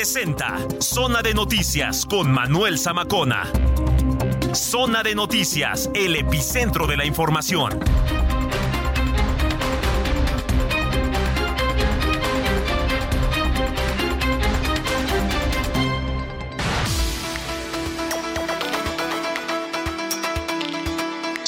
presenta 0.00 0.56
Zona 0.78 1.20
de 1.20 1.34
Noticias 1.34 2.06
con 2.06 2.32
Manuel 2.32 2.78
Zamacona. 2.78 3.52
Zona 4.54 5.02
de 5.02 5.14
Noticias, 5.14 5.90
el 5.92 6.16
epicentro 6.16 6.86
de 6.86 6.96
la 6.96 7.04
información. 7.04 7.78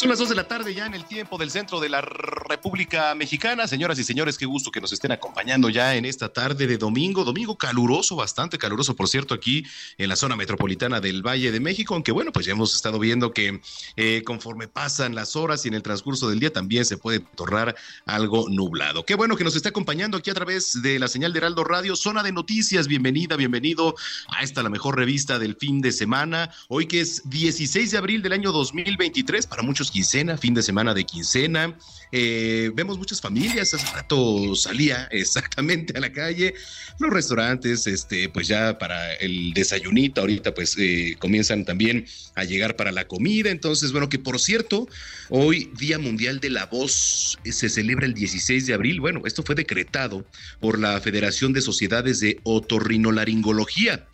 Son 0.03 0.09
las 0.09 0.19
2 0.19 0.31
de 0.31 0.35
la 0.35 0.49
tarde 0.49 0.75
ya 0.75 0.85
en 0.85 0.95
el 0.95 1.05
tiempo 1.05 1.39
del 1.39 1.53
centro 1.53 1.79
de 1.79 1.89
la 1.89 2.01
República 2.01 3.15
Mexicana. 3.15 3.69
Señoras 3.69 4.01
y 4.01 4.03
señores, 4.03 4.37
qué 4.37 4.47
gusto 4.47 4.73
que 4.73 4.81
nos 4.81 4.93
estén 4.93 5.13
acompañando 5.13 5.69
ya 5.69 5.95
en 5.95 6.05
esta 6.05 6.33
tarde 6.33 6.67
de 6.67 6.77
domingo. 6.77 7.23
Domingo 7.23 7.57
caluroso, 7.57 8.17
bastante 8.17 8.59
caluroso, 8.59 8.97
por 8.97 9.07
cierto, 9.07 9.33
aquí 9.33 9.65
en 9.99 10.09
la 10.09 10.17
zona 10.17 10.35
metropolitana 10.35 11.01
del 11.01 11.23
Valle 11.25 11.53
de 11.53 11.61
México. 11.61 11.95
Aunque 11.95 12.11
bueno, 12.11 12.33
pues 12.33 12.47
ya 12.47 12.51
hemos 12.51 12.75
estado 12.75 12.99
viendo 12.99 13.33
que 13.33 13.61
eh, 13.95 14.25
conforme 14.27 14.67
pasan 14.67 15.15
las 15.15 15.37
horas 15.37 15.65
y 15.67 15.69
en 15.69 15.75
el 15.75 15.85
transcurso 15.85 16.29
del 16.29 16.41
día 16.41 16.53
también 16.53 16.85
se 16.85 16.99
puede 16.99 17.21
tornar 17.21 17.77
algo 18.05 18.49
nublado. 18.49 19.07
Qué 19.07 19.15
bueno 19.15 19.37
que 19.37 19.45
nos 19.45 19.55
esté 19.55 19.69
acompañando 19.69 20.17
aquí 20.17 20.31
a 20.31 20.35
través 20.35 20.83
de 20.83 20.99
la 20.99 21.07
señal 21.07 21.33
de 21.33 21.39
Heraldo 21.39 21.63
Radio, 21.63 21.95
Zona 21.95 22.25
de 22.25 22.33
Noticias. 22.33 22.89
Bienvenida, 22.89 23.37
bienvenido 23.37 23.95
a 24.27 24.43
esta 24.43 24.65
la 24.65 24.69
mejor 24.69 24.97
revista 24.97 25.39
del 25.39 25.55
fin 25.55 25.81
de 25.81 25.93
semana. 25.93 26.51
Hoy 26.67 26.89
que 26.89 27.03
es 27.03 27.31
16 27.31 27.93
de 27.93 27.99
abril 27.99 28.21
del 28.21 28.33
año 28.33 28.51
2023, 28.51 29.47
para 29.47 29.63
muchos 29.63 29.92
quincena, 29.93 30.39
fin 30.39 30.55
de 30.55 30.63
semana 30.63 30.95
de 30.95 31.05
quincena. 31.05 31.77
Eh, 32.11 32.71
vemos 32.75 32.99
muchas 32.99 33.21
familias, 33.21 33.73
hace 33.73 33.87
rato 33.95 34.55
salía 34.55 35.09
exactamente 35.11 35.97
a 35.97 36.01
la 36.01 36.13
calle, 36.13 36.55
los 36.99 37.11
restaurantes, 37.11 37.87
este, 37.87 38.29
pues 38.29 38.49
ya 38.49 38.79
para 38.79 39.15
el 39.15 39.53
desayunito, 39.55 40.21
ahorita 40.21 40.53
pues 40.53 40.77
eh, 40.79 41.17
comienzan 41.19 41.65
también 41.65 42.07
a 42.35 42.45
llegar 42.45 42.77
para 42.77 42.93
la 42.93 43.07
comida. 43.07 43.51
Entonces, 43.51 43.93
bueno, 43.93 44.09
que 44.09 44.19
por 44.19 44.41
cierto, 44.41 44.89
hoy 45.31 45.71
Día 45.79 45.99
Mundial 45.99 46.41
de 46.41 46.51
la 46.51 46.67
Voz 46.67 47.39
se 47.45 47.69
celebra 47.69 48.07
el 48.07 48.15
16 48.15 48.67
de 48.67 48.75
abril. 48.75 49.01
Bueno, 49.01 49.23
esto 49.25 49.43
fue 49.43 49.55
decretado 49.55 50.27
por 50.61 50.79
la 50.79 51.01
Federación 51.01 51.53
de 51.53 51.63
Sociedades 51.63 52.21
de 52.21 52.41
Otorrinolaringología 52.43 54.07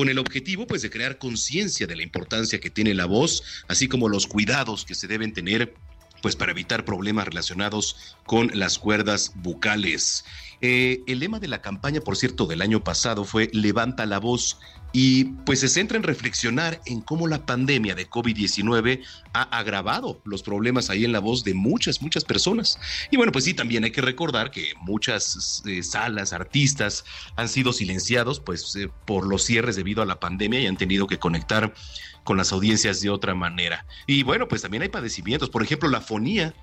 con 0.00 0.08
el 0.08 0.18
objetivo 0.18 0.66
pues 0.66 0.80
de 0.80 0.88
crear 0.88 1.18
conciencia 1.18 1.86
de 1.86 1.94
la 1.94 2.02
importancia 2.02 2.58
que 2.58 2.70
tiene 2.70 2.94
la 2.94 3.04
voz, 3.04 3.42
así 3.68 3.86
como 3.86 4.08
los 4.08 4.26
cuidados 4.26 4.86
que 4.86 4.94
se 4.94 5.06
deben 5.06 5.34
tener 5.34 5.74
pues 6.22 6.36
para 6.36 6.52
evitar 6.52 6.86
problemas 6.86 7.26
relacionados 7.26 8.16
con 8.24 8.50
las 8.54 8.78
cuerdas 8.78 9.32
bucales. 9.34 10.24
Eh, 10.62 11.02
el 11.06 11.18
lema 11.18 11.38
de 11.38 11.48
la 11.48 11.60
campaña, 11.60 12.00
por 12.00 12.16
cierto, 12.16 12.46
del 12.46 12.62
año 12.62 12.82
pasado 12.82 13.26
fue 13.26 13.50
Levanta 13.52 14.06
la 14.06 14.20
voz 14.20 14.58
y 14.92 15.24
pues 15.24 15.60
se 15.60 15.68
centra 15.68 15.96
en 15.96 16.02
reflexionar 16.02 16.80
en 16.86 17.00
cómo 17.00 17.28
la 17.28 17.46
pandemia 17.46 17.94
de 17.94 18.08
COVID-19 18.08 19.02
ha 19.32 19.42
agravado 19.42 20.20
los 20.24 20.42
problemas 20.42 20.90
ahí 20.90 21.04
en 21.04 21.12
la 21.12 21.20
voz 21.20 21.44
de 21.44 21.54
muchas, 21.54 22.02
muchas 22.02 22.24
personas. 22.24 22.78
Y 23.10 23.16
bueno, 23.16 23.32
pues 23.32 23.44
sí, 23.44 23.54
también 23.54 23.84
hay 23.84 23.92
que 23.92 24.00
recordar 24.00 24.50
que 24.50 24.72
muchas 24.80 25.62
eh, 25.66 25.82
salas, 25.82 26.32
artistas 26.32 27.04
han 27.36 27.48
sido 27.48 27.72
silenciados 27.72 28.40
pues 28.40 28.74
eh, 28.76 28.88
por 29.06 29.26
los 29.26 29.44
cierres 29.44 29.76
debido 29.76 30.02
a 30.02 30.06
la 30.06 30.18
pandemia 30.18 30.60
y 30.60 30.66
han 30.66 30.76
tenido 30.76 31.06
que 31.06 31.18
conectar 31.18 31.72
con 32.24 32.36
las 32.36 32.52
audiencias 32.52 33.00
de 33.00 33.10
otra 33.10 33.34
manera. 33.34 33.86
Y 34.06 34.22
bueno, 34.22 34.48
pues 34.48 34.62
también 34.62 34.82
hay 34.82 34.88
padecimientos, 34.88 35.50
por 35.50 35.62
ejemplo, 35.62 35.88
la 35.88 36.00
fonía 36.00 36.54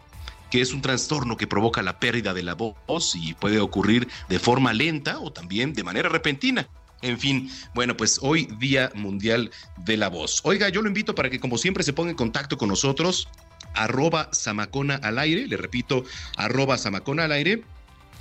que 0.50 0.62
es 0.62 0.74
un 0.74 0.82
trastorno 0.82 1.36
que 1.36 1.46
provoca 1.46 1.82
la 1.82 2.00
pérdida 2.00 2.34
de 2.34 2.44
la 2.44 2.54
voz 2.54 3.16
y 3.16 3.34
puede 3.34 3.60
ocurrir 3.60 4.08
de 4.30 4.40
forma 4.40 4.72
lenta 4.72 5.20
o 5.20 5.32
también 5.32 5.74
de 5.74 5.84
manera 5.84 6.08
repentina. 6.10 6.70
En 7.02 7.20
fin, 7.20 7.50
bueno, 7.76 7.96
pues 7.96 8.20
hoy 8.22 8.48
Día 8.60 8.92
Mundial 8.96 9.52
de 9.78 9.98
la 9.98 10.10
Voz. 10.10 10.42
Oiga, 10.44 10.70
yo 10.70 10.82
lo 10.82 10.88
invito 10.88 11.14
para 11.14 11.30
que 11.30 11.40
como 11.40 11.58
siempre 11.58 11.84
se 11.84 11.94
ponga 11.94 12.10
en 12.10 12.16
contacto 12.16 12.58
con 12.58 12.70
nosotros, 12.70 13.28
arroba 13.76 14.30
Samacona 14.32 14.96
al 14.96 15.20
aire, 15.20 15.48
le 15.48 15.58
repito, 15.58 16.04
arroba 16.38 16.78
Samacona 16.78 17.26
al 17.26 17.32
aire, 17.32 17.64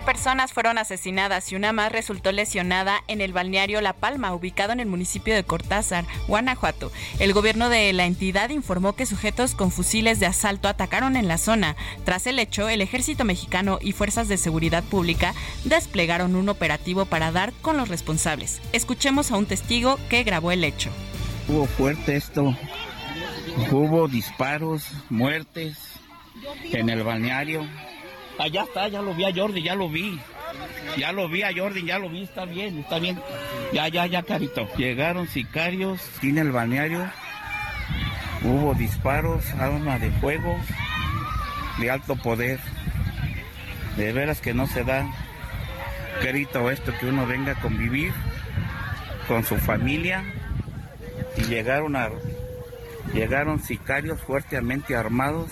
Personas 0.00 0.52
fueron 0.52 0.78
asesinadas 0.78 1.50
y 1.50 1.56
una 1.56 1.72
más 1.72 1.90
resultó 1.90 2.30
lesionada 2.30 3.02
en 3.08 3.20
el 3.20 3.32
balneario 3.32 3.80
La 3.80 3.92
Palma, 3.92 4.34
ubicado 4.34 4.72
en 4.72 4.80
el 4.80 4.86
municipio 4.86 5.34
de 5.34 5.44
Cortázar, 5.44 6.04
Guanajuato. 6.28 6.92
El 7.18 7.32
gobierno 7.32 7.68
de 7.68 7.92
la 7.92 8.06
entidad 8.06 8.50
informó 8.50 8.94
que 8.94 9.06
sujetos 9.06 9.54
con 9.54 9.70
fusiles 9.70 10.20
de 10.20 10.26
asalto 10.26 10.68
atacaron 10.68 11.16
en 11.16 11.28
la 11.28 11.38
zona. 11.38 11.76
Tras 12.04 12.26
el 12.26 12.38
hecho, 12.38 12.68
el 12.68 12.82
ejército 12.82 13.24
mexicano 13.24 13.78
y 13.80 13.92
fuerzas 13.92 14.28
de 14.28 14.36
seguridad 14.36 14.84
pública 14.84 15.34
desplegaron 15.64 16.36
un 16.36 16.48
operativo 16.48 17.06
para 17.06 17.32
dar 17.32 17.52
con 17.62 17.76
los 17.76 17.88
responsables. 17.88 18.60
Escuchemos 18.72 19.30
a 19.30 19.36
un 19.36 19.46
testigo 19.46 19.98
que 20.08 20.24
grabó 20.24 20.52
el 20.52 20.64
hecho. 20.64 20.90
Hubo 21.48 21.66
fuerte 21.66 22.16
esto, 22.16 22.56
hubo 23.70 24.08
disparos, 24.08 24.84
muertes 25.10 25.76
en 26.72 26.90
el 26.90 27.02
balneario 27.02 27.66
Allá 28.38 28.64
está, 28.64 28.88
ya 28.88 29.00
lo 29.00 29.14
vi 29.14 29.24
a 29.24 29.34
Jordi, 29.34 29.62
ya 29.62 29.74
lo 29.74 29.88
vi. 29.88 30.20
Ya 30.96 31.12
lo 31.12 31.28
vi 31.28 31.42
a 31.42 31.52
Jordi, 31.54 31.84
ya 31.84 31.98
lo 31.98 32.08
vi, 32.08 32.22
está 32.22 32.44
bien, 32.44 32.78
está 32.78 32.98
bien. 32.98 33.20
Ya, 33.72 33.88
ya, 33.88 34.06
ya, 34.06 34.22
carito. 34.22 34.68
Llegaron 34.76 35.26
sicarios, 35.28 36.00
tiene 36.20 36.42
el 36.42 36.52
balneario. 36.52 37.10
Hubo 38.42 38.74
disparos, 38.74 39.44
arma 39.54 39.98
de 39.98 40.10
fuego, 40.12 40.56
de 41.78 41.90
alto 41.90 42.16
poder. 42.16 42.60
De 43.96 44.12
veras 44.12 44.42
que 44.42 44.52
no 44.52 44.66
se 44.66 44.84
da, 44.84 45.10
carito, 46.22 46.70
esto 46.70 46.92
que 47.00 47.06
uno 47.06 47.26
venga 47.26 47.52
a 47.52 47.60
convivir 47.60 48.12
con 49.26 49.44
su 49.44 49.56
familia. 49.56 50.22
Y 51.38 51.44
llegaron 51.44 51.96
a, 51.96 52.10
llegaron 53.14 53.62
sicarios 53.62 54.20
fuertemente 54.20 54.94
armados 54.94 55.50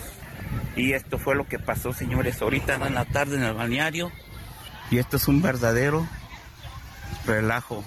y 0.76 0.92
esto 0.92 1.18
fue 1.18 1.34
lo 1.34 1.46
que 1.46 1.58
pasó, 1.58 1.92
señores, 1.92 2.40
ahorita 2.42 2.74
en 2.74 2.94
la 2.94 3.04
tarde 3.04 3.36
en 3.36 3.44
el 3.44 3.54
balneario. 3.54 4.10
Y 4.90 4.98
esto 4.98 5.16
es 5.16 5.28
un 5.28 5.42
verdadero 5.42 6.06
relajo. 7.26 7.84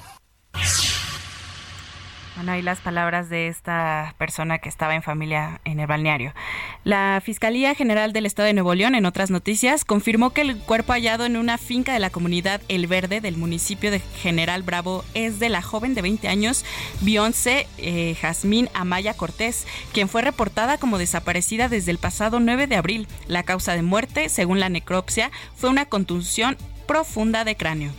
Bueno, 2.38 2.52
ahí 2.52 2.62
las 2.62 2.82
palabras 2.82 3.30
de 3.30 3.48
esta 3.48 4.14
persona 4.20 4.60
que 4.60 4.70
estaba 4.70 4.94
en 4.94 5.02
familia 5.02 5.60
en 5.66 5.80
el 5.80 5.88
balneario. 5.88 6.36
La 6.84 7.20
Fiscalía 7.26 7.74
General 7.74 8.14
del 8.14 8.28
Estado 8.28 8.46
de 8.46 8.54
Nuevo 8.54 8.76
León, 8.76 8.94
en 8.94 9.08
otras 9.08 9.32
noticias, 9.32 9.84
confirmó 9.84 10.30
que 10.30 10.42
el 10.42 10.56
cuerpo 10.56 10.94
hallado 10.94 11.26
en 11.26 11.36
una 11.36 11.58
finca 11.58 11.94
de 11.94 12.00
la 12.00 12.12
comunidad 12.12 12.62
El 12.68 12.86
Verde 12.86 13.22
del 13.22 13.38
municipio 13.38 13.90
de 13.90 14.02
General 14.22 14.62
Bravo 14.62 15.04
es 15.16 15.40
de 15.40 15.50
la 15.50 15.64
joven 15.64 15.96
de 15.96 16.04
20 16.04 16.28
años, 16.28 16.64
Beyoncé 17.02 17.66
eh, 17.80 18.16
Jazmín 18.22 18.70
Amaya 18.76 19.16
Cortés, 19.16 19.66
quien 19.92 20.08
fue 20.08 20.22
reportada 20.22 20.78
como 20.78 21.00
desaparecida 21.00 21.70
desde 21.70 21.90
el 21.90 21.98
pasado 21.98 22.40
9 22.40 22.68
de 22.68 22.76
abril. 22.76 23.08
La 23.28 23.42
causa 23.42 23.74
de 23.74 23.82
muerte, 23.82 24.30
según 24.30 24.60
la 24.60 24.70
necropsia, 24.70 25.32
fue 25.56 25.72
una 25.72 25.86
contusión 25.86 26.56
profunda 26.86 27.44
de 27.46 27.58
cráneo. 27.58 27.92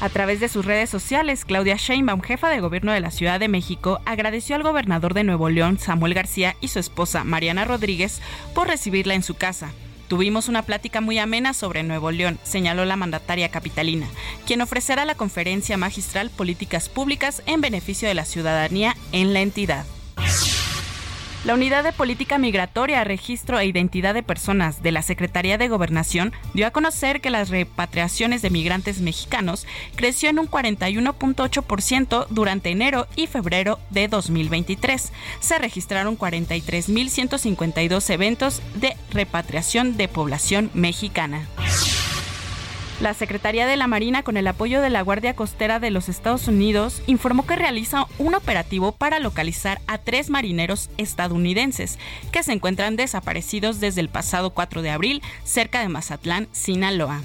A 0.00 0.08
través 0.08 0.40
de 0.40 0.48
sus 0.48 0.64
redes 0.64 0.88
sociales, 0.88 1.44
Claudia 1.44 1.76
Sheinbaum, 1.76 2.22
jefa 2.22 2.48
de 2.48 2.60
gobierno 2.60 2.92
de 2.92 3.00
la 3.00 3.10
Ciudad 3.10 3.38
de 3.38 3.48
México, 3.48 4.00
agradeció 4.06 4.56
al 4.56 4.62
gobernador 4.62 5.12
de 5.12 5.24
Nuevo 5.24 5.50
León, 5.50 5.78
Samuel 5.78 6.14
García, 6.14 6.56
y 6.62 6.68
su 6.68 6.78
esposa, 6.78 7.22
Mariana 7.22 7.66
Rodríguez, 7.66 8.22
por 8.54 8.66
recibirla 8.66 9.14
en 9.14 9.22
su 9.22 9.34
casa. 9.34 9.72
Tuvimos 10.08 10.48
una 10.48 10.62
plática 10.62 11.02
muy 11.02 11.18
amena 11.18 11.52
sobre 11.52 11.82
Nuevo 11.82 12.10
León, 12.12 12.38
señaló 12.44 12.86
la 12.86 12.96
mandataria 12.96 13.50
capitalina, 13.50 14.06
quien 14.46 14.62
ofrecerá 14.62 15.04
la 15.04 15.14
conferencia 15.16 15.76
magistral 15.76 16.30
Políticas 16.30 16.88
Públicas 16.88 17.42
en 17.44 17.60
beneficio 17.60 18.08
de 18.08 18.14
la 18.14 18.24
ciudadanía 18.24 18.96
en 19.12 19.34
la 19.34 19.42
entidad. 19.42 19.84
La 21.44 21.54
Unidad 21.54 21.84
de 21.84 21.92
Política 21.92 22.36
Migratoria, 22.36 23.02
Registro 23.02 23.58
e 23.58 23.64
Identidad 23.64 24.12
de 24.12 24.22
Personas 24.22 24.82
de 24.82 24.92
la 24.92 25.00
Secretaría 25.00 25.56
de 25.56 25.68
Gobernación 25.68 26.34
dio 26.52 26.66
a 26.66 26.70
conocer 26.70 27.22
que 27.22 27.30
las 27.30 27.48
repatriaciones 27.48 28.42
de 28.42 28.50
migrantes 28.50 29.00
mexicanos 29.00 29.66
creció 29.96 30.28
en 30.28 30.38
un 30.38 30.50
41.8% 30.50 32.26
durante 32.28 32.68
enero 32.68 33.06
y 33.16 33.26
febrero 33.26 33.78
de 33.88 34.08
2023. 34.08 35.12
Se 35.40 35.58
registraron 35.58 36.18
43.152 36.18 38.10
eventos 38.10 38.60
de 38.74 38.94
repatriación 39.10 39.96
de 39.96 40.08
población 40.08 40.70
mexicana. 40.74 41.48
La 43.00 43.14
Secretaría 43.14 43.66
de 43.66 43.78
la 43.78 43.86
Marina, 43.86 44.22
con 44.22 44.36
el 44.36 44.46
apoyo 44.46 44.82
de 44.82 44.90
la 44.90 45.00
Guardia 45.00 45.34
Costera 45.34 45.80
de 45.80 45.90
los 45.90 46.10
Estados 46.10 46.48
Unidos, 46.48 47.02
informó 47.06 47.46
que 47.46 47.56
realiza 47.56 48.04
un 48.18 48.34
operativo 48.34 48.92
para 48.92 49.18
localizar 49.18 49.80
a 49.86 49.96
tres 49.96 50.28
marineros 50.28 50.90
estadounidenses 50.98 51.98
que 52.30 52.42
se 52.42 52.52
encuentran 52.52 52.96
desaparecidos 52.96 53.80
desde 53.80 54.02
el 54.02 54.10
pasado 54.10 54.50
4 54.50 54.82
de 54.82 54.90
abril 54.90 55.22
cerca 55.44 55.80
de 55.80 55.88
Mazatlán, 55.88 56.48
Sinaloa. 56.52 57.22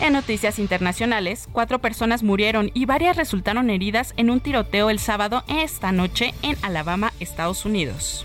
En 0.00 0.14
noticias 0.14 0.58
internacionales, 0.58 1.46
cuatro 1.52 1.78
personas 1.80 2.22
murieron 2.22 2.70
y 2.72 2.86
varias 2.86 3.16
resultaron 3.16 3.68
heridas 3.68 4.14
en 4.16 4.30
un 4.30 4.40
tiroteo 4.40 4.88
el 4.88 5.00
sábado 5.00 5.44
esta 5.48 5.92
noche 5.92 6.32
en 6.42 6.56
Alabama, 6.62 7.12
Estados 7.20 7.66
Unidos. 7.66 8.24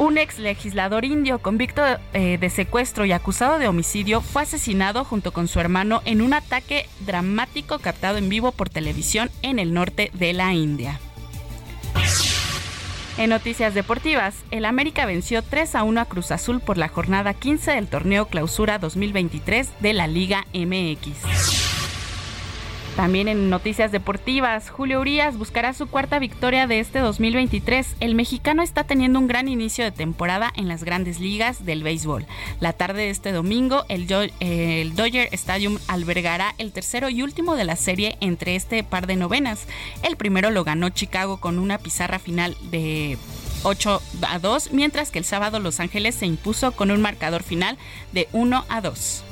Un 0.00 0.16
ex 0.16 0.38
legislador 0.38 1.04
indio 1.04 1.40
convicto 1.40 1.82
eh, 2.14 2.38
de 2.38 2.48
secuestro 2.48 3.04
y 3.04 3.12
acusado 3.12 3.58
de 3.58 3.68
homicidio 3.68 4.22
fue 4.22 4.40
asesinado 4.40 5.04
junto 5.04 5.30
con 5.30 5.46
su 5.46 5.60
hermano 5.60 6.00
en 6.06 6.22
un 6.22 6.32
ataque 6.32 6.88
dramático 7.00 7.78
captado 7.80 8.16
en 8.16 8.30
vivo 8.30 8.50
por 8.50 8.70
televisión 8.70 9.30
en 9.42 9.58
el 9.58 9.74
norte 9.74 10.10
de 10.14 10.32
la 10.32 10.54
India. 10.54 10.98
En 13.18 13.28
noticias 13.28 13.74
deportivas, 13.74 14.36
el 14.50 14.64
América 14.64 15.04
venció 15.04 15.42
3 15.42 15.74
a 15.74 15.82
1 15.82 16.00
a 16.00 16.06
Cruz 16.06 16.30
Azul 16.30 16.60
por 16.60 16.78
la 16.78 16.88
jornada 16.88 17.34
15 17.34 17.72
del 17.72 17.86
torneo 17.86 18.24
Clausura 18.24 18.78
2023 18.78 19.68
de 19.80 19.92
la 19.92 20.06
Liga 20.06 20.46
MX. 20.54 21.49
También 22.96 23.28
en 23.28 23.48
noticias 23.48 23.92
deportivas, 23.92 24.68
Julio 24.68 25.00
Urias 25.00 25.38
buscará 25.38 25.72
su 25.72 25.86
cuarta 25.86 26.18
victoria 26.18 26.66
de 26.66 26.80
este 26.80 26.98
2023. 26.98 27.96
El 28.00 28.14
mexicano 28.14 28.62
está 28.62 28.84
teniendo 28.84 29.18
un 29.18 29.28
gran 29.28 29.48
inicio 29.48 29.84
de 29.84 29.92
temporada 29.92 30.52
en 30.56 30.68
las 30.68 30.84
grandes 30.84 31.20
ligas 31.20 31.64
del 31.64 31.82
béisbol. 31.82 32.26
La 32.58 32.72
tarde 32.72 33.02
de 33.02 33.10
este 33.10 33.32
domingo, 33.32 33.84
el, 33.88 34.06
Dodger 34.06 35.28
Stadium 35.32 35.78
albergará 35.86 36.54
el 36.58 36.72
tercero 36.72 37.08
y 37.08 37.22
último 37.22 37.56
de 37.56 37.64
la 37.64 37.76
serie 37.76 38.18
entre 38.20 38.56
este 38.56 38.82
par 38.82 39.06
de 39.06 39.16
novenas. 39.16 39.66
El 40.02 40.16
primero 40.16 40.50
lo 40.50 40.64
ganó 40.64 40.90
Chicago 40.90 41.40
con 41.40 41.58
una 41.58 41.78
pizarra 41.78 42.18
final 42.18 42.56
de 42.70 43.16
8 43.62 44.02
a 44.22 44.38
2, 44.38 44.72
mientras 44.72 45.10
que 45.10 45.18
el 45.18 45.24
sábado 45.24 45.60
Los 45.60 45.80
Ángeles 45.80 46.16
se 46.16 46.26
impuso 46.26 46.72
con 46.72 46.90
un 46.90 47.00
marcador 47.00 47.42
final 47.42 47.78
de 48.12 48.28
1 48.32 48.64
a 48.68 48.80
2. 48.80 49.24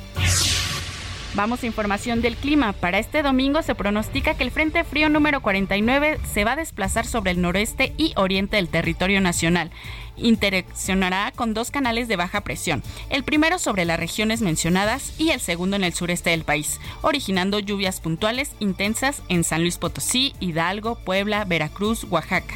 Vamos 1.39 1.63
a 1.63 1.67
información 1.67 2.21
del 2.21 2.35
clima. 2.35 2.73
Para 2.73 2.99
este 2.99 3.23
domingo 3.23 3.61
se 3.61 3.73
pronostica 3.73 4.33
que 4.33 4.43
el 4.43 4.51
Frente 4.51 4.83
Frío 4.83 5.07
número 5.07 5.41
49 5.41 6.19
se 6.33 6.43
va 6.43 6.51
a 6.51 6.55
desplazar 6.57 7.05
sobre 7.05 7.31
el 7.31 7.39
noreste 7.39 7.93
y 7.95 8.11
oriente 8.17 8.57
del 8.57 8.67
territorio 8.67 9.21
nacional. 9.21 9.71
Interaccionará 10.17 11.31
con 11.33 11.53
dos 11.53 11.71
canales 11.71 12.09
de 12.09 12.17
baja 12.17 12.41
presión, 12.41 12.83
el 13.09 13.23
primero 13.23 13.57
sobre 13.57 13.85
las 13.85 13.97
regiones 13.97 14.41
mencionadas 14.41 15.17
y 15.17 15.29
el 15.29 15.39
segundo 15.39 15.77
en 15.77 15.85
el 15.85 15.93
sureste 15.93 16.31
del 16.31 16.43
país, 16.43 16.81
originando 17.03 17.59
lluvias 17.59 18.01
puntuales 18.01 18.51
intensas 18.59 19.21
en 19.29 19.45
San 19.45 19.61
Luis 19.61 19.77
Potosí, 19.77 20.33
Hidalgo, 20.41 20.95
Puebla, 20.95 21.45
Veracruz, 21.45 22.03
Oaxaca. 22.09 22.55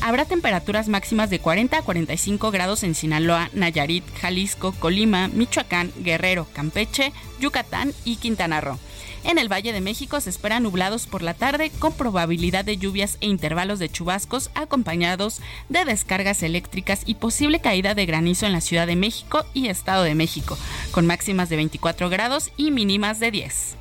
Habrá 0.00 0.24
temperaturas 0.24 0.88
máximas 0.88 1.28
de 1.28 1.40
40 1.40 1.78
a 1.78 1.82
45 1.82 2.50
grados 2.50 2.82
en 2.82 2.94
Sinaloa, 2.94 3.50
Nayarit, 3.52 4.04
Jalisco, 4.20 4.72
Colima, 4.72 5.28
Michoacán, 5.28 5.92
Guerrero, 5.98 6.46
Campeche, 6.52 7.12
Yucatán 7.40 7.92
y 8.04 8.16
Quintana 8.16 8.60
Roo. 8.60 8.78
En 9.24 9.38
el 9.38 9.52
Valle 9.52 9.72
de 9.72 9.80
México 9.80 10.20
se 10.20 10.30
esperan 10.30 10.62
nublados 10.62 11.06
por 11.06 11.22
la 11.22 11.34
tarde 11.34 11.70
con 11.78 11.92
probabilidad 11.92 12.64
de 12.64 12.78
lluvias 12.78 13.18
e 13.20 13.26
intervalos 13.26 13.78
de 13.78 13.88
chubascos 13.88 14.50
acompañados 14.54 15.40
de 15.68 15.84
descargas 15.84 16.42
eléctricas 16.42 17.02
y 17.04 17.16
posible 17.16 17.60
caída 17.60 17.94
de 17.94 18.06
granizo 18.06 18.46
en 18.46 18.52
la 18.52 18.60
Ciudad 18.60 18.86
de 18.86 18.96
México 18.96 19.44
y 19.52 19.68
Estado 19.68 20.04
de 20.04 20.14
México, 20.14 20.56
con 20.92 21.06
máximas 21.06 21.48
de 21.48 21.56
24 21.56 22.08
grados 22.08 22.52
y 22.56 22.70
mínimas 22.70 23.18
de 23.18 23.30
10. 23.32 23.76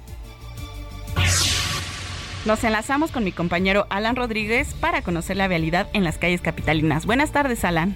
Nos 2.47 2.63
enlazamos 2.63 3.11
con 3.11 3.25
mi 3.25 3.33
compañero 3.33 3.88
Alan 3.89 4.15
Rodríguez 4.15 4.73
para 4.73 5.01
conocer 5.01 5.35
la 5.35 5.49
vialidad 5.49 5.89
en 5.91 6.05
las 6.05 6.17
calles 6.17 6.39
capitalinas. 6.39 7.05
Buenas 7.05 7.33
tardes, 7.33 7.65
Alan. 7.65 7.94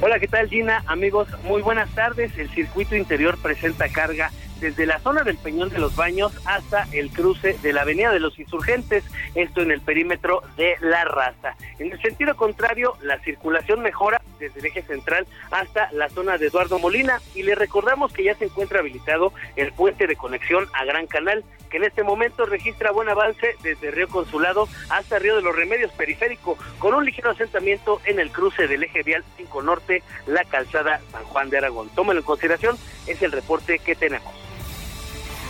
Hola, 0.00 0.18
¿qué 0.18 0.26
tal 0.26 0.48
Gina? 0.48 0.82
Amigos, 0.86 1.28
muy 1.44 1.60
buenas 1.60 1.90
tardes. 1.90 2.32
El 2.38 2.48
circuito 2.48 2.96
interior 2.96 3.36
presenta 3.36 3.90
carga 3.90 4.30
desde 4.60 4.86
la 4.86 4.98
zona 5.00 5.22
del 5.22 5.36
Peñón 5.36 5.68
de 5.68 5.78
los 5.78 5.94
Baños 5.96 6.32
hasta 6.44 6.86
el 6.92 7.10
cruce 7.10 7.56
de 7.62 7.72
la 7.72 7.82
Avenida 7.82 8.12
de 8.12 8.20
los 8.20 8.38
Insurgentes, 8.38 9.04
esto 9.34 9.62
en 9.62 9.70
el 9.70 9.80
perímetro 9.80 10.42
de 10.56 10.76
La 10.80 11.04
Raza. 11.04 11.56
En 11.78 11.92
el 11.92 12.00
sentido 12.00 12.36
contrario, 12.36 12.94
la 13.02 13.18
circulación 13.20 13.80
mejora 13.80 14.20
desde 14.38 14.60
el 14.60 14.66
eje 14.66 14.82
central 14.82 15.26
hasta 15.50 15.90
la 15.92 16.08
zona 16.08 16.38
de 16.38 16.46
Eduardo 16.46 16.78
Molina 16.78 17.20
y 17.34 17.42
le 17.42 17.54
recordamos 17.54 18.12
que 18.12 18.24
ya 18.24 18.34
se 18.34 18.46
encuentra 18.46 18.80
habilitado 18.80 19.32
el 19.56 19.72
puente 19.72 20.06
de 20.06 20.16
conexión 20.16 20.66
a 20.72 20.84
Gran 20.84 21.06
Canal, 21.06 21.44
que 21.70 21.78
en 21.78 21.84
este 21.84 22.02
momento 22.02 22.46
registra 22.46 22.92
buen 22.92 23.08
avance 23.08 23.56
desde 23.62 23.90
Río 23.90 24.08
Consulado 24.08 24.68
hasta 24.88 25.18
Río 25.18 25.36
de 25.36 25.42
los 25.42 25.54
Remedios 25.54 25.92
Periférico, 25.92 26.56
con 26.78 26.94
un 26.94 27.04
ligero 27.04 27.30
asentamiento 27.30 28.00
en 28.04 28.20
el 28.20 28.30
cruce 28.30 28.66
del 28.66 28.84
eje 28.84 29.02
vial 29.02 29.24
5 29.36 29.62
Norte, 29.62 30.02
la 30.26 30.44
calzada 30.44 31.00
San 31.12 31.24
Juan 31.24 31.50
de 31.50 31.58
Aragón. 31.58 31.88
Tómelo 31.90 32.20
en 32.20 32.26
consideración, 32.26 32.76
es 33.06 33.22
el 33.22 33.32
reporte 33.32 33.78
que 33.78 33.94
tenemos. 33.94 34.47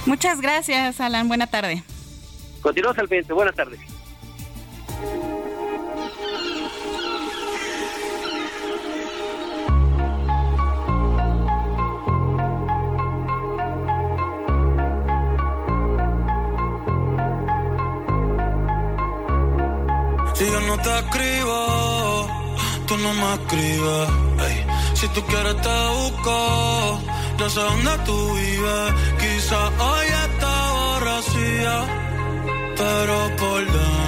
Muchas 0.07 0.41
gracias, 0.41 1.01
Alan. 1.01 1.29
Buena 1.29 1.47
tarde. 1.47 1.83
Continuamos 2.61 2.99
al 2.99 3.09
frente. 3.09 3.33
Buenas 3.33 3.55
tardes. 3.55 3.81
Si 20.39 20.45
yo 20.45 20.61
no 20.61 20.79
te 20.79 20.99
escribo, 21.01 21.88
tú 22.89 22.97
no 22.97 23.13
me 23.13 23.35
escribes. 23.35 24.09
Si 24.95 25.07
tú 25.09 25.23
quieres 25.27 25.57
te 25.61 25.77
busco 25.99 27.01
yo 27.39 27.49
sé 27.49 27.61
dónde 27.61 27.91
tú 28.05 28.35
vives. 28.35 28.93
Quizá 29.21 29.69
hoy 29.69 30.07
está 30.27 30.73
borracía, 30.73 31.75
pero 32.77 33.37
por 33.37 33.65
dentro 33.65 34.08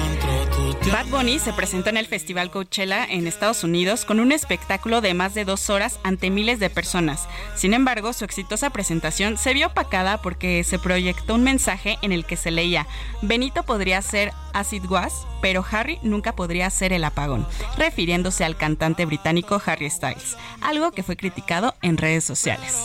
Bad 0.91 1.07
Bunny 1.07 1.39
se 1.39 1.53
presentó 1.53 1.89
en 1.89 1.97
el 1.97 2.07
Festival 2.07 2.51
Coachella 2.51 3.05
en 3.05 3.27
Estados 3.27 3.63
Unidos 3.63 4.03
con 4.03 4.19
un 4.19 4.31
espectáculo 4.31 4.99
de 4.99 5.13
más 5.13 5.33
de 5.33 5.45
dos 5.45 5.69
horas 5.69 5.99
ante 6.03 6.29
miles 6.29 6.59
de 6.59 6.69
personas. 6.69 7.27
Sin 7.55 7.73
embargo, 7.73 8.13
su 8.13 8.25
exitosa 8.25 8.69
presentación 8.71 9.37
se 9.37 9.53
vio 9.53 9.67
opacada 9.67 10.21
porque 10.21 10.63
se 10.63 10.79
proyectó 10.79 11.35
un 11.35 11.43
mensaje 11.43 11.97
en 12.01 12.11
el 12.11 12.25
que 12.25 12.35
se 12.35 12.51
leía: 12.51 12.87
Benito 13.21 13.63
podría 13.63 14.01
ser 14.01 14.33
Acid 14.53 14.85
Was, 14.89 15.25
pero 15.41 15.63
Harry 15.71 15.99
nunca 16.03 16.35
podría 16.35 16.69
ser 16.69 16.93
el 16.93 17.03
apagón, 17.03 17.47
refiriéndose 17.77 18.43
al 18.43 18.57
cantante 18.57 19.05
británico 19.05 19.61
Harry 19.65 19.89
Styles, 19.89 20.35
algo 20.61 20.91
que 20.91 21.03
fue 21.03 21.15
criticado 21.15 21.75
en 21.81 21.97
redes 21.97 22.23
sociales. 22.23 22.75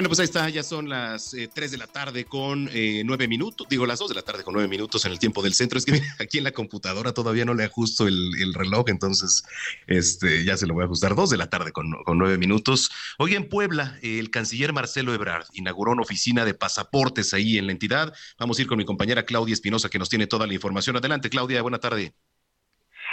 Bueno, 0.00 0.08
pues 0.08 0.20
ahí 0.20 0.24
está, 0.24 0.48
ya 0.48 0.62
son 0.62 0.88
las 0.88 1.34
eh, 1.34 1.50
3 1.52 1.72
de 1.72 1.76
la 1.76 1.86
tarde 1.86 2.24
con 2.24 2.70
eh, 2.72 3.02
9 3.04 3.28
minutos, 3.28 3.66
digo 3.68 3.84
las 3.84 3.98
2 3.98 4.08
de 4.08 4.14
la 4.14 4.22
tarde 4.22 4.42
con 4.42 4.54
9 4.54 4.66
minutos 4.66 5.04
en 5.04 5.12
el 5.12 5.18
tiempo 5.18 5.42
del 5.42 5.52
centro. 5.52 5.78
Es 5.78 5.84
que 5.84 6.00
aquí 6.18 6.38
en 6.38 6.44
la 6.44 6.52
computadora 6.52 7.12
todavía 7.12 7.44
no 7.44 7.52
le 7.52 7.64
ajusto 7.64 8.08
el, 8.08 8.32
el 8.40 8.54
reloj, 8.54 8.88
entonces 8.88 9.44
este, 9.88 10.42
ya 10.42 10.56
se 10.56 10.66
lo 10.66 10.72
voy 10.72 10.84
a 10.84 10.86
ajustar. 10.86 11.14
2 11.14 11.28
de 11.28 11.36
la 11.36 11.50
tarde 11.50 11.72
con, 11.72 11.92
con 12.06 12.16
9 12.16 12.38
minutos. 12.38 12.90
Hoy 13.18 13.34
en 13.34 13.46
Puebla, 13.50 13.98
el 14.00 14.30
canciller 14.30 14.72
Marcelo 14.72 15.12
Ebrard 15.12 15.44
inauguró 15.52 15.92
una 15.92 16.00
oficina 16.00 16.46
de 16.46 16.54
pasaportes 16.54 17.34
ahí 17.34 17.58
en 17.58 17.66
la 17.66 17.72
entidad. 17.72 18.14
Vamos 18.38 18.58
a 18.58 18.62
ir 18.62 18.68
con 18.68 18.78
mi 18.78 18.86
compañera 18.86 19.26
Claudia 19.26 19.52
Espinosa 19.52 19.90
que 19.90 19.98
nos 19.98 20.08
tiene 20.08 20.26
toda 20.26 20.46
la 20.46 20.54
información. 20.54 20.96
Adelante, 20.96 21.28
Claudia, 21.28 21.60
buena 21.60 21.78
tarde. 21.78 22.14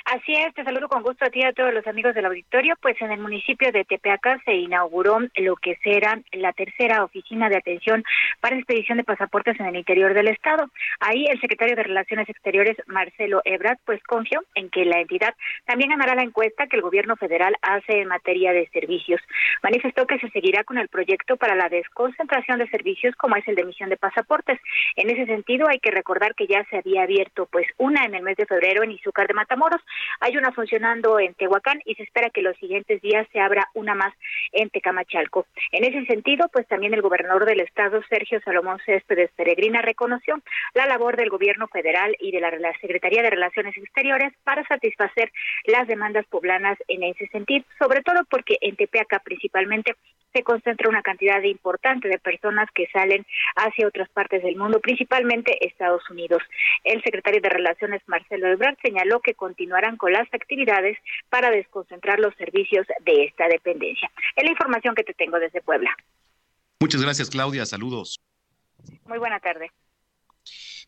Así 0.09 0.31
es, 0.31 0.53
te 0.53 0.63
saludo 0.63 0.87
con 0.87 1.03
gusto 1.03 1.25
a 1.25 1.29
ti 1.29 1.41
y 1.41 1.43
a 1.43 1.51
todos 1.51 1.73
los 1.73 1.85
amigos 1.85 2.15
del 2.15 2.27
auditorio. 2.27 2.75
Pues 2.81 2.95
en 3.01 3.11
el 3.11 3.19
municipio 3.19 3.73
de 3.73 3.83
Tepeaca 3.83 4.41
se 4.45 4.53
inauguró 4.53 5.19
lo 5.35 5.57
que 5.57 5.75
será 5.83 6.21
la 6.31 6.53
tercera 6.53 7.03
oficina 7.03 7.49
de 7.49 7.57
atención 7.57 8.05
para 8.39 8.55
expedición 8.55 8.99
de 8.99 9.03
pasaportes 9.03 9.59
en 9.59 9.65
el 9.65 9.75
interior 9.75 10.13
del 10.13 10.29
estado. 10.29 10.69
Ahí 11.01 11.25
el 11.29 11.41
secretario 11.41 11.75
de 11.75 11.83
Relaciones 11.83 12.29
Exteriores, 12.29 12.77
Marcelo 12.87 13.41
Ebrard, 13.43 13.79
pues 13.83 14.01
confió 14.03 14.45
en 14.55 14.69
que 14.69 14.85
la 14.85 15.01
entidad 15.01 15.35
también 15.65 15.89
ganará 15.89 16.15
la 16.15 16.23
encuesta 16.23 16.67
que 16.67 16.77
el 16.77 16.83
gobierno 16.83 17.17
federal 17.17 17.57
hace 17.61 17.99
en 17.99 18.07
materia 18.07 18.53
de 18.53 18.69
servicios. 18.69 19.19
Manifestó 19.61 20.07
que 20.07 20.19
se 20.19 20.29
seguirá 20.29 20.63
con 20.63 20.77
el 20.77 20.87
proyecto 20.87 21.35
para 21.35 21.53
la 21.53 21.67
desconcentración 21.67 22.59
de 22.59 22.69
servicios 22.69 23.13
como 23.17 23.35
es 23.35 23.45
el 23.45 23.55
de 23.55 23.63
emisión 23.63 23.89
de 23.89 23.97
pasaportes. 23.97 24.57
En 24.95 25.09
ese 25.09 25.25
sentido 25.25 25.67
hay 25.67 25.79
que 25.79 25.91
recordar 25.91 26.33
que 26.33 26.47
ya 26.47 26.63
se 26.69 26.77
había 26.77 27.03
abierto 27.03 27.45
pues 27.51 27.67
una 27.75 28.05
en 28.05 28.15
el 28.15 28.23
mes 28.23 28.37
de 28.37 28.45
febrero 28.45 28.83
en 28.83 28.91
Izúcar 28.91 29.27
de 29.27 29.33
Matamoros 29.33 29.81
hay 30.19 30.37
una 30.37 30.51
funcionando 30.51 31.19
en 31.19 31.33
Tehuacán 31.33 31.81
y 31.85 31.95
se 31.95 32.03
espera 32.03 32.29
que 32.29 32.41
los 32.41 32.57
siguientes 32.57 33.01
días 33.01 33.27
se 33.31 33.39
abra 33.39 33.67
una 33.73 33.95
más 33.95 34.13
en 34.51 34.69
Tecamachalco. 34.69 35.45
En 35.71 35.83
ese 35.83 36.05
sentido, 36.05 36.49
pues 36.51 36.67
también 36.67 36.93
el 36.93 37.01
gobernador 37.01 37.45
del 37.45 37.61
estado, 37.61 38.01
Sergio 38.09 38.39
Salomón 38.41 38.79
Céspedes 38.85 39.31
Peregrina, 39.35 39.81
reconoció 39.81 40.39
la 40.73 40.85
labor 40.85 41.17
del 41.17 41.29
gobierno 41.29 41.67
federal 41.67 42.15
y 42.19 42.31
de 42.31 42.41
la 42.41 42.73
Secretaría 42.79 43.21
de 43.21 43.29
Relaciones 43.29 43.77
Exteriores 43.77 44.33
para 44.43 44.65
satisfacer 44.67 45.31
las 45.65 45.87
demandas 45.87 46.25
poblanas 46.27 46.77
en 46.87 47.03
ese 47.03 47.27
sentido, 47.27 47.65
sobre 47.79 48.01
todo 48.01 48.25
porque 48.29 48.57
en 48.61 48.75
Tepeaca 48.75 49.19
principalmente 49.19 49.95
se 50.33 50.43
concentra 50.43 50.89
una 50.89 51.01
cantidad 51.01 51.41
importante 51.43 52.07
de 52.07 52.19
personas 52.19 52.69
que 52.73 52.87
salen 52.93 53.25
hacia 53.55 53.87
otras 53.87 54.09
partes 54.09 54.43
del 54.43 54.55
mundo, 54.55 54.79
principalmente 54.79 55.65
Estados 55.65 56.07
Unidos. 56.09 56.43
El 56.83 57.01
secretario 57.01 57.41
de 57.41 57.49
Relaciones, 57.49 58.01
Marcelo 58.07 58.47
Ebrard, 58.47 58.77
señaló 58.83 59.19
que 59.19 59.33
con 59.95 60.11
las 60.11 60.27
actividades 60.33 60.97
para 61.29 61.49
desconcentrar 61.51 62.19
los 62.19 62.35
servicios 62.35 62.85
de 63.05 63.23
esta 63.23 63.47
dependencia. 63.47 64.11
Es 64.35 64.43
la 64.43 64.51
información 64.51 64.95
que 64.95 65.03
te 65.03 65.13
tengo 65.13 65.39
desde 65.39 65.61
Puebla. 65.61 65.95
Muchas 66.81 67.01
gracias, 67.01 67.29
Claudia. 67.29 67.65
Saludos. 67.65 68.19
Muy 69.05 69.19
buena 69.19 69.39
tarde. 69.39 69.71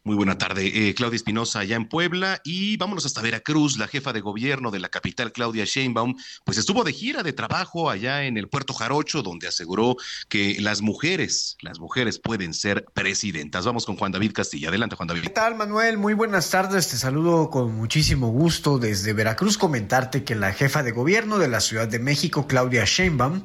Muy 0.06 0.16
buena 0.16 0.38
tarde, 0.38 0.66
eh, 0.90 0.94
Claudia 0.96 1.18
Espinosa, 1.18 1.60
allá 1.60 1.76
en 1.76 1.90
Puebla. 1.90 2.40
Y 2.46 2.78
vámonos 2.78 3.06
hasta 3.06 3.22
Veracruz. 3.22 3.78
La 3.78 3.90
jefa 3.90 4.14
de 4.14 4.22
gobierno 4.22 4.72
de 4.72 4.80
la 4.80 4.88
capital, 4.88 5.34
Claudia 5.34 5.66
Sheinbaum, 5.66 6.16
pues 6.46 6.58
estuvo 6.58 6.86
de 6.86 6.94
gira 6.94 7.22
de 7.22 7.34
trabajo 7.34 7.90
allá 7.90 8.24
en 8.24 8.38
el 8.38 8.48
Puerto 8.48 8.74
Jarocho, 8.74 9.24
donde 9.24 9.50
aseguró 9.50 9.98
que 10.30 10.56
las 10.62 10.82
mujeres, 10.82 11.58
las 11.62 11.80
mujeres 11.80 12.18
pueden 12.18 12.54
ser 12.54 12.86
presidentas. 12.94 13.66
Vamos 13.66 13.86
con 13.86 13.98
Juan 13.98 14.14
David 14.14 14.32
Castilla. 14.32 14.70
Adelante, 14.70 14.96
Juan 14.96 15.10
David. 15.10 15.24
¿Qué 15.24 15.30
tal, 15.32 15.56
Manuel? 15.56 15.98
Muy 15.98 16.14
buenas 16.14 16.50
tardes. 16.50 16.88
Te 16.88 16.96
saludo 16.96 17.50
con 17.50 17.76
muchísimo 17.76 18.30
gusto 18.30 18.80
desde 18.80 19.12
Veracruz. 19.12 19.58
Comentarte 19.58 20.24
que 20.24 20.34
la 20.34 20.54
jefa 20.54 20.82
de 20.82 20.92
gobierno 20.92 21.40
de 21.40 21.50
la 21.50 21.60
Ciudad 21.60 21.90
de 21.90 22.00
México, 22.00 22.48
Claudia 22.48 22.86
Sheinbaum, 22.86 23.44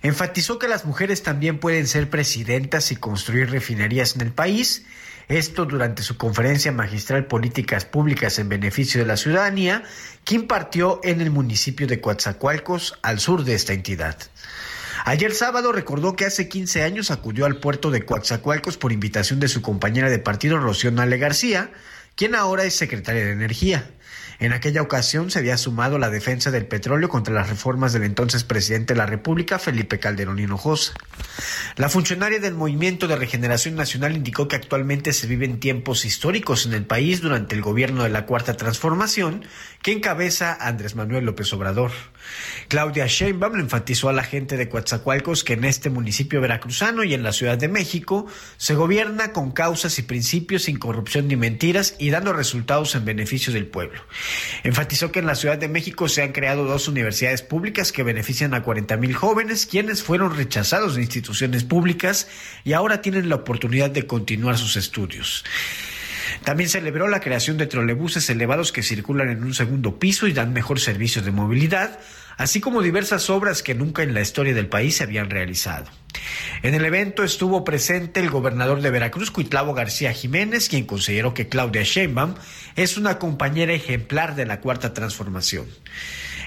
enfatizó 0.00 0.58
que 0.58 0.66
las 0.66 0.86
mujeres 0.86 1.22
también 1.22 1.60
pueden 1.60 1.86
ser 1.86 2.08
presidentas 2.08 2.90
y 2.90 2.96
construir 2.96 3.50
refinerías 3.50 4.16
en 4.16 4.22
el 4.22 4.32
país 4.32 4.86
esto 5.30 5.64
durante 5.64 6.02
su 6.02 6.16
conferencia 6.16 6.72
magistral 6.72 7.26
Políticas 7.26 7.84
Públicas 7.84 8.38
en 8.40 8.48
Beneficio 8.48 9.00
de 9.00 9.06
la 9.06 9.16
Ciudadanía, 9.16 9.84
que 10.24 10.34
impartió 10.34 11.00
en 11.04 11.20
el 11.20 11.30
municipio 11.30 11.86
de 11.86 12.00
Coatzacoalcos, 12.00 12.98
al 13.02 13.20
sur 13.20 13.44
de 13.44 13.54
esta 13.54 13.72
entidad. 13.72 14.16
Ayer 15.04 15.32
sábado 15.32 15.70
recordó 15.70 16.16
que 16.16 16.26
hace 16.26 16.48
15 16.48 16.82
años 16.82 17.12
acudió 17.12 17.46
al 17.46 17.58
puerto 17.58 17.92
de 17.92 18.04
Coatzacoalcos 18.04 18.76
por 18.76 18.92
invitación 18.92 19.38
de 19.38 19.48
su 19.48 19.62
compañera 19.62 20.10
de 20.10 20.18
partido, 20.18 20.58
Rocío 20.58 20.90
Nale 20.90 21.16
García, 21.16 21.70
quien 22.16 22.34
ahora 22.34 22.64
es 22.64 22.74
secretaria 22.74 23.24
de 23.24 23.30
Energía. 23.30 23.88
En 24.40 24.54
aquella 24.54 24.80
ocasión 24.80 25.30
se 25.30 25.38
había 25.38 25.58
sumado 25.58 25.98
la 25.98 26.08
defensa 26.08 26.50
del 26.50 26.64
petróleo 26.64 27.10
contra 27.10 27.34
las 27.34 27.50
reformas 27.50 27.92
del 27.92 28.04
entonces 28.04 28.42
presidente 28.42 28.94
de 28.94 28.98
la 28.98 29.04
República, 29.04 29.58
Felipe 29.58 29.98
Calderón 29.98 30.38
Hinojosa. 30.38 30.94
La 31.76 31.90
funcionaria 31.90 32.40
del 32.40 32.54
Movimiento 32.54 33.06
de 33.06 33.16
Regeneración 33.16 33.74
Nacional 33.74 34.16
indicó 34.16 34.48
que 34.48 34.56
actualmente 34.56 35.12
se 35.12 35.26
viven 35.26 35.60
tiempos 35.60 36.06
históricos 36.06 36.64
en 36.64 36.72
el 36.72 36.86
país 36.86 37.20
durante 37.20 37.54
el 37.54 37.60
gobierno 37.60 38.02
de 38.02 38.08
la 38.08 38.24
Cuarta 38.24 38.56
Transformación 38.56 39.44
que 39.82 39.92
encabeza 39.92 40.56
Andrés 40.58 40.94
Manuel 40.96 41.26
López 41.26 41.52
Obrador. 41.52 41.92
Claudia 42.68 43.06
Sheinbaum 43.06 43.58
enfatizó 43.58 44.08
a 44.08 44.12
la 44.12 44.22
gente 44.22 44.56
de 44.56 44.68
Coatzacoalcos 44.68 45.44
que 45.44 45.54
en 45.54 45.64
este 45.64 45.90
municipio 45.90 46.40
veracruzano 46.40 47.04
y 47.04 47.14
en 47.14 47.22
la 47.22 47.32
Ciudad 47.32 47.58
de 47.58 47.68
México 47.68 48.26
se 48.56 48.74
gobierna 48.74 49.32
con 49.32 49.50
causas 49.52 49.98
y 49.98 50.02
principios 50.02 50.62
sin 50.62 50.78
corrupción 50.78 51.28
ni 51.28 51.36
mentiras 51.36 51.94
y 51.98 52.10
dando 52.10 52.32
resultados 52.32 52.94
en 52.94 53.04
beneficio 53.04 53.52
del 53.52 53.66
pueblo. 53.66 54.02
Enfatizó 54.62 55.12
que 55.12 55.18
en 55.18 55.26
la 55.26 55.34
Ciudad 55.34 55.58
de 55.58 55.68
México 55.68 56.08
se 56.08 56.22
han 56.22 56.32
creado 56.32 56.64
dos 56.64 56.88
universidades 56.88 57.42
públicas 57.42 57.92
que 57.92 58.02
benefician 58.02 58.54
a 58.54 58.62
40 58.62 58.96
mil 58.96 59.14
jóvenes, 59.14 59.66
quienes 59.66 60.02
fueron 60.02 60.36
rechazados 60.36 60.94
de 60.94 61.02
instituciones 61.02 61.64
públicas 61.64 62.28
y 62.64 62.72
ahora 62.72 63.02
tienen 63.02 63.28
la 63.28 63.36
oportunidad 63.36 63.90
de 63.90 64.06
continuar 64.06 64.58
sus 64.58 64.76
estudios. 64.76 65.44
También 66.44 66.70
celebró 66.70 67.08
la 67.08 67.20
creación 67.20 67.58
de 67.58 67.66
trolebuses 67.66 68.28
elevados 68.30 68.72
que 68.72 68.82
circulan 68.82 69.28
en 69.28 69.44
un 69.44 69.54
segundo 69.54 69.98
piso 69.98 70.26
y 70.26 70.32
dan 70.32 70.52
mejor 70.52 70.80
servicio 70.80 71.22
de 71.22 71.30
movilidad, 71.30 71.98
así 72.38 72.60
como 72.60 72.82
diversas 72.82 73.28
obras 73.28 73.62
que 73.62 73.74
nunca 73.74 74.02
en 74.02 74.14
la 74.14 74.22
historia 74.22 74.54
del 74.54 74.66
país 74.68 74.96
se 74.96 75.04
habían 75.04 75.28
realizado. 75.28 75.86
En 76.62 76.74
el 76.74 76.84
evento 76.84 77.24
estuvo 77.24 77.64
presente 77.64 78.20
el 78.20 78.30
gobernador 78.30 78.80
de 78.80 78.90
Veracruz, 78.90 79.30
Cuitlavo 79.30 79.74
García 79.74 80.12
Jiménez, 80.12 80.68
quien 80.68 80.86
consideró 80.86 81.34
que 81.34 81.48
Claudia 81.48 81.82
Sheinbaum 81.82 82.34
es 82.76 82.96
una 82.96 83.18
compañera 83.18 83.72
ejemplar 83.72 84.34
de 84.34 84.46
la 84.46 84.60
Cuarta 84.60 84.94
Transformación. 84.94 85.66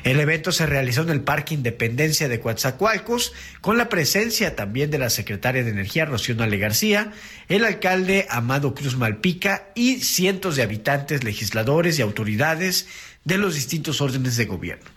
El 0.03 0.19
evento 0.19 0.51
se 0.51 0.65
realizó 0.65 1.01
en 1.03 1.09
el 1.09 1.21
Parque 1.21 1.53
Independencia 1.53 2.27
de 2.27 2.41
Coatzacoalcos, 2.41 3.31
con 3.61 3.77
la 3.77 3.87
presencia 3.87 4.55
también 4.55 4.91
de 4.91 4.99
la 4.99 5.09
secretaria 5.09 5.63
de 5.63 5.69
Energía, 5.69 6.05
Rocío 6.05 6.35
Ale 6.43 6.57
García, 6.57 7.13
el 7.47 7.63
alcalde 7.63 8.27
Amado 8.29 8.75
Cruz 8.75 8.97
Malpica 8.97 9.69
y 9.75 10.01
cientos 10.01 10.57
de 10.57 10.63
habitantes, 10.63 11.23
legisladores 11.23 11.97
y 11.99 12.01
autoridades 12.01 12.87
de 13.23 13.37
los 13.37 13.55
distintos 13.55 14.01
órdenes 14.01 14.35
de 14.35 14.45
gobierno. 14.45 14.89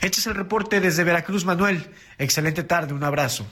Este 0.00 0.20
es 0.20 0.26
el 0.26 0.34
reporte 0.34 0.80
desde 0.80 1.04
Veracruz, 1.04 1.44
Manuel. 1.44 1.86
Excelente 2.18 2.62
tarde, 2.62 2.94
un 2.94 3.04
abrazo. 3.04 3.46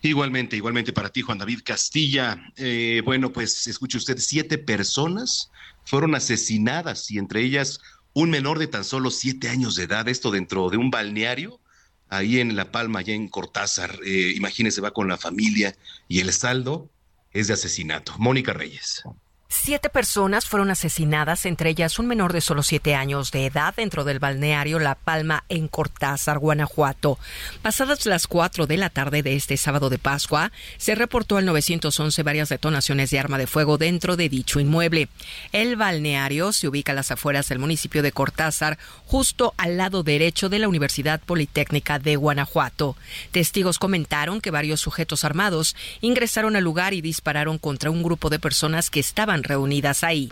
Igualmente, 0.00 0.56
igualmente 0.56 0.92
para 0.92 1.10
ti, 1.10 1.22
Juan 1.22 1.38
David 1.38 1.60
Castilla. 1.64 2.50
Eh, 2.56 3.02
bueno, 3.04 3.32
pues 3.32 3.66
escuche 3.66 3.98
usted, 3.98 4.16
siete 4.18 4.56
personas 4.56 5.50
fueron 5.84 6.14
asesinadas 6.14 7.10
y 7.10 7.18
entre 7.18 7.42
ellas 7.42 7.80
un 8.22 8.30
menor 8.30 8.58
de 8.58 8.66
tan 8.66 8.84
solo 8.84 9.10
siete 9.10 9.48
años 9.48 9.76
de 9.76 9.84
edad, 9.84 10.08
esto 10.08 10.32
dentro 10.32 10.70
de 10.70 10.76
un 10.76 10.90
balneario, 10.90 11.60
ahí 12.08 12.40
en 12.40 12.56
La 12.56 12.72
Palma, 12.72 12.98
allá 12.98 13.14
en 13.14 13.28
Cortázar. 13.28 14.00
Eh, 14.04 14.32
imagínese, 14.34 14.80
va 14.80 14.90
con 14.90 15.06
la 15.06 15.16
familia 15.16 15.76
y 16.08 16.18
el 16.18 16.32
saldo 16.32 16.90
es 17.32 17.46
de 17.46 17.54
asesinato. 17.54 18.14
Mónica 18.18 18.52
Reyes. 18.52 19.04
Siete 19.50 19.88
personas 19.88 20.44
fueron 20.44 20.70
asesinadas, 20.70 21.46
entre 21.46 21.70
ellas 21.70 21.98
un 21.98 22.06
menor 22.06 22.34
de 22.34 22.42
solo 22.42 22.62
siete 22.62 22.94
años 22.94 23.30
de 23.30 23.46
edad, 23.46 23.74
dentro 23.74 24.04
del 24.04 24.18
balneario 24.18 24.78
La 24.78 24.94
Palma 24.94 25.44
en 25.48 25.68
Cortázar, 25.68 26.38
Guanajuato. 26.38 27.18
Pasadas 27.62 28.04
las 28.04 28.26
cuatro 28.26 28.66
de 28.66 28.76
la 28.76 28.90
tarde 28.90 29.22
de 29.22 29.36
este 29.36 29.56
sábado 29.56 29.88
de 29.88 29.96
Pascua, 29.96 30.52
se 30.76 30.94
reportó 30.94 31.38
al 31.38 31.46
911 31.46 32.22
varias 32.22 32.50
detonaciones 32.50 33.10
de 33.10 33.18
arma 33.18 33.38
de 33.38 33.46
fuego 33.46 33.78
dentro 33.78 34.16
de 34.16 34.28
dicho 34.28 34.60
inmueble. 34.60 35.08
El 35.52 35.76
balneario 35.76 36.52
se 36.52 36.68
ubica 36.68 36.92
a 36.92 36.94
las 36.94 37.10
afueras 37.10 37.48
del 37.48 37.58
municipio 37.58 38.02
de 38.02 38.12
Cortázar, 38.12 38.78
justo 39.06 39.54
al 39.56 39.78
lado 39.78 40.02
derecho 40.02 40.50
de 40.50 40.58
la 40.58 40.68
Universidad 40.68 41.20
Politécnica 41.20 41.98
de 41.98 42.16
Guanajuato. 42.16 42.96
Testigos 43.32 43.78
comentaron 43.78 44.42
que 44.42 44.50
varios 44.50 44.82
sujetos 44.82 45.24
armados 45.24 45.74
ingresaron 46.02 46.54
al 46.54 46.64
lugar 46.64 46.92
y 46.92 47.00
dispararon 47.00 47.56
contra 47.56 47.90
un 47.90 48.02
grupo 48.02 48.28
de 48.28 48.38
personas 48.38 48.90
que 48.90 49.00
estaban 49.00 49.37
reunidas 49.42 50.04
ahí. 50.04 50.30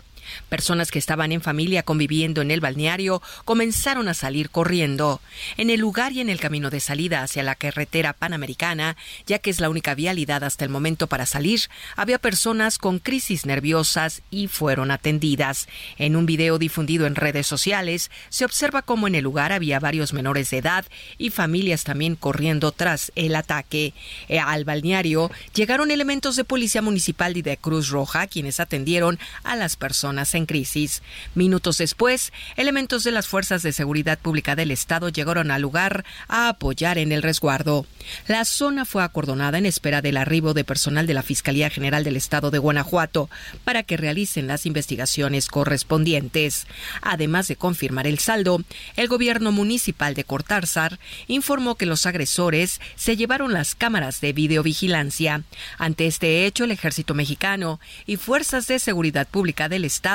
Personas 0.49 0.91
que 0.91 0.99
estaban 0.99 1.31
en 1.31 1.41
familia 1.41 1.83
conviviendo 1.83 2.41
en 2.41 2.51
el 2.51 2.61
balneario 2.61 3.21
comenzaron 3.45 4.07
a 4.07 4.13
salir 4.13 4.49
corriendo. 4.49 5.21
En 5.57 5.69
el 5.69 5.79
lugar 5.79 6.11
y 6.13 6.21
en 6.21 6.29
el 6.29 6.39
camino 6.39 6.69
de 6.69 6.79
salida 6.79 7.23
hacia 7.23 7.43
la 7.43 7.55
carretera 7.55 8.13
panamericana, 8.13 8.97
ya 9.25 9.39
que 9.39 9.49
es 9.49 9.59
la 9.59 9.69
única 9.69 9.95
vialidad 9.95 10.43
hasta 10.43 10.65
el 10.65 10.69
momento 10.69 11.07
para 11.07 11.25
salir, 11.25 11.61
había 11.95 12.19
personas 12.19 12.77
con 12.77 12.99
crisis 12.99 13.45
nerviosas 13.45 14.21
y 14.29 14.47
fueron 14.47 14.91
atendidas. 14.91 15.67
En 15.97 16.15
un 16.15 16.25
video 16.25 16.57
difundido 16.57 17.05
en 17.05 17.15
redes 17.15 17.47
sociales, 17.47 18.11
se 18.29 18.45
observa 18.45 18.81
cómo 18.81 19.07
en 19.07 19.15
el 19.15 19.23
lugar 19.23 19.51
había 19.51 19.79
varios 19.79 20.13
menores 20.13 20.49
de 20.49 20.57
edad 20.57 20.85
y 21.17 21.29
familias 21.29 21.83
también 21.83 22.15
corriendo 22.15 22.71
tras 22.71 23.11
el 23.15 23.35
ataque. 23.35 23.93
Eh, 24.27 24.39
al 24.39 24.65
balneario 24.65 25.31
llegaron 25.53 25.91
elementos 25.91 26.35
de 26.35 26.43
policía 26.43 26.81
municipal 26.81 27.37
y 27.37 27.41
de 27.41 27.57
Cruz 27.57 27.89
Roja, 27.89 28.27
quienes 28.27 28.59
atendieron 28.59 29.19
a 29.43 29.55
las 29.55 29.75
personas 29.75 30.16
en 30.17 30.45
crisis. 30.47 31.03
Minutos 31.35 31.77
después, 31.77 32.33
elementos 32.55 33.03
de 33.03 33.11
las 33.11 33.27
fuerzas 33.27 33.61
de 33.61 33.71
seguridad 33.71 34.17
pública 34.17 34.55
del 34.55 34.71
Estado 34.71 35.09
llegaron 35.09 35.51
al 35.51 35.61
lugar 35.61 36.05
a 36.27 36.49
apoyar 36.49 36.97
en 36.97 37.11
el 37.11 37.21
resguardo. 37.21 37.85
La 38.27 38.45
zona 38.45 38.83
fue 38.83 39.03
acordonada 39.03 39.59
en 39.59 39.67
espera 39.67 40.01
del 40.01 40.17
arribo 40.17 40.53
de 40.53 40.63
personal 40.63 41.05
de 41.05 41.13
la 41.13 41.21
Fiscalía 41.21 41.69
General 41.69 42.03
del 42.03 42.15
Estado 42.15 42.49
de 42.49 42.57
Guanajuato 42.57 43.29
para 43.63 43.83
que 43.83 43.97
realicen 43.97 44.47
las 44.47 44.65
investigaciones 44.65 45.47
correspondientes. 45.49 46.65
Además 47.01 47.47
de 47.47 47.55
confirmar 47.55 48.07
el 48.07 48.17
saldo, 48.17 48.63
el 48.95 49.07
gobierno 49.07 49.51
municipal 49.51 50.15
de 50.15 50.23
Cortázar 50.23 50.99
informó 51.27 51.75
que 51.75 51.85
los 51.85 52.05
agresores 52.05 52.81
se 52.95 53.15
llevaron 53.15 53.53
las 53.53 53.75
cámaras 53.75 54.19
de 54.21 54.33
videovigilancia. 54.33 55.43
Ante 55.77 56.07
este 56.07 56.45
hecho, 56.45 56.63
el 56.63 56.71
ejército 56.71 57.13
mexicano 57.13 57.79
y 58.05 58.17
fuerzas 58.17 58.67
de 58.67 58.79
seguridad 58.79 59.27
pública 59.27 59.69
del 59.69 59.85
Estado 59.85 60.06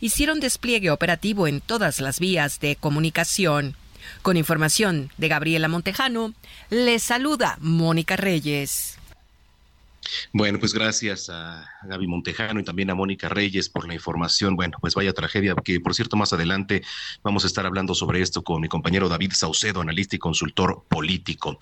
hicieron 0.00 0.40
despliegue 0.40 0.90
operativo 0.90 1.46
en 1.46 1.60
todas 1.60 2.00
las 2.00 2.20
vías 2.20 2.60
de 2.60 2.76
comunicación. 2.76 3.74
Con 4.22 4.36
información 4.36 5.10
de 5.16 5.28
Gabriela 5.28 5.68
Montejano, 5.68 6.34
les 6.70 7.02
saluda 7.02 7.56
Mónica 7.60 8.16
Reyes. 8.16 8.98
Bueno, 10.32 10.58
pues 10.58 10.74
gracias 10.74 11.28
a 11.30 11.68
Gaby 11.84 12.06
Montejano 12.06 12.60
y 12.60 12.64
también 12.64 12.90
a 12.90 12.94
Mónica 12.94 13.28
Reyes 13.28 13.68
por 13.68 13.86
la 13.86 13.94
información. 13.94 14.56
Bueno, 14.56 14.78
pues 14.80 14.94
vaya 14.94 15.12
tragedia, 15.12 15.54
que 15.62 15.80
por 15.80 15.94
cierto 15.94 16.16
más 16.16 16.32
adelante 16.32 16.82
vamos 17.22 17.44
a 17.44 17.46
estar 17.46 17.66
hablando 17.66 17.94
sobre 17.94 18.20
esto 18.20 18.42
con 18.42 18.60
mi 18.60 18.68
compañero 18.68 19.08
David 19.08 19.32
Saucedo, 19.34 19.80
analista 19.80 20.16
y 20.16 20.18
consultor 20.18 20.84
político. 20.88 21.58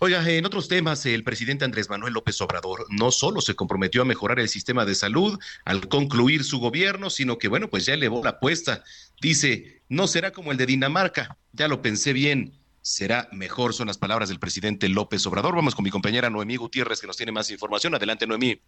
Oiga, 0.00 0.28
en 0.28 0.44
otros 0.44 0.68
temas, 0.68 1.06
el 1.06 1.24
presidente 1.24 1.64
Andrés 1.64 1.88
Manuel 1.88 2.14
López 2.14 2.40
Obrador 2.40 2.86
no 2.90 3.10
solo 3.10 3.40
se 3.40 3.54
comprometió 3.54 4.02
a 4.02 4.06
mejorar 4.06 4.40
el 4.40 4.48
sistema 4.48 4.84
de 4.84 4.94
salud 4.94 5.38
al 5.64 5.88
concluir 5.88 6.44
su 6.44 6.58
gobierno, 6.58 7.10
sino 7.10 7.38
que 7.38 7.48
bueno, 7.48 7.68
pues 7.68 7.86
ya 7.86 7.94
elevó 7.94 8.22
la 8.24 8.30
apuesta. 8.30 8.84
Dice, 9.20 9.82
no 9.88 10.06
será 10.06 10.32
como 10.32 10.52
el 10.52 10.58
de 10.58 10.66
Dinamarca, 10.66 11.36
ya 11.52 11.68
lo 11.68 11.82
pensé 11.82 12.12
bien 12.12 12.63
será 12.84 13.28
mejor, 13.32 13.72
son 13.72 13.86
las 13.86 13.96
palabras 13.96 14.28
del 14.28 14.38
presidente 14.38 14.90
López 14.90 15.26
Obrador. 15.26 15.56
Vamos 15.56 15.74
con 15.74 15.84
mi 15.84 15.90
compañera 15.90 16.28
Noemí 16.28 16.56
Gutiérrez, 16.56 17.00
que 17.00 17.06
nos 17.06 17.16
tiene 17.16 17.32
más 17.32 17.50
información. 17.50 17.94
Adelante, 17.94 18.26
Noemí. 18.26 18.60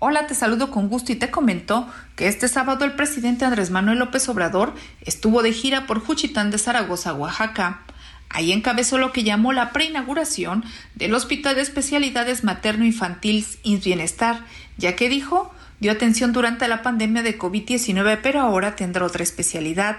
Hola, 0.00 0.26
te 0.26 0.34
saludo 0.34 0.70
con 0.70 0.88
gusto 0.88 1.12
y 1.12 1.16
te 1.16 1.30
comento 1.30 1.88
que 2.14 2.28
este 2.28 2.46
sábado 2.46 2.84
el 2.84 2.92
presidente 2.92 3.46
Andrés 3.46 3.70
Manuel 3.70 3.98
López 3.98 4.28
Obrador 4.28 4.74
estuvo 5.00 5.42
de 5.42 5.52
gira 5.52 5.86
por 5.86 6.00
Juchitán 6.00 6.50
de 6.50 6.58
Zaragoza, 6.58 7.14
Oaxaca. 7.14 7.84
Ahí 8.28 8.52
encabezó 8.52 8.98
lo 8.98 9.12
que 9.12 9.24
llamó 9.24 9.54
la 9.54 9.72
preinauguración 9.72 10.62
del 10.94 11.14
Hospital 11.14 11.56
de 11.56 11.62
Especialidades 11.62 12.44
Materno-Infantil 12.44 13.46
INS 13.62 13.84
Bienestar, 13.84 14.44
ya 14.76 14.94
que 14.94 15.08
dijo 15.08 15.52
dio 15.80 15.92
atención 15.92 16.32
durante 16.32 16.68
la 16.68 16.82
pandemia 16.82 17.22
de 17.22 17.38
COVID-19, 17.38 18.20
pero 18.22 18.40
ahora 18.40 18.76
tendrá 18.76 19.06
otra 19.06 19.22
especialidad. 19.22 19.96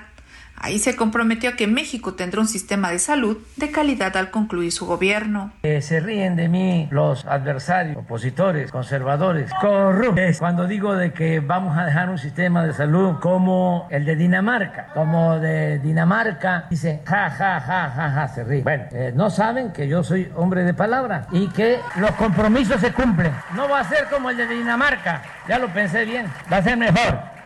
Ahí 0.59 0.77
se 0.77 0.95
comprometió 0.95 1.51
a 1.51 1.53
que 1.53 1.67
México 1.67 2.13
tendrá 2.13 2.41
un 2.41 2.47
sistema 2.47 2.91
de 2.91 2.99
salud 2.99 3.37
de 3.55 3.71
calidad 3.71 4.15
al 4.17 4.29
concluir 4.29 4.71
su 4.71 4.85
gobierno. 4.85 5.51
se 5.63 5.99
ríen 5.99 6.35
de 6.35 6.49
mí 6.49 6.87
los 6.91 7.25
adversarios, 7.25 7.97
opositores, 7.97 8.71
conservadores, 8.71 9.51
corruptos, 9.61 10.37
cuando 10.39 10.67
digo 10.67 10.95
de 10.95 11.13
que 11.13 11.39
vamos 11.39 11.77
a 11.77 11.85
dejar 11.85 12.09
un 12.09 12.17
sistema 12.17 12.65
de 12.65 12.73
salud 12.73 13.15
como 13.21 13.87
el 13.89 14.05
de 14.05 14.15
Dinamarca, 14.15 14.87
como 14.93 15.39
de 15.39 15.79
Dinamarca, 15.79 16.67
dice 16.69 17.01
ja, 17.05 17.29
ja, 17.29 17.61
ja, 17.61 17.89
ja, 17.89 18.11
ja, 18.11 18.27
se 18.27 18.43
ríen. 18.43 18.63
Bueno, 18.63 18.83
eh, 18.91 19.13
no 19.15 19.29
saben 19.29 19.71
que 19.71 19.87
yo 19.87 20.03
soy 20.03 20.29
hombre 20.35 20.63
de 20.63 20.73
palabra 20.73 21.27
y 21.31 21.47
que 21.47 21.79
los 21.97 22.11
compromisos 22.11 22.81
se 22.81 22.91
cumplen. 22.91 23.31
No 23.55 23.69
va 23.69 23.79
a 23.79 23.83
ser 23.85 24.07
como 24.09 24.29
el 24.29 24.37
de 24.37 24.47
Dinamarca, 24.47 25.21
ya 25.47 25.57
lo 25.57 25.69
pensé 25.69 26.03
bien, 26.03 26.27
va 26.51 26.57
a 26.57 26.63
ser 26.63 26.77
mejor 26.77 27.38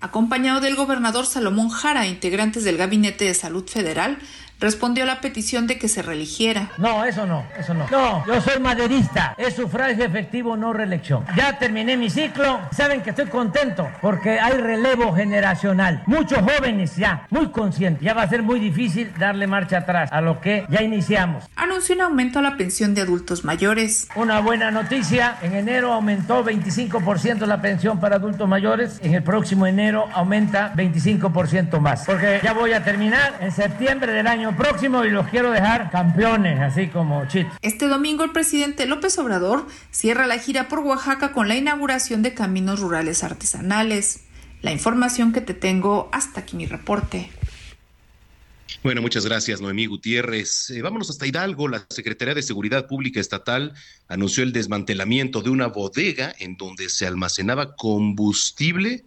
Acompañado 0.00 0.60
del 0.60 0.74
gobernador 0.74 1.26
Salomón 1.26 1.68
Jara, 1.68 2.06
integrantes 2.06 2.64
del 2.64 2.76
Gabinete 2.76 3.24
de 3.26 3.34
Salud 3.34 3.64
Federal, 3.68 4.18
respondió 4.60 5.04
a 5.04 5.06
la 5.06 5.20
petición 5.20 5.66
de 5.66 5.78
que 5.78 5.88
se 5.88 6.02
religiera. 6.02 6.70
No, 6.78 7.04
eso 7.04 7.26
no, 7.26 7.44
eso 7.58 7.74
no. 7.74 7.86
No, 7.90 8.26
yo 8.26 8.40
soy 8.40 8.60
maderista. 8.60 9.34
Es 9.36 9.54
sufragio 9.54 10.04
efectivo, 10.04 10.56
no 10.56 10.72
reelección. 10.72 11.24
Ya 11.36 11.58
terminé 11.58 11.96
mi 11.96 12.10
ciclo. 12.10 12.60
Saben 12.74 13.02
que 13.02 13.10
estoy 13.10 13.26
contento 13.26 13.88
porque 14.00 14.38
hay 14.40 14.58
relevo 14.58 15.14
generacional. 15.14 16.02
Muchos 16.06 16.40
jóvenes 16.40 16.96
ya, 16.96 17.26
muy 17.30 17.50
conscientes. 17.50 18.02
Ya 18.02 18.14
va 18.14 18.22
a 18.22 18.28
ser 18.28 18.42
muy 18.42 18.60
difícil 18.60 19.12
darle 19.18 19.46
marcha 19.46 19.78
atrás 19.78 20.10
a 20.12 20.20
lo 20.20 20.40
que 20.40 20.64
ya 20.68 20.82
iniciamos. 20.82 21.44
Anunció 21.56 21.94
un 21.94 22.02
aumento 22.02 22.38
a 22.38 22.42
la 22.42 22.56
pensión 22.56 22.94
de 22.94 23.02
adultos 23.02 23.44
mayores. 23.44 24.08
Una 24.14 24.40
buena 24.40 24.70
noticia. 24.70 25.36
En 25.42 25.54
enero 25.54 25.92
aumentó 25.92 26.44
25% 26.44 27.46
la 27.46 27.60
pensión 27.60 28.00
para 28.00 28.16
adultos 28.16 28.48
mayores. 28.48 28.98
En 29.02 29.14
el 29.14 29.22
próximo 29.22 29.66
enero 29.66 30.08
aumenta 30.12 30.72
25% 30.74 31.78
más. 31.80 32.04
Porque 32.04 32.40
ya 32.42 32.52
voy 32.52 32.72
a 32.72 32.84
terminar 32.84 33.34
en 33.40 33.52
septiembre 33.52 34.12
del 34.12 34.26
año 34.26 34.43
próximo 34.52 35.04
y 35.04 35.10
los 35.10 35.28
quiero 35.28 35.50
dejar 35.50 35.90
campeones, 35.90 36.60
así 36.60 36.88
como 36.88 37.26
Chit. 37.26 37.46
Este 37.62 37.88
domingo 37.88 38.24
el 38.24 38.32
presidente 38.32 38.86
López 38.86 39.18
Obrador 39.18 39.66
cierra 39.90 40.26
la 40.26 40.38
gira 40.38 40.68
por 40.68 40.80
Oaxaca 40.80 41.32
con 41.32 41.48
la 41.48 41.56
inauguración 41.56 42.22
de 42.22 42.34
caminos 42.34 42.80
rurales 42.80 43.24
artesanales. 43.24 44.24
La 44.62 44.72
información 44.72 45.32
que 45.32 45.40
te 45.40 45.54
tengo 45.54 46.08
hasta 46.12 46.40
aquí 46.40 46.56
mi 46.56 46.66
reporte. 46.66 47.30
Bueno, 48.82 49.00
muchas 49.00 49.24
gracias, 49.24 49.60
Noemí 49.60 49.86
Gutiérrez. 49.86 50.70
Eh, 50.70 50.82
vámonos 50.82 51.08
hasta 51.08 51.26
Hidalgo. 51.26 51.68
La 51.68 51.86
Secretaría 51.88 52.34
de 52.34 52.42
Seguridad 52.42 52.86
Pública 52.86 53.18
Estatal 53.18 53.72
anunció 54.08 54.44
el 54.44 54.52
desmantelamiento 54.52 55.40
de 55.40 55.50
una 55.50 55.68
bodega 55.68 56.34
en 56.38 56.56
donde 56.56 56.90
se 56.90 57.06
almacenaba 57.06 57.76
combustible. 57.76 59.04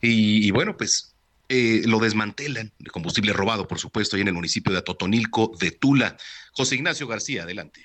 Y, 0.00 0.46
y 0.46 0.50
bueno, 0.50 0.76
pues 0.76 1.13
eh, 1.54 1.82
lo 1.86 2.00
desmantelan, 2.00 2.72
de 2.80 2.90
combustible 2.90 3.32
robado, 3.32 3.68
por 3.68 3.78
supuesto, 3.78 4.16
ahí 4.16 4.22
en 4.22 4.28
el 4.28 4.34
municipio 4.34 4.72
de 4.72 4.80
Atotonilco 4.80 5.52
de 5.60 5.70
Tula. 5.70 6.16
José 6.52 6.74
Ignacio 6.74 7.06
García, 7.06 7.44
adelante. 7.44 7.84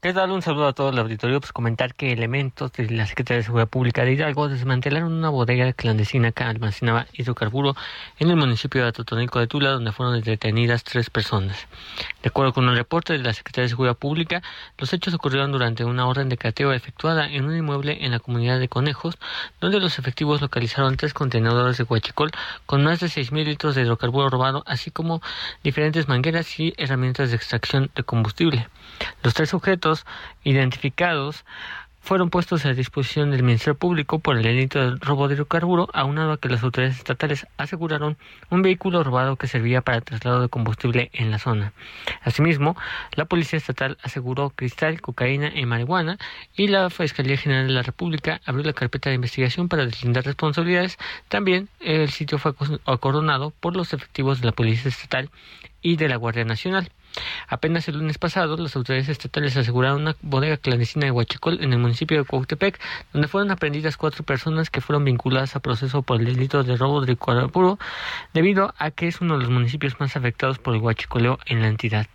¿Qué 0.00 0.12
tal? 0.12 0.30
Un 0.30 0.42
saludo 0.42 0.68
a 0.68 0.72
todo 0.74 0.90
el 0.90 0.98
auditorio. 1.00 1.40
Pues 1.40 1.50
comentar 1.50 1.92
que 1.92 2.12
elementos 2.12 2.70
de 2.70 2.88
la 2.88 3.04
Secretaría 3.04 3.38
de 3.38 3.42
Seguridad 3.42 3.68
Pública 3.68 4.04
de 4.04 4.12
Hidalgo 4.12 4.48
desmantelaron 4.48 5.12
una 5.12 5.28
bodega 5.28 5.72
clandestina 5.72 6.30
que 6.30 6.44
almacenaba 6.44 7.08
hidrocarburo 7.14 7.74
en 8.20 8.30
el 8.30 8.36
municipio 8.36 8.80
de 8.80 8.90
Atotonilco 8.90 9.40
de 9.40 9.48
Tula, 9.48 9.70
donde 9.70 9.90
fueron 9.90 10.20
detenidas 10.20 10.84
tres 10.84 11.10
personas. 11.10 11.66
De 12.22 12.28
acuerdo 12.28 12.52
con 12.52 12.68
un 12.68 12.76
reporte 12.76 13.14
de 13.14 13.18
la 13.18 13.32
Secretaría 13.32 13.64
de 13.64 13.70
Seguridad 13.70 13.96
Pública, 13.96 14.40
los 14.78 14.92
hechos 14.92 15.14
ocurrieron 15.14 15.50
durante 15.50 15.84
una 15.84 16.06
orden 16.06 16.28
de 16.28 16.36
cateo 16.36 16.72
efectuada 16.72 17.28
en 17.28 17.46
un 17.46 17.56
inmueble 17.56 18.04
en 18.04 18.12
la 18.12 18.20
comunidad 18.20 18.60
de 18.60 18.68
Conejos, 18.68 19.18
donde 19.60 19.80
los 19.80 19.98
efectivos 19.98 20.40
localizaron 20.40 20.96
tres 20.96 21.12
contenedores 21.12 21.76
de 21.76 21.82
huachicol 21.82 22.30
con 22.66 22.84
más 22.84 23.00
de 23.00 23.08
6.000 23.08 23.44
litros 23.44 23.74
de 23.74 23.82
hidrocarburo 23.82 24.30
robado, 24.30 24.62
así 24.64 24.92
como 24.92 25.20
diferentes 25.64 26.06
mangueras 26.06 26.60
y 26.60 26.72
herramientas 26.76 27.30
de 27.30 27.36
extracción 27.36 27.90
de 27.96 28.04
combustible. 28.04 28.68
Los 29.22 29.34
tres 29.34 29.50
sujetos 29.50 30.06
identificados 30.44 31.44
fueron 32.08 32.30
puestos 32.30 32.64
a 32.64 32.72
disposición 32.72 33.30
del 33.30 33.42
Ministerio 33.42 33.76
Público 33.76 34.18
por 34.18 34.38
el 34.38 34.42
delito 34.42 34.78
de 34.78 34.96
robo 34.98 35.28
de 35.28 35.34
hidrocarburo, 35.34 35.90
aunado 35.92 36.32
a 36.32 36.38
que 36.38 36.48
las 36.48 36.62
autoridades 36.62 36.96
estatales 36.96 37.46
aseguraron 37.58 38.16
un 38.48 38.62
vehículo 38.62 39.04
robado 39.04 39.36
que 39.36 39.46
servía 39.46 39.82
para 39.82 40.00
traslado 40.00 40.40
de 40.40 40.48
combustible 40.48 41.10
en 41.12 41.30
la 41.30 41.38
zona. 41.38 41.74
Asimismo, 42.22 42.78
la 43.12 43.26
Policía 43.26 43.58
Estatal 43.58 43.98
aseguró 44.02 44.48
cristal, 44.48 45.02
cocaína 45.02 45.52
y 45.54 45.66
marihuana 45.66 46.16
y 46.56 46.68
la 46.68 46.88
Fiscalía 46.88 47.36
General 47.36 47.66
de 47.66 47.74
la 47.74 47.82
República 47.82 48.40
abrió 48.46 48.64
la 48.64 48.72
carpeta 48.72 49.10
de 49.10 49.16
investigación 49.16 49.68
para 49.68 49.84
deslindar 49.84 50.24
responsabilidades. 50.24 50.96
También 51.28 51.68
el 51.80 52.08
sitio 52.08 52.38
fue 52.38 52.54
acordonado 52.86 53.52
por 53.60 53.76
los 53.76 53.92
efectivos 53.92 54.40
de 54.40 54.46
la 54.46 54.52
Policía 54.52 54.88
Estatal 54.88 55.28
y 55.82 55.96
de 55.96 56.08
la 56.08 56.16
Guardia 56.16 56.46
Nacional. 56.46 56.90
Apenas 57.48 57.88
el 57.88 57.98
lunes 57.98 58.18
pasado, 58.18 58.56
las 58.56 58.76
autoridades 58.76 59.08
estatales 59.08 59.56
aseguraron 59.56 60.02
una 60.02 60.16
bodega 60.22 60.56
clandestina 60.56 61.06
de 61.06 61.12
Huachicol 61.12 61.62
en 61.62 61.72
el 61.72 61.78
municipio 61.78 62.18
de 62.18 62.24
Cuautepec, 62.24 62.80
donde 63.12 63.28
fueron 63.28 63.50
aprendidas 63.50 63.96
cuatro 63.96 64.24
personas 64.24 64.70
que 64.70 64.80
fueron 64.80 65.04
vinculadas 65.04 65.56
a 65.56 65.60
proceso 65.60 66.02
por 66.02 66.20
el 66.20 66.26
delito 66.26 66.62
de 66.62 66.76
robo 66.76 67.00
de 67.00 67.12
hidrocarburo, 67.12 67.78
debido 68.34 68.74
a 68.78 68.90
que 68.90 69.08
es 69.08 69.20
uno 69.20 69.34
de 69.34 69.44
los 69.44 69.50
municipios 69.50 69.98
más 70.00 70.16
afectados 70.16 70.58
por 70.58 70.74
el 70.74 70.80
huachicoleo 70.80 71.38
en 71.46 71.62
la 71.62 71.68
entidad. 71.68 72.06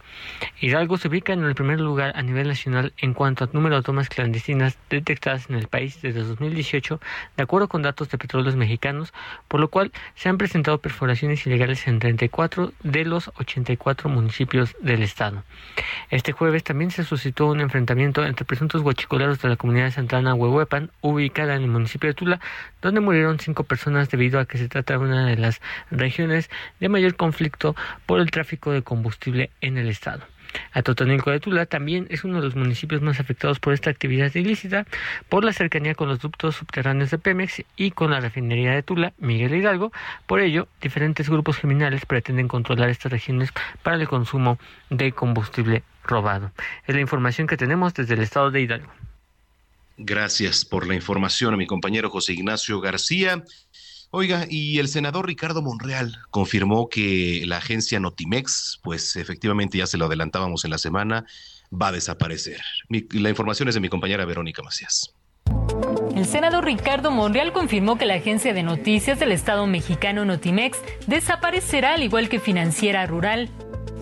Hidalgo 0.60 0.98
se 0.98 1.08
ubica 1.08 1.34
en 1.34 1.44
el 1.44 1.56
primer 1.56 1.80
lugar 1.80 2.14
a 2.16 2.22
nivel 2.22 2.48
nacional 2.48 2.94
en 2.98 3.14
cuanto 3.14 3.44
a 3.44 3.50
número 3.54 3.78
de 3.78 3.84
tomas 3.84 4.10
clandestinas 4.10 4.78
detectadas 4.90 5.50
en 5.50 5.56
el 5.56 5.68
país 5.68 6.02
desde 6.02 6.24
2018, 6.24 7.00
de 7.38 7.44
acuerdo 7.44 7.68
con 7.68 7.82
datos 7.82 8.10
de 8.10 8.18
petróleos 8.18 8.56
mexicanos, 8.56 9.14
por 9.48 9.60
lo 9.60 9.70
cual 9.70 9.92
se 10.16 10.30
han 10.30 10.38
presentado 10.38 10.80
perforaciones 10.80 11.46
ilegales 11.46 11.88
en 11.88 12.00
34 12.00 12.74
de 12.84 13.06
los 13.06 13.32
84 13.38 14.10
municipios 14.10 14.76
del 14.94 15.04
estado. 15.04 15.44
Este 16.10 16.32
jueves 16.32 16.64
también 16.64 16.92
se 16.92 17.04
suscitó 17.04 17.48
un 17.48 17.62
enfrentamiento 17.62 18.24
entre 18.26 18.46
presuntos 18.46 18.82
huachicoleros 18.82 19.42
de 19.42 19.50
la 19.50 19.56
comunidad 19.56 19.86
de 19.86 19.92
Santana 19.92 20.36
Huehuepan, 20.36 20.92
ubicada 21.02 21.56
en 21.56 21.64
el 21.64 21.68
municipio 21.68 22.10
de 22.10 22.14
Tula, 22.14 22.40
donde 22.82 23.02
murieron 23.02 23.40
cinco 23.40 23.64
personas 23.64 24.10
debido 24.10 24.40
a 24.40 24.46
que 24.46 24.58
se 24.58 24.70
trata 24.70 24.94
de 24.94 25.00
una 25.00 25.28
de 25.28 25.38
las 25.38 25.62
regiones 25.90 26.50
de 26.80 26.90
mayor 26.90 27.16
conflicto 27.16 27.76
por 28.06 28.20
el 28.20 28.32
tráfico 28.32 28.72
de 28.72 28.84
combustible 28.84 29.50
en 29.62 29.78
el 29.78 29.90
estado. 29.90 30.33
Atotonilco 30.72 31.32
de 31.32 31.40
Tula 31.40 31.66
también 31.66 32.08
es 32.10 32.24
uno 32.24 32.38
de 32.38 32.46
los 32.46 32.56
municipios 32.56 33.02
más 33.02 33.20
afectados 33.20 33.60
por 33.60 33.74
esta 33.74 33.90
actividad 33.90 34.34
ilícita 34.36 34.86
por 35.30 35.44
la 35.46 35.54
cercanía 35.54 35.96
con 35.96 36.08
los 36.08 36.20
ductos 36.20 36.56
subterráneos 36.56 37.12
de 37.12 37.18
Pemex 37.18 37.64
y 37.76 37.92
con 37.92 38.12
la 38.12 38.20
refinería 38.20 38.72
de 38.72 38.84
Tula, 38.84 39.14
Miguel 39.18 39.56
Hidalgo. 39.56 39.92
Por 40.28 40.40
ello, 40.40 40.68
diferentes 40.82 41.30
grupos 41.30 41.58
criminales 41.58 42.06
pretenden 42.06 42.48
controlar 42.48 42.90
estas 42.90 43.12
regiones 43.12 43.52
para 43.82 43.98
el 43.98 44.08
consumo 44.08 44.58
de 44.90 45.12
combustible 45.12 45.84
robado. 46.04 46.52
Es 46.88 46.96
la 46.96 47.02
información 47.02 47.48
que 47.48 47.58
tenemos 47.58 47.94
desde 47.94 48.14
el 48.14 48.22
estado 48.22 48.52
de 48.52 48.62
Hidalgo. 48.62 48.92
Gracias 49.98 50.66
por 50.66 50.88
la 50.88 50.96
información 50.96 51.54
a 51.54 51.58
mi 51.58 51.68
compañero 51.68 52.10
José 52.10 52.34
Ignacio 52.34 52.82
García. 52.82 53.44
Oiga, 54.16 54.46
y 54.48 54.78
el 54.78 54.90
senador 54.90 55.26
Ricardo 55.26 55.64
Monreal 55.64 56.20
confirmó 56.30 56.88
que 56.88 57.42
la 57.48 57.58
agencia 57.58 58.00
Notimex, 58.00 58.80
pues 58.84 59.16
efectivamente 59.16 59.80
ya 59.80 59.88
se 59.88 59.98
lo 59.98 60.06
adelantábamos 60.06 60.66
en 60.66 60.70
la 60.70 60.78
semana, 60.78 61.26
va 61.74 61.88
a 61.88 61.92
desaparecer. 61.94 62.62
la 62.90 63.30
información 63.30 63.70
es 63.70 63.74
de 63.74 63.82
mi 63.82 63.90
compañera 63.90 64.24
Verónica 64.26 64.62
Macías. 64.62 65.16
El 66.16 66.28
senador 66.28 66.64
Ricardo 66.64 67.10
Monreal 67.10 67.54
confirmó 67.54 67.98
que 67.98 68.06
la 68.06 68.14
agencia 68.14 68.54
de 68.54 68.62
noticias 68.62 69.20
del 69.20 69.32
Estado 69.32 69.66
mexicano 69.66 70.26
Notimex 70.26 70.78
desaparecerá 71.08 71.96
al 71.96 72.04
igual 72.04 72.30
que 72.30 72.40
Financiera 72.40 73.08
Rural. 73.08 73.50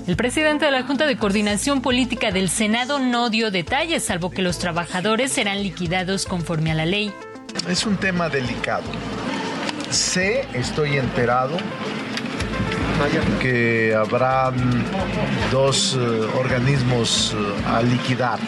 El 0.08 0.18
presidente 0.18 0.66
de 0.66 0.72
la 0.72 0.84
Junta 0.84 1.08
de 1.08 1.16
Coordinación 1.16 1.82
Política 1.82 2.32
del 2.32 2.50
Senado 2.50 3.00
no 3.00 3.30
dio 3.30 3.50
detalles, 3.50 4.04
salvo 4.04 4.30
que 4.30 4.42
los 4.42 4.60
trabajadores 4.60 5.32
serán 5.32 5.64
liquidados 5.64 6.26
conforme 6.26 6.72
a 6.72 6.76
la 6.76 6.86
ley. 6.86 7.14
Es 7.70 7.86
un 7.86 7.96
tema 7.96 8.28
delicado 8.28 8.84
sé, 9.92 10.48
estoy 10.54 10.98
enterado, 10.98 11.58
que 13.42 13.96
habrá 13.96 14.52
dos 15.52 15.98
eh, 16.00 16.28
organismos 16.38 17.36
eh, 17.36 17.64
a 17.68 17.82
liquidar 17.82 18.40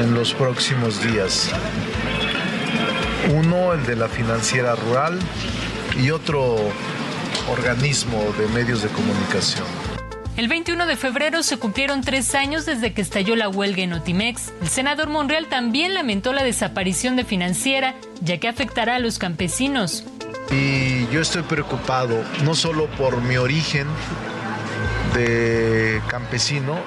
en 0.00 0.14
los 0.14 0.34
próximos 0.34 1.02
días. 1.02 1.50
Uno, 3.34 3.72
el 3.72 3.84
de 3.86 3.96
la 3.96 4.08
financiera 4.08 4.74
rural, 4.74 5.18
y 5.98 6.10
otro 6.10 6.56
organismo 7.50 8.32
de 8.38 8.46
medios 8.48 8.82
de 8.82 8.88
comunicación. 8.88 9.89
El 10.36 10.48
21 10.48 10.86
de 10.86 10.96
febrero 10.96 11.42
se 11.42 11.58
cumplieron 11.58 12.00
tres 12.02 12.34
años 12.34 12.64
desde 12.64 12.92
que 12.94 13.02
estalló 13.02 13.36
la 13.36 13.48
huelga 13.48 13.82
en 13.82 13.92
Otimex. 13.92 14.52
El 14.62 14.68
senador 14.68 15.08
Monreal 15.08 15.46
también 15.48 15.92
lamentó 15.92 16.32
la 16.32 16.42
desaparición 16.42 17.16
de 17.16 17.24
Financiera, 17.24 17.94
ya 18.22 18.38
que 18.38 18.48
afectará 18.48 18.96
a 18.96 18.98
los 19.00 19.18
campesinos. 19.18 20.04
Y 20.50 21.06
yo 21.08 21.20
estoy 21.20 21.42
preocupado 21.42 22.24
no 22.44 22.54
solo 22.54 22.86
por 22.96 23.20
mi 23.22 23.36
origen 23.36 23.86
de 25.14 26.00
campesino, 26.08 26.78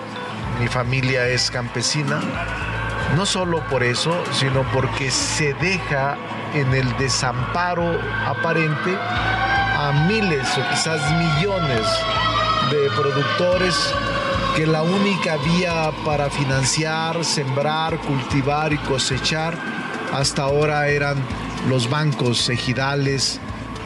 mi 0.60 0.68
familia 0.68 1.28
es 1.28 1.52
campesina, 1.52 2.22
no 3.16 3.26
solo 3.26 3.64
por 3.68 3.84
eso, 3.84 4.24
sino 4.32 4.64
porque 4.72 5.12
se 5.12 5.54
deja 5.56 6.18
en 6.54 6.74
el 6.74 6.98
desamparo 6.98 8.00
aparente 8.26 8.96
a 8.98 10.06
miles 10.08 10.48
o 10.58 10.70
quizás 10.70 11.02
millones 11.12 11.86
de 12.74 12.90
productores 12.90 13.94
que 14.56 14.66
la 14.66 14.82
única 14.82 15.38
vía 15.38 15.92
para 16.04 16.30
financiar, 16.30 17.24
sembrar, 17.24 18.00
cultivar 18.00 18.74
y 18.74 18.78
cosechar 18.80 19.56
hasta 20.12 20.44
ahora 20.44 20.88
eran 20.88 21.18
los 21.70 21.88
bancos 21.90 22.50
ejidales, 22.50 23.40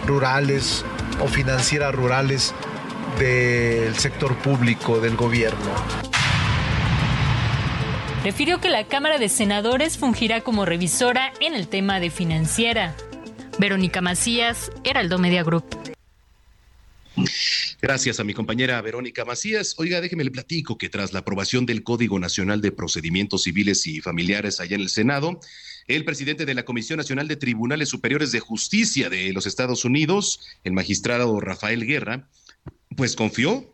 rurales 0.06 0.86
o 1.22 1.28
financieras 1.28 1.94
rurales 1.94 2.54
del 3.20 3.94
sector 3.96 4.36
público, 4.38 5.00
del 5.00 5.18
gobierno. 5.18 5.70
Refirió 8.24 8.60
que 8.60 8.70
la 8.70 8.86
Cámara 8.86 9.18
de 9.18 9.28
Senadores 9.28 9.98
fungirá 9.98 10.42
como 10.42 10.66
revisora 10.66 11.34
en 11.42 11.56
el 11.56 11.68
tema 11.68 12.00
de 12.00 12.10
financiera. 12.10 12.96
Verónica 13.58 14.02
Macías, 14.02 14.72
Heraldo 14.84 15.18
Media 15.18 15.44
Group. 15.44 15.97
Gracias 17.82 18.20
a 18.20 18.24
mi 18.24 18.34
compañera 18.34 18.82
Verónica 18.82 19.26
Macías. 19.26 19.76
Oiga, 19.78 20.02
déjeme 20.02 20.24
le 20.24 20.32
platico 20.32 20.78
que 20.78 20.90
tras 20.90 21.14
la 21.14 21.20
aprobación 21.20 21.66
del 21.66 21.84
Código 21.84 22.20
Nacional 22.20 22.62
de 22.62 22.72
Procedimientos 22.72 23.44
Civiles 23.44 23.86
y 23.88 24.02
Familiares 24.02 24.60
allá 24.60 24.76
en 24.76 24.82
el 24.82 24.90
Senado, 24.90 25.40
el 25.88 26.06
presidente 26.06 26.46
de 26.46 26.54
la 26.54 26.66
Comisión 26.66 26.98
Nacional 26.98 27.28
de 27.28 27.36
Tribunales 27.36 27.90
Superiores 27.90 28.32
de 28.32 28.40
Justicia 28.40 29.10
de 29.10 29.32
los 29.34 29.46
Estados 29.46 29.86
Unidos, 29.86 30.40
el 30.64 30.74
magistrado 30.74 31.40
Rafael 31.40 31.86
Guerra, 31.86 32.30
pues 32.96 33.16
confió 33.16 33.74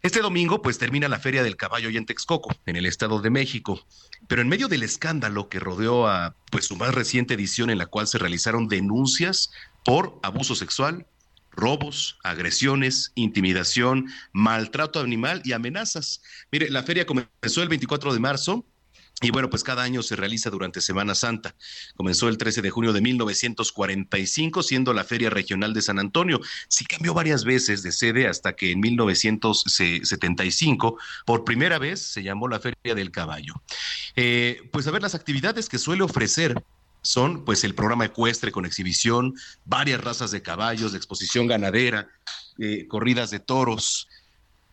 Este 0.00 0.20
domingo 0.20 0.62
pues 0.62 0.78
termina 0.78 1.06
la 1.06 1.18
Feria 1.18 1.42
del 1.42 1.56
Caballo 1.56 1.90
y 1.90 1.98
en 1.98 2.06
Texcoco, 2.06 2.56
en 2.64 2.76
el 2.76 2.86
Estado 2.86 3.20
de 3.20 3.28
México. 3.28 3.86
Pero 4.26 4.40
en 4.40 4.48
medio 4.48 4.68
del 4.68 4.84
escándalo 4.84 5.50
que 5.50 5.60
rodeó 5.60 6.08
a 6.08 6.34
pues 6.50 6.64
su 6.64 6.76
más 6.76 6.94
reciente 6.94 7.34
edición 7.34 7.68
en 7.68 7.76
la 7.76 7.84
cual 7.84 8.06
se 8.06 8.16
realizaron 8.16 8.68
denuncias 8.68 9.50
por 9.84 10.18
abuso 10.22 10.54
sexual, 10.54 11.06
robos, 11.50 12.18
agresiones, 12.24 13.12
intimidación, 13.16 14.06
maltrato 14.32 14.98
animal 14.98 15.42
y 15.44 15.52
amenazas. 15.52 16.22
Mire, 16.50 16.70
la 16.70 16.84
feria 16.84 17.04
comenzó 17.04 17.62
el 17.62 17.68
24 17.68 18.14
de 18.14 18.20
marzo. 18.20 18.64
Y 19.22 19.30
bueno, 19.30 19.48
pues 19.48 19.64
cada 19.64 19.82
año 19.82 20.02
se 20.02 20.14
realiza 20.14 20.50
durante 20.50 20.82
Semana 20.82 21.14
Santa. 21.14 21.54
Comenzó 21.96 22.28
el 22.28 22.36
13 22.36 22.60
de 22.60 22.68
junio 22.68 22.92
de 22.92 23.00
1945, 23.00 24.62
siendo 24.62 24.92
la 24.92 25.04
Feria 25.04 25.30
Regional 25.30 25.72
de 25.72 25.80
San 25.80 25.98
Antonio. 25.98 26.38
Sí 26.68 26.84
cambió 26.84 27.14
varias 27.14 27.44
veces 27.44 27.82
de 27.82 27.92
sede 27.92 28.28
hasta 28.28 28.56
que 28.56 28.72
en 28.72 28.80
1975, 28.80 30.98
por 31.24 31.44
primera 31.44 31.78
vez, 31.78 32.02
se 32.02 32.22
llamó 32.22 32.46
la 32.46 32.60
Feria 32.60 32.94
del 32.94 33.10
Caballo. 33.10 33.54
Eh, 34.16 34.68
pues 34.70 34.86
a 34.86 34.90
ver 34.90 35.00
las 35.00 35.14
actividades 35.14 35.70
que 35.70 35.78
suele 35.78 36.02
ofrecer 36.02 36.62
son 37.00 37.42
pues 37.44 37.64
el 37.64 37.74
programa 37.74 38.04
ecuestre 38.04 38.52
con 38.52 38.66
exhibición, 38.66 39.34
varias 39.64 40.02
razas 40.02 40.30
de 40.30 40.42
caballos, 40.42 40.92
de 40.92 40.98
exposición 40.98 41.46
ganadera, 41.46 42.10
eh, 42.58 42.86
corridas 42.88 43.30
de 43.30 43.38
toros, 43.38 44.08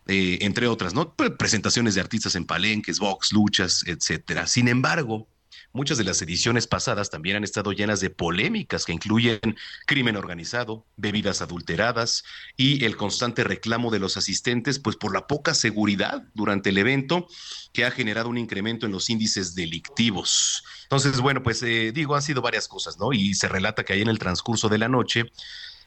eh, 0.06 0.38
entre 0.42 0.66
otras, 0.66 0.92
¿no? 0.92 1.14
Presentaciones 1.14 1.94
de 1.94 2.00
artistas 2.00 2.34
en 2.34 2.44
palenques, 2.44 2.98
box, 2.98 3.32
luchas, 3.32 3.84
etcétera. 3.86 4.46
Sin 4.46 4.68
embargo, 4.68 5.28
muchas 5.72 5.96
de 5.96 6.04
las 6.04 6.20
ediciones 6.20 6.66
pasadas 6.66 7.08
también 7.08 7.36
han 7.36 7.44
estado 7.44 7.72
llenas 7.72 8.00
de 8.00 8.10
polémicas 8.10 8.84
que 8.84 8.92
incluyen 8.92 9.40
crimen 9.86 10.16
organizado, 10.16 10.86
bebidas 10.96 11.40
adulteradas 11.40 12.24
y 12.56 12.84
el 12.84 12.96
constante 12.96 13.44
reclamo 13.44 13.90
de 13.90 13.98
los 13.98 14.16
asistentes, 14.16 14.78
pues 14.78 14.96
por 14.96 15.14
la 15.14 15.26
poca 15.26 15.54
seguridad 15.54 16.24
durante 16.34 16.68
el 16.68 16.78
evento 16.78 17.26
que 17.72 17.86
ha 17.86 17.90
generado 17.90 18.28
un 18.28 18.38
incremento 18.38 18.84
en 18.84 18.92
los 18.92 19.08
índices 19.08 19.54
delictivos. 19.54 20.64
Entonces, 20.82 21.20
bueno, 21.20 21.42
pues 21.42 21.62
eh, 21.62 21.92
digo, 21.92 22.14
han 22.14 22.22
sido 22.22 22.42
varias 22.42 22.68
cosas, 22.68 22.98
¿no? 22.98 23.12
Y 23.12 23.32
se 23.34 23.48
relata 23.48 23.84
que 23.84 23.94
ahí 23.94 24.02
en 24.02 24.08
el 24.08 24.18
transcurso 24.18 24.68
de 24.68 24.78
la 24.78 24.88
noche, 24.88 25.32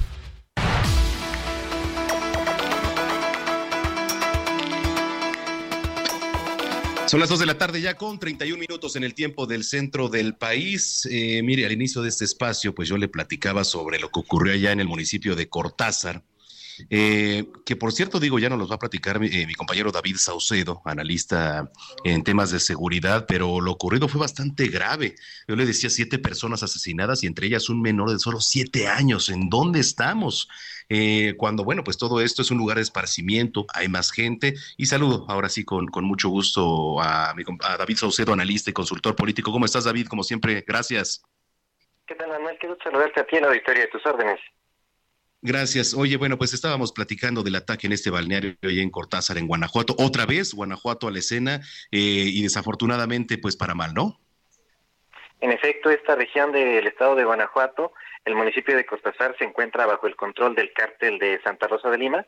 Son 7.11 7.19
las 7.19 7.27
2 7.27 7.39
de 7.39 7.45
la 7.45 7.57
tarde 7.57 7.81
ya 7.81 7.95
con 7.95 8.19
31 8.19 8.57
minutos 8.57 8.95
en 8.95 9.03
el 9.03 9.13
tiempo 9.13 9.45
del 9.45 9.65
centro 9.65 10.07
del 10.07 10.33
país. 10.35 11.05
Eh, 11.11 11.43
mire, 11.43 11.65
al 11.65 11.73
inicio 11.73 12.01
de 12.01 12.07
este 12.07 12.23
espacio, 12.23 12.73
pues 12.73 12.87
yo 12.87 12.95
le 12.95 13.09
platicaba 13.09 13.65
sobre 13.65 13.99
lo 13.99 14.09
que 14.09 14.21
ocurrió 14.21 14.53
allá 14.53 14.71
en 14.71 14.79
el 14.79 14.87
municipio 14.87 15.35
de 15.35 15.49
Cortázar, 15.49 16.23
eh, 16.89 17.49
que 17.65 17.75
por 17.75 17.91
cierto, 17.91 18.17
digo, 18.17 18.39
ya 18.39 18.47
nos 18.47 18.59
los 18.59 18.71
va 18.71 18.75
a 18.75 18.79
platicar 18.79 19.21
eh, 19.25 19.45
mi, 19.45 19.55
compañero 19.55 19.91
David 19.91 20.15
Saucedo, 20.15 20.81
analista 20.85 21.69
en 22.05 22.23
temas 22.23 22.49
de 22.51 22.61
seguridad, 22.61 23.25
pero 23.27 23.59
lo 23.59 23.73
ocurrido 23.73 24.07
fue 24.07 24.21
bastante 24.21 24.69
grave. 24.69 25.15
Yo 25.49 25.57
le 25.57 25.65
decía 25.65 25.89
siete 25.89 26.17
personas 26.17 26.63
asesinadas 26.63 27.23
y 27.23 27.27
entre 27.27 27.47
ellas 27.47 27.67
un 27.67 27.81
menor 27.81 28.09
de 28.09 28.19
solo 28.19 28.39
siete 28.39 28.87
años. 28.87 29.27
¿En 29.27 29.49
dónde 29.49 29.81
estamos? 29.81 30.47
Eh, 30.93 31.35
cuando, 31.37 31.63
bueno, 31.63 31.85
pues 31.85 31.97
todo 31.97 32.19
esto 32.19 32.41
es 32.41 32.51
un 32.51 32.57
lugar 32.57 32.75
de 32.75 32.83
esparcimiento, 32.83 33.65
hay 33.73 33.87
más 33.87 34.11
gente. 34.11 34.55
Y 34.75 34.87
saludo 34.87 35.25
ahora 35.29 35.47
sí 35.47 35.63
con, 35.63 35.87
con 35.87 36.03
mucho 36.03 36.27
gusto 36.27 36.99
a, 36.99 37.33
mi, 37.33 37.45
a 37.61 37.77
David 37.77 37.95
Saucedo, 37.95 38.33
analista 38.33 38.71
y 38.71 38.73
consultor 38.73 39.15
político. 39.15 39.53
¿Cómo 39.53 39.63
estás, 39.63 39.85
David? 39.85 40.07
Como 40.07 40.23
siempre, 40.23 40.65
gracias. 40.67 41.23
¿Qué 42.05 42.13
tal, 42.15 42.27
Manuel? 42.27 42.57
Quiero 42.59 42.77
saludarte 42.83 43.21
a 43.21 43.25
ti 43.25 43.37
en 43.37 43.43
la 43.43 43.47
auditoría 43.47 43.83
de 43.83 43.87
tus 43.87 44.05
órdenes. 44.05 44.37
Gracias. 45.41 45.93
Oye, 45.93 46.17
bueno, 46.17 46.37
pues 46.37 46.53
estábamos 46.53 46.91
platicando 46.91 47.41
del 47.41 47.55
ataque 47.55 47.87
en 47.87 47.93
este 47.93 48.09
balneario 48.09 48.57
hoy 48.61 48.81
en 48.81 48.89
Cortázar, 48.89 49.37
en 49.37 49.47
Guanajuato. 49.47 49.95
Otra 49.97 50.25
vez, 50.25 50.53
Guanajuato 50.53 51.07
a 51.07 51.11
la 51.11 51.19
escena 51.19 51.61
eh, 51.89 51.99
y 52.27 52.43
desafortunadamente, 52.43 53.37
pues 53.37 53.55
para 53.55 53.75
mal, 53.75 53.93
¿no? 53.93 54.19
En 55.39 55.51
efecto, 55.51 55.89
esta 55.89 56.15
región 56.15 56.51
del 56.51 56.85
estado 56.85 57.15
de 57.15 57.23
Guanajuato, 57.23 57.93
el 58.25 58.35
municipio 58.35 58.75
de 58.75 58.85
Cortázar 58.85 59.35
se 59.37 59.45
encuentra 59.45 59.85
bajo 59.85 60.07
el 60.07 60.15
control 60.15 60.55
del 60.55 60.73
cártel 60.73 61.17
de 61.19 61.41
Santa 61.43 61.67
Rosa 61.67 61.89
de 61.89 61.97
Lima. 61.97 62.25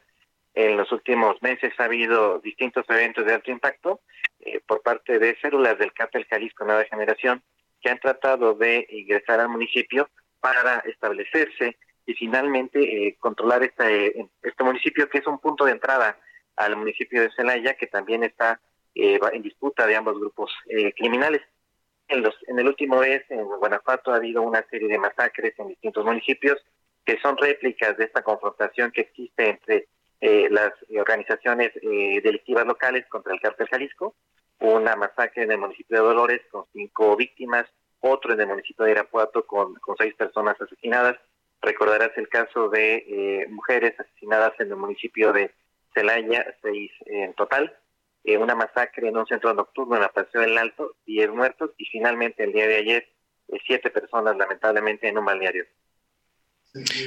En 0.54 0.78
los 0.78 0.92
últimos 0.92 1.42
meses 1.42 1.74
ha 1.78 1.86
habido 1.86 2.40
distintos 2.40 2.86
eventos 2.90 3.26
de 3.26 3.34
alto 3.34 3.52
impacto 3.52 4.02
eh, 4.40 4.60
por 4.66 4.82
parte 4.82 5.20
de 5.20 5.36
células 5.42 5.78
del 5.80 5.94
cártel 5.94 6.26
Jalisco 6.30 6.66
Nueva 6.66 6.86
Generación 6.86 7.44
que 7.82 7.90
han 7.90 8.00
tratado 8.00 8.54
de 8.54 8.88
ingresar 8.90 9.40
al 9.40 9.50
municipio 9.50 10.10
para 10.40 10.80
establecerse 10.80 11.78
y 12.06 12.14
finalmente 12.14 12.80
eh, 13.08 13.16
controlar 13.20 13.64
este, 13.64 14.28
este 14.42 14.64
municipio 14.64 15.10
que 15.10 15.20
es 15.20 15.28
un 15.28 15.40
punto 15.40 15.66
de 15.66 15.72
entrada 15.72 16.18
al 16.56 16.76
municipio 16.76 17.22
de 17.22 17.32
Celaya 17.32 17.76
que 17.76 17.88
también 17.88 18.24
está 18.24 18.60
eh, 18.96 19.20
en 19.32 19.42
disputa 19.42 19.88
de 19.88 19.96
ambos 19.96 20.20
grupos 20.20 20.52
eh, 20.70 20.94
criminales. 20.94 21.42
En, 22.08 22.22
los, 22.22 22.36
en 22.48 22.60
el 22.60 22.68
último 22.68 23.00
mes 23.00 23.24
en 23.30 23.44
Guanajuato 23.44 24.12
ha 24.12 24.18
habido 24.18 24.42
una 24.42 24.64
serie 24.70 24.88
de 24.88 24.98
masacres 24.98 25.54
en 25.58 25.70
distintos 25.70 26.06
municipios 26.06 26.58
que 27.06 27.20
son 27.20 27.38
réplicas 27.38 27.98
de 27.98 28.06
esta 28.06 28.22
confrontación 28.22 28.92
que 28.92 29.02
existe 29.02 29.50
entre 29.50 29.88
las 30.22 30.72
organizaciones 30.98 31.74
delictivas 31.74 32.66
locales 32.66 33.06
contra 33.10 33.34
el 33.34 33.42
cártel 33.42 33.68
Jalisco, 33.68 34.16
una 34.60 34.96
masacre 34.96 35.44
en 35.44 35.52
el 35.52 35.58
municipio 35.58 35.98
de 35.98 36.04
Dolores 36.04 36.42
con 36.50 36.64
cinco 36.72 37.18
víctimas, 37.18 37.66
otro 38.00 38.34
en 38.34 38.40
el 38.40 38.48
municipio 38.48 38.86
de 38.86 38.92
Irapuato 38.92 39.46
con, 39.46 39.76
con 39.76 39.98
seis 39.98 40.14
personas 40.14 40.56
asesinadas, 40.62 41.18
Recordarás 41.64 42.12
el 42.18 42.28
caso 42.28 42.68
de 42.68 42.96
eh, 43.08 43.48
mujeres 43.50 43.98
asesinadas 43.98 44.52
en 44.60 44.68
el 44.68 44.76
municipio 44.76 45.32
de 45.32 45.50
Celaya, 45.94 46.46
seis 46.62 46.92
en 47.06 47.34
total, 47.36 47.74
eh, 48.24 48.38
una 48.38 48.56
masacre 48.56 49.10
en 49.10 49.18
un 49.18 49.26
centro 49.26 49.54
nocturno 49.54 49.96
en 49.96 50.02
la 50.02 50.10
Paseo 50.10 50.42
del 50.42 50.58
Alto, 50.58 50.96
diez 51.06 51.30
muertos 51.30 51.72
y 51.78 51.86
finalmente 51.86 52.44
el 52.44 52.54
día 52.54 52.68
de 52.68 52.76
ayer 52.78 53.10
eh, 53.50 53.58
siete 53.66 53.90
personas 53.90 54.36
lamentablemente 54.38 55.08
en 55.08 55.18
un 55.18 55.26
balneario. 55.26 55.66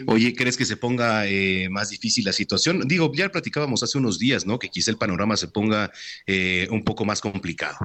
Oye, 0.07 0.35
¿crees 0.37 0.57
que 0.57 0.65
se 0.65 0.77
ponga 0.77 1.25
más 1.71 1.91
difícil 1.91 2.25
la 2.25 2.33
situación? 2.33 2.87
Digo, 2.87 3.11
ya 3.13 3.29
platicábamos 3.31 3.83
hace 3.83 3.99
unos 3.99 4.17
días, 4.17 4.47
¿no? 4.47 4.61
Que 4.61 4.69
quizá 4.69 4.93
el 4.93 4.97
panorama 4.97 5.37
se 5.37 5.49
ponga 5.49 5.91
un 6.71 6.85
poco 6.85 7.05
más 7.05 7.21
complicado. 7.21 7.77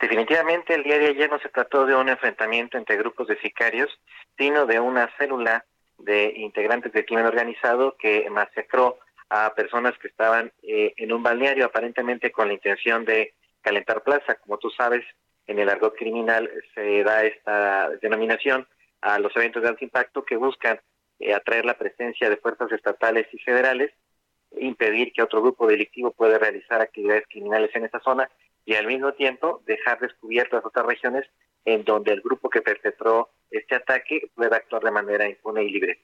Definitivamente 0.00 0.74
el 0.74 0.82
día 0.82 0.98
de 0.98 1.08
ayer 1.08 1.30
no 1.30 1.38
se 1.38 1.50
trató 1.50 1.84
de 1.84 1.94
un 1.94 2.08
enfrentamiento 2.08 2.78
entre 2.78 2.96
grupos 2.96 3.28
de 3.28 3.38
sicarios, 3.40 3.90
sino 4.38 4.64
de 4.64 4.80
una 4.80 5.08
célula 5.18 5.66
de 5.98 6.32
integrantes 6.36 6.92
del 6.92 7.04
crimen 7.04 7.26
organizado 7.26 7.96
que 7.98 8.28
masacró 8.30 8.98
a 9.30 9.54
personas 9.54 9.96
que 9.98 10.08
estaban 10.08 10.52
eh, 10.62 10.92
en 10.96 11.12
un 11.12 11.22
balneario 11.22 11.64
aparentemente 11.64 12.32
con 12.32 12.48
la 12.48 12.54
intención 12.54 13.04
de 13.04 13.34
calentar 13.62 14.02
plaza. 14.02 14.34
Como 14.34 14.58
tú 14.58 14.70
sabes, 14.70 15.04
en 15.46 15.58
el 15.58 15.68
argot 15.68 15.96
criminal 15.96 16.50
se 16.74 17.02
da 17.04 17.24
esta 17.24 17.90
denominación 18.02 18.66
a 19.00 19.18
los 19.18 19.34
eventos 19.36 19.62
de 19.62 19.68
alto 19.68 19.84
impacto 19.84 20.24
que 20.24 20.36
buscan 20.36 20.80
eh, 21.20 21.32
atraer 21.32 21.64
la 21.64 21.78
presencia 21.78 22.28
de 22.28 22.36
fuerzas 22.36 22.70
estatales 22.72 23.26
y 23.32 23.38
federales, 23.38 23.92
impedir 24.58 25.12
que 25.12 25.22
otro 25.22 25.40
grupo 25.40 25.66
delictivo 25.66 26.10
pueda 26.10 26.38
realizar 26.38 26.80
actividades 26.80 27.24
criminales 27.28 27.70
en 27.74 27.84
esa 27.84 28.00
zona 28.00 28.28
y 28.64 28.74
al 28.74 28.86
mismo 28.86 29.12
tiempo 29.12 29.62
dejar 29.64 30.00
descubiertas 30.00 30.64
otras 30.64 30.86
regiones 30.86 31.24
en 31.64 31.84
donde 31.84 32.12
el 32.12 32.20
grupo 32.20 32.50
que 32.50 32.62
perpetró 32.62 33.30
este 33.50 33.76
ataque 33.76 34.30
pueda 34.34 34.56
actuar 34.56 34.82
de 34.82 34.90
manera 34.90 35.28
impune 35.28 35.64
y 35.64 35.70
libre. 35.70 36.00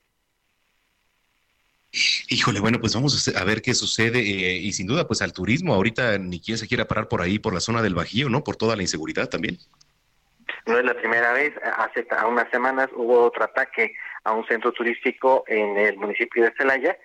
Híjole, 2.29 2.61
bueno, 2.61 2.79
pues 2.81 2.95
vamos 2.95 3.29
a 3.35 3.45
ver 3.45 3.63
qué 3.63 3.73
sucede 3.73 4.19
eh, 4.19 4.57
y 4.57 4.73
sin 4.73 4.87
duda, 4.87 5.07
pues 5.07 5.23
al 5.23 5.33
turismo, 5.33 5.75
ahorita 5.75 6.19
ni 6.19 6.41
quien 6.41 6.59
se 6.59 6.69
quiera 6.69 6.87
parar 6.87 7.09
por 7.09 7.23
ahí, 7.23 7.39
por 7.39 7.55
la 7.55 7.61
zona 7.61 7.83
del 7.83 7.95
Bajío, 7.95 8.29
¿no? 8.29 8.45
Por 8.45 8.57
toda 8.57 8.77
la 8.77 8.83
inseguridad 8.83 9.29
también. 9.29 9.59
No 10.67 10.79
es 10.79 10.85
la 10.85 10.95
primera 10.95 11.33
vez, 11.33 11.55
hace 11.77 12.07
unas 12.27 12.51
semanas 12.51 12.89
hubo 12.95 13.25
otro 13.25 13.45
ataque 13.45 13.95
a 14.25 14.33
un 14.33 14.45
centro 14.47 14.73
turístico 14.73 15.45
en 15.47 15.77
el 15.77 15.97
municipio 15.97 16.45
de 16.45 16.53
Celaya. 16.57 16.99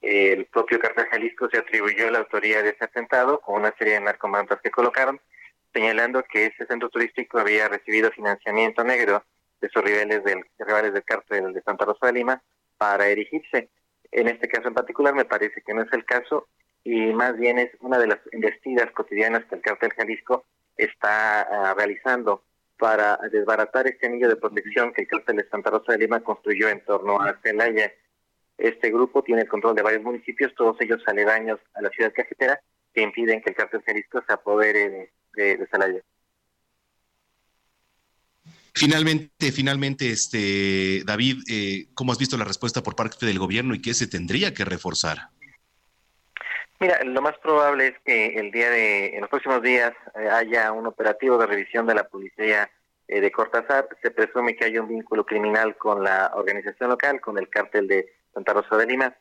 El 0.00 0.46
propio 0.46 0.78
cartel 0.78 1.06
Jalisco 1.10 1.48
se 1.50 1.58
atribuyó 1.58 2.08
la 2.10 2.20
autoría 2.20 2.62
de 2.62 2.70
ese 2.70 2.84
atentado 2.84 3.40
con 3.40 3.56
una 3.56 3.74
serie 3.76 3.94
de 3.94 4.00
narcomantas 4.00 4.60
que 4.62 4.70
colocaron, 4.70 5.20
señalando 5.72 6.22
que 6.22 6.46
ese 6.46 6.66
centro 6.66 6.88
turístico 6.88 7.38
había 7.38 7.68
recibido 7.68 8.12
financiamiento 8.12 8.84
negro 8.84 9.24
de 9.60 9.68
sus 9.68 9.82
rivales 9.82 10.22
del, 10.22 10.44
rivales 10.58 10.92
del 10.92 11.02
cártel 11.02 11.52
de 11.52 11.62
Santa 11.62 11.84
Rosa 11.84 12.06
de 12.06 12.12
Lima 12.12 12.42
para 12.76 13.08
erigirse. 13.08 13.68
En 14.10 14.28
este 14.28 14.48
caso 14.48 14.68
en 14.68 14.74
particular 14.74 15.14
me 15.14 15.24
parece 15.24 15.62
que 15.62 15.74
no 15.74 15.82
es 15.82 15.92
el 15.92 16.04
caso 16.04 16.48
y 16.84 17.12
más 17.12 17.36
bien 17.36 17.58
es 17.58 17.70
una 17.80 17.98
de 17.98 18.06
las 18.06 18.18
investidas 18.32 18.90
cotidianas 18.92 19.44
que 19.44 19.56
el 19.56 19.62
cártel 19.62 19.92
Jalisco 19.92 20.44
está 20.76 21.42
ah, 21.42 21.74
realizando 21.74 22.44
para 22.78 23.18
desbaratar 23.30 23.88
este 23.88 24.06
anillo 24.06 24.28
de 24.28 24.36
protección 24.36 24.92
que 24.92 25.02
el 25.02 25.08
cártel 25.08 25.36
de 25.36 25.48
Santa 25.48 25.70
Rosa 25.70 25.92
de 25.92 25.98
Lima 25.98 26.20
construyó 26.20 26.68
en 26.68 26.84
torno 26.84 27.20
a 27.20 27.36
Celaya. 27.42 27.92
Este 28.56 28.90
grupo 28.90 29.22
tiene 29.22 29.42
el 29.42 29.48
control 29.48 29.74
de 29.74 29.82
varios 29.82 30.02
municipios, 30.02 30.54
todos 30.54 30.80
ellos 30.80 31.02
aledaños 31.06 31.58
a 31.74 31.82
la 31.82 31.90
ciudad 31.90 32.12
cajetera, 32.14 32.60
que 32.94 33.02
impiden 33.02 33.42
que 33.42 33.50
el 33.50 33.56
cártel 33.56 33.82
Jalisco 33.84 34.22
se 34.26 34.32
apodere 34.32 35.10
de, 35.34 35.56
de 35.56 35.66
Celaya. 35.66 36.00
Finalmente, 38.78 39.50
finalmente, 39.50 40.08
este 40.08 41.02
David, 41.04 41.38
eh, 41.50 41.86
¿cómo 41.94 42.12
has 42.12 42.18
visto 42.18 42.36
la 42.36 42.44
respuesta 42.44 42.80
por 42.80 42.94
parte 42.94 43.26
del 43.26 43.40
gobierno 43.40 43.74
y 43.74 43.82
qué 43.82 43.92
se 43.92 44.06
tendría 44.06 44.54
que 44.54 44.64
reforzar? 44.64 45.30
Mira, 46.78 47.02
lo 47.02 47.20
más 47.20 47.36
probable 47.38 47.88
es 47.88 47.94
que 48.04 48.38
el 48.38 48.52
día 48.52 48.70
de, 48.70 49.16
en 49.16 49.22
los 49.22 49.30
próximos 49.30 49.62
días 49.62 49.92
eh, 50.14 50.28
haya 50.28 50.70
un 50.70 50.86
operativo 50.86 51.36
de 51.38 51.46
revisión 51.46 51.88
de 51.88 51.96
la 51.96 52.04
policía 52.04 52.70
eh, 53.08 53.20
de 53.20 53.32
Cortázar. 53.32 53.88
Se 54.00 54.12
presume 54.12 54.54
que 54.54 54.66
hay 54.66 54.78
un 54.78 54.86
vínculo 54.86 55.26
criminal 55.26 55.76
con 55.76 56.04
la 56.04 56.30
organización 56.36 56.90
local, 56.90 57.20
con 57.20 57.36
el 57.36 57.48
cártel 57.48 57.88
de 57.88 58.14
Santa 58.32 58.52
Rosa 58.52 58.76
de 58.76 58.86
Lima. 58.86 59.16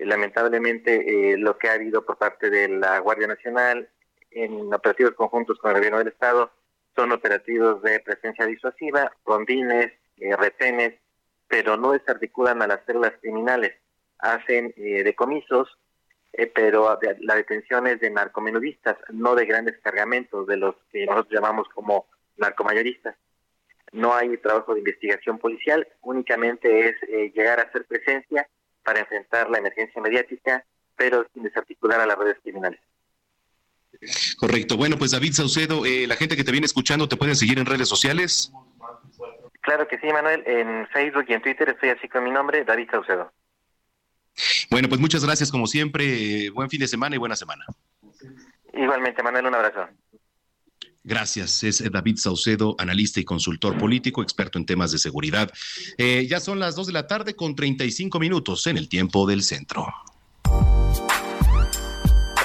lamentablemente, 0.00 1.36
lo 1.38 1.56
que 1.56 1.68
ha 1.68 1.74
habido 1.74 2.04
por 2.04 2.18
parte 2.18 2.50
de 2.50 2.68
la 2.68 2.98
Guardia 2.98 3.28
Nacional 3.28 3.88
en 4.32 4.74
operativos 4.74 5.14
conjuntos 5.14 5.56
con 5.60 5.70
el 5.70 5.76
gobierno 5.76 5.98
del 5.98 6.08
Estado 6.08 6.50
son 6.98 7.12
operativos 7.12 7.80
de 7.82 8.00
presencia 8.00 8.44
disuasiva, 8.44 9.12
rondines, 9.24 9.92
eh, 10.16 10.34
retenes, 10.36 10.94
pero 11.46 11.76
no 11.76 11.92
desarticulan 11.92 12.60
a 12.60 12.66
las 12.66 12.84
células 12.86 13.12
criminales. 13.20 13.72
Hacen 14.18 14.74
eh, 14.76 15.04
decomisos, 15.04 15.78
eh, 16.32 16.50
pero 16.52 16.98
la 17.20 17.36
detención 17.36 17.86
es 17.86 18.00
de 18.00 18.10
narcomenudistas, 18.10 18.96
no 19.12 19.36
de 19.36 19.46
grandes 19.46 19.78
cargamentos, 19.78 20.48
de 20.48 20.56
los 20.56 20.74
que 20.90 21.06
nosotros 21.06 21.32
llamamos 21.32 21.68
como 21.68 22.06
narcomayoristas. 22.36 23.14
No 23.92 24.12
hay 24.12 24.36
trabajo 24.38 24.74
de 24.74 24.80
investigación 24.80 25.38
policial, 25.38 25.86
únicamente 26.02 26.88
es 26.88 26.96
eh, 27.04 27.30
llegar 27.32 27.60
a 27.60 27.62
hacer 27.62 27.84
presencia 27.84 28.48
para 28.82 28.98
enfrentar 28.98 29.48
la 29.50 29.58
emergencia 29.58 30.02
mediática, 30.02 30.64
pero 30.96 31.24
sin 31.32 31.44
desarticular 31.44 32.00
a 32.00 32.06
las 32.06 32.18
redes 32.18 32.38
criminales. 32.42 32.80
Correcto. 34.36 34.76
Bueno, 34.76 34.96
pues 34.96 35.10
David 35.10 35.32
Saucedo, 35.32 35.84
eh, 35.84 36.06
la 36.06 36.16
gente 36.16 36.36
que 36.36 36.44
te 36.44 36.52
viene 36.52 36.66
escuchando, 36.66 37.08
¿te 37.08 37.16
pueden 37.16 37.36
seguir 37.36 37.58
en 37.58 37.66
redes 37.66 37.88
sociales? 37.88 38.52
Claro 39.60 39.86
que 39.88 39.98
sí, 39.98 40.06
Manuel. 40.06 40.42
En 40.46 40.86
Facebook 40.88 41.26
y 41.28 41.34
en 41.34 41.42
Twitter 41.42 41.68
estoy 41.70 41.90
así 41.90 42.08
con 42.08 42.24
mi 42.24 42.30
nombre, 42.30 42.64
David 42.64 42.88
Saucedo. 42.90 43.32
Bueno, 44.70 44.88
pues 44.88 45.00
muchas 45.00 45.24
gracias 45.24 45.50
como 45.50 45.66
siempre. 45.66 46.50
Buen 46.50 46.70
fin 46.70 46.80
de 46.80 46.88
semana 46.88 47.16
y 47.16 47.18
buena 47.18 47.36
semana. 47.36 47.64
Igualmente, 48.72 49.22
Manuel, 49.22 49.46
un 49.46 49.54
abrazo. 49.54 49.88
Gracias. 51.02 51.62
Es 51.64 51.82
David 51.90 52.16
Saucedo, 52.18 52.76
analista 52.78 53.18
y 53.18 53.24
consultor 53.24 53.78
político, 53.78 54.22
experto 54.22 54.58
en 54.58 54.66
temas 54.66 54.92
de 54.92 54.98
seguridad. 54.98 55.50
Eh, 55.96 56.26
ya 56.28 56.38
son 56.38 56.58
las 56.58 56.76
dos 56.76 56.86
de 56.86 56.92
la 56.92 57.06
tarde 57.06 57.34
con 57.34 57.56
35 57.56 58.20
minutos 58.20 58.66
en 58.66 58.76
el 58.76 58.88
tiempo 58.88 59.26
del 59.26 59.42
centro. 59.42 59.86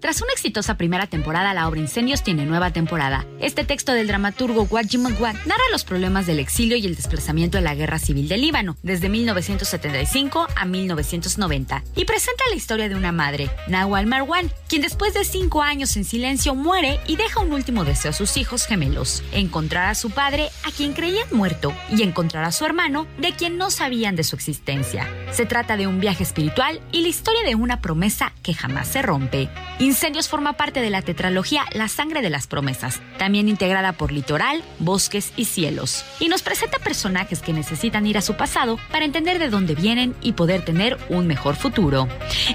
Tras 0.00 0.22
una 0.22 0.32
exitosa 0.32 0.78
primera 0.78 1.06
temporada, 1.06 1.52
la 1.52 1.68
obra 1.68 1.78
Incendios 1.78 2.22
tiene 2.22 2.46
nueva 2.46 2.72
temporada. 2.72 3.26
Este 3.38 3.64
texto 3.64 3.92
del 3.92 4.06
dramaturgo 4.06 4.66
Magwad 4.66 5.34
narra 5.44 5.62
los 5.70 5.84
problemas 5.84 6.26
del 6.26 6.38
exilio 6.38 6.78
y 6.78 6.86
el 6.86 6.96
desplazamiento 6.96 7.58
de 7.58 7.64
la 7.64 7.74
guerra 7.74 7.98
civil 7.98 8.26
del 8.26 8.40
Líbano, 8.40 8.78
desde 8.82 9.10
1975 9.10 10.46
a 10.56 10.64
1990, 10.64 11.84
y 11.96 12.06
presenta 12.06 12.44
la 12.48 12.56
historia 12.56 12.88
de 12.88 12.94
una 12.94 13.12
madre, 13.12 13.50
Nawal 13.68 14.06
Marwan, 14.06 14.50
quien 14.68 14.80
después 14.80 15.12
de 15.12 15.22
cinco 15.22 15.60
años 15.60 15.94
en 15.98 16.04
silencio 16.04 16.54
muere 16.54 16.98
y 17.06 17.16
deja 17.16 17.40
un 17.40 17.52
último 17.52 17.84
deseo 17.84 18.12
a 18.12 18.14
sus 18.14 18.38
hijos 18.38 18.64
gemelos, 18.64 19.22
encontrar 19.32 19.90
a 19.90 19.94
su 19.94 20.10
padre, 20.10 20.48
a 20.66 20.70
quien 20.70 20.94
creían 20.94 21.28
muerto, 21.30 21.74
y 21.90 22.02
encontrar 22.02 22.44
a 22.44 22.52
su 22.52 22.64
hermano, 22.64 23.06
de 23.18 23.32
quien 23.32 23.58
no 23.58 23.70
sabían 23.70 24.16
de 24.16 24.24
su 24.24 24.34
existencia. 24.34 25.06
Se 25.30 25.44
trata 25.44 25.76
de 25.76 25.86
un 25.86 26.00
viaje 26.00 26.22
espiritual 26.22 26.80
y 26.90 27.02
la 27.02 27.08
historia 27.08 27.42
de 27.44 27.54
una 27.54 27.82
promesa 27.82 28.32
que 28.42 28.54
jamás 28.54 28.88
se 28.88 29.02
rompe. 29.02 29.50
Incendios 29.90 30.28
forma 30.28 30.52
parte 30.52 30.80
de 30.80 30.88
la 30.88 31.02
tetralogía 31.02 31.64
La 31.72 31.88
sangre 31.88 32.22
de 32.22 32.30
las 32.30 32.46
promesas, 32.46 33.00
también 33.18 33.48
integrada 33.48 33.92
por 33.92 34.12
litoral, 34.12 34.62
bosques 34.78 35.32
y 35.34 35.46
cielos. 35.46 36.04
Y 36.20 36.28
nos 36.28 36.42
presenta 36.42 36.78
personajes 36.78 37.40
que 37.40 37.52
necesitan 37.52 38.06
ir 38.06 38.16
a 38.16 38.22
su 38.22 38.36
pasado 38.36 38.78
para 38.92 39.04
entender 39.04 39.40
de 39.40 39.50
dónde 39.50 39.74
vienen 39.74 40.14
y 40.20 40.34
poder 40.34 40.64
tener 40.64 40.96
un 41.08 41.26
mejor 41.26 41.56
futuro. 41.56 42.06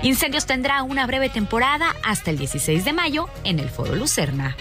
Incendios 0.02 0.45
tendrá 0.45 0.82
una 0.84 1.06
breve 1.08 1.28
temporada 1.28 1.93
hasta 2.06 2.32
el 2.32 2.38
16 2.38 2.86
de 2.86 2.93
mayo 2.93 3.28
en 3.43 3.60
el 3.60 3.67
Foro 3.67 3.95
Lucerna 3.95 4.56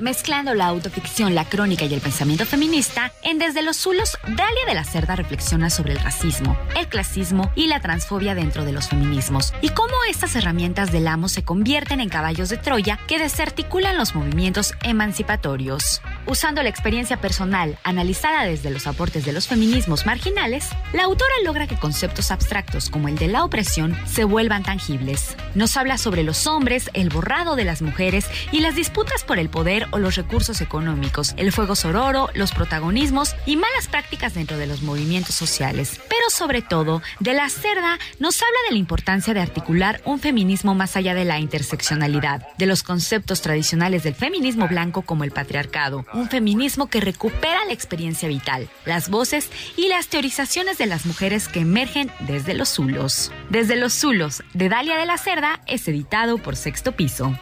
mezclando 0.00 0.54
la 0.54 0.66
autoficción, 0.66 1.34
la 1.34 1.44
crónica 1.44 1.84
y 1.84 1.94
el 1.94 2.00
pensamiento 2.00 2.46
feminista, 2.46 3.12
en 3.22 3.38
Desde 3.38 3.62
los 3.62 3.76
Zulos, 3.76 4.18
Dalia 4.24 4.64
de 4.66 4.74
la 4.74 4.84
Cerda 4.84 5.16
reflexiona 5.16 5.70
sobre 5.70 5.92
el 5.92 6.00
racismo, 6.00 6.58
el 6.76 6.88
clasismo 6.88 7.50
y 7.54 7.66
la 7.66 7.80
transfobia 7.80 8.34
dentro 8.34 8.64
de 8.64 8.72
los 8.72 8.88
feminismos, 8.88 9.52
y 9.60 9.70
cómo 9.70 9.94
estas 10.08 10.34
herramientas 10.36 10.92
del 10.92 11.08
amo 11.08 11.28
se 11.28 11.44
convierten 11.44 12.00
en 12.00 12.08
caballos 12.08 12.48
de 12.48 12.56
Troya 12.56 12.98
que 13.06 13.18
desarticulan 13.18 13.96
los 13.96 14.14
movimientos 14.14 14.74
emancipatorios. 14.82 16.00
Usando 16.26 16.62
la 16.62 16.68
experiencia 16.68 17.20
personal 17.20 17.78
analizada 17.82 18.44
desde 18.44 18.70
los 18.70 18.86
aportes 18.86 19.24
de 19.24 19.32
los 19.32 19.48
feminismos 19.48 20.06
marginales, 20.06 20.68
la 20.92 21.04
autora 21.04 21.32
logra 21.44 21.66
que 21.66 21.78
conceptos 21.78 22.30
abstractos 22.30 22.90
como 22.90 23.08
el 23.08 23.16
de 23.16 23.28
la 23.28 23.44
opresión 23.44 23.96
se 24.06 24.24
vuelvan 24.24 24.62
tangibles. 24.62 25.36
Nos 25.54 25.76
habla 25.76 25.98
sobre 25.98 26.22
los 26.22 26.46
hombres, 26.46 26.90
el 26.92 27.08
borrado 27.08 27.56
de 27.56 27.64
las 27.64 27.82
mujeres 27.82 28.26
y 28.52 28.60
las 28.60 28.74
disputas 28.74 29.24
por 29.24 29.38
el 29.38 29.48
poder 29.48 29.86
o 29.90 29.98
los 29.98 30.16
recursos 30.16 30.60
económicos, 30.60 31.34
el 31.36 31.52
fuego 31.52 31.74
sororo, 31.74 32.28
los 32.34 32.52
protagonismos 32.52 33.34
y 33.46 33.56
malas 33.56 33.88
prácticas 33.88 34.34
dentro 34.34 34.56
de 34.56 34.66
los 34.66 34.82
movimientos 34.82 35.34
sociales. 35.34 36.00
Pero 36.08 36.30
sobre 36.30 36.62
todo, 36.62 37.02
de 37.18 37.34
la 37.34 37.48
cerda 37.48 37.98
nos 38.18 38.40
habla 38.42 38.58
de 38.68 38.74
la 38.74 38.78
importancia 38.78 39.34
de 39.34 39.40
articular 39.40 40.00
un 40.04 40.20
feminismo 40.20 40.74
más 40.74 40.96
allá 40.96 41.14
de 41.14 41.24
la 41.24 41.38
interseccionalidad, 41.38 42.46
de 42.58 42.66
los 42.66 42.82
conceptos 42.82 43.40
tradicionales 43.40 44.02
del 44.02 44.14
feminismo 44.14 44.68
blanco 44.68 45.02
como 45.02 45.24
el 45.24 45.32
patriarcado, 45.32 46.04
un 46.12 46.28
feminismo 46.28 46.88
que 46.88 47.00
recupera 47.00 47.64
la 47.66 47.72
experiencia 47.72 48.28
vital, 48.28 48.68
las 48.84 49.08
voces 49.08 49.50
y 49.76 49.88
las 49.88 50.08
teorizaciones 50.08 50.78
de 50.78 50.86
las 50.86 51.06
mujeres 51.06 51.48
que 51.48 51.60
emergen 51.60 52.10
desde 52.20 52.54
los 52.54 52.68
zulos. 52.68 53.32
Desde 53.48 53.76
los 53.76 53.92
zulos, 53.92 54.42
de 54.54 54.68
Dalia 54.68 54.96
de 54.96 55.06
la 55.06 55.18
Cerda, 55.18 55.60
es 55.66 55.86
editado 55.88 56.38
por 56.38 56.56
Sexto 56.56 56.92
Piso. 56.92 57.34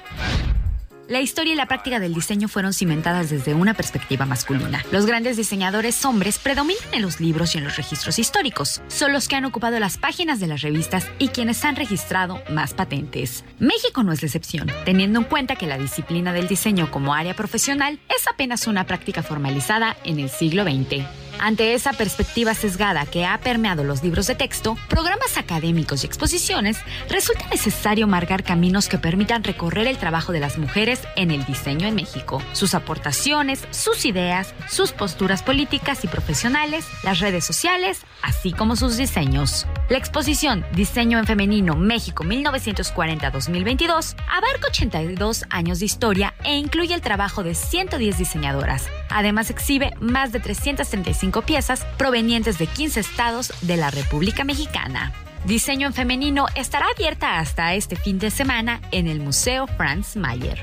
La 1.09 1.23
historia 1.23 1.55
y 1.55 1.57
la 1.57 1.65
práctica 1.65 2.01
del 2.01 2.13
diseño 2.13 2.49
fueron 2.49 2.75
cimentadas 2.75 3.31
desde 3.31 3.55
una 3.55 3.73
perspectiva 3.73 4.27
masculina. 4.27 4.85
Los 4.93 5.07
grandes 5.07 5.39
diseñadores 5.39 6.05
hombres 6.05 6.39
predominan 6.39 6.83
en 6.93 7.01
los 7.01 7.19
libros 7.19 7.55
y 7.55 7.59
en 7.59 7.65
los 7.65 7.79
registros 7.79 8.19
históricos. 8.19 8.83
Son 8.89 9.15
los 9.15 9.27
que 9.27 9.35
han 9.35 9.47
ocupado 9.47 9.81
las 9.81 9.97
páginas 9.97 10.39
de 10.39 10.49
las 10.49 10.61
revistas 10.61 11.07
y 11.19 11.29
quienes 11.29 11.65
han 11.65 11.77
registrado 11.77 12.43
más 12.51 12.75
patentes. 12.75 13.43
México 13.59 14.03
no 14.03 14.13
es 14.13 14.21
la 14.21 14.27
excepción, 14.27 14.71
teniendo 14.85 15.21
en 15.21 15.25
cuenta 15.25 15.57
que 15.57 15.67
la 15.67 15.79
disciplina 15.79 16.35
del 16.35 16.47
diseño 16.47 16.91
como 16.91 17.15
área 17.15 17.33
profesional 17.33 17.99
es 18.15 18.29
apenas 18.29 18.67
una 18.67 18.85
práctica 18.85 19.23
formalizada 19.23 19.97
en 20.05 20.21
el 20.21 20.29
siglo 20.29 20.65
XX. 20.65 21.28
Ante 21.41 21.75
esa 21.75 21.93
perspectiva 21.93 22.53
sesgada 22.53 23.07
que 23.07 23.25
ha 23.25 23.39
permeado 23.39 23.85
los 23.85 24.03
libros 24.03 24.27
de 24.27 24.35
texto, 24.35 24.77
programas 24.89 25.37
académicos 25.37 26.03
y 26.03 26.07
exposiciones, 26.07 26.79
resulta 27.09 27.47
necesario 27.49 28.09
marcar 28.09 28.43
caminos 28.43 28.89
que 28.89 28.99
permitan 28.99 29.45
recorrer 29.45 29.87
el 29.87 29.99
trabajo 29.99 30.33
de 30.33 30.41
las 30.41 30.59
mujeres 30.59 31.01
en 31.15 31.31
el 31.31 31.45
diseño 31.45 31.87
en 31.87 31.95
México, 31.95 32.43
sus 32.53 32.75
aportaciones, 32.75 33.67
sus 33.71 34.05
ideas, 34.05 34.53
sus 34.69 34.91
posturas 34.91 35.45
políticas 35.45 36.05
y 36.05 36.09
profesionales, 36.09 36.87
las 37.05 37.21
redes 37.21 37.45
sociales, 37.45 38.01
así 38.23 38.53
como 38.53 38.75
sus 38.75 38.97
diseños. 38.97 39.67
La 39.89 39.99
exposición 39.99 40.67
Diseño 40.75 41.19
en 41.19 41.27
Femenino 41.27 41.77
México 41.77 42.25
1940-2022 42.25 44.17
abarca 44.29 44.69
82 44.69 45.45
años 45.51 45.79
de 45.79 45.87
historia 45.87 46.35
e 46.45 46.57
incluye 46.57 46.95
el 46.95 47.01
trabajo 47.01 47.43
de 47.43 47.55
110 47.55 48.19
diseñadoras. 48.19 48.89
Además 49.11 49.51
exhibe 49.51 49.95
más 50.01 50.33
de 50.33 50.41
335 50.41 51.28
piezas 51.33 51.87
provenientes 51.97 52.59
de 52.59 52.67
15 52.67 53.01
estados 53.01 53.53
de 53.63 53.77
la 53.77 53.91
República 53.91 54.45
Mexicana. 54.45 55.13
Diseño 55.45 55.87
en 55.87 55.95
Femenino 55.95 56.47
estará 56.55 56.87
abierta 56.95 57.39
hasta 57.39 57.75
este 57.75 57.97
fin 57.97 58.19
de 58.19 58.31
semana 58.31 58.81
en 58.91 59.07
el 59.07 59.21
Museo 59.21 59.67
Franz 59.67 60.17
Mayer. 60.17 60.59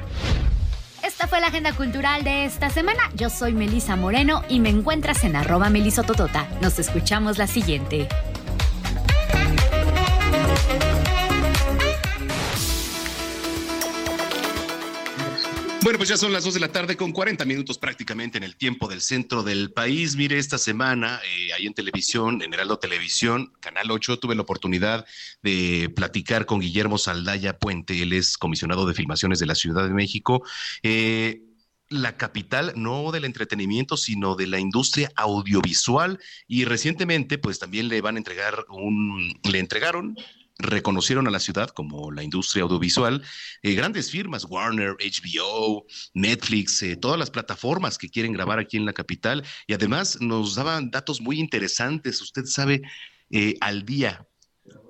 Esta 1.03 1.27
fue 1.27 1.39
la 1.39 1.47
agenda 1.47 1.71
cultural 1.73 2.23
de 2.23 2.45
esta 2.45 2.69
semana. 2.69 3.11
Yo 3.15 3.29
soy 3.29 3.53
Melisa 3.53 3.95
Moreno 3.95 4.43
y 4.49 4.59
me 4.59 4.69
encuentras 4.69 5.23
en 5.23 5.35
arroba 5.35 5.69
melisototota. 5.69 6.47
Nos 6.61 6.79
escuchamos 6.79 7.37
la 7.37 7.47
siguiente. 7.47 8.07
Bueno, 15.85 15.99
pues 15.99 16.09
ya 16.09 16.17
son 16.17 16.33
las 16.33 16.43
2 16.43 16.55
de 16.55 16.59
la 16.61 16.71
tarde 16.71 16.97
con 16.97 17.11
40 17.11 17.45
minutos 17.45 17.77
prácticamente 17.77 18.39
en 18.39 18.43
el 18.43 18.55
tiempo 18.55 18.87
del 18.87 19.01
centro 19.01 19.43
del 19.43 19.71
país. 19.71 20.15
Mire, 20.15 20.39
esta 20.39 20.57
semana 20.57 21.21
eh, 21.23 21.53
ahí 21.53 21.67
en 21.67 21.75
televisión, 21.75 22.41
en 22.41 22.55
Heraldo 22.55 22.79
Televisión, 22.79 23.53
Canal 23.59 23.91
8, 23.91 24.17
tuve 24.17 24.33
la 24.33 24.41
oportunidad 24.41 25.05
de 25.43 25.93
platicar 25.95 26.47
con 26.47 26.59
Guillermo 26.59 26.97
Saldaya 26.97 27.59
Puente. 27.59 28.01
Él 28.01 28.13
es 28.13 28.35
comisionado 28.35 28.87
de 28.87 28.95
filmaciones 28.95 29.37
de 29.37 29.45
la 29.45 29.53
Ciudad 29.53 29.87
de 29.87 29.93
México. 29.93 30.41
Eh, 30.81 31.43
la 31.89 32.17
capital 32.17 32.73
no 32.75 33.11
del 33.11 33.25
entretenimiento, 33.25 33.95
sino 33.95 34.33
de 34.33 34.47
la 34.47 34.59
industria 34.59 35.11
audiovisual 35.15 36.19
y 36.47 36.65
recientemente 36.65 37.37
pues 37.37 37.59
también 37.59 37.89
le 37.89 38.01
van 38.01 38.15
a 38.15 38.17
entregar 38.17 38.65
un, 38.69 39.39
le 39.43 39.59
entregaron 39.59 40.17
reconocieron 40.57 41.27
a 41.27 41.31
la 41.31 41.39
ciudad 41.39 41.69
como 41.69 42.11
la 42.11 42.23
industria 42.23 42.63
audiovisual, 42.63 43.23
eh, 43.61 43.73
grandes 43.73 44.09
firmas, 44.09 44.45
Warner, 44.45 44.95
HBO, 44.99 45.85
Netflix, 46.13 46.81
eh, 46.83 46.95
todas 46.95 47.19
las 47.19 47.29
plataformas 47.29 47.97
que 47.97 48.09
quieren 48.09 48.33
grabar 48.33 48.59
aquí 48.59 48.77
en 48.77 48.85
la 48.85 48.93
capital 48.93 49.43
y 49.67 49.73
además 49.73 50.19
nos 50.21 50.55
daban 50.55 50.91
datos 50.91 51.21
muy 51.21 51.39
interesantes. 51.39 52.21
Usted 52.21 52.45
sabe 52.45 52.81
eh, 53.31 53.55
al 53.59 53.85
día 53.85 54.27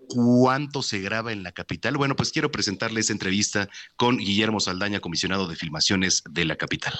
cuánto 0.07 0.83
se 0.83 0.99
graba 0.99 1.31
en 1.31 1.43
la 1.43 1.51
capital. 1.51 1.97
Bueno, 1.97 2.15
pues 2.15 2.31
quiero 2.31 2.51
presentarles 2.51 3.09
entrevista 3.09 3.67
con 3.95 4.17
Guillermo 4.17 4.59
Saldaña, 4.59 4.99
comisionado 4.99 5.47
de 5.47 5.55
filmaciones 5.55 6.23
de 6.29 6.45
la 6.45 6.55
capital. 6.55 6.93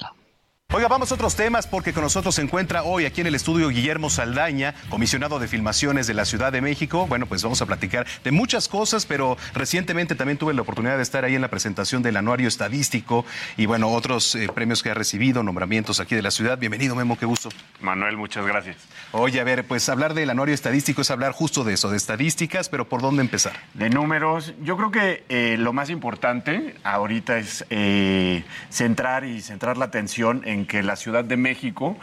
Oiga, 0.74 0.88
vamos 0.88 1.12
a 1.12 1.14
otros 1.14 1.36
temas 1.36 1.68
porque 1.68 1.92
con 1.92 2.02
nosotros 2.02 2.34
se 2.34 2.42
encuentra 2.42 2.82
hoy 2.82 3.06
aquí 3.06 3.20
en 3.20 3.28
el 3.28 3.36
estudio 3.36 3.68
Guillermo 3.68 4.10
Saldaña, 4.10 4.74
comisionado 4.88 5.38
de 5.38 5.46
filmaciones 5.46 6.08
de 6.08 6.14
la 6.14 6.24
Ciudad 6.24 6.50
de 6.50 6.60
México. 6.60 7.06
Bueno, 7.06 7.26
pues 7.26 7.40
vamos 7.44 7.62
a 7.62 7.66
platicar 7.66 8.04
de 8.24 8.32
muchas 8.32 8.66
cosas, 8.66 9.06
pero 9.06 9.38
recientemente 9.54 10.16
también 10.16 10.38
tuve 10.38 10.54
la 10.54 10.62
oportunidad 10.62 10.96
de 10.96 11.04
estar 11.04 11.24
ahí 11.24 11.36
en 11.36 11.40
la 11.40 11.48
presentación 11.48 12.02
del 12.02 12.16
anuario 12.16 12.48
estadístico 12.48 13.24
y 13.56 13.66
bueno, 13.66 13.90
otros 13.90 14.34
eh, 14.34 14.48
premios 14.52 14.82
que 14.82 14.90
ha 14.90 14.94
recibido, 14.94 15.44
nombramientos 15.44 16.00
aquí 16.00 16.16
de 16.16 16.22
la 16.22 16.32
ciudad. 16.32 16.58
Bienvenido, 16.58 16.96
Memo, 16.96 17.16
qué 17.16 17.26
gusto. 17.26 17.48
Manuel, 17.80 18.16
muchas 18.16 18.44
gracias. 18.44 18.76
Oye, 19.12 19.40
a 19.40 19.44
ver, 19.44 19.68
pues 19.68 19.88
hablar 19.88 20.14
del 20.14 20.30
anuario 20.30 20.54
estadístico 20.54 21.02
es 21.02 21.12
hablar 21.12 21.30
justo 21.30 21.62
de 21.62 21.74
eso, 21.74 21.90
de 21.90 21.96
estadísticas, 21.96 22.68
pero 22.68 22.88
¿por 22.88 23.02
dónde 23.02 23.22
empezar? 23.22 23.52
De 23.74 23.88
números, 23.88 24.52
yo 24.62 24.76
creo 24.76 24.90
que 24.90 25.24
eh, 25.28 25.56
lo 25.60 25.72
más 25.72 25.90
importante 25.90 26.74
ahorita 26.82 27.38
es 27.38 27.64
eh, 27.70 28.42
centrar 28.68 29.24
y 29.24 29.40
centrar 29.40 29.78
la 29.78 29.84
atención 29.84 30.42
en 30.44 30.55
que 30.64 30.82
la 30.82 30.96
Ciudad 30.96 31.24
de 31.24 31.36
México 31.36 31.96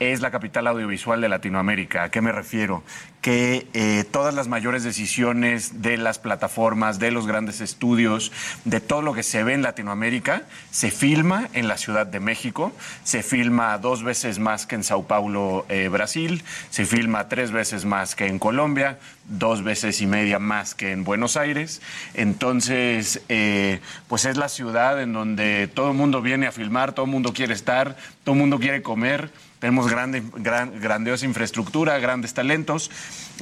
es 0.00 0.20
la 0.20 0.30
capital 0.30 0.66
audiovisual 0.66 1.20
de 1.20 1.28
Latinoamérica. 1.28 2.02
¿A 2.02 2.10
qué 2.10 2.20
me 2.20 2.32
refiero? 2.32 2.82
Que 3.20 3.66
eh, 3.74 4.04
todas 4.10 4.34
las 4.34 4.48
mayores 4.48 4.82
decisiones 4.82 5.82
de 5.82 5.96
las 5.98 6.18
plataformas, 6.18 6.98
de 6.98 7.10
los 7.10 7.26
grandes 7.26 7.60
estudios, 7.60 8.32
de 8.64 8.80
todo 8.80 9.02
lo 9.02 9.12
que 9.12 9.22
se 9.22 9.42
ve 9.44 9.52
en 9.52 9.62
Latinoamérica, 9.62 10.44
se 10.70 10.90
filma 10.90 11.48
en 11.52 11.68
la 11.68 11.76
Ciudad 11.76 12.06
de 12.06 12.20
México, 12.20 12.72
se 13.04 13.22
filma 13.22 13.76
dos 13.78 14.02
veces 14.02 14.38
más 14.38 14.66
que 14.66 14.76
en 14.76 14.84
Sao 14.84 15.06
Paulo, 15.06 15.66
eh, 15.68 15.88
Brasil, 15.88 16.42
se 16.70 16.86
filma 16.86 17.28
tres 17.28 17.52
veces 17.52 17.84
más 17.84 18.14
que 18.14 18.26
en 18.26 18.38
Colombia, 18.38 18.98
dos 19.30 19.62
veces 19.62 20.00
y 20.00 20.06
media 20.06 20.38
más 20.38 20.74
que 20.74 20.92
en 20.92 21.04
Buenos 21.04 21.36
Aires. 21.36 21.80
Entonces, 22.14 23.22
eh, 23.28 23.80
pues 24.08 24.24
es 24.24 24.36
la 24.36 24.48
ciudad 24.48 25.00
en 25.00 25.12
donde 25.12 25.68
todo 25.68 25.90
el 25.90 25.96
mundo 25.96 26.22
viene 26.22 26.46
a 26.46 26.52
filmar, 26.52 26.92
todo 26.92 27.06
el 27.06 27.12
mundo 27.12 27.32
quiere 27.32 27.54
estar, 27.54 27.96
todo 28.24 28.34
el 28.34 28.40
mundo 28.40 28.58
quiere 28.58 28.82
comer. 28.82 29.30
Tenemos 29.60 29.88
grande, 29.88 30.22
gran, 30.36 30.80
grandiosa 30.80 31.26
infraestructura, 31.26 31.98
grandes 31.98 32.32
talentos. 32.32 32.90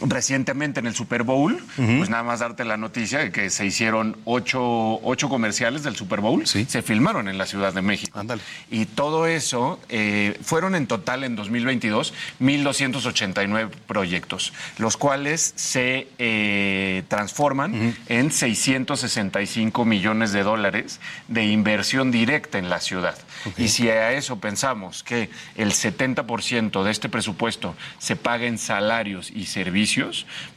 Recientemente 0.00 0.80
en 0.80 0.86
el 0.86 0.94
Super 0.94 1.22
Bowl, 1.22 1.62
pues 1.76 2.10
nada 2.10 2.22
más 2.22 2.40
darte 2.40 2.64
la 2.64 2.76
noticia 2.76 3.18
de 3.18 3.32
que 3.32 3.50
se 3.50 3.66
hicieron 3.66 4.16
ocho, 4.24 5.00
ocho 5.02 5.28
comerciales 5.28 5.82
del 5.82 5.96
Super 5.96 6.20
Bowl, 6.20 6.46
se 6.46 6.82
filmaron 6.82 7.28
en 7.28 7.38
la 7.38 7.46
Ciudad 7.46 7.72
de 7.72 7.82
México. 7.82 8.20
Y 8.70 8.86
todo 8.86 9.26
eso 9.26 9.80
eh, 9.88 10.38
fueron 10.42 10.74
en 10.74 10.86
total 10.86 11.24
en 11.24 11.36
2022 11.36 12.14
1.289 12.40 13.70
proyectos, 13.86 14.52
los 14.78 14.96
cuales 14.96 15.52
se 15.56 16.08
eh, 16.18 17.02
transforman 17.08 17.96
en 18.08 18.30
665 18.30 19.84
millones 19.84 20.32
de 20.32 20.42
dólares 20.42 21.00
de 21.28 21.46
inversión 21.46 22.10
directa 22.10 22.58
en 22.58 22.70
la 22.70 22.80
ciudad. 22.80 23.16
Y 23.56 23.68
si 23.68 23.88
a 23.88 24.12
eso 24.12 24.40
pensamos 24.40 25.02
que 25.02 25.30
el 25.56 25.72
70% 25.72 26.82
de 26.82 26.90
este 26.90 27.08
presupuesto 27.08 27.74
se 27.98 28.16
paga 28.16 28.46
en 28.46 28.58
salarios 28.58 29.30
y 29.30 29.46
servicios, 29.46 29.87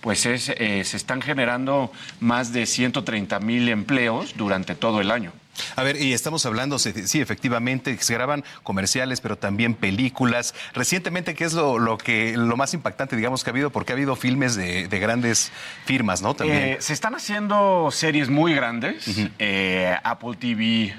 pues 0.02 0.26
es, 0.26 0.50
eh, 0.50 0.84
se 0.84 0.98
están 0.98 1.22
generando 1.22 1.92
más 2.20 2.54
de 2.54 2.66
130 2.66 3.40
mil 3.40 3.70
empleos 3.70 4.34
durante 4.36 4.76
todo 4.76 5.02
el 5.02 5.12
año. 5.12 5.32
A 5.76 5.84
ver, 5.84 6.02
y 6.02 6.14
estamos 6.14 6.46
hablando, 6.46 6.80
sí, 6.80 7.22
efectivamente, 7.22 7.98
se 8.00 8.14
graban 8.14 8.44
comerciales, 8.64 9.22
pero 9.22 9.38
también 9.38 9.76
películas. 9.76 10.56
Recientemente, 10.74 11.36
¿qué 11.36 11.44
es 11.44 11.54
lo, 11.54 11.98
que, 11.98 12.36
lo 12.38 12.58
más 12.58 12.74
impactante, 12.74 13.16
digamos, 13.16 13.44
que 13.44 13.50
ha 13.50 13.54
habido? 13.54 13.70
Porque 13.70 13.92
ha 13.92 13.96
habido 13.96 14.16
filmes 14.16 14.56
de, 14.56 14.88
grandes 14.88 15.52
firmas, 15.86 16.22
¿no? 16.22 16.34
También. 16.34 16.60
Eh, 16.60 16.78
se 16.80 16.94
están 16.94 17.16
haciendo 17.16 17.90
series 17.92 18.30
muy 18.30 18.54
grandes. 18.54 19.06
Eh, 19.40 19.96
Apple 20.04 20.38
TV 20.40 20.96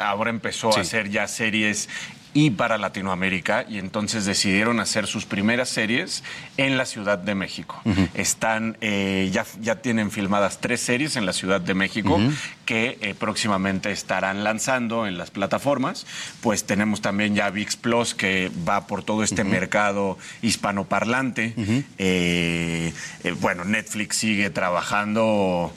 ahora 0.00 0.30
empezó 0.30 0.76
a 0.76 0.80
hacer 0.80 1.08
ya 1.08 1.26
series 1.26 1.88
y 2.34 2.50
para 2.50 2.78
Latinoamérica 2.78 3.64
y 3.68 3.78
entonces 3.78 4.24
decidieron 4.24 4.80
hacer 4.80 5.06
sus 5.06 5.26
primeras 5.26 5.68
series 5.68 6.22
en 6.56 6.76
la 6.76 6.86
Ciudad 6.86 7.18
de 7.18 7.34
México. 7.34 7.80
Están 8.14 8.76
eh, 8.80 9.28
ya, 9.32 9.44
ya 9.60 9.76
tienen 9.76 10.10
filmadas 10.10 10.60
tres 10.60 10.80
series 10.80 11.16
en 11.16 11.26
la 11.26 11.32
Ciudad 11.32 11.60
de 11.60 11.74
México 11.74 12.18
que 12.64 12.98
eh, 13.00 13.14
próximamente 13.18 13.90
estarán 13.90 14.44
lanzando 14.44 15.06
en 15.06 15.18
las 15.18 15.30
plataformas. 15.30 16.06
Pues 16.40 16.64
tenemos 16.64 17.02
también 17.02 17.34
ya 17.34 17.50
VIX 17.50 17.76
Plus 17.76 18.14
que 18.14 18.50
va 18.66 18.86
por 18.86 19.02
todo 19.02 19.22
este 19.22 19.44
mercado 19.44 20.18
hispanoparlante. 20.40 21.54
Eh, 21.98 22.92
bueno, 23.40 23.64
Netflix 23.64 24.16
sigue 24.16 24.50
trabajando 24.50 25.72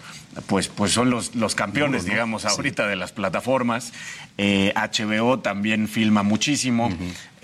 pues, 0.47 0.67
pues 0.67 0.91
son 0.91 1.09
los, 1.09 1.35
los 1.35 1.55
campeones, 1.55 2.05
digamos, 2.05 2.45
ahorita 2.45 2.87
de 2.87 2.95
las 2.95 3.11
plataformas. 3.11 3.93
HBO 4.37 5.39
también 5.39 5.87
filma 5.87 6.21
muchísimo, 6.21 6.89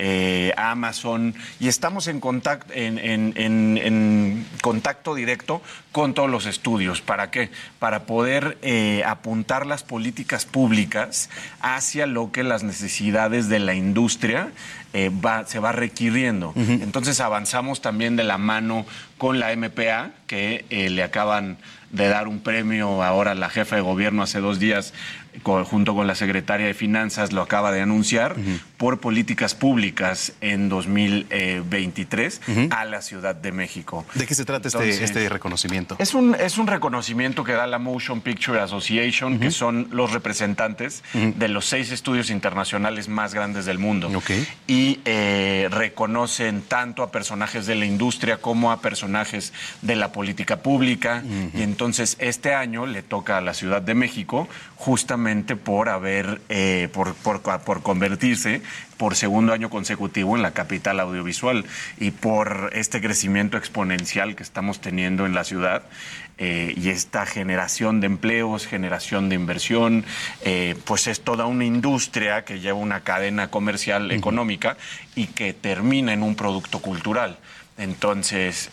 eh, 0.04 0.52
Amazon, 0.56 1.32
y 1.60 1.68
estamos 1.68 2.08
en, 2.08 2.18
contacto, 2.18 2.72
en, 2.74 2.98
en, 2.98 4.46
contacto 4.60 5.14
directo 5.14 5.62
con 5.92 6.12
todos 6.12 6.28
los 6.28 6.44
estudios. 6.46 7.00
¿Para 7.00 7.30
qué? 7.30 7.50
Para 7.78 8.04
poder 8.04 8.58
eh, 8.62 9.04
apuntar 9.06 9.64
las 9.64 9.84
políticas 9.84 10.44
públicas 10.44 11.30
hacia 11.60 12.06
lo 12.06 12.32
que 12.32 12.42
las 12.42 12.64
necesidades 12.64 13.48
de 13.48 13.60
la 13.60 13.74
industria 13.74 14.50
eh, 14.92 15.10
va, 15.24 15.46
se 15.46 15.60
va 15.60 15.70
requiriendo. 15.70 16.52
Entonces 16.56 17.20
avanzamos 17.20 17.80
también 17.80 18.16
de 18.16 18.24
la 18.24 18.38
mano 18.38 18.84
con 19.18 19.38
la 19.38 19.54
MPA, 19.56 20.10
que 20.26 20.64
le 20.90 21.02
acaban 21.04 21.58
de 21.92 22.08
dar 22.08 22.26
un 22.26 22.40
premio 22.40 23.02
ahora 23.02 23.32
a 23.32 23.34
la 23.34 23.50
jefa 23.50 23.76
de 23.76 23.82
gobierno 23.82 24.22
hace 24.22 24.40
dos 24.40 24.58
días 24.58 24.92
junto 25.42 25.94
con 25.94 26.06
la 26.06 26.14
secretaria 26.14 26.66
de 26.66 26.74
Finanzas, 26.74 27.32
lo 27.32 27.42
acaba 27.42 27.72
de 27.72 27.80
anunciar, 27.80 28.36
por 28.76 29.00
políticas 29.00 29.54
públicas 29.54 30.32
en 30.40 30.68
2023 30.68 32.40
a 32.70 32.84
la 32.84 33.02
Ciudad 33.02 33.34
de 33.34 33.52
México. 33.52 34.04
¿De 34.14 34.26
qué 34.26 34.34
se 34.34 34.44
trata 34.44 34.68
este, 34.68 35.04
este 35.04 35.28
reconocimiento? 35.28 35.96
Es 35.98 36.14
un, 36.14 36.34
es 36.34 36.58
un 36.58 36.66
reconocimiento 36.66 37.44
que 37.44 37.52
da 37.52 37.66
la 37.66 37.78
Motion 37.78 38.20
Picture 38.20 38.60
Association, 38.60 39.38
que 39.38 39.50
son 39.50 39.88
los 39.90 40.12
representantes 40.12 41.02
de 41.14 41.48
los 41.48 41.66
seis 41.66 41.90
estudios 41.92 42.30
internacionales 42.30 43.08
más 43.08 43.34
grandes 43.34 43.64
del 43.64 43.78
mundo. 43.78 44.10
Y 44.66 45.00
eh, 45.04 45.68
reconocen 45.70 46.62
tanto 46.62 47.02
a 47.02 47.10
personajes 47.10 47.66
de 47.66 47.74
la 47.74 47.86
industria 47.86 48.38
como 48.38 48.72
a 48.72 48.80
personajes 48.80 49.52
de 49.80 49.96
la 49.96 50.12
política 50.12 50.58
pública. 50.58 51.22
Y 51.54 51.62
entonces 51.62 52.16
este 52.18 52.54
año 52.54 52.86
le 52.86 53.02
toca 53.02 53.38
a 53.38 53.40
la 53.40 53.54
Ciudad 53.54 53.82
de 53.82 53.94
México 53.94 54.48
justamente 54.76 55.21
por 55.56 55.88
haber, 55.88 56.40
eh, 56.48 56.88
por, 56.92 57.14
por, 57.14 57.82
convertirse 57.82 58.60
por 58.96 59.14
segundo 59.14 59.52
año 59.52 59.70
consecutivo 59.70 60.36
en 60.36 60.42
la 60.42 60.50
capital 60.50 60.98
audiovisual 60.98 61.64
y 61.98 62.10
por 62.10 62.70
este 62.72 63.00
crecimiento 63.00 63.56
exponencial 63.56 64.34
que 64.34 64.42
estamos 64.42 64.80
teniendo 64.80 65.24
en 65.24 65.34
la 65.34 65.44
ciudad 65.44 65.82
eh, 66.38 66.74
y 66.76 66.88
esta 66.88 67.24
generación 67.24 68.00
de 68.00 68.06
empleos, 68.06 68.66
generación 68.66 69.28
de 69.28 69.36
inversión, 69.36 70.04
eh, 70.44 70.74
pues 70.84 71.06
es 71.06 71.20
toda 71.20 71.46
una 71.46 71.64
industria 71.64 72.44
que 72.44 72.58
lleva 72.58 72.78
una 72.78 73.00
cadena 73.00 73.48
comercial 73.48 74.10
económica 74.10 74.76
y 75.14 75.28
que 75.28 75.52
termina 75.52 76.12
en 76.12 76.22
un 76.22 76.34
producto 76.34 76.80
cultural. 76.80 77.38
Entonces, 77.78 78.70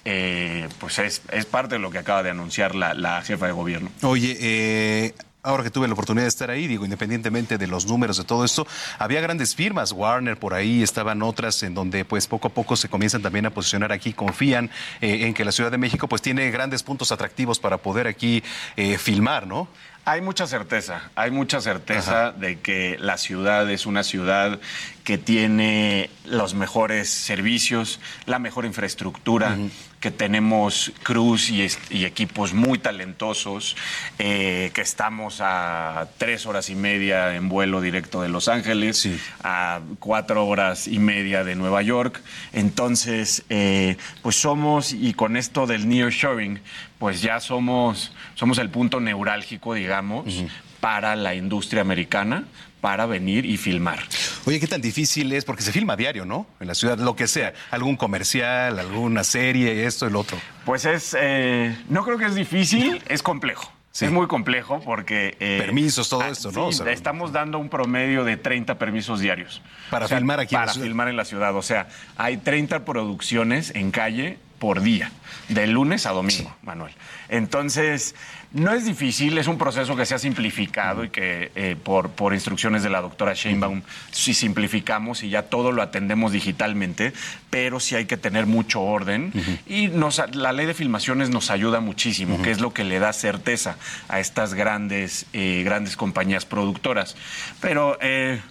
pues 0.79 0.99
es, 0.99 1.21
es, 1.31 1.45
parte 1.45 1.75
de 1.75 1.79
lo 1.79 1.89
que 1.89 1.99
acaba 1.99 2.21
de 2.21 2.31
anunciar 2.31 2.75
la, 2.75 2.93
la 2.93 3.21
jefa 3.21 3.45
de 3.47 3.53
gobierno. 3.53 3.89
Oye, 4.01 4.37
eh, 4.39 5.13
ahora 5.41 5.63
que 5.63 5.69
tuve 5.69 5.87
la 5.87 5.93
oportunidad 5.93 6.25
de 6.25 6.29
estar 6.29 6.49
ahí, 6.49 6.67
digo, 6.67 6.83
independientemente 6.83 7.57
de 7.57 7.67
los 7.67 7.85
números 7.85 8.17
de 8.17 8.23
todo 8.23 8.43
esto, 8.43 8.67
había 8.97 9.21
grandes 9.21 9.55
firmas, 9.55 9.91
Warner 9.91 10.37
por 10.37 10.53
ahí, 10.53 10.83
estaban 10.83 11.21
otras 11.21 11.63
en 11.63 11.73
donde 11.73 12.03
pues 12.05 12.27
poco 12.27 12.49
a 12.49 12.51
poco 12.51 12.75
se 12.75 12.89
comienzan 12.89 13.21
también 13.21 13.45
a 13.45 13.49
posicionar 13.49 13.91
aquí, 13.91 14.13
confían 14.13 14.69
eh, 15.01 15.25
en 15.27 15.33
que 15.33 15.45
la 15.45 15.51
Ciudad 15.51 15.71
de 15.71 15.77
México 15.77 16.07
pues 16.07 16.21
tiene 16.21 16.49
grandes 16.51 16.83
puntos 16.83 17.11
atractivos 17.11 17.59
para 17.59 17.77
poder 17.77 18.07
aquí 18.07 18.43
eh, 18.75 18.97
filmar, 18.97 19.47
¿no? 19.47 19.67
Hay 20.05 20.21
mucha 20.21 20.47
certeza, 20.47 21.11
hay 21.15 21.29
mucha 21.29 21.61
certeza 21.61 22.31
de 22.31 22.59
que 22.59 22.97
la 22.99 23.17
ciudad 23.17 23.69
es 23.69 23.85
una 23.85 24.03
ciudad 24.03 24.59
que 25.03 25.19
tiene 25.19 26.09
los 26.25 26.55
mejores 26.55 27.09
servicios, 27.09 27.99
la 28.25 28.39
mejor 28.39 28.65
infraestructura, 28.65 29.55
que 29.99 30.11
tenemos 30.11 30.91
cruz 31.03 31.49
y, 31.49 31.67
equipos 32.05 32.53
muy 32.53 32.79
talentosos, 32.79 33.75
eh, 34.17 34.71
que 34.73 34.81
estamos 34.81 35.39
a 35.41 36.07
tres 36.17 36.45
horas 36.45 36.69
y 36.69 36.75
media 36.75 37.35
en 37.35 37.49
vuelo 37.49 37.81
directo 37.81 38.21
de 38.21 38.29
Los 38.29 38.47
Ángeles, 38.47 39.07
a 39.43 39.81
cuatro 39.99 40.45
horas 40.45 40.87
y 40.87 40.99
media 40.99 41.43
de 41.43 41.55
Nueva 41.55 41.81
York. 41.81 42.21
Entonces, 42.53 43.43
eh, 43.49 43.97
pues 44.21 44.35
somos, 44.35 44.93
y 44.93 45.13
con 45.13 45.35
esto 45.35 45.67
del 45.67 45.87
nearshoring, 45.89 46.61
pues 46.97 47.21
ya 47.21 47.39
somos, 47.39 48.13
somos 48.35 48.57
el 48.57 48.69
punto 48.69 48.99
neurálgico, 48.99 49.73
digamos, 49.73 50.45
para 50.79 51.15
la 51.15 51.35
industria 51.35 51.81
americana, 51.81 52.45
para 52.81 53.05
venir 53.05 53.45
y 53.45 53.57
filmar. 53.57 53.99
Oye, 54.45 54.59
¿qué 54.59 54.67
tan 54.67 54.81
difícil 54.81 55.31
es? 55.33 55.43
Porque 55.43 55.61
se 55.61 55.71
filma 55.71 55.95
diario, 55.95 56.25
¿no? 56.25 56.47
En 56.59 56.67
la 56.67 56.75
ciudad, 56.75 56.97
lo 56.97 57.15
que 57.15 57.27
sea, 57.27 57.53
algún 57.71 57.97
comercial, 57.97 58.79
alguna 58.79 59.23
serie, 59.23 59.85
esto, 59.85 60.07
el 60.07 60.15
otro. 60.15 60.37
Pues 60.65 60.85
es, 60.85 61.15
eh, 61.19 61.77
no 61.89 62.03
creo 62.03 62.17
que 62.17 62.25
es 62.25 62.35
difícil, 62.35 63.03
es 63.07 63.21
complejo. 63.21 63.71
Es 64.05 64.11
muy 64.11 64.27
complejo 64.27 64.79
porque... 64.79 65.35
Eh, 65.39 65.57
permisos, 65.59 66.07
todo 66.07 66.21
ah, 66.21 66.29
esto, 66.29 66.51
¿no? 66.51 66.69
estamos 66.69 67.33
dando 67.33 67.59
un 67.59 67.69
promedio 67.69 68.23
de 68.23 68.37
30 68.37 68.77
permisos 68.77 69.19
diarios. 69.19 69.61
Para 69.89 70.07
filmar 70.07 70.39
aquí 70.39 70.55
en 70.55 70.61
la 70.61 70.71
ciudad. 70.71 70.85
filmar 70.85 71.07
en 71.09 71.17
la 71.17 71.25
ciudad. 71.25 71.55
O 71.55 71.61
sea, 71.61 71.87
hay 72.15 72.37
30 72.37 72.85
producciones 72.85 73.71
en 73.75 73.91
calle 73.91 74.37
por 74.59 74.81
día, 74.81 75.11
de 75.47 75.67
lunes 75.67 76.05
a 76.05 76.11
domingo, 76.11 76.55
Manuel. 76.61 76.93
Entonces, 77.29 78.15
no 78.51 78.73
es 78.73 78.85
difícil, 78.85 79.37
es 79.37 79.47
un 79.47 79.57
proceso 79.59 79.95
que 79.95 80.05
se 80.05 80.15
ha 80.15 80.19
simplificado 80.19 81.03
y 81.03 81.09
que 81.09 81.51
eh, 81.55 81.75
por, 81.81 82.09
por 82.09 82.33
instrucciones 82.33 82.81
de 82.81 82.89
la 82.89 83.01
doctora 83.01 83.33
Sheinbaum, 83.33 83.83
si 84.11 84.33
simplificamos 84.33 85.21
y 85.23 85.29
ya 85.29 85.43
todo 85.43 85.71
lo 85.71 85.83
atendemos 85.83 86.31
digitalmente, 86.31 87.13
pero 87.51 87.79
sí 87.79 87.95
hay 87.95 88.05
que 88.05 88.17
tener 88.17 88.47
mucho 88.47 88.81
orden. 88.81 89.31
Y 89.67 89.87
nos, 89.87 90.21
la 90.33 90.51
ley 90.51 90.65
de 90.65 90.73
filmaciones 90.73 91.29
nos 91.29 91.51
ayuda 91.51 91.79
muchísimo, 91.79 92.41
que 92.41 92.49
es 92.49 92.59
lo 92.59 92.73
que 92.73 92.83
le 92.83 92.97
da 92.97 93.13
certeza 93.13 93.77
a 94.07 94.19
estas 94.19 94.55
grandes, 94.55 95.27
eh, 95.33 95.61
grandes 95.63 95.95
compañías 95.95 96.45
productoras. 96.45 97.15
Pero, 97.61 97.99
eh, 98.01 98.41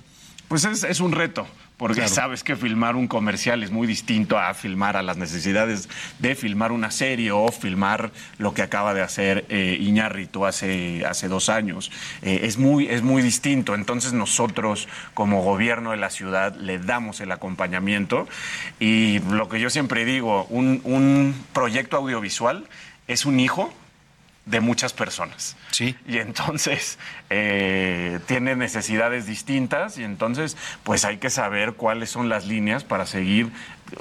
pues 0.46 0.64
es, 0.64 0.84
es 0.84 1.01
un 1.01 1.12
reto 1.12 1.46
porque 1.78 2.08
sabes 2.08 2.42
que 2.42 2.56
filmar 2.56 2.96
un 2.96 3.06
comercial 3.06 3.62
es 3.62 3.70
muy 3.70 3.86
distinto 3.86 4.36
a 4.36 4.52
filmar 4.52 4.96
a 4.96 5.02
las 5.02 5.16
necesidades 5.16 5.88
de 6.18 6.34
filmar 6.34 6.72
una 6.72 6.90
serie 6.90 7.30
o 7.30 7.48
filmar 7.52 8.10
lo 8.38 8.52
que 8.52 8.62
acaba 8.62 8.94
de 8.94 9.00
hacer 9.00 9.46
eh, 9.48 9.78
Iñárritu 9.80 10.44
hace, 10.44 11.06
hace 11.06 11.28
dos 11.28 11.48
años. 11.48 11.92
Eh, 12.22 12.40
es, 12.42 12.58
muy, 12.58 12.88
es 12.88 13.02
muy 13.02 13.22
distinto. 13.22 13.76
Entonces 13.76 14.12
nosotros 14.12 14.88
como 15.14 15.42
gobierno 15.42 15.92
de 15.92 15.98
la 15.98 16.10
ciudad 16.10 16.56
le 16.56 16.80
damos 16.80 17.20
el 17.20 17.30
acompañamiento 17.30 18.26
y 18.80 19.20
lo 19.20 19.48
que 19.48 19.60
yo 19.60 19.70
siempre 19.70 20.04
digo, 20.04 20.46
un, 20.50 20.80
un 20.82 21.34
proyecto 21.52 21.96
audiovisual 21.96 22.66
es 23.06 23.24
un 23.24 23.38
hijo 23.38 23.72
de 24.49 24.61
muchas 24.61 24.92
personas. 24.92 25.57
Sí. 25.70 25.94
Y 26.07 26.18
entonces 26.18 26.99
eh, 27.30 28.18
tiene 28.26 28.57
necesidades 28.57 29.26
distintas 29.26 29.99
y 29.99 30.05
entonces 30.05 30.57
pues 30.84 31.05
hay 31.05 31.18
que 31.18 31.30
saber 31.30 31.74
cuáles 31.74 32.11
son 32.11 32.28
las 32.28 32.46
líneas 32.46 32.84
para 32.84 33.07
seguir 33.07 33.51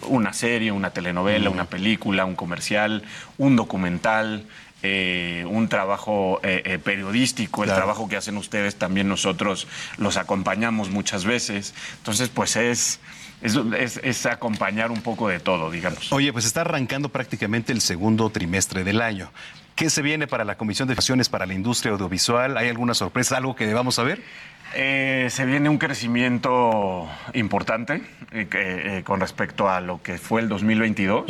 una 0.04 0.34
serie, 0.34 0.72
una 0.72 0.92
telenovela, 0.92 1.50
una 1.50 1.66
película, 1.66 2.26
un 2.26 2.36
comercial, 2.36 3.04
un 3.38 3.56
documental. 3.56 4.46
Eh, 4.84 5.44
un 5.50 5.70
trabajo 5.70 6.40
eh, 6.44 6.78
periodístico, 6.82 7.64
el 7.64 7.72
trabajo 7.72 8.08
que 8.08 8.16
hacen 8.16 8.38
ustedes 8.38 8.76
también 8.76 9.10
nosotros 9.10 9.68
los 9.98 10.18
acompañamos 10.18 10.92
muchas 10.92 11.26
veces. 11.26 11.74
Entonces, 11.98 12.30
pues 12.30 12.56
es, 12.56 13.00
es, 13.42 14.00
es, 14.04 14.26
acompañar 14.28 14.92
un 14.92 15.02
poco 15.02 15.30
de 15.30 15.40
todo, 15.40 15.72
digamos. 15.72 16.12
Oye, 16.14 16.32
pues 16.32 16.46
está 16.46 16.62
arrancando 16.62 17.10
prácticamente 17.10 17.74
el 17.74 17.82
segundo 17.82 18.30
trimestre 18.30 18.84
del 18.84 19.02
año. 19.02 19.32
¿Qué 19.78 19.92
se 19.92 20.02
viene 20.02 20.26
para 20.26 20.44
la 20.44 20.58
Comisión 20.58 20.88
de 20.88 20.96
Acciones 20.96 21.30
para 21.30 21.46
la 21.46 21.54
Industria 21.54 21.94
Audiovisual? 21.94 22.58
¿Hay 22.58 22.68
alguna 22.68 22.96
sorpresa, 22.96 23.38
algo 23.38 23.56
que 23.56 23.68
debamos 23.68 23.94
saber? 23.94 24.24
Eh, 24.74 25.28
se 25.30 25.46
viene 25.46 25.70
un 25.70 25.78
crecimiento 25.78 27.08
importante 27.36 28.02
eh, 28.32 28.48
eh, 28.52 29.04
con 29.06 29.20
respecto 29.20 29.70
a 29.70 29.80
lo 29.80 30.02
que 30.02 30.18
fue 30.18 30.42
el 30.42 30.50
2022. 30.50 31.26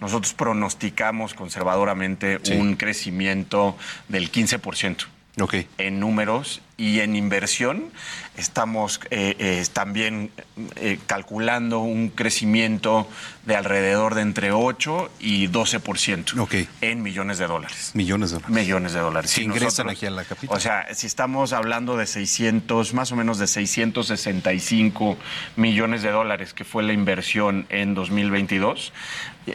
Nosotros 0.00 0.34
pronosticamos 0.34 1.34
conservadoramente 1.34 2.40
un 2.56 2.74
crecimiento 2.74 3.76
del 4.08 4.32
15% 4.32 5.06
okay. 5.40 5.68
en 5.78 6.00
números 6.00 6.60
y 6.76 7.00
en 7.00 7.16
inversión 7.16 7.92
estamos 8.36 9.00
eh, 9.10 9.36
eh, 9.38 9.64
también 9.72 10.30
eh, 10.76 10.98
calculando 11.06 11.80
un 11.80 12.08
crecimiento 12.08 13.06
de 13.44 13.56
alrededor 13.56 14.14
de 14.14 14.22
entre 14.22 14.52
8 14.52 15.10
y 15.20 15.48
12% 15.48 16.66
en 16.80 17.02
millones 17.02 17.38
de 17.38 17.46
dólares. 17.46 17.90
Millones 17.94 18.30
de 18.30 18.36
dólares. 18.36 18.50
Millones 18.50 18.92
de 18.92 19.00
dólares. 19.00 19.30
Si 19.30 19.42
ingresan 19.42 19.90
aquí 19.90 20.06
a 20.06 20.10
la 20.10 20.24
capital. 20.24 20.56
O 20.56 20.60
sea, 20.60 20.86
si 20.94 21.06
estamos 21.06 21.52
hablando 21.52 21.96
de 21.96 22.06
600, 22.06 22.94
más 22.94 23.12
o 23.12 23.16
menos 23.16 23.38
de 23.38 23.46
665 23.46 25.18
millones 25.56 26.02
de 26.02 26.10
dólares 26.10 26.54
que 26.54 26.64
fue 26.64 26.82
la 26.82 26.92
inversión 26.92 27.66
en 27.68 27.94
2022, 27.94 28.92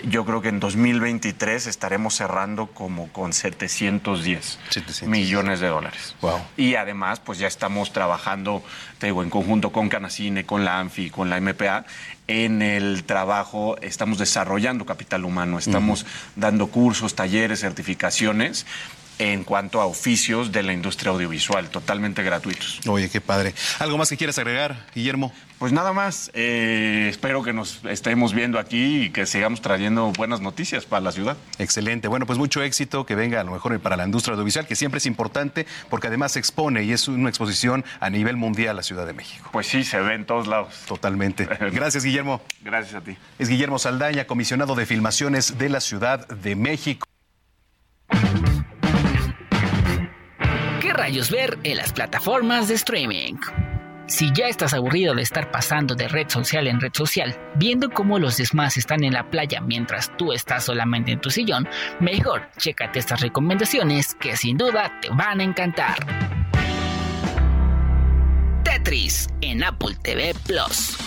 yo 0.10 0.26
creo 0.26 0.42
que 0.42 0.50
en 0.50 0.60
2023 0.60 1.68
estaremos 1.68 2.16
cerrando 2.16 2.68
como 2.68 3.08
con 3.14 3.32
710 3.32 4.60
millones 5.06 5.62
de 5.62 5.68
dólares. 5.68 6.16
Wow. 6.22 6.42
Y 6.58 6.76
además, 6.76 7.07
pues 7.24 7.40
ya 7.40 7.48
estamos 7.48 7.92
trabajando, 7.94 8.64
te 9.00 9.08
digo, 9.08 9.24
en 9.24 9.30
conjunto 9.30 9.72
con 9.72 9.90
Canacine, 9.90 10.46
con 10.46 10.66
la 10.66 10.80
ANFI, 10.80 11.10
con 11.10 11.30
la 11.30 11.40
MPA, 11.40 11.86
en 12.28 12.62
el 12.62 13.04
trabajo, 13.06 13.78
estamos 13.82 14.18
desarrollando 14.18 14.86
capital 14.86 15.24
humano, 15.24 15.58
estamos 15.58 16.06
dando 16.36 16.68
cursos, 16.68 17.16
talleres, 17.16 17.62
certificaciones 17.62 18.66
en 19.20 19.44
cuanto 19.44 19.82
a 19.82 19.86
oficios 19.86 20.52
de 20.52 20.64
la 20.64 20.74
industria 20.74 21.12
audiovisual, 21.12 21.70
totalmente 21.70 22.24
gratuitos. 22.24 22.80
Oye, 22.88 23.10
qué 23.10 23.22
padre. 23.22 23.54
¿Algo 23.80 23.98
más 23.98 24.10
que 24.10 24.18
quieras 24.18 24.38
agregar, 24.38 24.86
Guillermo? 24.94 25.34
Pues 25.60 25.74
nada 25.74 25.92
más, 25.92 26.30
eh, 26.36 27.08
espero 27.10 27.42
que 27.42 27.52
nos 27.52 27.84
estemos 27.86 28.34
viendo 28.34 28.60
aquí 28.60 29.06
y 29.06 29.10
que 29.10 29.26
sigamos 29.26 29.62
trayendo 29.62 30.12
buenas 30.12 30.40
noticias 30.40 30.86
para 30.86 31.02
la 31.02 31.12
ciudad. 31.12 31.36
Excelente, 31.58 32.08
bueno, 32.08 32.28
pues 32.28 32.38
mucho 32.38 32.62
éxito, 32.62 33.08
que 33.08 33.16
venga 33.16 33.42
a 33.42 33.44
lo 33.44 33.52
mejor 33.52 33.80
para 33.80 33.98
la 33.98 34.06
industria 34.06 34.34
audiovisual, 34.34 34.68
que 34.68 34.76
siempre 34.76 35.00
es 35.00 35.08
importante 35.08 35.66
porque 35.90 36.08
además 36.08 36.34
se 36.34 36.40
expone 36.40 36.84
y 36.84 36.92
es 36.92 37.08
una 37.08 37.30
exposición 37.30 37.84
a 38.00 38.12
nivel 38.12 38.38
mundial 38.38 38.76
la 38.76 38.84
Ciudad 38.84 39.06
de 39.08 39.14
México. 39.14 39.50
Pues 39.52 39.68
sí, 39.68 39.84
se 39.84 40.00
ve 40.00 40.14
en 40.14 40.26
todos 40.26 40.48
lados. 40.48 40.74
Totalmente. 40.88 41.46
Gracias, 41.72 42.04
Guillermo. 42.04 42.42
Gracias 42.62 42.96
a 42.96 43.02
ti. 43.02 43.18
Es 43.40 43.50
Guillermo 43.50 43.80
Saldaña, 43.80 44.26
comisionado 44.26 44.76
de 44.76 44.86
filmaciones 44.86 45.58
de 45.58 45.70
la 45.70 45.82
Ciudad 45.82 46.28
de 46.28 46.56
México. 46.56 47.08
Rayos 50.98 51.32
ver 51.32 51.58
en 51.64 51.78
las 51.78 51.94
plataformas 51.94 52.68
de 52.68 52.74
streaming? 52.74 53.36
Si 54.08 54.32
ya 54.34 54.48
estás 54.48 54.74
aburrido 54.74 55.14
de 55.14 55.22
estar 55.22 55.52
pasando 55.52 55.94
de 55.94 56.08
red 56.08 56.30
social 56.30 56.68
en 56.68 56.80
red 56.80 56.94
social, 56.94 57.38
viendo 57.56 57.90
cómo 57.90 58.20
los 58.20 58.38
demás 58.38 58.78
están 58.78 59.04
en 59.04 59.14
la 59.14 59.30
playa 59.30 59.62
mientras 59.62 60.16
tú 60.18 60.34
estás 60.34 60.66
solamente 60.66 61.12
en 61.12 61.22
tu 61.22 61.30
sillón, 61.30 61.68
mejor 62.00 62.50
chécate 62.58 63.00
estas 63.00 63.22
recomendaciones 63.22 64.16
que 64.16 64.36
sin 64.36 64.58
duda 64.58 65.00
te 65.02 65.10
van 65.10 65.40
a 65.40 65.44
encantar. 65.44 65.98
Tetris 68.64 69.28
en 69.42 69.64
Apple 69.64 69.96
TV 70.02 70.34
Plus 70.46 71.07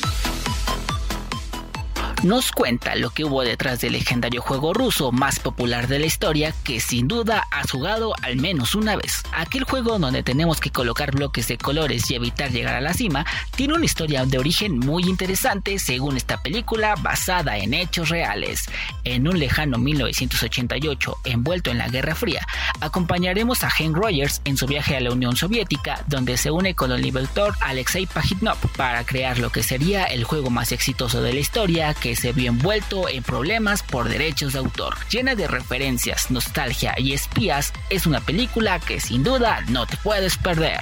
nos 2.23 2.53
cuenta 2.53 2.97
lo 2.97 3.11
que 3.11 3.25
hubo 3.25 3.43
detrás 3.43 3.81
del 3.81 3.93
legendario 3.93 4.43
juego 4.43 4.75
ruso 4.75 5.11
más 5.11 5.39
popular 5.39 5.89
de 5.89 5.99
la 5.99 6.07
historia 6.07 6.53
que 6.65 6.81
sin 6.81 7.09
duda 7.09 7.47
has 7.51 7.71
jugado 7.71 8.13
al 8.23 8.37
menos 8.37 8.75
una 8.75 8.97
vez. 8.97 9.23
Aquel 9.33 9.65
juego 9.65 9.99
donde 9.99 10.23
tenemos 10.23 10.61
que 10.61 10.71
colocar 10.71 11.13
bloques 11.13 11.49
de 11.49 11.57
colores 11.57 12.11
y 12.11 12.15
evitar 12.15 12.51
llegar 12.51 12.75
a 12.75 12.81
la 12.81 12.93
cima 12.93 13.25
tiene 13.57 13.75
una 13.75 13.85
historia 13.85 14.27
de 14.27 14.39
origen 14.39 14.79
muy 14.79 15.05
interesante 15.05 15.79
según 15.79 16.17
esta 16.17 16.43
película 16.43 16.95
basada 16.97 17.57
en 17.57 17.73
hechos 17.73 18.11
reales. 18.11 18.69
En 19.05 19.27
un 19.27 19.39
lejano 19.39 19.79
1988 19.79 21.17
envuelto 21.25 21.71
en 21.71 21.79
la 21.79 21.89
Guerra 21.89 22.15
Fría, 22.15 22.47
acompañaremos 22.81 23.65
a 23.65 23.71
Hank 23.71 23.97
Rogers 23.97 24.43
en 24.45 24.57
su 24.57 24.67
viaje 24.67 24.97
a 24.97 25.01
la 25.01 25.13
Unión 25.13 25.37
Soviética 25.37 26.05
donde 26.07 26.37
se 26.37 26.51
une 26.51 26.75
con 26.75 26.93
el 26.93 27.05
inventor 27.05 27.55
Alexei 27.61 28.07
Pajitnov 28.07 28.59
para 28.77 29.05
crear 29.05 29.39
lo 29.39 29.51
que 29.51 29.63
sería 29.63 30.05
el 30.05 30.25
juego 30.25 30.51
más 30.51 30.73
exitoso 30.73 31.23
de 31.23 31.33
la 31.33 31.41
historia 31.41 31.95
que 31.95 32.10
se 32.17 32.33
vio 32.33 32.49
envuelto 32.49 33.09
en 33.09 33.23
problemas 33.23 33.83
por 33.83 34.09
derechos 34.09 34.53
de 34.53 34.59
autor. 34.59 34.97
Llena 35.11 35.35
de 35.35 35.47
referencias, 35.47 36.31
nostalgia 36.31 36.95
y 36.99 37.13
espías, 37.13 37.73
es 37.89 38.07
una 38.07 38.21
película 38.21 38.79
que 38.81 39.01
sin 39.01 39.23
duda 39.23 39.63
no 39.69 39.87
te 39.87 39.97
puedes 39.99 40.37
perder. 40.37 40.81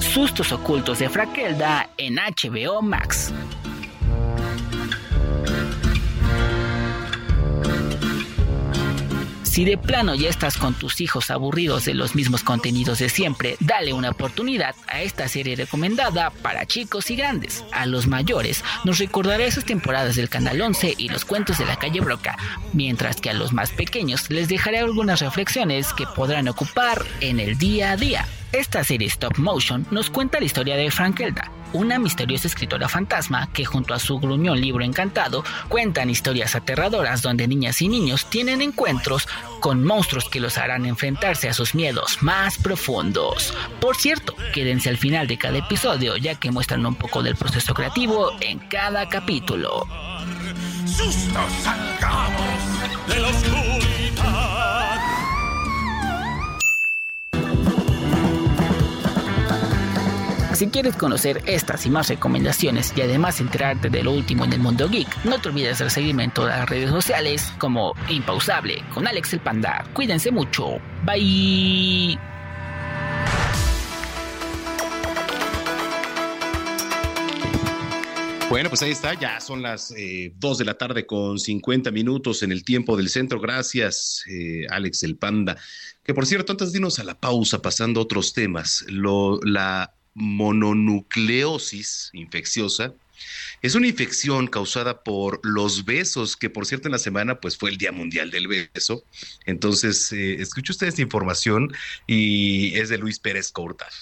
Sustos 0.00 0.50
ocultos 0.52 0.98
de 0.98 1.10
Frakelda 1.10 1.90
en 1.98 2.16
HBO 2.16 2.80
Max. 2.80 3.32
Si 9.56 9.64
de 9.64 9.78
plano 9.78 10.14
ya 10.14 10.28
estás 10.28 10.58
con 10.58 10.74
tus 10.74 11.00
hijos 11.00 11.30
aburridos 11.30 11.86
de 11.86 11.94
los 11.94 12.14
mismos 12.14 12.42
contenidos 12.42 12.98
de 12.98 13.08
siempre, 13.08 13.56
dale 13.58 13.94
una 13.94 14.10
oportunidad 14.10 14.74
a 14.86 15.00
esta 15.00 15.28
serie 15.28 15.56
recomendada 15.56 16.28
para 16.28 16.66
chicos 16.66 17.10
y 17.10 17.16
grandes. 17.16 17.64
A 17.72 17.86
los 17.86 18.06
mayores 18.06 18.62
nos 18.84 18.98
recordará 18.98 19.46
esas 19.46 19.64
temporadas 19.64 20.16
del 20.16 20.28
Canal 20.28 20.60
11 20.60 20.96
y 20.98 21.08
los 21.08 21.24
cuentos 21.24 21.56
de 21.56 21.64
la 21.64 21.78
calle 21.78 22.02
Broca, 22.02 22.36
mientras 22.74 23.18
que 23.18 23.30
a 23.30 23.32
los 23.32 23.54
más 23.54 23.70
pequeños 23.70 24.28
les 24.28 24.48
dejaré 24.48 24.80
algunas 24.80 25.20
reflexiones 25.20 25.94
que 25.94 26.04
podrán 26.04 26.48
ocupar 26.48 27.02
en 27.20 27.40
el 27.40 27.56
día 27.56 27.92
a 27.92 27.96
día. 27.96 28.28
Esta 28.52 28.84
serie 28.84 29.08
stop 29.08 29.38
motion 29.38 29.86
nos 29.90 30.10
cuenta 30.10 30.38
la 30.38 30.44
historia 30.44 30.76
de 30.76 30.90
Frankelda, 30.90 31.50
una 31.76 31.98
misteriosa 31.98 32.48
escritora 32.48 32.88
fantasma 32.88 33.48
que 33.52 33.64
junto 33.64 33.94
a 33.94 33.98
su 33.98 34.18
gruñón 34.18 34.60
libro 34.60 34.84
encantado 34.84 35.44
cuentan 35.68 36.10
historias 36.10 36.54
aterradoras 36.54 37.22
donde 37.22 37.46
niñas 37.46 37.80
y 37.82 37.88
niños 37.88 38.28
tienen 38.30 38.62
encuentros 38.62 39.28
con 39.60 39.84
monstruos 39.84 40.28
que 40.28 40.40
los 40.40 40.58
harán 40.58 40.86
enfrentarse 40.86 41.48
a 41.48 41.54
sus 41.54 41.74
miedos 41.74 42.22
más 42.22 42.58
profundos. 42.58 43.54
Por 43.80 43.96
cierto, 43.96 44.34
quédense 44.52 44.88
al 44.88 44.96
final 44.96 45.26
de 45.26 45.38
cada 45.38 45.58
episodio 45.58 46.16
ya 46.16 46.34
que 46.34 46.50
muestran 46.50 46.84
un 46.86 46.94
poco 46.94 47.22
del 47.22 47.36
proceso 47.36 47.74
creativo 47.74 48.32
en 48.40 48.58
cada 48.58 49.08
capítulo. 49.08 49.86
Sustos 50.86 51.52
de 53.08 53.20
la 53.20 53.95
Si 60.56 60.68
quieres 60.68 60.96
conocer 60.96 61.42
estas 61.44 61.84
y 61.84 61.90
más 61.90 62.08
recomendaciones 62.08 62.94
y 62.96 63.02
además 63.02 63.40
enterarte 63.40 63.90
de 63.90 64.02
lo 64.02 64.12
último 64.12 64.46
en 64.46 64.54
el 64.54 64.58
mundo 64.58 64.88
geek, 64.88 65.06
no 65.26 65.38
te 65.38 65.50
olvides 65.50 65.80
de 65.80 65.90
seguirme 65.90 66.24
en 66.24 66.30
todas 66.30 66.58
las 66.58 66.66
redes 66.66 66.88
sociales 66.88 67.52
como 67.58 67.92
Impausable 68.08 68.82
con 68.94 69.06
Alex 69.06 69.34
el 69.34 69.40
Panda. 69.40 69.84
Cuídense 69.92 70.30
mucho. 70.30 70.78
Bye. 71.04 72.18
Bueno, 78.48 78.70
pues 78.70 78.80
ahí 78.80 78.92
está, 78.92 79.12
ya 79.12 79.38
son 79.40 79.60
las 79.60 79.90
eh, 79.90 80.32
2 80.38 80.56
de 80.56 80.64
la 80.64 80.78
tarde 80.78 81.04
con 81.04 81.38
50 81.38 81.90
minutos 81.90 82.42
en 82.42 82.50
el 82.50 82.64
tiempo 82.64 82.96
del 82.96 83.10
centro. 83.10 83.40
Gracias, 83.40 84.24
eh, 84.26 84.64
Alex 84.70 85.02
el 85.02 85.18
Panda. 85.18 85.58
Que 86.02 86.14
por 86.14 86.24
cierto, 86.24 86.52
antes 86.52 86.72
de 86.72 86.78
irnos 86.78 86.98
a 86.98 87.04
la 87.04 87.20
pausa, 87.20 87.60
pasando 87.60 88.00
otros 88.00 88.32
temas, 88.32 88.86
la 88.88 89.92
mononucleosis 90.16 92.10
infecciosa. 92.14 92.94
Es 93.62 93.74
una 93.74 93.86
infección 93.86 94.46
causada 94.46 95.02
por 95.02 95.40
los 95.42 95.84
besos, 95.84 96.36
que 96.36 96.50
por 96.50 96.66
cierto 96.66 96.88
en 96.88 96.92
la 96.92 96.98
semana 96.98 97.40
pues 97.40 97.56
fue 97.56 97.70
el 97.70 97.78
Día 97.78 97.92
Mundial 97.92 98.30
del 98.30 98.48
Beso. 98.48 99.04
Entonces, 99.44 100.12
eh, 100.12 100.40
escuche 100.40 100.72
usted 100.72 100.88
esta 100.88 101.02
información 101.02 101.72
y 102.06 102.76
es 102.78 102.88
de 102.88 102.98
Luis 102.98 103.18
Pérez 103.18 103.50
Cortaz. 103.52 103.94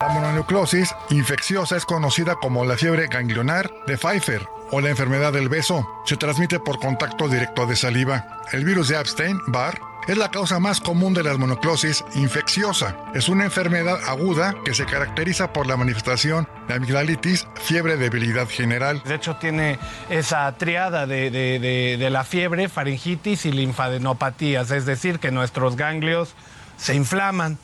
La 0.00 0.08
mononucleosis 0.08 0.94
infecciosa 1.10 1.76
es 1.76 1.84
conocida 1.84 2.34
como 2.34 2.64
la 2.64 2.76
fiebre 2.76 3.06
ganglionar 3.06 3.70
de 3.86 3.96
Pfeiffer 3.96 4.42
o 4.70 4.80
la 4.80 4.90
enfermedad 4.90 5.32
del 5.32 5.48
beso. 5.48 5.88
Se 6.04 6.16
transmite 6.16 6.58
por 6.58 6.80
contacto 6.80 7.28
directo 7.28 7.64
de 7.66 7.76
saliva. 7.76 8.42
El 8.52 8.64
virus 8.64 8.88
de 8.88 9.00
Epstein-Barr 9.00 9.80
es 10.08 10.18
la 10.18 10.30
causa 10.30 10.58
más 10.58 10.80
común 10.80 11.14
de 11.14 11.22
la 11.22 11.36
monoclosis 11.38 12.04
infecciosa. 12.16 12.96
Es 13.14 13.28
una 13.28 13.44
enfermedad 13.44 13.98
aguda 14.06 14.54
que 14.64 14.74
se 14.74 14.84
caracteriza 14.84 15.52
por 15.52 15.66
la 15.66 15.76
manifestación 15.76 16.46
de 16.68 16.74
amigdalitis, 16.74 17.46
fiebre, 17.54 17.96
debilidad 17.96 18.48
general. 18.48 19.00
De 19.04 19.14
hecho, 19.14 19.36
tiene 19.36 19.78
esa 20.10 20.52
triada 20.58 21.06
de, 21.06 21.30
de 21.30 22.10
la 22.10 22.24
fiebre, 22.24 22.68
faringitis 22.68 23.46
y 23.46 23.52
linfadenopatías, 23.52 24.70
es 24.72 24.84
decir, 24.84 25.20
que 25.20 25.30
nuestros 25.30 25.76
ganglios 25.76 26.34
se 26.76 26.94
inflaman. 26.94 27.58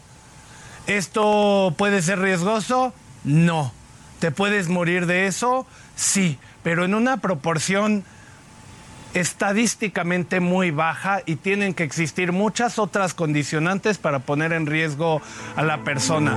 ¿Esto 0.91 1.73
puede 1.79 2.03
ser 2.03 2.19
riesgoso? 2.19 2.93
No. 3.23 3.73
¿Te 4.19 4.33
puedes 4.33 4.69
morir 4.69 5.07
de 5.07 5.29
eso? 5.29 5.65
Sí, 5.95 6.37
pero 6.65 6.85
en 6.85 6.95
una 6.95 7.19
proporción 7.19 8.03
estadísticamente 9.15 10.41
muy 10.41 10.73
baja 10.73 11.23
y 11.27 11.37
tienen 11.37 11.75
que 11.75 11.85
existir 11.85 12.33
muchas 12.33 12.81
otras 12.81 13.15
condicionantes 13.15 13.99
para 13.99 14.19
poner 14.19 14.53
en 14.53 14.67
riesgo 14.67 15.23
a 15.55 15.63
la 15.63 15.85
persona. 15.85 16.37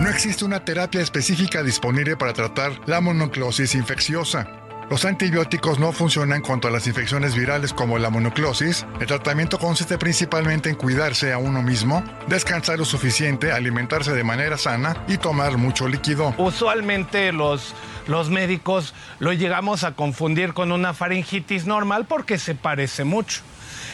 No 0.00 0.08
existe 0.08 0.44
una 0.44 0.64
terapia 0.64 1.00
específica 1.00 1.62
disponible 1.62 2.16
para 2.16 2.32
tratar 2.32 2.72
la 2.86 3.00
monoclosis 3.00 3.76
infecciosa. 3.76 4.65
Los 4.88 5.04
antibióticos 5.04 5.80
no 5.80 5.90
funcionan 5.90 6.42
contra 6.42 6.70
las 6.70 6.86
infecciones 6.86 7.34
virales 7.34 7.72
como 7.72 7.98
la 7.98 8.08
monoclosis. 8.08 8.86
El 9.00 9.08
tratamiento 9.08 9.58
consiste 9.58 9.98
principalmente 9.98 10.70
en 10.70 10.76
cuidarse 10.76 11.32
a 11.32 11.38
uno 11.38 11.60
mismo, 11.60 12.04
descansar 12.28 12.78
lo 12.78 12.84
suficiente, 12.84 13.50
alimentarse 13.50 14.12
de 14.12 14.22
manera 14.22 14.56
sana 14.56 14.96
y 15.08 15.18
tomar 15.18 15.56
mucho 15.56 15.88
líquido. 15.88 16.34
Usualmente 16.38 17.32
los 17.32 17.74
los 18.06 18.30
médicos 18.30 18.94
lo 19.18 19.32
llegamos 19.32 19.82
a 19.82 19.92
confundir 19.92 20.52
con 20.52 20.70
una 20.70 20.94
faringitis 20.94 21.66
normal 21.66 22.06
porque 22.06 22.38
se 22.38 22.54
parece 22.54 23.02
mucho. 23.02 23.42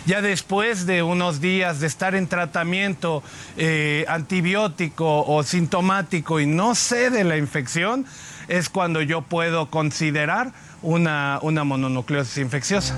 Ya 0.05 0.20
después 0.20 0.84
de 0.84 1.03
unos 1.03 1.40
días 1.40 1.80
de 1.80 1.86
estar 1.86 2.14
en 2.14 2.26
tratamiento 2.26 3.22
eh, 3.57 4.05
antibiótico 4.09 5.24
o 5.24 5.43
sintomático 5.43 6.40
y 6.40 6.47
no 6.47 6.74
cede 6.74 7.24
la 7.24 7.38
infección, 7.38 8.05
es 8.49 8.68
cuando 8.68 9.01
yo 9.01 9.22
puedo 9.22 9.70
considerar 9.70 10.53
una, 10.83 11.39
una 11.43 11.64
mononucleosis 11.64 12.39
infecciosa. 12.39 12.95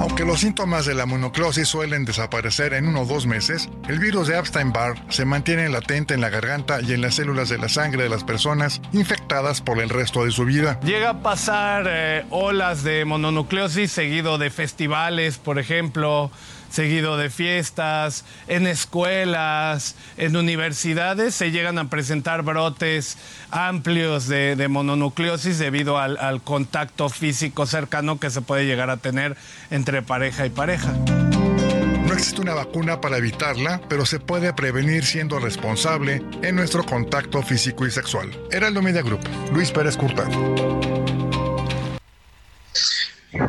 Aunque 0.00 0.24
los 0.24 0.40
síntomas 0.40 0.86
de 0.86 0.94
la 0.94 1.06
monoclosis 1.06 1.66
suelen 1.66 2.04
desaparecer 2.04 2.72
en 2.72 2.86
uno 2.86 3.02
o 3.02 3.04
dos 3.04 3.26
meses, 3.26 3.68
el 3.88 3.98
virus 3.98 4.28
de 4.28 4.38
Epstein-Barr 4.38 4.96
se 5.08 5.24
mantiene 5.24 5.68
latente 5.68 6.14
en 6.14 6.20
la 6.20 6.28
garganta 6.28 6.80
y 6.80 6.92
en 6.92 7.00
las 7.00 7.16
células 7.16 7.48
de 7.48 7.58
la 7.58 7.68
sangre 7.68 8.04
de 8.04 8.08
las 8.08 8.22
personas 8.22 8.80
infectadas 8.92 9.60
por 9.60 9.80
el 9.80 9.88
resto 9.88 10.24
de 10.24 10.30
su 10.30 10.44
vida. 10.44 10.78
Llega 10.84 11.10
a 11.10 11.20
pasar 11.20 11.86
eh, 11.88 12.24
olas 12.30 12.84
de 12.84 13.04
mononucleosis 13.04 13.90
seguido 13.90 14.38
de 14.38 14.50
festivales, 14.50 15.38
por 15.38 15.58
ejemplo, 15.58 16.30
seguido 16.70 17.16
de 17.16 17.30
fiestas, 17.30 18.24
en 18.46 18.66
escuelas, 18.66 19.94
en 20.16 20.36
universidades 20.36 21.34
se 21.34 21.50
llegan 21.50 21.78
a 21.78 21.88
presentar 21.88 22.42
brotes 22.42 23.16
amplios 23.50 24.28
de, 24.28 24.68
mononucleosis 24.68 25.58
debido 25.58 25.98
al, 25.98 26.18
al 26.18 26.42
contacto 26.42 27.08
físico 27.08 27.66
cercano 27.66 28.18
que 28.18 28.30
se 28.30 28.42
puede 28.42 28.66
llegar 28.66 28.90
a 28.90 28.98
tener 28.98 29.36
entre 29.70 30.02
pareja 30.02 30.46
y 30.46 30.50
pareja. 30.50 30.92
No 32.06 32.14
existe 32.14 32.40
una 32.40 32.54
vacuna 32.54 33.00
para 33.02 33.18
evitarla, 33.18 33.82
pero 33.88 34.06
se 34.06 34.18
puede 34.18 34.54
prevenir 34.54 35.04
siendo 35.04 35.38
responsable 35.38 36.22
en 36.42 36.56
nuestro 36.56 36.84
contacto 36.84 37.42
físico 37.42 37.86
y 37.86 37.90
sexual. 37.90 38.30
Era 38.50 38.68
el 38.68 38.82
Media 38.82 39.02
Group, 39.02 39.20
Luis 39.52 39.70
Pérez 39.70 39.96
Curtado. 39.96 40.97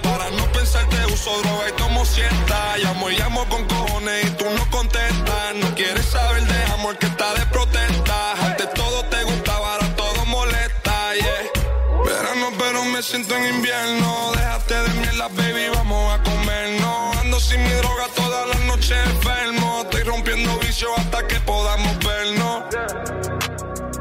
uso 1.12 1.30
droga 1.42 1.68
y 1.68 1.72
tomo 1.72 2.04
siesta. 2.04 2.76
Llamo 2.78 3.10
y 3.10 3.16
llamo 3.16 3.44
con 3.48 3.64
cojones 3.66 4.24
y 4.26 4.30
tú 4.30 4.44
no 4.50 4.70
contestas. 4.70 5.54
No 5.56 5.74
quieres 5.74 6.06
saber 6.06 6.42
de 6.42 6.64
amor 6.72 6.96
que 6.98 7.06
está 7.06 7.34
de 7.34 7.46
protesta. 7.46 8.32
Antes 8.46 8.72
todo 8.74 9.04
te 9.04 9.22
gustaba, 9.24 9.74
ahora 9.74 9.96
todo 9.96 10.24
molesta, 10.26 11.14
yeah. 11.14 12.04
Verano, 12.04 12.50
pero 12.58 12.84
me 12.84 13.02
siento 13.02 13.36
en 13.36 13.54
invierno. 13.54 14.32
Déjate 14.34 14.74
de 14.74 14.94
mierda, 15.00 15.28
baby, 15.28 15.68
vamos 15.74 16.14
a 16.14 16.22
comer. 16.22 16.80
No 16.80 17.12
ando 17.20 17.38
sin 17.40 17.62
mi 17.62 17.70
droga 17.70 18.06
todas 18.14 18.48
las 18.48 18.60
noches 18.60 18.96
enfermo. 19.06 19.82
Estoy 19.82 20.02
rompiendo 20.04 20.58
vicio 20.58 20.88
hasta 20.96 21.26
que 21.26 21.38
podamos 21.40 21.98
vernos. 21.98 22.64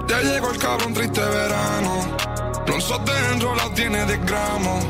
Ya 0.08 0.22
llegó 0.22 0.52
el 0.52 0.58
cabrón 0.58 0.94
triste 0.94 1.22
verano. 1.22 2.18
Lonzos 2.92 3.06
de 3.06 3.34
enrolado 3.34 3.72
tiene 3.72 4.06
de 4.06 4.18
gramos. 4.18 4.84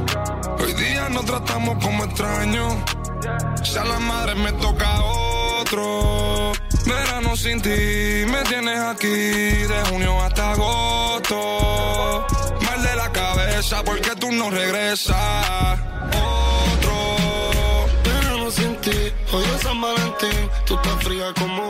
Hoy 0.60 0.74
día 0.74 1.08
nos 1.10 1.24
tratamos 1.26 1.78
como 1.84 2.04
extraños. 2.06 2.74
Si 3.64 3.78
a 3.78 3.86
la 3.86 3.99
madre 3.99 4.34
me 4.36 4.52
toca 4.54 5.02
otro. 5.04 6.52
Verano 6.86 7.36
sin 7.36 7.62
ti, 7.62 7.70
me 7.70 8.41
tienes 8.47 8.80
aquí 8.80 9.08
de 9.08 9.84
junio 9.89 10.20
hasta 10.20 10.54
agosto. 10.54 12.26
Mal 12.66 12.82
de 12.82 12.95
la 12.95 13.12
cabeza 13.12 13.84
porque 13.84 14.16
tú 14.16 14.32
no 14.32 14.49
regresas. 14.49 15.80
Otro. 16.08 17.18
Verano 18.04 18.49
sin 18.49 18.76
ti, 18.78 19.14
hoy 19.32 19.43
es 19.56 19.62
San 19.62 19.80
Valentín, 19.80 20.49
tú 20.66 20.74
estás 20.76 21.04
fría 21.04 21.32
como 21.38 21.70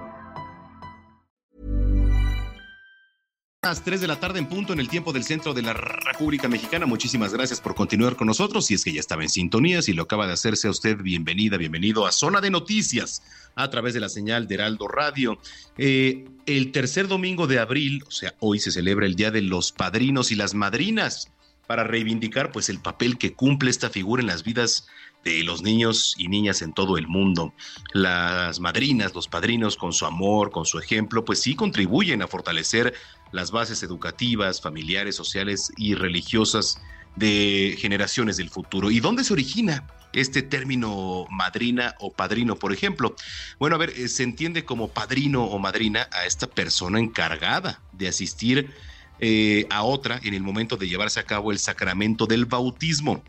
Las 3.63 3.83
3 3.83 4.01
de 4.01 4.07
la 4.07 4.19
tarde 4.19 4.39
en 4.39 4.49
punto 4.49 4.73
en 4.73 4.79
el 4.79 4.89
tiempo 4.89 5.13
del 5.13 5.23
centro 5.23 5.53
de 5.53 5.61
la 5.61 5.73
República 5.73 6.47
Mexicana. 6.47 6.87
Muchísimas 6.87 7.31
gracias 7.31 7.61
por 7.61 7.75
continuar 7.75 8.15
con 8.15 8.25
nosotros. 8.25 8.65
Si 8.65 8.73
es 8.73 8.83
que 8.83 8.91
ya 8.91 8.99
estaba 8.99 9.21
en 9.21 9.29
sintonía, 9.29 9.83
si 9.83 9.93
lo 9.93 10.01
acaba 10.01 10.25
de 10.25 10.33
hacerse 10.33 10.67
a 10.67 10.71
usted, 10.71 10.97
bienvenida, 10.97 11.57
bienvenido 11.57 12.07
a 12.07 12.11
Zona 12.11 12.41
de 12.41 12.49
Noticias 12.49 13.21
a 13.53 13.69
través 13.69 13.93
de 13.93 13.99
la 13.99 14.09
señal 14.09 14.47
de 14.47 14.55
Heraldo 14.55 14.87
Radio. 14.87 15.37
Eh, 15.77 16.25
el 16.47 16.71
tercer 16.71 17.07
domingo 17.07 17.45
de 17.45 17.59
abril, 17.59 18.03
o 18.07 18.09
sea, 18.09 18.33
hoy 18.39 18.57
se 18.57 18.71
celebra 18.71 19.05
el 19.05 19.13
Día 19.13 19.29
de 19.29 19.43
los 19.43 19.71
Padrinos 19.71 20.31
y 20.31 20.35
las 20.35 20.55
Madrinas 20.55 21.31
para 21.67 21.83
reivindicar 21.83 22.51
pues 22.51 22.67
el 22.67 22.79
papel 22.79 23.19
que 23.19 23.33
cumple 23.33 23.69
esta 23.69 23.91
figura 23.91 24.21
en 24.21 24.27
las 24.27 24.43
vidas 24.43 24.87
de 25.23 25.43
los 25.43 25.61
niños 25.61 26.15
y 26.17 26.27
niñas 26.27 26.61
en 26.61 26.73
todo 26.73 26.97
el 26.97 27.07
mundo. 27.07 27.53
Las 27.93 28.59
madrinas, 28.59 29.13
los 29.13 29.27
padrinos 29.27 29.75
con 29.75 29.93
su 29.93 30.05
amor, 30.05 30.51
con 30.51 30.65
su 30.65 30.79
ejemplo, 30.79 31.23
pues 31.23 31.41
sí 31.41 31.55
contribuyen 31.55 32.21
a 32.21 32.27
fortalecer 32.27 32.93
las 33.31 33.51
bases 33.51 33.83
educativas, 33.83 34.61
familiares, 34.61 35.15
sociales 35.15 35.71
y 35.77 35.95
religiosas 35.95 36.81
de 37.15 37.75
generaciones 37.77 38.37
del 38.37 38.49
futuro. 38.49 38.89
¿Y 38.89 38.99
dónde 38.99 39.23
se 39.23 39.33
origina 39.33 39.87
este 40.13 40.41
término 40.41 41.25
madrina 41.29 41.95
o 41.99 42.11
padrino, 42.11 42.55
por 42.55 42.73
ejemplo? 42.73 43.15
Bueno, 43.59 43.75
a 43.75 43.79
ver, 43.79 43.91
eh, 43.91 44.07
se 44.07 44.23
entiende 44.23 44.65
como 44.65 44.89
padrino 44.89 45.43
o 45.43 45.59
madrina 45.59 46.07
a 46.11 46.25
esta 46.25 46.47
persona 46.47 46.99
encargada 46.99 47.81
de 47.91 48.07
asistir 48.07 48.73
eh, 49.19 49.67
a 49.69 49.83
otra 49.83 50.19
en 50.23 50.33
el 50.33 50.41
momento 50.41 50.77
de 50.77 50.87
llevarse 50.87 51.19
a 51.19 51.25
cabo 51.25 51.51
el 51.51 51.59
sacramento 51.59 52.25
del 52.25 52.45
bautismo 52.45 53.23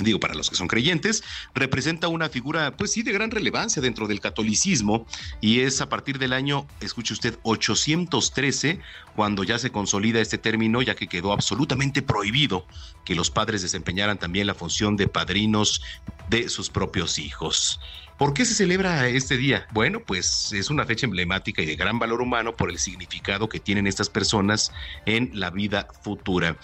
digo, 0.00 0.20
para 0.20 0.34
los 0.34 0.50
que 0.50 0.56
son 0.56 0.68
creyentes, 0.68 1.22
representa 1.54 2.08
una 2.08 2.28
figura, 2.28 2.76
pues 2.76 2.92
sí, 2.92 3.02
de 3.02 3.12
gran 3.12 3.30
relevancia 3.30 3.82
dentro 3.82 4.06
del 4.06 4.20
catolicismo 4.20 5.06
y 5.40 5.60
es 5.60 5.80
a 5.80 5.88
partir 5.88 6.18
del 6.18 6.32
año, 6.32 6.66
escuche 6.80 7.12
usted, 7.12 7.38
813, 7.42 8.80
cuando 9.14 9.44
ya 9.44 9.58
se 9.58 9.70
consolida 9.70 10.20
este 10.20 10.38
término, 10.38 10.82
ya 10.82 10.94
que 10.94 11.08
quedó 11.08 11.32
absolutamente 11.32 12.02
prohibido 12.02 12.66
que 13.04 13.14
los 13.14 13.30
padres 13.30 13.62
desempeñaran 13.62 14.18
también 14.18 14.46
la 14.46 14.54
función 14.54 14.96
de 14.96 15.08
padrinos 15.08 15.82
de 16.28 16.48
sus 16.48 16.70
propios 16.70 17.18
hijos. 17.18 17.80
¿Por 18.18 18.34
qué 18.34 18.44
se 18.44 18.54
celebra 18.54 19.06
este 19.06 19.36
día? 19.36 19.68
Bueno, 19.70 20.00
pues 20.00 20.52
es 20.52 20.70
una 20.70 20.84
fecha 20.84 21.06
emblemática 21.06 21.62
y 21.62 21.66
de 21.66 21.76
gran 21.76 22.00
valor 22.00 22.20
humano 22.20 22.56
por 22.56 22.68
el 22.68 22.80
significado 22.80 23.48
que 23.48 23.60
tienen 23.60 23.86
estas 23.86 24.10
personas 24.10 24.72
en 25.06 25.30
la 25.34 25.50
vida 25.50 25.86
futura. 26.02 26.56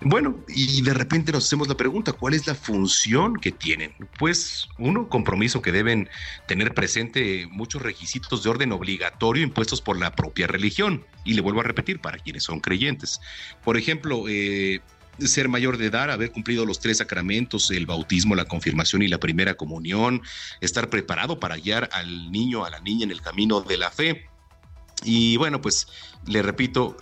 Bueno, 0.00 0.42
y 0.48 0.80
de 0.80 0.94
repente 0.94 1.30
nos 1.30 1.44
hacemos 1.44 1.68
la 1.68 1.76
pregunta, 1.76 2.14
¿cuál 2.14 2.32
es 2.32 2.46
la 2.46 2.54
función 2.54 3.36
que 3.36 3.52
tienen? 3.52 3.92
Pues 4.18 4.68
uno, 4.78 5.10
compromiso 5.10 5.60
que 5.60 5.70
deben 5.70 6.08
tener 6.48 6.72
presente 6.72 7.46
muchos 7.50 7.82
requisitos 7.82 8.42
de 8.42 8.48
orden 8.48 8.72
obligatorio 8.72 9.42
impuestos 9.42 9.82
por 9.82 9.98
la 9.98 10.16
propia 10.16 10.46
religión. 10.46 11.04
Y 11.24 11.34
le 11.34 11.42
vuelvo 11.42 11.60
a 11.60 11.64
repetir, 11.64 12.00
para 12.00 12.18
quienes 12.18 12.42
son 12.42 12.58
creyentes. 12.58 13.20
Por 13.62 13.76
ejemplo, 13.76 14.24
eh, 14.28 14.80
ser 15.18 15.48
mayor 15.48 15.76
de 15.78 15.86
edad, 15.86 16.10
haber 16.10 16.32
cumplido 16.32 16.64
los 16.64 16.80
tres 16.80 16.98
sacramentos, 16.98 17.70
el 17.70 17.86
bautismo, 17.86 18.34
la 18.34 18.44
confirmación 18.44 19.02
y 19.02 19.08
la 19.08 19.18
primera 19.18 19.54
comunión, 19.54 20.22
estar 20.60 20.90
preparado 20.90 21.38
para 21.38 21.56
guiar 21.56 21.88
al 21.92 22.32
niño, 22.32 22.64
a 22.64 22.70
la 22.70 22.80
niña 22.80 23.04
en 23.04 23.10
el 23.10 23.20
camino 23.20 23.60
de 23.60 23.76
la 23.76 23.90
fe. 23.90 24.26
Y 25.04 25.36
bueno, 25.36 25.60
pues 25.60 25.88
le 26.26 26.42
repito, 26.42 26.96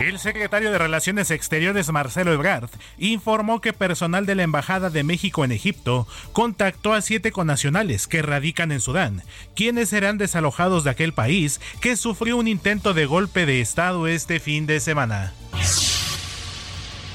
El 0.00 0.18
secretario 0.18 0.72
de 0.72 0.78
Relaciones 0.78 1.30
Exteriores 1.30 1.92
Marcelo 1.92 2.32
Ebrard 2.32 2.70
informó 2.96 3.60
que 3.60 3.74
personal 3.74 4.24
de 4.24 4.34
la 4.34 4.44
Embajada 4.44 4.88
de 4.88 5.04
México 5.04 5.44
en 5.44 5.52
Egipto 5.52 6.08
contactó 6.32 6.94
a 6.94 7.02
siete 7.02 7.32
conacionales 7.32 8.06
que 8.06 8.22
radican 8.22 8.72
en 8.72 8.80
Sudán, 8.80 9.22
quienes 9.54 9.90
serán 9.90 10.16
desalojados 10.16 10.84
de 10.84 10.90
aquel 10.90 11.12
país 11.12 11.60
que 11.82 11.96
sufrió 11.96 12.38
un 12.38 12.48
intento 12.48 12.94
de 12.94 13.04
golpe 13.04 13.44
de 13.44 13.60
Estado 13.60 14.06
este 14.06 14.40
fin 14.40 14.64
de 14.66 14.80
semana. 14.80 15.34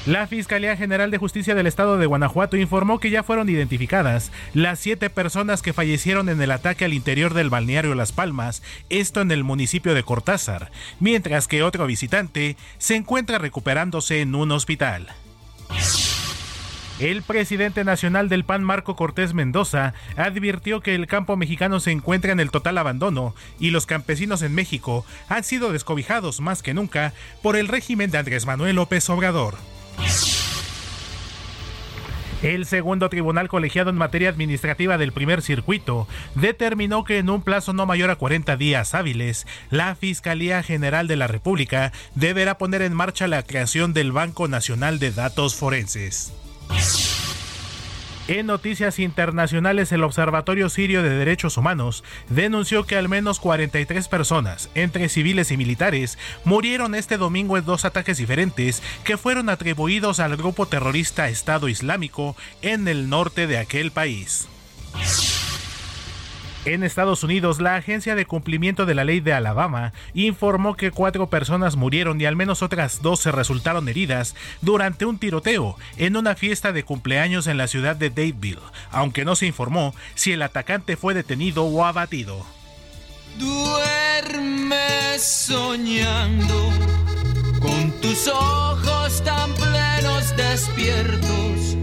La 0.06 0.28
Fiscalía 0.28 0.78
General 0.78 1.10
de 1.10 1.18
Justicia 1.18 1.56
del 1.56 1.66
Estado 1.66 1.97
de 1.97 2.06
Guanajuato 2.06 2.58
informó 2.58 2.99
que 2.99 3.10
ya 3.10 3.24
fueron 3.24 3.49
identificadas 3.49 4.32
las 4.53 4.78
siete 4.78 5.10
personas 5.10 5.64
que 5.64 5.74
fallecieron 5.74 6.30
en 6.30 6.39
el 6.39 6.51
ataque 6.51 6.86
al 6.86 6.93
interior 6.93 7.34
del 7.34 7.49
balneario 7.49 7.95
Las 7.95 8.12
Palmas, 8.12 8.62
esto 8.89 9.22
en 9.22 9.32
el 9.32 9.43
municipio 9.43 9.95
de 9.95 10.03
Cortázar, 10.03 10.72
mientras 10.99 11.47
que 11.47 11.64
otro 11.64 11.88
visitante 11.88 12.56
se 12.78 12.95
encuentra 12.95 13.39
recuperándose 13.39 14.22
en 14.22 14.36
un 14.36 14.51
hospital. 14.51 15.08
El 16.99 17.24
presidente 17.24 17.84
nacional 17.84 18.30
del 18.30 18.45
PAN, 18.45 18.64
Marco 18.64 18.95
Cortés 18.95 19.34
Mendoza, 19.34 19.95
advirtió 20.18 20.82
que 20.82 20.93
el 20.93 21.08
campo 21.08 21.36
mexicano 21.36 21.80
se 21.80 21.89
encuentra 21.89 22.32
en 22.32 22.39
el 22.39 22.51
total 22.51 22.78
abandono 22.78 23.34
y 23.60 23.72
los 23.72 23.88
campesinos 23.88 24.43
en 24.43 24.53
México 24.53 25.03
han 25.30 25.43
sido 25.43 25.74
descobijados 25.74 26.41
más 26.41 26.62
que 26.62 26.76
nunca 26.76 27.12
por 27.41 27.56
el 27.56 27.68
régimen 27.68 28.12
de 28.12 28.20
Andrés 28.20 28.45
Manuel 28.45 28.76
López 28.76 29.10
Obrador. 29.10 29.56
El 32.45 32.67
segundo 32.67 33.09
tribunal 33.09 33.47
colegiado 33.47 33.89
en 33.89 33.95
materia 33.95 34.29
administrativa 34.29 34.99
del 34.99 35.11
primer 35.11 35.41
circuito 35.41 36.07
determinó 36.35 37.03
que 37.03 37.17
en 37.17 37.31
un 37.31 37.41
plazo 37.41 37.73
no 37.73 37.87
mayor 37.87 38.11
a 38.11 38.17
40 38.17 38.55
días 38.55 38.93
hábiles, 38.93 39.47
la 39.71 39.95
Fiscalía 39.95 40.61
General 40.61 41.07
de 41.07 41.15
la 41.15 41.25
República 41.25 41.91
deberá 42.13 42.59
poner 42.59 42.83
en 42.83 42.93
marcha 42.93 43.27
la 43.27 43.41
creación 43.41 43.93
del 43.93 44.11
Banco 44.11 44.47
Nacional 44.47 44.99
de 44.99 45.11
Datos 45.11 45.55
Forenses. 45.55 46.33
En 48.28 48.47
noticias 48.47 48.97
internacionales, 48.97 49.91
el 49.91 50.03
Observatorio 50.03 50.67
Sirio 50.69 51.03
de 51.03 51.09
Derechos 51.09 51.57
Humanos 51.57 52.03
denunció 52.28 52.84
que 52.84 52.95
al 52.95 53.07
menos 53.07 53.39
43 53.39 54.07
personas, 54.07 54.71
entre 54.73 55.09
civiles 55.09 55.51
y 55.51 55.57
militares, 55.57 56.17
murieron 56.43 56.95
este 56.95 57.17
domingo 57.17 57.55
en 57.55 57.65
dos 57.65 57.86
ataques 57.86 58.17
diferentes 58.17 58.82
que 59.03 59.17
fueron 59.17 59.47
atribuidos 59.49 60.19
al 60.19 60.38
grupo 60.38 60.65
terrorista 60.65 61.30
Estado 61.30 61.69
Islámico 61.69 62.36
en 62.63 62.88
el 62.88 63.09
norte 63.09 63.45
de 63.45 63.59
aquel 63.59 63.91
país. 63.91 64.47
En 66.66 66.84
Estados 66.84 67.24
Unidos, 67.24 67.61
la 67.61 67.76
Agencia 67.76 68.16
de 68.16 68.26
Cumplimiento 68.26 68.88
de 68.88 68.95
la 68.95 69.03
Ley 69.03 69.20
de 69.20 69.34
Alabama 69.34 69.93
informó 70.16 70.76
que 70.76 70.89
cuatro 70.89 71.30
personas 71.30 71.76
murieron 71.76 72.20
y 72.20 72.26
al 72.26 72.36
menos 72.36 72.63
otras 72.63 73.03
12 73.03 73.32
resultaron 73.32 73.88
heridas 73.88 74.34
durante 74.61 75.05
un 75.05 75.20
tiroteo 75.20 75.78
en 75.97 76.18
una 76.18 76.34
fiesta 76.34 76.72
de 76.72 76.82
cumpleaños 76.82 77.45
en 77.45 77.57
la 77.57 77.68
ciudad 77.68 77.95
de 77.95 78.09
Dadeville, 78.09 78.57
aunque 78.89 79.26
no 79.26 79.36
se 79.36 79.45
informó 79.45 79.93
si 80.16 80.32
el 80.32 80.41
atacante 80.41 80.97
fue 80.97 81.13
detenido 81.13 81.66
o 81.66 81.86
abatido. 81.86 82.43
Duerme 83.38 85.20
soñando 85.20 86.72
con 87.61 87.91
tus 88.01 88.28
ojos 88.28 89.24
tan 89.24 89.53
plenos 89.53 90.36
despiertos, 90.36 91.78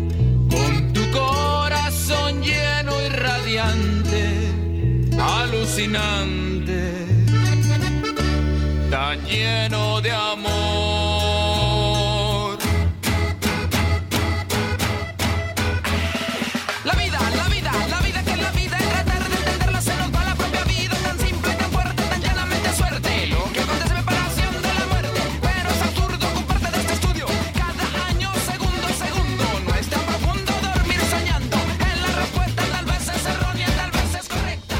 con 0.50 0.92
tu 0.92 1.08
corazón 1.12 2.42
lleno 2.42 3.00
y 3.00 3.08
radiante 3.10 4.11
alucinante, 5.22 7.06
tan 8.90 9.24
lleno 9.24 10.00
de 10.00 10.12
amor. 10.12 11.01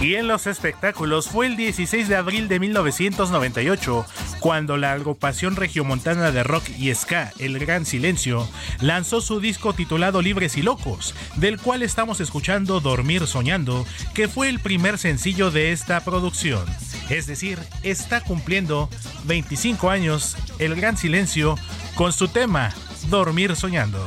Y 0.02 0.16
en 0.16 0.26
los 0.26 0.48
espectáculos 0.48 1.28
fue 1.28 1.46
el 1.46 1.56
16 1.56 2.08
de 2.08 2.16
abril 2.16 2.48
de 2.48 2.58
1998 2.58 4.04
cuando 4.40 4.76
la 4.76 4.90
agrupación 4.90 5.54
regiomontana 5.54 6.32
de 6.32 6.42
rock 6.42 6.64
y 6.76 6.92
ska 6.92 7.32
El 7.38 7.60
Gran 7.60 7.86
Silencio 7.86 8.48
lanzó 8.80 9.20
su 9.20 9.38
disco 9.38 9.74
titulado 9.74 10.20
Libres 10.20 10.56
y 10.56 10.62
Locos, 10.62 11.14
del 11.36 11.60
cual 11.60 11.84
estamos 11.84 12.20
escuchando 12.20 12.80
Dormir 12.80 13.28
Soñando, 13.28 13.86
que 14.12 14.26
fue 14.26 14.48
el 14.48 14.58
primer 14.58 14.98
sencillo 14.98 15.52
de 15.52 15.70
esta 15.70 16.00
producción. 16.00 16.64
Es 17.08 17.28
decir, 17.28 17.60
está 17.84 18.22
cumpliendo 18.22 18.90
25 19.26 19.88
años 19.88 20.36
El 20.58 20.74
Gran 20.74 20.96
Silencio 20.96 21.54
con 21.94 22.12
su 22.12 22.26
tema 22.26 22.74
Dormir 23.08 23.54
Soñando. 23.54 24.04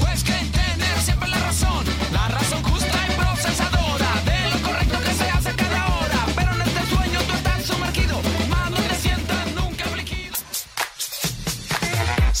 Pues 0.00 0.24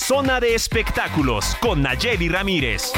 Zona 0.08 0.40
de 0.40 0.54
espectáculos 0.54 1.54
con 1.60 1.82
Nayeli 1.82 2.30
Ramírez. 2.30 2.92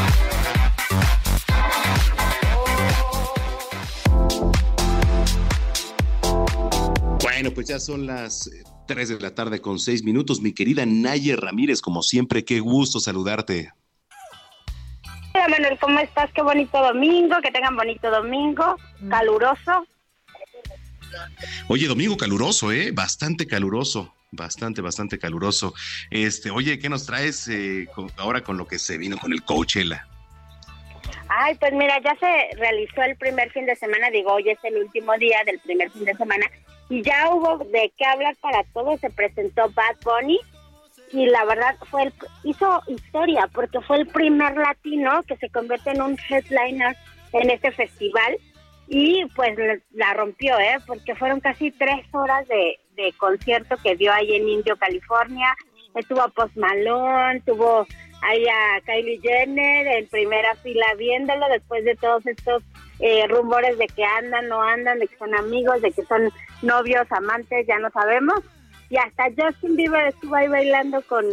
Bueno, 7.21 7.51
pues 7.53 7.67
ya 7.67 7.81
son 7.81 8.07
las 8.07 8.49
3 8.87 9.09
de 9.09 9.19
la 9.19 9.35
tarde 9.35 9.61
con 9.61 9.81
6 9.81 10.05
minutos. 10.05 10.41
Mi 10.41 10.53
querida 10.53 10.87
Naye 10.87 11.35
Ramírez, 11.35 11.81
como 11.81 12.05
siempre, 12.05 12.45
qué 12.45 12.61
gusto 12.61 13.01
saludarte. 13.01 13.73
Hola 15.35 15.49
Manuel, 15.49 15.79
¿cómo 15.81 15.99
estás? 15.99 16.31
Qué 16.33 16.43
bonito 16.43 16.81
domingo, 16.81 17.39
que 17.43 17.51
tengan 17.51 17.75
bonito 17.75 18.09
domingo, 18.09 18.77
caluroso. 19.09 19.85
Oye, 21.67 21.89
domingo 21.89 22.17
caluroso, 22.17 22.71
¿eh? 22.71 22.93
Bastante 22.93 23.49
caluroso. 23.49 24.15
Bastante, 24.33 24.81
bastante 24.81 25.19
caluroso. 25.19 25.75
Este, 26.11 26.51
oye, 26.51 26.79
¿qué 26.79 26.89
nos 26.89 27.05
traes 27.05 27.49
eh, 27.49 27.89
con- 27.95 28.11
ahora 28.17 28.43
con 28.43 28.57
lo 28.57 28.67
que 28.67 28.79
se 28.79 28.97
vino 28.97 29.19
con 29.19 29.33
el 29.33 29.43
Coachella? 29.43 30.07
Ay, 31.29 31.55
pues 31.57 31.73
mira, 31.73 32.01
ya 32.03 32.17
se 32.17 32.57
realizó 32.57 33.03
el 33.03 33.17
primer 33.17 33.51
fin 33.53 33.67
de 33.67 33.77
semana, 33.77 34.11
digo, 34.11 34.33
hoy 34.33 34.49
es 34.51 34.59
el 34.65 34.77
último 34.77 35.17
día 35.17 35.39
del 35.47 35.59
primer 35.61 35.91
fin 35.91 36.05
de 36.05 36.15
semana, 36.15 36.47
y 36.89 37.03
ya 37.03 37.33
hubo 37.33 37.59
de 37.59 37.93
qué 37.97 38.05
hablar 38.05 38.37
para 38.41 38.65
todos, 38.73 39.01
se 39.01 39.11
presentó 39.11 39.71
Bad 39.71 39.97
Bunny, 40.05 40.39
y 41.13 41.27
la 41.27 41.45
verdad 41.45 41.77
fue 41.89 42.05
el, 42.05 42.13
hizo 42.45 42.83
historia, 42.89 43.49
porque 43.53 43.81
fue 43.81 43.99
el 43.99 44.07
primer 44.09 44.57
latino 44.57 45.23
que 45.25 45.37
se 45.37 45.49
convierte 45.51 45.91
en 45.91 46.03
un 46.03 46.19
headliner 46.29 46.97
en 47.33 47.51
este 47.51 47.71
festival, 47.73 48.37
y 48.89 49.25
pues 49.37 49.57
la 49.93 50.15
rompió, 50.15 50.59
¿eh? 50.59 50.79
Porque 50.85 51.15
fueron 51.15 51.39
casi 51.39 51.71
tres 51.71 52.05
horas 52.13 52.47
de, 52.49 52.81
de 52.97 53.13
concierto 53.17 53.77
que 53.83 53.97
dio 53.97 54.13
ahí 54.13 54.35
en 54.35 54.49
Indio, 54.49 54.77
California, 54.77 55.55
estuvo 55.95 56.23
a 56.23 56.29
Post 56.29 56.57
Malone, 56.57 57.43
tuvo 57.47 57.87
ahí 58.23 58.45
a 58.47 58.81
Kylie 58.85 59.21
Jenner 59.21 59.87
en 59.87 60.09
primera 60.09 60.55
fila 60.57 60.87
viéndolo 60.99 61.49
después 61.49 61.85
de 61.85 61.97
todos 61.97 62.27
estos 62.27 62.63
eh, 62.99 63.27
rumores 63.29 63.79
de 63.79 63.87
que 63.87 64.05
andan, 64.05 64.49
no 64.49 64.61
andan, 64.63 64.99
de 64.99 65.09
que 65.09 65.17
son 65.17 65.35
amigos, 65.35 65.81
de 65.81 65.91
que 65.91 66.05
son 66.05 66.31
novios, 66.63 67.07
amantes, 67.11 67.67
ya 67.67 67.79
no 67.79 67.91
sabemos. 67.91 68.41
Y 68.91 68.97
hasta 68.97 69.31
Justin 69.37 69.77
Bieber 69.77 70.09
estuvo 70.09 70.35
ahí 70.35 70.49
bailando 70.49 71.01
con, 71.03 71.25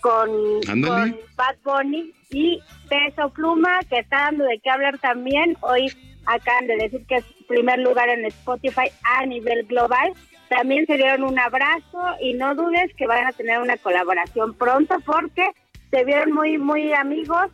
con, 0.00 0.28
con 0.62 1.16
Bad 1.36 1.56
Bunny 1.64 2.12
y 2.30 2.60
Peso 2.88 3.30
Pluma, 3.30 3.80
que 3.88 4.00
está 4.00 4.24
dando 4.24 4.44
de 4.44 4.58
qué 4.58 4.70
hablar 4.70 4.98
también. 4.98 5.56
Hoy 5.60 5.90
acaban 6.26 6.66
de 6.66 6.76
decir 6.76 7.06
que 7.06 7.16
es 7.16 7.24
primer 7.48 7.78
lugar 7.78 8.08
en 8.08 8.24
Spotify 8.26 8.90
a 9.02 9.24
nivel 9.26 9.64
global. 9.66 10.12
También 10.50 10.84
se 10.84 10.96
dieron 10.96 11.22
un 11.22 11.38
abrazo 11.38 12.02
y 12.20 12.34
no 12.34 12.56
dudes 12.56 12.92
que 12.96 13.06
van 13.06 13.24
a 13.24 13.32
tener 13.32 13.60
una 13.60 13.76
colaboración 13.76 14.52
pronto 14.54 14.96
porque 15.06 15.48
se 15.92 16.04
vieron 16.04 16.32
muy, 16.32 16.58
muy 16.58 16.92
amigos. 16.92 17.52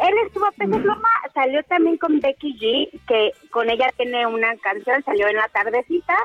Él 0.00 0.14
estuvo 0.26 0.46
a 0.46 0.52
Peso 0.52 0.80
Pluma, 0.80 1.08
salió 1.34 1.62
también 1.64 1.98
con 1.98 2.20
Becky 2.20 2.58
G, 2.58 3.00
que 3.06 3.32
con 3.50 3.68
ella 3.68 3.90
tiene 3.98 4.26
una 4.26 4.56
canción, 4.56 5.04
salió 5.04 5.28
en 5.28 5.36
la 5.36 5.48
tardecita, 5.48 6.16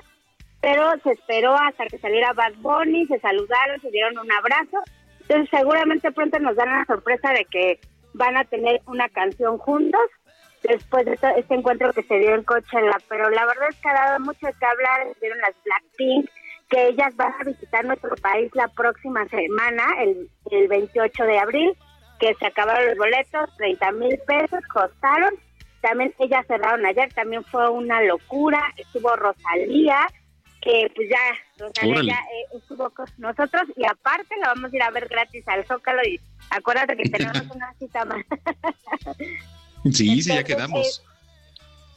pero 0.61 0.93
se 1.03 1.11
esperó 1.11 1.55
hasta 1.55 1.87
que 1.87 1.97
saliera 1.97 2.31
Bad 2.31 2.53
Bunny, 2.59 3.05
se 3.07 3.19
saludaron, 3.19 3.81
se 3.81 3.91
dieron 3.91 4.17
un 4.17 4.31
abrazo. 4.31 4.77
Entonces 5.23 5.49
seguramente 5.51 6.09
pronto 6.13 6.39
nos 6.39 6.55
dan 6.55 6.69
la 6.69 6.85
sorpresa 6.85 7.33
de 7.33 7.43
que 7.51 7.81
van 8.13 8.37
a 8.37 8.45
tener 8.45 8.81
una 8.85 9.09
canción 9.09 9.57
juntos 9.57 10.01
después 10.63 11.05
de 11.05 11.13
este 11.13 11.53
encuentro 11.53 11.93
que 11.93 12.03
se 12.03 12.19
dio 12.19 12.35
en 12.35 12.43
Coachella. 12.43 12.97
Pero 13.07 13.29
la 13.29 13.45
verdad 13.45 13.69
es 13.69 13.75
que 13.77 13.89
ha 13.89 13.93
dado 13.93 14.19
mucho 14.21 14.47
qué 14.59 14.65
hablar, 14.65 15.07
vieron 15.21 15.39
las 15.39 15.55
Blackpink, 15.63 16.29
que 16.69 16.87
ellas 16.87 17.15
van 17.15 17.33
a 17.39 17.43
visitar 17.43 17.85
nuestro 17.85 18.15
país 18.15 18.49
la 18.55 18.67
próxima 18.69 19.27
semana, 19.27 19.83
el, 20.01 20.29
el 20.51 20.67
28 20.67 21.23
de 21.23 21.39
abril, 21.39 21.77
que 22.19 22.33
se 22.35 22.45
acabaron 22.45 22.87
los 22.87 22.97
boletos, 22.97 23.55
30 23.57 23.91
mil 23.93 24.17
pesos 24.25 24.59
costaron. 24.71 25.33
También 25.81 26.13
ellas 26.19 26.45
cerraron 26.47 26.85
ayer, 26.85 27.13
también 27.13 27.43
fue 27.43 27.69
una 27.69 28.01
locura. 28.01 28.63
Estuvo 28.77 29.13
Rosalía, 29.17 30.07
que 30.61 30.89
pues 30.95 31.09
ya, 31.09 31.65
Rosalía 31.65 32.01
ya 32.03 32.19
eh, 32.21 32.57
estuvo 32.57 32.89
con 32.91 33.05
nosotros 33.17 33.63
y 33.75 33.85
aparte 33.85 34.35
la 34.37 34.53
vamos 34.53 34.71
a 34.71 34.75
ir 34.75 34.81
a 34.81 34.91
ver 34.91 35.09
gratis 35.09 35.45
al 35.47 35.65
Zócalo 35.65 36.01
y 36.03 36.19
acuérdate 36.49 36.95
que 36.95 37.09
tenemos 37.09 37.53
una 37.53 37.73
cita 37.73 38.05
más. 38.05 38.23
sí, 39.91 40.21
sí, 40.21 40.33
ya 40.33 40.43
quedamos. 40.43 41.03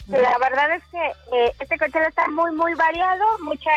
Eh, 0.09 0.23
la 0.23 0.39
verdad 0.39 0.77
es 0.77 0.83
que 0.91 1.37
eh, 1.37 1.53
este 1.61 1.79
coche 1.79 1.99
está 2.07 2.29
muy, 2.29 2.53
muy 2.53 2.75
variado, 2.75 3.25
mucha 3.41 3.71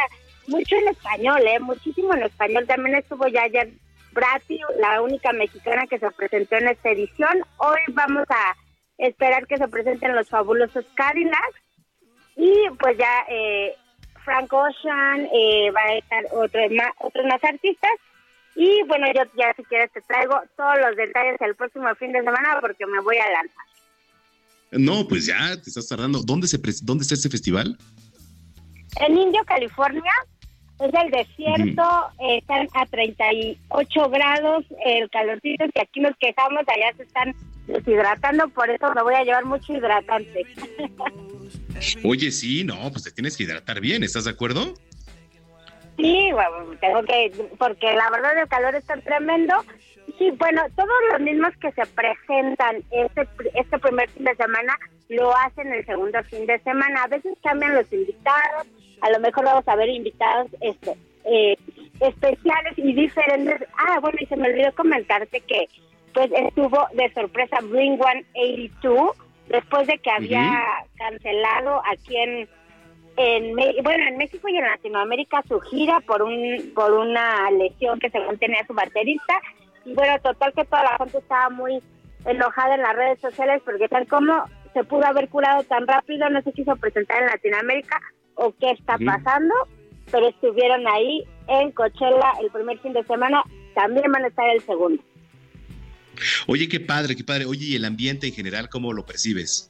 mucho 0.50 0.76
en 0.76 0.88
español, 0.90 1.42
¿eh? 1.48 1.60
Muchísimo 1.60 2.14
en 2.14 2.24
español. 2.24 2.68
También 2.68 2.96
estuvo 2.96 3.28
ya 3.28 3.44
ayer 3.44 3.70
Brati, 4.12 4.60
la 4.80 5.02
única 5.02 5.32
mexicana 5.32 5.86
que 5.88 6.00
se 6.00 6.10
presentó 6.12 6.58
en 6.58 6.70
esta 6.70 6.90
edición. 6.90 7.44
Hoy 7.58 7.80
vamos 7.90 8.26
a 8.30 8.56
esperar 8.98 9.48
que 9.48 9.58
se 9.58 9.68
presenten 9.68 10.16
los 10.16 10.28
fabulosos 10.28 10.86
Cadillacs. 10.96 11.62
Y 12.36 12.54
pues 12.80 12.98
ya 12.98 13.26
eh, 13.30 13.76
Frank 14.24 14.52
Ocean, 14.52 15.28
eh, 15.34 15.72
va 15.72 15.82
a 15.82 15.98
estar 15.98 16.26
otros 16.32 16.72
más, 16.72 16.92
otros 17.00 17.26
más 17.26 17.44
artistas. 17.44 17.92
Y 18.56 18.84
bueno, 18.88 19.08
yo 19.14 19.24
ya 19.38 19.54
si 19.56 19.64
quieres 19.66 19.92
te 19.92 20.02
traigo 20.02 20.42
todos 20.58 20.80
los 20.80 20.96
detalles 20.96 21.40
el 21.42 21.56
próximo 21.56 21.94
fin 21.96 22.12
de 22.12 22.24
semana 22.24 22.58
porque 22.60 22.86
me 22.86 23.02
voy 23.02 23.18
a 23.18 23.32
lanzar. 23.32 23.66
No, 24.72 25.08
pues 25.08 25.26
ya 25.26 25.56
te 25.62 25.70
estás 25.70 25.88
tardando. 25.88 26.22
¿Dónde, 26.22 26.48
se 26.48 26.60
¿Dónde 26.84 27.04
está 27.04 27.16
este 27.16 27.30
festival? 27.30 27.78
En 29.00 29.18
Indio, 29.18 29.42
California 29.46 30.12
es 30.80 30.94
el 30.94 31.12
desierto, 31.12 31.84
están 32.20 32.68
a 32.74 32.86
38 32.86 34.10
grados, 34.10 34.66
el 34.86 35.10
calorcito 35.10 35.66
que 35.74 35.82
aquí 35.82 36.00
nos 36.00 36.16
quejamos, 36.18 36.64
allá 36.68 36.96
se 36.96 37.04
están 37.04 37.36
deshidratando, 37.68 38.48
por 38.50 38.70
eso 38.70 38.94
me 38.96 39.04
voy 39.04 39.16
a 39.16 39.24
llevar 39.24 39.46
mucho 39.46 39.74
hidratante. 39.74 40.46
Oye, 42.04 42.32
sí, 42.32 42.64
no, 42.64 42.92
pues 42.92 43.04
te 43.04 43.12
tienes 43.12 43.36
que 43.36 43.44
hidratar 43.44 43.82
bien, 43.82 44.04
¿estás 44.04 44.24
de 44.24 44.32
acuerdo? 44.32 44.74
Sí, 45.98 46.30
bueno, 46.32 46.78
tengo 46.80 47.04
que, 47.04 47.32
porque 47.58 47.94
la 47.94 48.10
verdad 48.10 48.40
el 48.42 48.48
calor 48.48 48.74
está 48.76 48.96
tremendo. 49.02 49.54
Sí, 50.18 50.32
bueno, 50.32 50.62
todos 50.76 50.90
los 51.12 51.22
mismos 51.22 51.52
que 51.58 51.72
se 51.72 51.86
presentan 51.88 52.78
este, 52.92 53.28
este 53.54 53.80
primer 53.80 54.10
fin 54.10 54.24
de 54.24 54.36
semana 54.36 54.78
lo 55.10 55.36
hacen 55.36 55.72
el 55.74 55.86
segundo 55.86 56.24
fin 56.24 56.46
de 56.46 56.60
semana. 56.60 57.04
A 57.04 57.08
veces 57.08 57.38
cambian 57.44 57.76
los 57.76 57.92
invitados, 57.92 58.68
a 59.02 59.10
lo 59.12 59.20
mejor 59.20 59.46
vamos 59.46 59.68
a 59.68 59.76
ver 59.76 59.90
invitados 59.90 60.48
este, 60.62 60.96
eh, 61.26 61.58
especiales 62.00 62.74
y 62.78 62.94
diferentes. 62.94 63.68
Ah, 63.78 64.00
bueno, 64.00 64.18
y 64.20 64.26
se 64.26 64.38
me 64.38 64.50
olvidó 64.50 64.74
comentarte 64.74 65.42
que 65.42 65.68
pues 66.14 66.32
estuvo 66.32 66.88
de 66.94 67.12
sorpresa 67.14 67.60
Bring 67.62 67.98
182 67.98 69.12
después 69.48 69.88
de 69.88 69.98
que 70.00 70.10
había 70.10 70.64
cancelado 70.98 71.82
aquí 71.86 72.16
en, 72.18 72.50
en 73.18 73.56
bueno 73.84 74.08
en 74.08 74.18
México 74.18 74.48
y 74.48 74.58
en 74.58 74.66
Latinoamérica 74.66 75.44
su 75.48 75.60
gira 75.60 76.00
por 76.02 76.24
un 76.24 76.72
por 76.74 76.94
una 76.94 77.50
lesión 77.52 78.00
que 78.00 78.10
según 78.10 78.38
tenía 78.38 78.66
su 78.66 78.74
baterista 78.74 79.40
y 79.86 79.94
bueno 79.94 80.20
total 80.22 80.54
que 80.54 80.66
toda 80.66 80.84
la 80.84 80.98
gente 80.98 81.18
estaba 81.18 81.50
muy 81.50 81.82
enojada 82.26 82.76
en 82.76 82.82
las 82.82 82.96
redes 82.96 83.20
sociales 83.22 83.62
porque 83.66 83.88
tal 83.88 84.08
como 84.08 84.46
se 84.74 84.84
pudo 84.84 85.06
haber 85.06 85.30
curado 85.30 85.64
tan 85.64 85.88
rápido 85.88 86.30
no 86.30 86.42
se 86.42 86.52
quiso 86.54 86.76
presentar 86.76 87.22
en 87.22 87.28
Latinoamérica 87.28 88.00
o 88.36 88.54
qué 88.60 88.72
está 88.72 88.98
pasando, 88.98 89.54
pero 90.12 90.30
estuvieron 90.30 90.88
ahí 90.88 91.24
en 91.48 91.72
Coachella 91.72 92.34
el 92.42 92.50
primer 92.52 92.80
fin 92.80 92.94
de 92.94 93.04
semana, 93.04 93.44
también 93.76 94.12
van 94.12 94.24
a 94.24 94.28
estar 94.28 94.50
el 94.50 94.62
segundo. 94.62 95.04
Oye, 96.48 96.68
qué 96.68 96.80
padre, 96.80 97.16
qué 97.16 97.24
padre. 97.24 97.46
Oye, 97.46 97.66
¿y 97.66 97.76
el 97.76 97.86
ambiente 97.86 98.28
en 98.28 98.34
general 98.34 98.70
cómo 98.70 98.94
lo 98.94 99.06
percibes? 99.06 99.70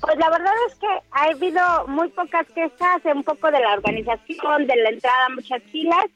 Pues 0.00 0.18
la 0.18 0.30
verdad 0.30 0.52
es 0.68 0.74
que 0.76 0.86
ha 1.12 1.24
habido 1.24 1.86
muy 1.86 2.08
pocas 2.08 2.46
quejas, 2.48 3.02
un 3.04 3.22
poco 3.22 3.50
de 3.50 3.60
la 3.60 3.74
organización, 3.74 4.66
de 4.66 4.76
la 4.76 4.90
entrada, 4.90 5.28
muchas 5.28 5.62
filas, 5.70 6.06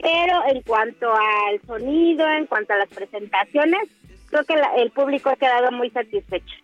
pero 0.00 0.42
en 0.48 0.62
cuanto 0.62 1.12
al 1.12 1.60
sonido, 1.66 2.28
en 2.30 2.46
cuanto 2.46 2.72
a 2.72 2.76
las 2.76 2.88
presentaciones, 2.88 3.88
creo 4.30 4.44
que 4.44 4.54
el 4.76 4.90
público 4.90 5.30
ha 5.30 5.36
quedado 5.36 5.72
muy 5.72 5.90
satisfecho. 5.90 6.54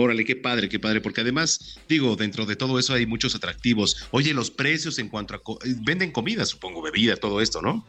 Órale, 0.00 0.24
qué 0.24 0.36
padre, 0.36 0.68
qué 0.68 0.78
padre, 0.78 1.00
porque 1.00 1.22
además, 1.22 1.80
digo, 1.88 2.14
dentro 2.14 2.46
de 2.46 2.54
todo 2.54 2.78
eso 2.78 2.94
hay 2.94 3.04
muchos 3.04 3.34
atractivos. 3.34 4.08
Oye, 4.12 4.32
los 4.32 4.50
precios 4.50 4.98
en 5.00 5.08
cuanto 5.08 5.34
a... 5.34 5.38
Eh, 5.38 5.74
venden 5.80 6.12
comida, 6.12 6.44
supongo, 6.44 6.80
bebida, 6.82 7.16
todo 7.16 7.40
esto, 7.40 7.60
¿no? 7.60 7.84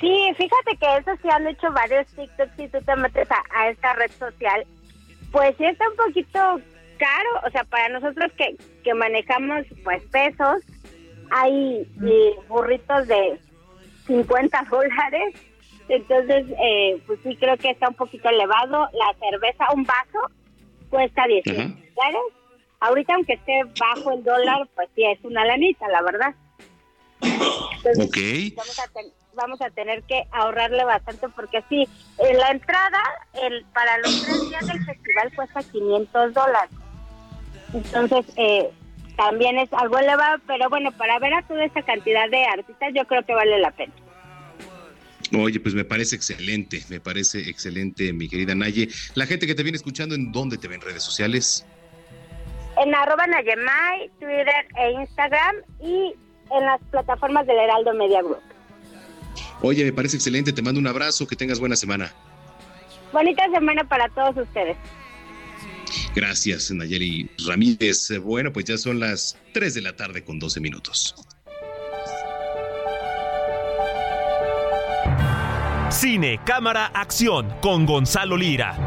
Sí, 0.00 0.32
fíjate 0.36 0.76
que 0.78 0.96
eso 0.98 1.12
sí 1.22 1.28
han 1.30 1.46
hecho 1.46 1.70
varios 1.72 2.06
TikToks 2.08 2.56
si 2.56 2.68
tú 2.68 2.78
te 2.84 2.96
metes 2.96 3.28
a, 3.30 3.70
esta 3.70 3.92
red 3.94 4.10
social. 4.18 4.66
Pues 5.30 5.54
sí 5.56 5.64
está 5.64 5.88
un 5.88 5.96
poquito 5.96 6.60
caro, 6.98 7.30
o 7.46 7.50
sea, 7.50 7.62
para 7.64 7.88
nosotros 7.88 8.32
que, 8.36 8.56
que 8.82 8.94
manejamos 8.94 9.64
pues 9.84 10.02
pesos, 10.10 10.62
hay 11.30 11.86
eh, 12.04 12.36
burritos 12.48 13.06
de 13.08 13.38
50 14.06 14.66
dólares, 14.70 15.34
entonces 15.88 16.46
pues 17.06 17.20
sí 17.22 17.36
creo 17.36 17.56
que 17.56 17.70
está 17.70 17.88
un 17.88 17.94
poquito 17.94 18.28
elevado. 18.28 18.88
La 18.92 19.14
cerveza, 19.18 19.66
un 19.74 19.84
vaso, 19.84 20.30
cuesta 20.90 21.26
10 21.26 21.44
dólares. 21.44 22.36
Ahorita, 22.80 23.14
aunque 23.14 23.34
esté 23.34 23.62
bajo 23.80 24.12
el 24.12 24.22
dólar, 24.22 24.68
pues 24.74 24.88
sí, 24.94 25.04
es 25.04 25.18
una 25.24 25.44
lanita, 25.44 25.88
la 25.88 26.02
verdad. 26.02 26.34
ok. 27.20 28.16
Vamos 29.34 29.60
a, 29.60 29.68
tener 29.68 30.02
que 30.04 30.26
ahorrarle 30.32 30.82
bastante 30.84 31.28
porque 31.28 31.62
sí, 31.68 31.86
en 32.18 32.38
la 32.38 32.52
entrada 32.52 32.98
el 33.34 33.66
para 33.66 33.98
los 33.98 34.24
tres 34.24 34.48
días 34.48 34.66
del 34.66 34.82
festival 34.82 35.34
cuesta 35.34 35.62
500 35.62 36.32
dólares. 36.32 36.70
Entonces, 37.74 38.26
eh, 38.36 38.70
también 39.16 39.58
es 39.58 39.72
algo 39.72 39.98
elevado, 39.98 40.38
pero 40.46 40.68
bueno, 40.68 40.92
para 40.92 41.18
ver 41.18 41.34
a 41.34 41.42
toda 41.42 41.64
esa 41.64 41.82
cantidad 41.82 42.28
de 42.30 42.44
artistas 42.44 42.92
yo 42.94 43.04
creo 43.06 43.24
que 43.24 43.34
vale 43.34 43.58
la 43.58 43.70
pena. 43.70 43.92
Oye, 45.36 45.58
pues 45.58 45.74
me 45.74 45.84
parece 45.84 46.14
excelente, 46.14 46.82
me 46.88 47.00
parece 47.00 47.50
excelente, 47.50 48.12
mi 48.12 48.28
querida 48.28 48.54
Naye. 48.54 48.88
La 49.14 49.26
gente 49.26 49.46
que 49.46 49.54
te 49.54 49.62
viene 49.62 49.76
escuchando, 49.76 50.14
¿en 50.14 50.30
dónde 50.30 50.56
te 50.56 50.68
ven 50.68 50.80
redes 50.80 51.02
sociales? 51.02 51.66
En 52.80 52.94
arroba 52.94 53.26
Nayemay, 53.26 54.08
Twitter 54.20 54.66
e 54.76 54.92
Instagram 54.92 55.56
y 55.80 56.14
en 56.52 56.64
las 56.64 56.80
plataformas 56.90 57.46
del 57.46 57.58
Heraldo 57.58 57.94
Media 57.94 58.22
Group. 58.22 58.42
Oye, 59.62 59.84
me 59.84 59.92
parece 59.92 60.16
excelente, 60.16 60.52
te 60.52 60.62
mando 60.62 60.78
un 60.78 60.86
abrazo, 60.86 61.26
que 61.26 61.34
tengas 61.34 61.58
buena 61.58 61.74
semana. 61.74 62.12
Bonita 63.12 63.48
semana 63.50 63.82
para 63.84 64.08
todos 64.10 64.36
ustedes. 64.36 64.76
Gracias, 66.14 66.70
Nayeli 66.70 67.30
Ramírez. 67.46 68.12
Bueno, 68.22 68.52
pues 68.52 68.64
ya 68.66 68.78
son 68.78 69.00
las 69.00 69.36
3 69.52 69.74
de 69.74 69.82
la 69.82 69.96
tarde 69.96 70.24
con 70.24 70.38
12 70.38 70.60
minutos. 70.60 71.14
Cine, 75.90 76.40
cámara, 76.44 76.86
acción 76.86 77.48
con 77.62 77.86
Gonzalo 77.86 78.36
Lira. 78.36 78.85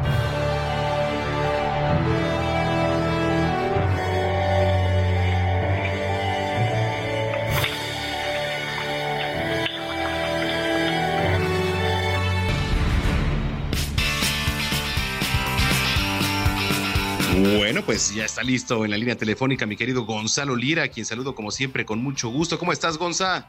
Bueno, 17.39 17.81
pues 17.83 18.13
ya 18.13 18.25
está 18.25 18.43
listo 18.43 18.83
en 18.83 18.91
la 18.91 18.97
línea 18.97 19.15
telefónica 19.15 19.65
mi 19.65 19.77
querido 19.77 20.03
Gonzalo 20.03 20.57
Lira, 20.57 20.83
a 20.83 20.87
quien 20.89 21.05
saludo 21.05 21.35
como 21.35 21.51
siempre 21.51 21.85
con 21.85 22.03
mucho 22.03 22.29
gusto. 22.29 22.59
¿Cómo 22.59 22.73
estás, 22.73 22.97
Gonzalo? 22.97 23.45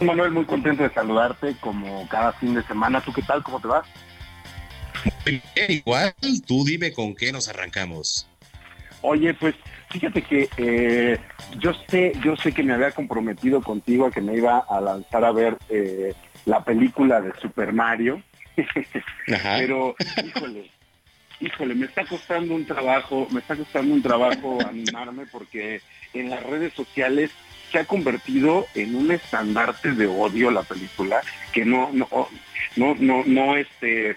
Manuel, 0.00 0.32
muy 0.32 0.44
contento 0.44 0.82
de 0.82 0.90
saludarte 0.90 1.54
como 1.60 2.08
cada 2.08 2.32
fin 2.32 2.54
de 2.54 2.64
semana. 2.64 3.00
¿Tú 3.00 3.12
qué 3.12 3.22
tal? 3.22 3.44
¿Cómo 3.44 3.60
te 3.60 3.68
va? 3.68 3.84
Muy 5.24 5.40
bien, 5.54 5.70
igual. 5.70 6.12
Tú 6.46 6.64
dime 6.64 6.92
con 6.92 7.14
qué 7.14 7.30
nos 7.30 7.48
arrancamos. 7.48 8.28
Oye, 9.02 9.34
pues 9.34 9.54
fíjate 9.90 10.22
que 10.22 10.48
eh, 10.56 11.18
yo 11.58 11.72
sé, 11.88 12.12
yo 12.24 12.34
sé 12.36 12.52
que 12.52 12.64
me 12.64 12.74
había 12.74 12.90
comprometido 12.90 13.62
contigo 13.62 14.06
a 14.06 14.10
que 14.10 14.20
me 14.20 14.36
iba 14.36 14.58
a 14.58 14.80
lanzar 14.80 15.24
a 15.24 15.30
ver 15.30 15.58
eh, 15.68 16.12
la 16.44 16.64
película 16.64 17.20
de 17.20 17.32
Super 17.40 17.72
Mario. 17.72 18.20
Pero, 19.26 19.94
híjole, 20.24 20.70
híjole, 21.44 21.74
me 21.74 21.86
está 21.86 22.04
costando 22.04 22.54
un 22.54 22.64
trabajo, 22.64 23.28
me 23.30 23.40
está 23.40 23.56
costando 23.56 23.94
un 23.94 24.02
trabajo 24.02 24.58
animarme 24.68 25.26
porque 25.26 25.80
en 26.12 26.30
las 26.30 26.42
redes 26.42 26.72
sociales 26.72 27.30
se 27.70 27.80
ha 27.80 27.84
convertido 27.84 28.66
en 28.74 28.94
un 28.94 29.10
estandarte 29.10 29.92
de 29.92 30.06
odio 30.06 30.50
la 30.50 30.62
película 30.62 31.20
que 31.52 31.64
no, 31.64 31.90
no, 31.92 32.08
no, 32.76 32.94
no, 32.98 33.22
no, 33.26 33.56
este, 33.56 34.16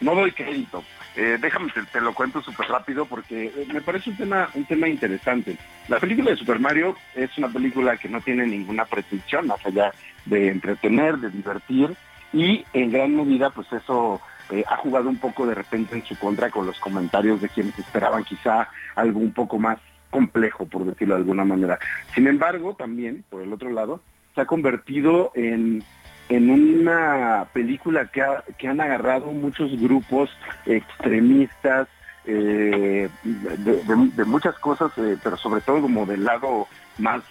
no 0.00 0.14
doy 0.14 0.32
crédito. 0.32 0.84
Eh, 1.14 1.38
déjame 1.40 1.72
te, 1.92 2.00
lo 2.00 2.12
cuento 2.12 2.42
súper 2.42 2.68
rápido 2.68 3.06
porque 3.06 3.50
me 3.72 3.80
parece 3.80 4.10
un 4.10 4.16
tema, 4.16 4.50
un 4.52 4.66
tema 4.66 4.86
interesante. 4.86 5.56
La 5.88 5.98
película 5.98 6.30
de 6.30 6.36
Super 6.36 6.58
Mario 6.58 6.94
es 7.14 7.36
una 7.38 7.48
película 7.48 7.96
que 7.96 8.08
no 8.08 8.20
tiene 8.20 8.46
ninguna 8.46 8.84
pretensión 8.84 9.46
más 9.46 9.64
allá 9.64 9.92
de 10.26 10.48
entretener, 10.48 11.16
de 11.16 11.30
divertir 11.30 11.94
y 12.34 12.66
en 12.74 12.90
gran 12.90 13.16
medida 13.16 13.48
pues 13.48 13.72
eso 13.72 14.20
eh, 14.50 14.64
ha 14.68 14.76
jugado 14.76 15.08
un 15.08 15.16
poco 15.16 15.46
de 15.46 15.54
repente 15.54 15.96
en 15.96 16.04
su 16.04 16.16
contra 16.18 16.50
con 16.50 16.66
los 16.66 16.78
comentarios 16.78 17.40
de 17.40 17.48
quienes 17.48 17.76
esperaban 17.78 18.24
quizá 18.24 18.68
algo 18.94 19.18
un 19.18 19.32
poco 19.32 19.58
más 19.58 19.78
complejo, 20.10 20.66
por 20.66 20.84
decirlo 20.84 21.14
de 21.14 21.20
alguna 21.22 21.44
manera. 21.44 21.78
Sin 22.14 22.28
embargo, 22.28 22.74
también, 22.74 23.24
por 23.28 23.42
el 23.42 23.52
otro 23.52 23.70
lado, 23.70 24.00
se 24.34 24.42
ha 24.42 24.46
convertido 24.46 25.32
en, 25.34 25.82
en 26.28 26.50
una 26.50 27.48
película 27.52 28.06
que, 28.06 28.24
que 28.56 28.68
han 28.68 28.80
agarrado 28.80 29.26
muchos 29.32 29.78
grupos 29.80 30.30
extremistas, 30.64 31.88
eh, 32.24 33.08
de, 33.24 34.24
muchas 34.24 34.56
cosas, 34.58 34.90
eh, 34.96 35.16
pero 35.22 35.36
sobre 35.36 35.60
todo 35.60 35.82
como 35.82 36.06
del 36.06 36.24
lado 36.24 36.66
más 36.98 37.22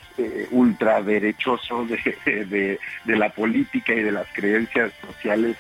ultraderechoso 0.52 1.86
de, 1.86 2.80
de, 3.06 3.16
la 3.18 3.30
política 3.30 3.94
y 3.94 4.04
de 4.04 4.12
las 4.12 4.28
creencias 4.34 4.94
sociales, 5.02 5.58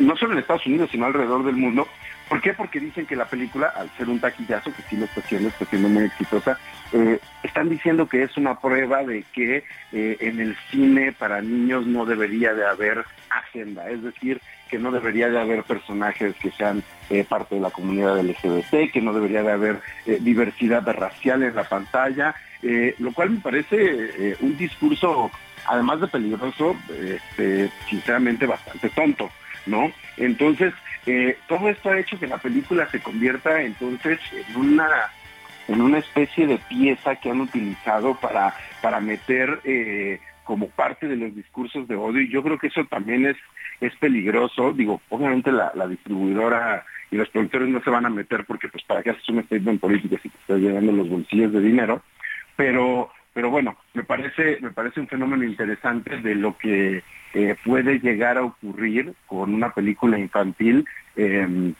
no 0.00 0.16
solo 0.16 0.32
en 0.32 0.38
Estados 0.38 0.66
Unidos, 0.66 0.90
sino 0.90 1.06
alrededor 1.06 1.44
del 1.44 1.56
mundo, 1.56 1.86
¿Por 2.30 2.40
qué? 2.40 2.54
Porque 2.54 2.78
dicen 2.78 3.06
que 3.06 3.16
la 3.16 3.24
película, 3.24 3.72
al 3.74 3.90
ser 3.96 4.08
un 4.08 4.20
taquillazo, 4.20 4.72
que 4.72 4.82
sí 4.82 4.96
lo 4.96 5.06
está 5.06 5.18
haciendo, 5.18 5.48
está 5.48 5.64
siendo 5.64 5.88
muy 5.88 6.04
exitosa, 6.04 6.56
eh, 6.92 7.18
están 7.42 7.68
diciendo 7.68 8.08
que 8.08 8.22
es 8.22 8.36
una 8.36 8.56
prueba 8.60 9.02
de 9.02 9.24
que 9.32 9.64
eh, 9.90 10.16
en 10.20 10.38
el 10.38 10.56
cine 10.70 11.10
para 11.10 11.42
niños 11.42 11.88
no 11.88 12.06
debería 12.06 12.54
de 12.54 12.64
haber 12.64 13.04
agenda, 13.30 13.90
es 13.90 14.04
decir, 14.04 14.40
que 14.68 14.78
no 14.78 14.92
debería 14.92 15.28
de 15.28 15.40
haber 15.40 15.64
personajes 15.64 16.36
que 16.36 16.52
sean 16.52 16.84
eh, 17.10 17.24
parte 17.28 17.56
de 17.56 17.62
la 17.62 17.70
comunidad 17.70 18.20
LGBT, 18.20 18.92
que 18.92 19.02
no 19.02 19.12
debería 19.12 19.42
de 19.42 19.50
haber 19.50 19.80
diversidad 20.20 20.86
racial 20.86 21.42
en 21.42 21.56
la 21.56 21.64
pantalla, 21.64 22.36
lo 22.62 23.12
cual 23.12 23.30
me 23.30 23.40
parece 23.40 24.36
un 24.40 24.56
discurso, 24.56 25.32
además 25.66 26.00
de 26.00 26.06
peligroso, 26.06 26.76
este, 26.88 27.72
sinceramente 27.88 28.46
bastante 28.46 28.88
tonto, 28.90 29.30
Entonces, 30.16 30.74
eh, 31.06 31.36
todo 31.48 31.68
esto 31.68 31.90
ha 31.90 31.98
hecho 31.98 32.18
que 32.18 32.26
la 32.26 32.38
película 32.38 32.86
se 32.90 33.00
convierta 33.00 33.62
entonces 33.62 34.18
en 34.32 34.56
una 34.56 34.88
en 35.68 35.80
una 35.80 35.98
especie 35.98 36.48
de 36.48 36.58
pieza 36.68 37.14
que 37.16 37.30
han 37.30 37.40
utilizado 37.40 38.14
para, 38.14 38.54
para 38.82 38.98
meter 39.00 39.60
eh, 39.62 40.18
como 40.42 40.68
parte 40.68 41.06
de 41.06 41.14
los 41.14 41.34
discursos 41.34 41.86
de 41.86 41.94
odio. 41.94 42.22
Y 42.22 42.28
yo 42.28 42.42
creo 42.42 42.58
que 42.58 42.66
eso 42.66 42.84
también 42.86 43.24
es, 43.24 43.36
es 43.80 43.94
peligroso. 43.96 44.72
Digo, 44.72 45.00
obviamente 45.10 45.52
la, 45.52 45.70
distribuidora 45.86 46.84
y 47.12 47.16
los 47.16 47.28
productores 47.28 47.68
no 47.68 47.80
se 47.82 47.90
van 47.90 48.04
a 48.04 48.10
meter 48.10 48.44
porque 48.46 48.68
pues 48.68 48.82
para 48.82 49.02
qué 49.02 49.10
haces 49.10 49.28
un 49.28 49.44
statement 49.44 49.80
político 49.80 50.16
si 50.20 50.28
te 50.28 50.38
estás 50.38 50.58
llenando 50.58 50.90
los 50.90 51.08
bolsillos 51.08 51.52
de 51.52 51.60
dinero, 51.60 52.02
pero 52.56 53.12
pero 53.32 53.50
bueno, 53.50 53.76
me 53.94 54.02
parece, 54.02 54.58
me 54.60 54.70
parece 54.70 55.00
un 55.00 55.08
fenómeno 55.08 55.44
interesante 55.44 56.18
de 56.18 56.34
lo 56.34 56.56
que 56.58 57.02
eh, 57.34 57.56
puede 57.64 58.00
llegar 58.00 58.38
a 58.38 58.44
ocurrir 58.44 59.14
con 59.26 59.54
una 59.54 59.72
película 59.72 60.18
infantil. 60.18 60.84
Em, 61.16 61.74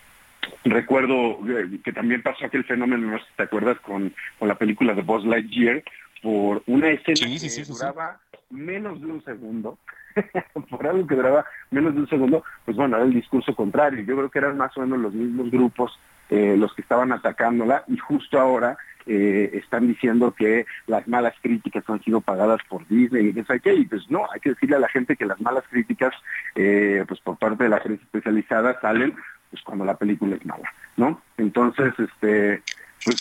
recuerdo 0.64 1.38
eh, 1.48 1.80
que 1.82 1.92
también 1.92 2.22
pasó 2.22 2.46
aquel 2.46 2.64
fenómeno, 2.64 3.10
no 3.10 3.18
sé 3.18 3.24
si 3.24 3.36
te 3.36 3.42
acuerdas, 3.44 3.80
con, 3.80 4.14
la 4.40 4.54
película 4.56 4.94
de 4.94 5.02
Buzz 5.02 5.24
Lightyear, 5.24 5.82
por 6.22 6.62
una 6.66 6.88
escena 6.88 7.38
que 7.38 7.64
duraba 7.64 8.20
menos 8.50 9.00
de 9.00 9.06
un 9.06 9.24
segundo, 9.24 9.78
por 10.70 10.86
algo 10.86 11.06
que 11.06 11.14
duraba 11.16 11.44
menos 11.70 11.94
de 11.94 12.00
un 12.00 12.08
segundo, 12.08 12.44
pues 12.64 12.76
bueno, 12.76 12.96
era 12.96 13.06
el 13.06 13.14
discurso 13.14 13.54
contrario. 13.54 14.04
Yo 14.04 14.16
creo 14.16 14.30
que 14.30 14.38
eran 14.38 14.56
más 14.56 14.76
o 14.76 14.80
menos 14.82 14.98
los 14.98 15.14
mismos 15.14 15.50
grupos 15.50 15.98
eh, 16.30 16.56
los 16.56 16.72
que 16.74 16.82
estaban 16.82 17.10
atacándola 17.10 17.82
y 17.88 17.96
justo 17.96 18.38
ahora 18.38 18.76
eh, 19.12 19.58
están 19.58 19.88
diciendo 19.88 20.32
que 20.38 20.66
las 20.86 21.08
malas 21.08 21.34
críticas 21.42 21.82
han 21.88 22.00
sido 22.04 22.20
pagadas 22.20 22.60
por 22.68 22.86
Disney 22.86 23.32
y 23.34 23.40
eso 23.40 23.54
qué, 23.60 23.74
y 23.74 23.84
pues 23.84 24.08
no, 24.08 24.24
hay 24.32 24.38
que 24.38 24.50
decirle 24.50 24.76
a 24.76 24.78
la 24.78 24.88
gente 24.88 25.16
que 25.16 25.26
las 25.26 25.40
malas 25.40 25.64
críticas 25.68 26.14
eh, 26.54 27.04
pues 27.08 27.18
por 27.18 27.36
parte 27.36 27.64
de 27.64 27.70
la 27.70 27.80
gente 27.80 28.04
especializada 28.04 28.80
salen 28.80 29.16
pues 29.50 29.64
cuando 29.64 29.84
la 29.84 29.96
película 29.96 30.36
es 30.36 30.46
mala, 30.46 30.72
¿no? 30.96 31.20
Entonces, 31.38 31.92
este, 31.98 32.62
pues 33.04 33.20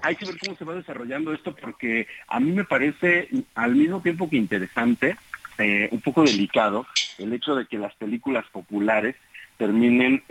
hay 0.00 0.16
que 0.16 0.24
ver 0.24 0.38
cómo 0.38 0.56
se 0.56 0.64
va 0.64 0.74
desarrollando 0.74 1.34
esto 1.34 1.54
porque 1.54 2.06
a 2.28 2.40
mí 2.40 2.52
me 2.52 2.64
parece 2.64 3.28
al 3.56 3.76
mismo 3.76 4.00
tiempo 4.00 4.30
que 4.30 4.38
interesante, 4.38 5.18
eh, 5.58 5.90
un 5.92 6.00
poco 6.00 6.22
delicado, 6.22 6.86
el 7.18 7.30
hecho 7.34 7.54
de 7.54 7.66
que 7.66 7.76
las 7.76 7.94
películas 7.96 8.46
populares 8.50 9.16
terminen 9.58 10.22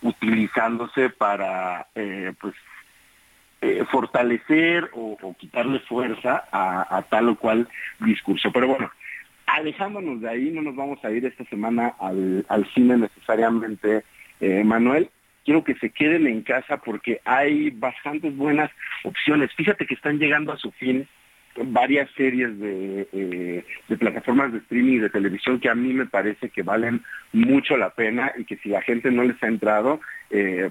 utilizándose 0.00 1.10
para 1.10 1.88
pues 2.40 2.54
eh, 3.64 3.82
fortalecer 3.90 4.90
o, 4.92 5.34
quitarle 5.38 5.78
fuerza 5.80 6.44
a, 6.52 7.02
tal 7.08 7.30
o 7.30 7.36
cual 7.36 7.66
discurso. 7.98 8.52
Pero 8.52 8.68
bueno, 8.68 8.90
alejándonos 9.46 10.20
de 10.20 10.28
ahí, 10.28 10.50
no 10.50 10.60
nos 10.60 10.76
vamos 10.76 11.02
a 11.02 11.10
ir 11.10 11.24
esta 11.24 11.44
semana 11.46 11.94
al, 11.98 12.68
cine 12.74 12.98
necesariamente, 12.98 14.04
eh, 14.40 14.62
Manuel. 14.64 15.08
Quiero 15.46 15.64
que 15.64 15.76
se 15.76 15.88
queden 15.88 16.26
en 16.26 16.42
casa 16.42 16.76
porque 16.76 17.22
hay 17.24 17.70
bastantes 17.70 18.36
buenas 18.36 18.70
opciones. 19.02 19.50
Fíjate 19.54 19.86
que 19.86 19.94
están 19.94 20.18
llegando 20.18 20.52
a 20.52 20.58
su 20.58 20.70
fin 20.72 21.08
varias 21.56 22.10
series 22.18 22.58
de, 22.58 23.08
eh, 23.12 23.64
de, 23.88 23.96
plataformas 23.96 24.52
de 24.52 24.58
streaming 24.58 24.94
y 24.94 24.98
de 24.98 25.10
televisión 25.10 25.58
que 25.58 25.70
a 25.70 25.74
mí 25.74 25.94
me 25.94 26.06
parece 26.06 26.50
que 26.50 26.62
valen 26.62 27.02
mucho 27.32 27.78
la 27.78 27.90
pena 27.90 28.32
y 28.36 28.44
que 28.44 28.56
si 28.58 28.68
la 28.68 28.82
gente 28.82 29.10
no 29.10 29.22
les 29.22 29.42
ha 29.42 29.46
entrado, 29.46 30.00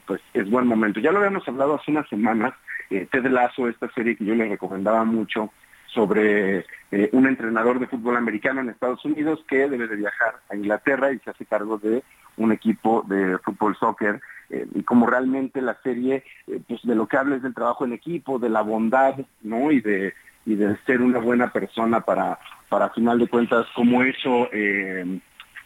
pues 0.06 0.22
es 0.34 0.50
buen 0.50 0.68
momento. 0.68 1.00
Ya 1.00 1.12
lo 1.12 1.20
habíamos 1.20 1.48
hablado 1.48 1.76
hace 1.76 1.92
unas 1.92 2.08
semanas 2.10 2.54
eh, 2.94 3.08
Ted 3.12 3.26
Lasso, 3.26 3.68
esta 3.68 3.92
serie 3.94 4.16
que 4.16 4.26
yo 4.26 4.36
le 4.36 4.48
recomendaba 4.48 5.04
mucho 5.04 5.52
sobre 5.88 6.66
eh, 6.92 7.10
un 7.12 7.28
entrenador 7.28 7.80
de 7.80 7.88
fútbol 7.88 8.18
americano 8.18 8.62
en 8.62 8.70
Estados 8.70 9.04
Unidos 9.06 9.44
que 9.48 9.68
debe 9.68 9.88
de 9.88 9.96
viajar 9.96 10.36
a 10.50 10.56
Inglaterra 10.56 11.12
y 11.12 11.20
se 11.20 11.32
hace 11.32 11.46
cargo 11.46 11.78
de 11.78 12.04
un 12.38 12.52
equipo 12.52 13.04
de 13.08 13.38
fútbol 13.40 13.76
soccer 13.78 14.22
eh, 14.50 14.68
y 14.74 14.84
como 14.84 15.06
realmente 15.08 15.62
la 15.62 15.80
serie 15.82 16.24
pues 16.68 16.82
de 16.84 16.96
lo 16.96 17.08
que 17.08 17.18
habla 17.18 17.36
es 17.36 17.44
del 17.44 17.54
trabajo 17.54 17.86
en 17.86 17.94
equipo 17.94 18.40
de 18.40 18.50
la 18.50 18.62
bondad 18.62 19.16
no 19.42 19.72
y 19.72 19.82
de 19.82 20.14
y 20.46 20.56
de 20.56 20.76
ser 20.86 21.02
una 21.02 21.20
buena 21.20 21.52
persona 21.52 22.02
para 22.02 22.40
para 22.70 22.90
final 22.90 23.20
de 23.20 23.28
cuentas 23.28 23.68
como 23.76 24.04
eso 24.04 24.50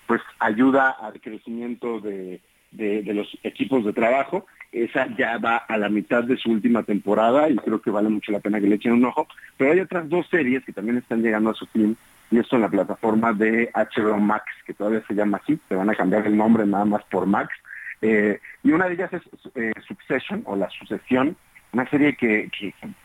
pues 0.08 0.22
ayuda 0.40 0.90
al 0.90 1.20
crecimiento 1.22 2.02
de, 2.02 2.42
de 2.72 3.14
los 3.14 3.28
equipos 3.44 3.86
de 3.86 3.94
trajo 3.94 4.46
esa 4.72 5.08
ya 5.18 5.38
va 5.38 5.58
a 5.58 5.78
la 5.78 5.90
mitad 5.90 6.24
de 6.24 6.38
su 6.38 6.52
última 6.52 6.84
temporada 6.84 7.50
y 7.50 7.56
creo 7.56 7.82
que 7.82 7.90
vale 7.90 8.10
mucho 8.10 8.32
la 8.32 8.40
pena 8.40 8.60
que 8.60 8.68
le 8.68 8.76
echen 8.76 8.94
un 8.94 9.06
ojo. 9.06 9.28
Pero 9.56 9.72
hay 9.72 9.80
otras 9.80 10.10
dos 10.10 10.28
series 10.30 10.64
que 10.66 10.74
también 10.74 10.98
están 10.98 11.22
llegando 11.22 11.52
a 11.52 11.54
su 11.54 11.66
fin 11.68 11.98
y 12.30 12.40
esto 12.40 12.58
en 12.58 12.64
la 12.64 12.70
plataforma 12.70 13.32
de 13.32 13.72
HBO 13.74 14.18
Max, 14.18 14.46
que 14.66 14.74
todavía 14.74 15.02
se 15.08 15.14
llama 15.14 15.40
así, 15.42 15.58
te 15.70 15.76
van 15.76 15.90
a 15.90 15.96
cambiar 15.96 16.28
el 16.28 16.36
nombre 16.36 16.66
nada 16.66 16.84
más 16.84 17.04
por 17.06 17.26
Max. 17.26 17.54
Eh, 18.02 18.40
y 18.64 18.72
una 18.72 18.88
de 18.88 18.96
ellas 18.96 19.14
es 19.14 19.22
eh, 19.56 19.72
Succession 19.88 20.44
o 20.46 20.56
La 20.56 20.70
Sucesión, 20.70 21.38
una 21.72 21.90
serie 21.90 22.16
que, 22.16 22.50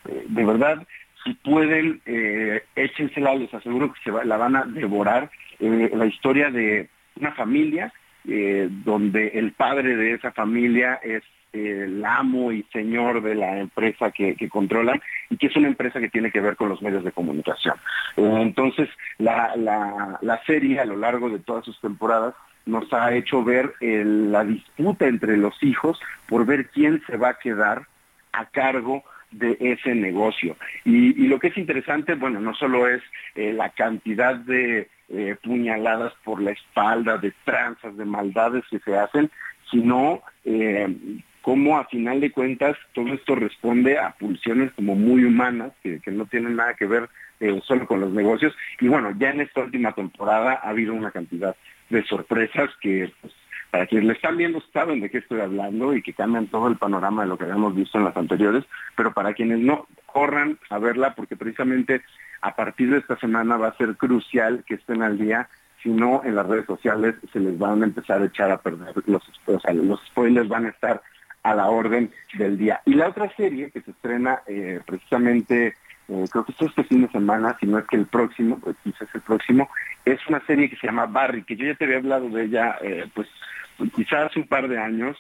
de 0.05 0.45
verdad, 0.45 0.85
si 1.23 1.35
pueden, 1.35 2.03
eh, 2.05 2.65
échensela, 2.75 3.35
les 3.37 3.55
aseguro 3.55 3.93
que 3.93 4.01
se 4.03 4.25
la 4.25 4.37
van 4.37 4.57
a 4.57 4.65
devorar. 4.65 5.31
la 5.61 6.07
historia 6.07 6.51
de 6.51 6.89
una 7.15 7.31
familia 7.33 7.93
donde 8.25 9.29
el 9.35 9.53
padre 9.53 9.97
de 9.97 10.15
esa 10.15 10.33
familia 10.33 11.01
es 11.03 11.23
el 11.53 12.05
amo 12.05 12.51
y 12.53 12.63
señor 12.73 13.23
de 13.23 13.35
la 13.35 13.59
empresa 13.59 14.11
que, 14.11 14.37
controlan 14.49 15.01
y 15.31 15.37
que 15.37 15.47
es 15.49 15.57
una 15.57 15.69
empresa 15.69 16.01
que 16.01 16.09
tiene 16.09 16.31
que 16.31 16.41
ver 16.41 16.57
con 16.57 16.69
los 16.69 16.81
medios 16.83 17.05
de 17.05 17.13
comunicación. 17.13 17.77
Eh, 18.17 18.39
entonces, 18.41 18.89
la, 19.19 20.41
serie 20.47 20.81
a 20.81 20.85
lo 20.85 20.97
largo 20.97 21.29
de 21.29 21.39
todas 21.39 21.65
sus 21.65 21.79
temporadas 21.81 22.35
nos 22.65 22.93
ha 22.93 23.15
hecho 23.15 23.45
ver 23.45 23.75
la 23.81 24.45
disputa 24.45 25.07
entre 25.07 25.37
los 25.37 25.61
hijos 25.63 26.01
por 26.29 26.47
ver 26.47 26.69
quién 26.71 27.03
se 27.07 27.17
va 27.17 27.31
a 27.31 27.39
quedar 27.39 27.87
a 28.33 28.47
cargo 28.47 29.05
de 29.33 29.57
ese 29.61 29.95
negocio. 29.95 30.57
Y, 30.85 31.27
lo 31.27 31.39
que 31.39 31.49
es 31.49 31.59
interesante, 31.59 32.15
bueno, 32.15 32.41
no 32.41 32.55
solo 32.55 32.89
es 32.89 33.03
eh, 33.35 33.53
la 33.53 33.71
cantidad 33.71 34.37
de 34.37 34.89
eh, 35.09 35.37
puñaladas 35.43 36.13
por 36.25 36.41
la 36.41 36.53
espalda, 36.53 37.19
de 37.19 37.33
tranzas, 37.45 37.97
de 37.97 38.05
maldades 38.05 38.65
que 38.71 38.79
se 38.79 38.97
hacen, 38.97 39.31
sino 39.71 40.23
cómo 41.43 41.77
a 41.77 41.85
final 41.85 42.21
de 42.21 42.31
cuentas 42.31 42.77
todo 42.95 43.13
esto 43.13 43.35
responde 43.35 43.99
a 43.99 44.13
pulsiones 44.13 44.73
como 44.73 44.95
muy 44.95 45.25
humanas, 45.25 45.73
que, 45.83 46.01
no 46.07 46.25
tienen 46.27 46.57
nada 46.57 46.75
que 46.75 46.87
ver 46.87 47.11
eh, 47.41 47.61
solo 47.65 47.87
con 47.87 48.01
los 48.01 48.13
negocios. 48.13 48.55
Y 48.81 48.89
bueno, 48.89 49.13
ya 49.19 49.31
en 49.31 49.43
esta 49.43 49.61
última 49.61 49.93
temporada 49.93 50.61
ha 50.63 50.71
habido 50.71 50.95
una 50.95 51.11
cantidad 51.11 51.55
de 51.91 52.05
sorpresas 52.05 52.71
que 52.81 53.13
pues, 53.21 53.35
para 53.73 53.87
quienes 53.87 54.07
le 54.07 54.13
están 54.13 54.37
viendo 54.37 54.63
saben 54.71 55.01
de 55.01 55.09
qué 55.09 55.19
estoy 55.19 55.41
hablando 55.41 55.95
y 55.95 56.03
que 56.03 56.13
cambian 56.13 56.47
todo 56.47 56.69
el 56.69 56.77
panorama 56.77 57.23
de 57.23 57.29
lo 57.29 57.39
que 57.39 57.45
habíamos 57.45 57.75
visto 57.75 57.97
en 57.97 58.05
las 58.05 58.17
anteriores, 58.19 58.65
pero 58.95 59.15
para 59.15 59.33
quienes 59.33 59.61
no, 59.61 59.87
corran 60.05 60.59
a 60.69 60.79
verla 60.79 61.15
porque 61.15 61.37
precisamente 61.37 62.03
a 62.43 62.55
partir 62.55 62.91
de 62.91 62.99
esta 62.99 63.17
semana 63.17 63.57
va 63.57 63.69
a 63.69 63.77
ser 63.79 63.97
crucial 63.97 64.63
que 64.67 64.75
estén 64.75 65.03
al 65.03 65.17
día 65.17 65.49
si 65.83 65.89
no 65.89 66.21
en 66.23 66.35
las 66.35 66.47
redes 66.47 66.67
sociales 66.67 67.15
se 67.33 67.41
les 67.41 67.59
van 67.59 67.81
a 67.81 67.87
empezar 67.87 68.21
a 68.21 68.27
echar 68.27 68.51
a 68.51 68.59
perder 68.59 68.93
los, 69.07 69.23
o 69.47 69.59
sea, 69.59 69.73
los 69.73 70.05
spoilers 70.07 70.49
van 70.49 70.67
a 70.67 70.69
estar 70.69 71.01
a 71.43 71.55
la 71.55 71.71
orden 71.71 72.13
del 72.35 72.59
día. 72.59 72.83
Y 72.85 72.93
la 72.93 73.09
otra 73.09 73.35
serie 73.37 73.71
que 73.71 73.81
se 73.81 73.91
estrena 73.91 74.43
eh, 74.47 74.81
precisamente, 74.87 75.75
eh, 76.09 76.25
creo 76.31 76.45
que 76.45 76.53
es 76.53 76.61
este 76.61 76.85
fin 76.85 77.03
de 77.03 77.11
semana, 77.11 77.57
si 77.59 77.67
no 77.67 77.79
es 77.79 77.87
que 77.87 77.97
el 77.97 78.07
próximo, 78.07 78.61
pues 78.61 78.77
quizás 78.85 79.09
el 79.15 79.23
próximo, 79.23 79.71
es 80.05 80.21
una 80.29 80.45
serie 80.47 80.69
que 80.69 80.77
se 80.77 80.87
llama 80.87 81.07
Barry, 81.07 81.43
que 81.43 81.57
yo 81.57 81.65
ya 81.65 81.75
te 81.75 81.85
había 81.85 81.97
hablado 81.97 82.29
de 82.29 82.45
ella, 82.45 82.77
eh, 82.83 83.07
pues 83.15 83.29
quizás 83.95 84.31
hace 84.31 84.41
un 84.41 84.47
par 84.47 84.69
de 84.69 84.79
años, 84.79 85.17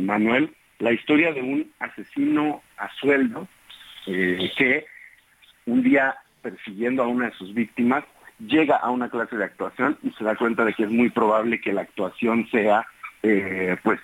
Manuel, 0.00 0.54
la 0.78 0.92
historia 0.92 1.32
de 1.32 1.42
un 1.42 1.70
asesino 1.78 2.62
a 2.76 2.90
sueldo 2.94 3.48
que 4.04 4.84
un 5.66 5.82
día 5.82 6.16
persiguiendo 6.42 7.02
a 7.02 7.08
una 7.08 7.26
de 7.26 7.36
sus 7.36 7.54
víctimas 7.54 8.04
llega 8.38 8.76
a 8.76 8.90
una 8.90 9.08
clase 9.08 9.36
de 9.36 9.44
actuación 9.44 9.98
y 10.02 10.10
se 10.10 10.24
da 10.24 10.36
cuenta 10.36 10.64
de 10.64 10.74
que 10.74 10.84
es 10.84 10.90
muy 10.90 11.10
probable 11.10 11.60
que 11.60 11.72
la 11.72 11.82
actuación 11.82 12.48
sea 12.50 12.86
pues 13.82 14.00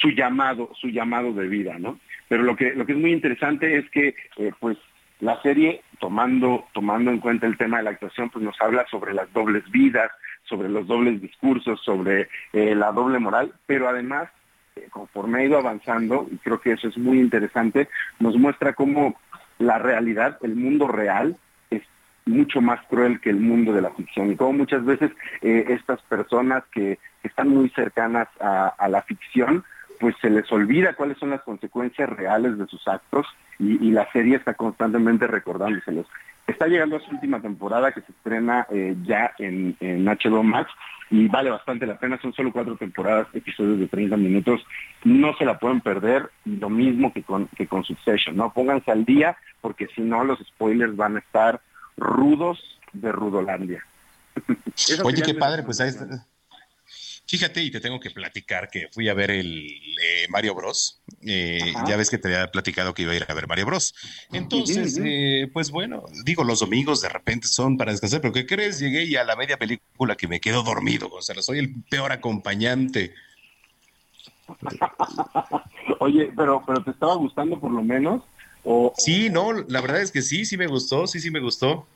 su 0.00 0.10
llamado, 0.10 0.70
su 0.80 0.88
llamado 0.88 1.32
de 1.32 1.48
vida, 1.48 1.78
¿no? 1.78 1.98
Pero 2.28 2.42
lo 2.42 2.56
que, 2.56 2.74
lo 2.74 2.86
que 2.86 2.92
es 2.92 2.98
muy 2.98 3.12
interesante 3.12 3.78
es 3.78 3.90
que, 3.90 4.14
eh, 4.36 4.52
pues, 4.60 4.76
la 5.20 5.40
serie, 5.42 5.82
tomando, 5.98 6.66
tomando 6.72 7.10
en 7.10 7.18
cuenta 7.18 7.46
el 7.46 7.56
tema 7.56 7.78
de 7.78 7.84
la 7.84 7.90
actuación, 7.90 8.30
pues 8.30 8.44
nos 8.44 8.60
habla 8.60 8.86
sobre 8.88 9.14
las 9.14 9.32
dobles 9.32 9.68
vidas, 9.70 10.10
sobre 10.48 10.68
los 10.68 10.86
dobles 10.86 11.20
discursos, 11.20 11.80
sobre 11.82 12.28
eh, 12.52 12.74
la 12.74 12.92
doble 12.92 13.18
moral, 13.18 13.52
pero 13.66 13.88
además, 13.88 14.28
eh, 14.76 14.88
conforme 14.90 15.40
ha 15.40 15.44
ido 15.44 15.58
avanzando, 15.58 16.26
y 16.30 16.36
creo 16.38 16.60
que 16.60 16.72
eso 16.72 16.88
es 16.88 16.98
muy 16.98 17.18
interesante, 17.20 17.88
nos 18.18 18.36
muestra 18.36 18.72
cómo 18.72 19.16
la 19.58 19.78
realidad, 19.78 20.38
el 20.42 20.56
mundo 20.56 20.88
real, 20.88 21.36
es 21.70 21.82
mucho 22.26 22.60
más 22.60 22.80
cruel 22.86 23.20
que 23.20 23.30
el 23.30 23.40
mundo 23.40 23.72
de 23.72 23.82
la 23.82 23.90
ficción 23.90 24.30
y 24.30 24.36
cómo 24.36 24.52
muchas 24.52 24.84
veces 24.84 25.10
estas 25.42 26.00
personas 26.02 26.64
que, 26.72 26.98
están 27.24 27.48
muy 27.48 27.68
cercanas 27.70 28.28
a 28.40 28.88
la 28.88 29.02
ficción, 29.02 29.64
pues 29.98 30.14
se 30.20 30.30
les 30.30 30.50
olvida 30.52 30.94
cuáles 30.94 31.18
son 31.18 31.30
las 31.30 31.42
consecuencias 31.42 32.08
reales 32.08 32.58
de 32.58 32.66
sus 32.66 32.86
actos 32.88 33.26
y, 33.58 33.90
la 33.90 34.10
serie 34.12 34.36
está 34.36 34.54
constantemente 34.54 35.26
recordándoselos. 35.26 36.06
Está 36.46 36.66
llegando 36.66 36.96
a 36.96 37.00
su 37.00 37.10
última 37.10 37.40
temporada 37.40 37.90
que 37.92 38.00
se 38.02 38.12
estrena 38.12 38.66
eh, 38.70 38.96
ya 39.04 39.32
en, 39.38 39.76
en, 39.80 40.04
HBO 40.04 40.44
Max 40.44 40.70
y 41.10 41.26
vale 41.26 41.50
bastante 41.50 41.86
la 41.86 41.98
pena, 41.98 42.20
son 42.20 42.32
solo 42.32 42.52
cuatro 42.52 42.76
temporadas, 42.76 43.26
episodios 43.32 43.80
de 43.80 43.88
30 43.88 44.16
minutos, 44.16 44.64
no 45.04 45.34
se 45.36 45.44
la 45.44 45.58
pueden 45.58 45.80
perder 45.80 46.30
lo 46.44 46.70
mismo 46.70 47.12
que 47.12 47.22
con, 47.22 47.48
que 47.48 47.66
con 47.66 47.82
Succession, 47.82 48.36
¿no? 48.36 48.52
Pónganse 48.52 48.92
al 48.92 49.04
día 49.04 49.36
porque 49.60 49.88
si 49.88 50.02
no 50.02 50.22
los 50.22 50.38
spoilers 50.38 50.96
van 50.96 51.16
a 51.16 51.20
estar 51.20 51.60
rudos 51.96 52.62
de 52.92 53.10
Rudolandia. 53.10 53.84
Oye, 55.04 55.22
qué 55.22 55.34
padre, 55.34 55.64
pues 55.64 55.80
ahí 55.80 55.88
está 55.88 56.06
Fíjate, 57.28 57.62
y 57.62 57.70
te 57.70 57.80
tengo 57.80 58.00
que 58.00 58.10
platicar 58.10 58.70
que 58.70 58.88
fui 58.90 59.06
a 59.10 59.12
ver 59.12 59.30
el 59.30 59.66
eh, 60.02 60.26
Mario 60.30 60.54
Bros. 60.54 61.02
Eh, 61.26 61.74
ya 61.86 61.98
ves 61.98 62.08
que 62.08 62.16
te 62.16 62.28
había 62.28 62.50
platicado 62.50 62.94
que 62.94 63.02
iba 63.02 63.12
a 63.12 63.16
ir 63.16 63.26
a 63.28 63.34
ver 63.34 63.46
Mario 63.46 63.66
Bros. 63.66 63.94
Entonces, 64.32 64.98
eh, 65.04 65.46
pues 65.52 65.70
bueno, 65.70 66.04
digo, 66.24 66.42
los 66.42 66.60
domingos 66.60 67.02
de 67.02 67.10
repente 67.10 67.46
son 67.46 67.76
para 67.76 67.92
descansar, 67.92 68.22
pero 68.22 68.32
¿qué 68.32 68.46
crees? 68.46 68.80
Llegué 68.80 69.04
y 69.04 69.16
a 69.16 69.24
la 69.24 69.36
media 69.36 69.58
película 69.58 70.16
que 70.16 70.26
me 70.26 70.40
quedo 70.40 70.62
dormido, 70.62 71.10
o 71.12 71.20
sea, 71.20 71.42
soy 71.42 71.58
el 71.58 71.74
peor 71.90 72.12
acompañante. 72.12 73.14
Oye, 76.00 76.32
pero, 76.34 76.62
pero 76.66 76.82
¿te 76.82 76.92
estaba 76.92 77.14
gustando 77.16 77.60
por 77.60 77.72
lo 77.72 77.82
menos? 77.82 78.22
O, 78.64 78.94
sí, 78.96 79.28
no, 79.28 79.52
la 79.52 79.82
verdad 79.82 80.00
es 80.00 80.12
que 80.12 80.22
sí, 80.22 80.46
sí 80.46 80.56
me 80.56 80.66
gustó, 80.66 81.06
sí, 81.06 81.20
sí 81.20 81.30
me 81.30 81.40
gustó. 81.40 81.86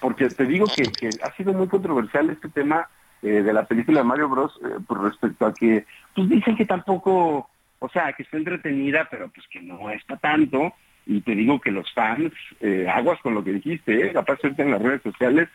Porque 0.00 0.28
te 0.28 0.44
digo 0.44 0.66
que, 0.74 0.82
que 0.90 1.10
ha 1.22 1.36
sido 1.36 1.52
muy 1.52 1.68
controversial 1.68 2.28
este 2.30 2.48
tema 2.48 2.88
eh, 3.22 3.42
de 3.42 3.52
la 3.52 3.64
película 3.64 4.00
de 4.00 4.04
Mario 4.04 4.28
Bros. 4.28 4.58
Eh, 4.64 4.78
por 4.86 5.02
respecto 5.02 5.46
a 5.46 5.54
que, 5.54 5.84
pues 6.14 6.28
dicen 6.28 6.56
que 6.56 6.66
tampoco, 6.66 7.48
o 7.78 7.88
sea, 7.88 8.12
que 8.12 8.22
está 8.24 8.36
entretenida, 8.36 9.08
pero 9.10 9.30
pues 9.30 9.46
que 9.48 9.60
no 9.60 9.90
está 9.90 10.16
tanto. 10.16 10.72
Y 11.06 11.20
te 11.22 11.34
digo 11.34 11.60
que 11.60 11.70
los 11.70 11.92
fans, 11.92 12.32
eh, 12.60 12.86
aguas 12.88 13.20
con 13.20 13.34
lo 13.34 13.42
que 13.42 13.52
dijiste, 13.52 14.06
¿eh? 14.06 14.12
capaz 14.12 14.40
de 14.42 14.62
en 14.62 14.70
las 14.70 14.82
redes 14.82 15.02
sociales, 15.02 15.48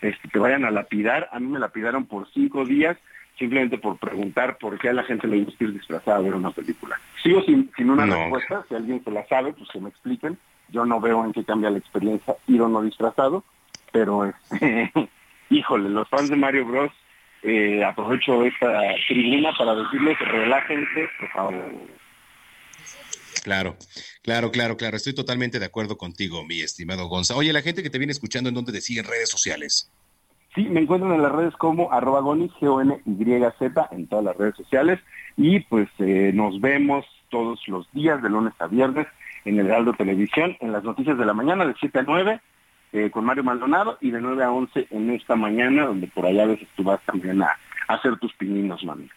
este, 0.00 0.28
te 0.28 0.38
vayan 0.38 0.64
a 0.64 0.70
lapidar. 0.70 1.28
A 1.32 1.40
mí 1.40 1.46
me 1.46 1.58
lapidaron 1.58 2.06
por 2.06 2.30
cinco 2.32 2.64
días 2.64 2.96
simplemente 3.38 3.78
por 3.78 3.98
preguntar 3.98 4.58
por 4.58 4.78
qué 4.78 4.90
a 4.90 4.92
la 4.92 5.02
gente 5.02 5.26
le 5.26 5.42
gusta 5.42 5.64
ir 5.64 5.72
disfrazada 5.72 6.18
a 6.18 6.20
ver 6.20 6.34
una 6.34 6.50
película. 6.50 6.98
Sigo 7.22 7.42
sin, 7.42 7.70
sin 7.76 7.90
una 7.90 8.06
respuesta, 8.06 8.64
si 8.68 8.74
alguien 8.74 9.02
se 9.02 9.10
la 9.10 9.26
sabe, 9.26 9.52
pues 9.52 9.68
que 9.70 9.80
me 9.80 9.88
expliquen. 9.88 10.38
Yo 10.68 10.86
no 10.86 11.00
veo 11.00 11.24
en 11.24 11.32
qué 11.32 11.44
cambia 11.44 11.70
la 11.70 11.78
experiencia 11.78 12.36
ir 12.46 12.62
o 12.62 12.68
no 12.68 12.82
disfrazado, 12.82 13.44
pero 13.92 14.24
este, 14.24 14.92
híjole, 15.50 15.90
los 15.90 16.08
fans 16.08 16.30
de 16.30 16.36
Mario 16.36 16.64
Bros 16.64 16.92
eh, 17.44 17.84
aprovecho 17.84 18.42
esta 18.44 18.80
tribuna 19.06 19.52
para 19.56 19.74
decirles 19.74 20.18
relájense, 20.18 21.08
por 21.20 21.30
favor. 21.30 21.72
Claro, 23.42 23.76
claro, 24.22 24.50
claro, 24.50 24.76
claro. 24.78 24.96
Estoy 24.96 25.14
totalmente 25.14 25.58
de 25.58 25.66
acuerdo 25.66 25.98
contigo, 25.98 26.42
mi 26.44 26.60
estimado 26.60 27.06
Gonza. 27.06 27.36
Oye, 27.36 27.52
la 27.52 27.60
gente 27.60 27.82
que 27.82 27.90
te 27.90 27.98
viene 27.98 28.12
escuchando, 28.12 28.48
¿en 28.48 28.54
dónde 28.54 28.72
te 28.72 28.80
siguen 28.80 29.04
redes 29.04 29.28
sociales? 29.28 29.92
Sí, 30.54 30.62
me 30.70 30.80
encuentran 30.80 31.12
en 31.12 31.22
las 31.22 31.32
redes 31.32 31.54
como 31.56 31.92
arroba 31.92 32.20
gonis, 32.20 32.50
G-O-N-Y-Z, 32.52 33.88
en 33.90 34.06
todas 34.06 34.24
las 34.24 34.36
redes 34.36 34.56
sociales. 34.56 35.00
Y 35.36 35.60
pues 35.60 35.88
eh, 35.98 36.30
nos 36.32 36.58
vemos 36.60 37.04
todos 37.28 37.60
los 37.66 37.90
días, 37.92 38.22
de 38.22 38.30
lunes 38.30 38.54
a 38.60 38.68
viernes, 38.68 39.06
en 39.44 39.58
el 39.58 39.66
Heraldo 39.66 39.92
Televisión, 39.92 40.56
en 40.60 40.72
las 40.72 40.84
noticias 40.84 41.18
de 41.18 41.26
la 41.26 41.34
mañana, 41.34 41.66
de 41.66 41.74
7 41.78 41.98
a 41.98 42.02
9 42.04 42.40
eh, 42.94 43.10
con 43.10 43.24
Mario 43.24 43.42
Maldonado 43.42 43.98
y 44.00 44.12
de 44.12 44.20
9 44.20 44.44
a 44.44 44.52
11 44.52 44.86
en 44.90 45.10
esta 45.10 45.34
mañana, 45.34 45.86
donde 45.86 46.06
por 46.06 46.26
allá 46.26 46.44
a 46.44 46.46
veces 46.46 46.68
tú 46.76 46.84
vas 46.84 47.00
también 47.04 47.42
a, 47.42 47.50
hacer 47.88 48.16
tus 48.20 48.32
pininos, 48.34 48.84
mami. 48.84 49.10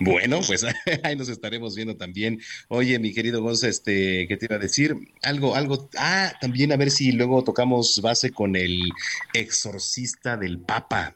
Bueno, 0.00 0.40
pues 0.44 0.66
ahí 1.04 1.14
nos 1.14 1.28
estaremos 1.28 1.76
viendo 1.76 1.96
también. 1.96 2.40
Oye, 2.66 2.98
mi 2.98 3.14
querido 3.14 3.40
Gonza, 3.40 3.68
este, 3.68 4.26
¿qué 4.26 4.36
te 4.36 4.46
iba 4.46 4.56
a 4.56 4.58
decir? 4.58 4.96
Algo, 5.22 5.54
algo, 5.54 5.88
ah, 5.96 6.32
también 6.40 6.72
a 6.72 6.76
ver 6.76 6.90
si 6.90 7.12
luego 7.12 7.44
tocamos 7.44 8.00
base 8.02 8.32
con 8.32 8.56
el 8.56 8.90
exorcista 9.32 10.36
del 10.36 10.58
Papa. 10.58 11.14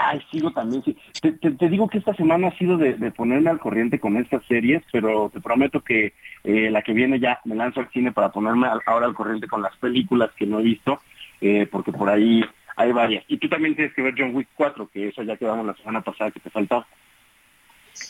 Ay, 0.00 0.22
sigo 0.30 0.52
también, 0.52 0.82
sí. 0.84 0.96
Te, 1.20 1.68
digo 1.68 1.88
que 1.88 1.98
esta 1.98 2.14
semana 2.14 2.48
ha 2.48 2.58
sido 2.58 2.76
de, 2.76 2.94
ponerme 3.10 3.50
al 3.50 3.58
corriente 3.58 3.98
con 3.98 4.16
estas 4.16 4.44
series, 4.46 4.82
pero 4.92 5.28
te 5.32 5.40
prometo 5.40 5.82
que 5.82 6.14
eh, 6.44 6.70
la 6.70 6.82
que 6.82 6.92
viene 6.92 7.18
ya 7.18 7.40
me 7.44 7.56
lanzo 7.56 7.80
al 7.80 7.90
cine 7.90 8.12
para 8.12 8.30
ponerme 8.30 8.68
ahora 8.86 9.06
al 9.06 9.14
corriente 9.14 9.48
con 9.48 9.60
las 9.60 9.76
películas 9.76 10.30
que 10.36 10.46
no 10.46 10.60
he 10.60 10.62
visto, 10.62 11.00
eh, 11.40 11.66
porque 11.70 11.90
por 11.90 12.08
ahí 12.08 12.44
hay 12.76 12.92
varias. 12.92 13.24
Y 13.26 13.38
tú 13.38 13.48
también 13.48 13.74
tienes 13.74 13.92
que 13.92 14.02
ver 14.02 14.14
John 14.16 14.36
Wick 14.36 14.48
4, 14.54 14.88
que 14.92 15.08
eso 15.08 15.22
ya 15.24 15.36
quedamos 15.36 15.66
la 15.66 15.74
semana 15.74 16.00
pasada 16.00 16.30
que 16.30 16.40
te 16.40 16.50
faltaba. 16.50 16.86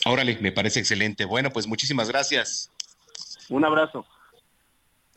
Órale, 0.05 0.37
me 0.43 0.53
parece 0.53 0.81
excelente. 0.81 1.25
Bueno, 1.25 1.51
pues 1.51 1.67
muchísimas 1.67 2.11
gracias. 2.11 2.71
Un 3.49 3.65
abrazo. 3.65 4.05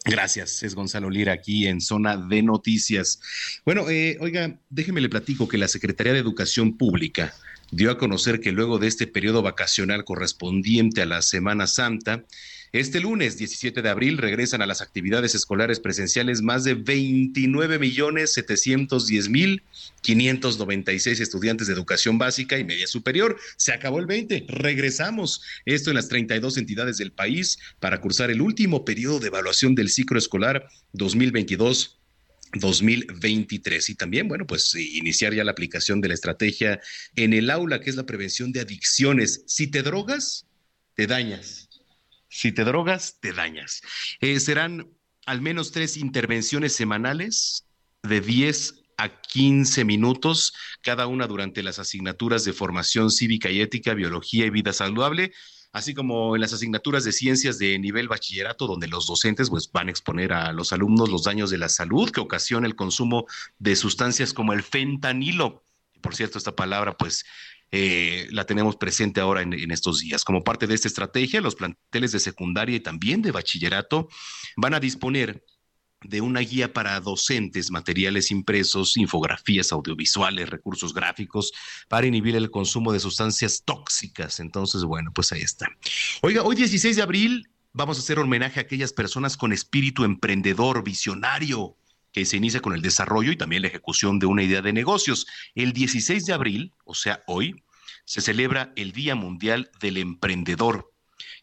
Gracias, 0.03 0.63
es 0.63 0.73
Gonzalo 0.73 1.09
Lira 1.09 1.33
aquí 1.33 1.67
en 1.67 1.79
Zona 1.79 2.17
de 2.17 2.41
Noticias. 2.41 3.21
Bueno, 3.65 3.87
eh, 3.89 4.17
oiga, 4.19 4.57
déjeme 4.69 4.99
le 4.99 5.09
platico 5.09 5.47
que 5.47 5.59
la 5.59 5.67
Secretaría 5.67 6.13
de 6.13 6.19
Educación 6.19 6.75
Pública 6.75 7.33
dio 7.71 7.91
a 7.91 7.97
conocer 7.97 8.41
que 8.41 8.51
luego 8.51 8.79
de 8.79 8.87
este 8.87 9.05
periodo 9.05 9.43
vacacional 9.43 10.03
correspondiente 10.03 11.03
a 11.03 11.05
la 11.05 11.21
Semana 11.21 11.67
Santa, 11.67 12.25
este 12.73 13.01
lunes 13.01 13.37
17 13.37 13.81
de 13.81 13.89
abril 13.89 14.17
regresan 14.17 14.61
a 14.61 14.65
las 14.65 14.81
actividades 14.81 15.35
escolares 15.35 15.81
presenciales 15.81 16.41
más 16.41 16.63
de 16.63 16.75
29 16.75 17.79
millones 17.79 18.31
710 18.33 19.27
mil 19.27 19.63
596 20.01 21.19
estudiantes 21.19 21.67
de 21.67 21.73
educación 21.73 22.17
básica 22.17 22.57
y 22.57 22.63
media 22.63 22.87
superior. 22.87 23.37
Se 23.57 23.73
acabó 23.73 23.99
el 23.99 24.05
20. 24.05 24.45
Regresamos. 24.47 25.41
Esto 25.65 25.89
en 25.89 25.97
las 25.97 26.07
32 26.07 26.57
entidades 26.57 26.97
del 26.97 27.11
país 27.11 27.59
para 27.81 27.99
cursar 27.99 28.31
el 28.31 28.41
último 28.41 28.85
periodo 28.85 29.19
de 29.19 29.27
evaluación 29.27 29.75
del 29.75 29.89
ciclo 29.89 30.17
escolar 30.17 30.67
2022. 30.93 31.97
2023 32.53 33.89
y 33.91 33.95
también, 33.95 34.27
bueno, 34.27 34.45
pues 34.45 34.75
iniciar 34.75 35.33
ya 35.33 35.45
la 35.45 35.51
aplicación 35.51 36.01
de 36.01 36.09
la 36.09 36.15
estrategia 36.15 36.81
en 37.15 37.31
el 37.31 37.49
aula, 37.49 37.79
que 37.79 37.89
es 37.89 37.95
la 37.95 38.05
prevención 38.05 38.51
de 38.51 38.59
adicciones. 38.59 39.43
Si 39.47 39.67
te 39.67 39.83
drogas, 39.83 40.47
te 40.95 41.07
dañas. 41.07 41.70
Si 42.33 42.53
te 42.53 42.63
drogas, 42.63 43.17
te 43.19 43.33
dañas. 43.33 43.81
Eh, 44.21 44.39
serán 44.39 44.87
al 45.25 45.41
menos 45.41 45.73
tres 45.73 45.97
intervenciones 45.97 46.73
semanales 46.73 47.67
de 48.03 48.21
10 48.21 48.75
a 48.97 49.09
15 49.21 49.83
minutos, 49.83 50.53
cada 50.81 51.07
una 51.07 51.27
durante 51.27 51.61
las 51.61 51.77
asignaturas 51.77 52.45
de 52.45 52.53
formación 52.53 53.11
cívica 53.11 53.51
y 53.51 53.59
ética, 53.59 53.93
biología 53.93 54.45
y 54.45 54.49
vida 54.49 54.71
saludable, 54.71 55.33
así 55.73 55.93
como 55.93 56.35
en 56.35 56.41
las 56.41 56.53
asignaturas 56.53 57.03
de 57.03 57.11
ciencias 57.11 57.57
de 57.59 57.77
nivel 57.79 58.07
bachillerato, 58.07 58.65
donde 58.65 58.87
los 58.87 59.07
docentes 59.07 59.49
pues, 59.49 59.69
van 59.69 59.89
a 59.89 59.91
exponer 59.91 60.31
a 60.31 60.53
los 60.53 60.71
alumnos 60.71 61.09
los 61.09 61.25
daños 61.25 61.49
de 61.49 61.57
la 61.57 61.67
salud 61.67 62.11
que 62.11 62.21
ocasiona 62.21 62.65
el 62.65 62.77
consumo 62.77 63.25
de 63.59 63.75
sustancias 63.75 64.33
como 64.33 64.53
el 64.53 64.63
fentanilo. 64.63 65.65
Por 65.99 66.15
cierto, 66.15 66.37
esta 66.37 66.55
palabra 66.55 66.95
pues 66.95 67.25
eh, 67.71 68.27
la 68.31 68.45
tenemos 68.45 68.75
presente 68.75 69.21
ahora 69.21 69.41
en, 69.41 69.71
estos 69.71 69.99
días. 69.99 70.23
Como 70.23 70.43
parte 70.43 70.67
de 70.67 70.75
esta 70.75 70.87
estrategia, 70.87 71.39
los 71.41 71.55
planteles 71.55 72.11
de 72.11 72.19
secundaria 72.19 72.75
y 72.75 72.81
también 72.81 73.21
de 73.21 73.31
bachillerato 73.31 74.09
van 74.57 74.73
a 74.73 74.79
disponer 74.79 75.43
de 76.03 76.19
una 76.19 76.39
guía 76.39 76.73
para 76.73 76.99
docentes, 76.99 77.71
materiales 77.71 78.31
impresos, 78.31 78.97
infografías 78.97 79.71
audiovisuales, 79.71 80.49
recursos 80.49 80.93
gráficos, 80.93 81.51
para 81.87 82.07
inhibir 82.07 82.35
el 82.35 82.49
consumo 82.49 82.91
de 82.91 82.99
sustancias 82.99 83.61
tóxicas. 83.63 84.39
Entonces, 84.39 84.83
bueno, 84.83 85.11
pues 85.13 85.31
ahí 85.31 85.41
está. 85.41 85.67
Oiga, 86.21 86.43
hoy 86.43 86.55
16 86.55 86.95
de 86.95 87.01
abril 87.01 87.49
vamos 87.71 87.97
a 87.97 88.01
hacer 88.01 88.19
homenaje 88.19 88.59
a 88.59 88.63
aquellas 88.63 88.93
personas 88.93 89.37
con 89.37 89.53
espíritu 89.53 90.03
emprendedor, 90.03 90.83
visionario, 90.83 91.77
que 92.11 92.25
se 92.25 92.37
inicia 92.37 92.61
con 92.61 92.73
el 92.73 92.81
desarrollo 92.81 93.31
y 93.31 93.37
también 93.37 93.61
la 93.61 93.69
ejecución 93.69 94.19
de 94.19 94.25
una 94.25 94.43
idea 94.43 94.61
de 94.61 94.73
negocios. 94.73 95.25
El 95.55 95.73
16 95.73 96.25
de 96.25 96.33
abril, 96.33 96.73
o 96.85 96.93
sea, 96.93 97.23
hoy, 97.27 97.63
se 98.05 98.21
celebra 98.21 98.73
el 98.75 98.91
Día 98.91 99.15
Mundial 99.15 99.71
del 99.79 99.97
Emprendedor. 99.97 100.91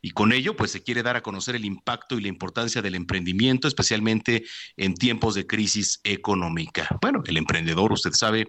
Y 0.02 0.10
con 0.10 0.32
ello, 0.32 0.56
pues 0.56 0.70
se 0.70 0.82
quiere 0.82 1.02
dar 1.02 1.16
a 1.16 1.22
conocer 1.22 1.56
el 1.56 1.64
impacto 1.64 2.18
y 2.18 2.22
la 2.22 2.28
importancia 2.28 2.82
del 2.82 2.94
emprendimiento, 2.94 3.68
especialmente 3.68 4.44
en 4.76 4.94
tiempos 4.94 5.34
de 5.34 5.46
crisis 5.46 6.00
económica. 6.04 6.88
Bueno, 7.00 7.22
el 7.26 7.36
emprendedor, 7.36 7.92
usted 7.92 8.12
sabe, 8.12 8.48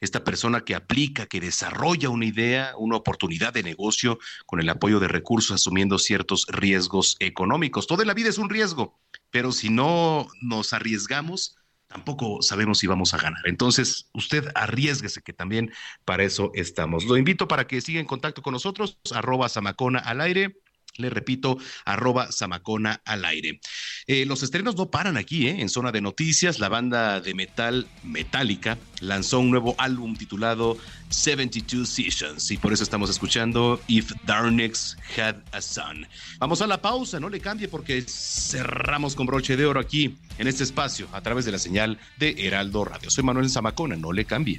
esta 0.00 0.24
persona 0.24 0.64
que 0.64 0.74
aplica, 0.74 1.26
que 1.26 1.40
desarrolla 1.40 2.10
una 2.10 2.26
idea, 2.26 2.72
una 2.76 2.96
oportunidad 2.96 3.52
de 3.52 3.62
negocio 3.62 4.18
con 4.46 4.60
el 4.60 4.68
apoyo 4.68 5.00
de 5.00 5.08
recursos, 5.08 5.54
asumiendo 5.54 5.98
ciertos 5.98 6.46
riesgos 6.48 7.16
económicos. 7.20 7.86
Toda 7.86 8.04
la 8.04 8.14
vida 8.14 8.28
es 8.28 8.38
un 8.38 8.50
riesgo, 8.50 8.98
pero 9.34 9.50
si 9.50 9.68
no 9.68 10.28
nos 10.42 10.72
arriesgamos, 10.72 11.56
tampoco 11.88 12.40
sabemos 12.40 12.78
si 12.78 12.86
vamos 12.86 13.14
a 13.14 13.16
ganar. 13.16 13.42
Entonces, 13.46 14.08
usted 14.14 14.46
arriesguese, 14.54 15.22
que 15.22 15.32
también 15.32 15.72
para 16.04 16.22
eso 16.22 16.52
estamos. 16.54 17.04
Lo 17.04 17.16
invito 17.16 17.48
para 17.48 17.66
que 17.66 17.80
siga 17.80 17.98
en 17.98 18.06
contacto 18.06 18.42
con 18.42 18.52
nosotros, 18.52 19.00
arroba 19.12 19.48
Samacona 19.48 19.98
al 19.98 20.20
aire 20.20 20.60
le 20.96 21.10
repito, 21.10 21.58
arroba 21.84 22.30
Samacona 22.32 23.00
al 23.04 23.24
aire. 23.24 23.60
Eh, 24.06 24.24
los 24.26 24.42
estrenos 24.42 24.76
no 24.76 24.90
paran 24.90 25.16
aquí, 25.16 25.48
¿eh? 25.48 25.60
En 25.60 25.68
zona 25.68 25.92
de 25.92 26.00
noticias, 26.00 26.58
la 26.58 26.68
banda 26.68 27.20
de 27.20 27.34
metal 27.34 27.86
Metallica 28.02 28.78
lanzó 29.00 29.40
un 29.40 29.50
nuevo 29.50 29.74
álbum 29.78 30.16
titulado 30.16 30.78
72 31.08 31.88
Seasons 31.88 32.50
y 32.50 32.56
por 32.56 32.72
eso 32.72 32.82
estamos 32.82 33.10
escuchando 33.10 33.80
If 33.88 34.12
Darnex 34.24 34.96
Had 35.16 35.36
a 35.52 35.60
Son. 35.60 36.06
Vamos 36.38 36.62
a 36.62 36.66
la 36.66 36.80
pausa, 36.80 37.20
no 37.20 37.28
le 37.28 37.40
cambie 37.40 37.68
porque 37.68 38.02
cerramos 38.02 39.14
con 39.14 39.26
broche 39.26 39.56
de 39.56 39.66
oro 39.66 39.80
aquí 39.80 40.16
en 40.38 40.48
este 40.48 40.64
espacio 40.64 41.08
a 41.12 41.20
través 41.20 41.44
de 41.44 41.52
la 41.52 41.58
señal 41.58 41.98
de 42.18 42.34
Heraldo 42.38 42.84
Radio. 42.84 43.10
Soy 43.10 43.24
Manuel 43.24 43.50
Zamacona, 43.50 43.96
no 43.96 44.12
le 44.12 44.24
cambie. 44.24 44.58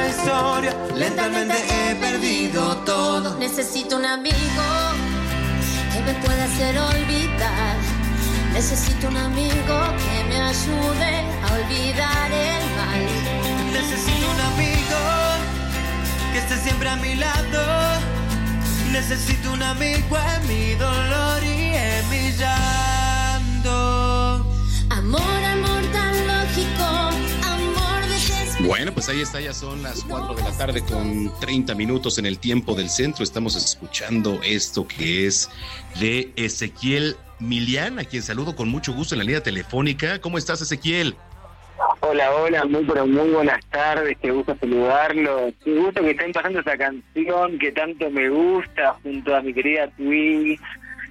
Historia. 0.00 0.74
Lentamente 0.94 1.54
he 1.54 1.94
perdido 1.96 2.76
todo. 2.78 3.38
Necesito 3.38 3.96
un 3.96 4.06
amigo 4.06 4.64
que 5.92 6.00
me 6.00 6.14
pueda 6.14 6.44
hacer 6.44 6.78
olvidar. 6.78 7.76
Necesito 8.54 9.08
un 9.08 9.16
amigo 9.16 9.76
que 10.02 10.24
me 10.28 10.40
ayude 10.40 11.12
a 11.42 11.52
olvidar 11.54 12.32
el 12.32 12.64
mal. 12.76 13.06
Necesito 13.72 14.30
un 14.30 14.40
amigo 14.52 15.00
que 16.32 16.38
esté 16.38 16.56
siempre 16.58 16.88
a 16.88 16.96
mi 16.96 17.14
lado. 17.14 18.00
Necesito 18.90 19.52
un 19.52 19.62
amigo 19.62 20.16
en 20.36 20.48
mi 20.48 20.74
dolor 20.74 21.42
y 21.44 21.74
en 21.74 22.08
mi 22.10 22.32
llanto. 22.32 23.74
Amor, 24.90 25.41
bueno, 28.66 28.92
pues 28.92 29.08
ahí 29.08 29.20
está, 29.20 29.40
ya 29.40 29.52
son 29.52 29.82
las 29.82 30.04
4 30.04 30.34
de 30.34 30.42
la 30.42 30.56
tarde 30.56 30.82
con 30.82 31.32
30 31.40 31.74
minutos 31.74 32.18
en 32.18 32.26
el 32.26 32.38
tiempo 32.38 32.74
del 32.74 32.88
centro. 32.88 33.24
Estamos 33.24 33.56
escuchando 33.56 34.40
esto 34.44 34.86
que 34.86 35.26
es 35.26 35.50
de 35.98 36.32
Ezequiel 36.36 37.16
Milian, 37.40 37.98
a 37.98 38.04
quien 38.04 38.22
saludo 38.22 38.54
con 38.54 38.68
mucho 38.68 38.92
gusto 38.92 39.14
en 39.14 39.20
la 39.20 39.24
línea 39.24 39.42
telefónica. 39.42 40.20
¿Cómo 40.20 40.38
estás, 40.38 40.62
Ezequiel? 40.62 41.16
Hola, 42.00 42.32
hola, 42.34 42.64
muy 42.64 42.84
pero 42.84 43.06
muy 43.06 43.30
buenas 43.30 43.64
tardes, 43.66 44.16
qué 44.20 44.30
gusto 44.30 44.56
saludarlo. 44.60 45.52
Qué 45.64 45.74
gusto 45.74 46.00
que 46.00 46.10
estén 46.10 46.32
pasando 46.32 46.60
esta 46.60 46.78
canción 46.78 47.58
que 47.58 47.72
tanto 47.72 48.10
me 48.10 48.28
gusta 48.28 48.94
junto 49.02 49.34
a 49.34 49.42
mi 49.42 49.52
querida 49.52 49.88
Tui, 49.96 50.58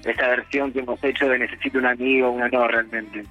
esta 0.05 0.27
versión 0.27 0.71
que 0.71 0.79
hemos 0.79 1.03
hecho 1.03 1.27
de 1.27 1.39
Necesito 1.39 1.79
un 1.79 1.85
amigo, 1.85 2.31
un 2.31 2.43
honor 2.43 2.71
realmente. 2.71 3.25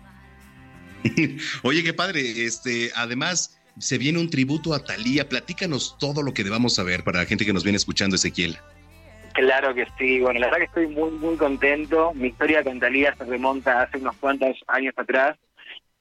Oye, 1.62 1.82
qué 1.82 1.94
padre, 1.94 2.44
este, 2.44 2.90
además 2.94 3.59
se 3.78 3.98
viene 3.98 4.18
un 4.18 4.30
tributo 4.30 4.74
a 4.74 4.84
Talía. 4.84 5.28
Platícanos 5.28 5.96
todo 5.98 6.22
lo 6.22 6.32
que 6.32 6.44
debamos 6.44 6.74
saber 6.74 7.04
para 7.04 7.20
la 7.20 7.26
gente 7.26 7.44
que 7.46 7.52
nos 7.52 7.64
viene 7.64 7.76
escuchando, 7.76 8.16
Ezequiel. 8.16 8.56
Claro 9.34 9.74
que 9.74 9.86
sí. 9.98 10.20
Bueno, 10.20 10.40
la 10.40 10.46
verdad 10.46 10.58
que 10.58 10.64
estoy 10.64 10.86
muy, 10.88 11.10
muy 11.12 11.36
contento. 11.36 12.12
Mi 12.14 12.28
historia 12.28 12.64
con 12.64 12.80
Talía 12.80 13.14
se 13.16 13.24
remonta 13.24 13.82
hace 13.82 13.98
unos 13.98 14.16
cuantos 14.16 14.56
años 14.66 14.94
atrás. 14.96 15.38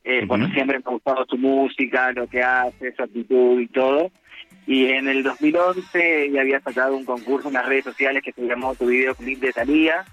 Eh, 0.04 0.24
Bueno, 0.26 0.50
siempre 0.54 0.80
me 0.80 0.84
ha 0.86 0.92
gustado 0.92 1.26
su 1.30 1.38
música, 1.38 2.12
lo 2.12 2.28
que 2.28 2.42
hace, 2.42 2.94
su 2.96 3.04
actitud 3.04 3.60
y 3.60 3.68
todo. 3.68 4.12
Y 4.66 4.88
en 4.88 5.08
el 5.08 5.24
2011 5.24 6.32
ya 6.32 6.42
había 6.42 6.60
sacado 6.62 6.96
un 6.96 7.06
concurso 7.06 7.48
en 7.48 7.56
las 7.56 7.66
redes 7.66 7.86
sociales 7.86 8.24
que 8.24 8.32
se 8.32 8.42
llamó 8.42 8.76
Tu 8.76 8.88
Videoclip 8.88 9.40
de 9.40 9.52
Talía. 9.52 10.06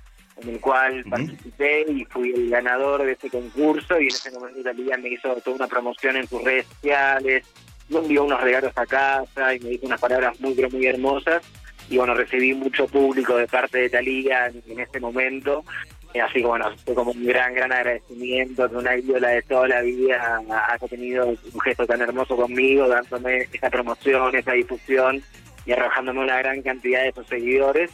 En 0.43 0.49
el 0.51 0.61
cual 0.61 1.05
participé 1.09 1.87
y 1.89 2.05
fui 2.05 2.33
el 2.33 2.51
ganador 2.51 3.05
de 3.05 3.13
ese 3.13 3.31
concurso 3.31 4.01
y 4.01 4.05
en 4.05 4.09
ese 4.09 4.31
momento 4.33 4.63
Talía 4.63 4.97
me 4.99 5.09
hizo 5.09 5.35
toda 5.37 5.57
una 5.57 5.67
promoción 5.67 6.17
en 6.17 6.29
sus 6.29 6.43
redes 6.43 6.67
sociales, 6.67 7.45
me 7.89 7.99
envió 7.99 8.25
unos 8.25 8.41
regalos 8.41 8.73
a 8.77 8.87
casa 8.87 9.55
y 9.55 9.61
me 9.61 9.71
dijo 9.71 9.87
unas 9.87 10.01
palabras 10.01 10.39
muy, 10.41 10.55
pero 10.55 10.71
muy 10.71 10.87
hermosas 10.87 11.43
y 11.89 11.99
bueno, 11.99 12.15
recibí 12.15 12.53
mucho 12.55 12.87
público 12.87 13.37
de 13.37 13.47
parte 13.47 13.79
de 13.79 13.91
Talía 13.91 14.47
en, 14.47 14.81
ese 14.81 15.01
momento. 15.01 15.65
Así 16.23 16.41
que 16.41 16.47
bueno, 16.47 16.75
fue 16.85 16.95
como 16.95 17.11
un 17.11 17.27
gran, 17.27 17.55
gran 17.55 17.73
agradecimiento 17.73 18.69
que 18.71 18.77
una 18.77 18.97
ídola 18.97 19.29
de 19.29 19.43
toda 19.43 19.69
la 19.69 19.83
vida 19.83 20.41
haya 20.49 20.89
tenido 20.89 21.27
un 21.27 21.61
gesto 21.61 21.87
tan 21.87 22.01
hermoso 22.01 22.37
conmigo, 22.37 22.89
dándome 22.89 23.49
esa 23.53 23.69
promoción, 23.69 24.35
esa 24.35 24.53
difusión 24.53 25.23
y 25.67 25.73
arrojándome 25.73 26.21
una 26.21 26.39
gran 26.39 26.63
cantidad 26.63 27.03
de 27.03 27.13
sus 27.13 27.27
seguidores. 27.27 27.91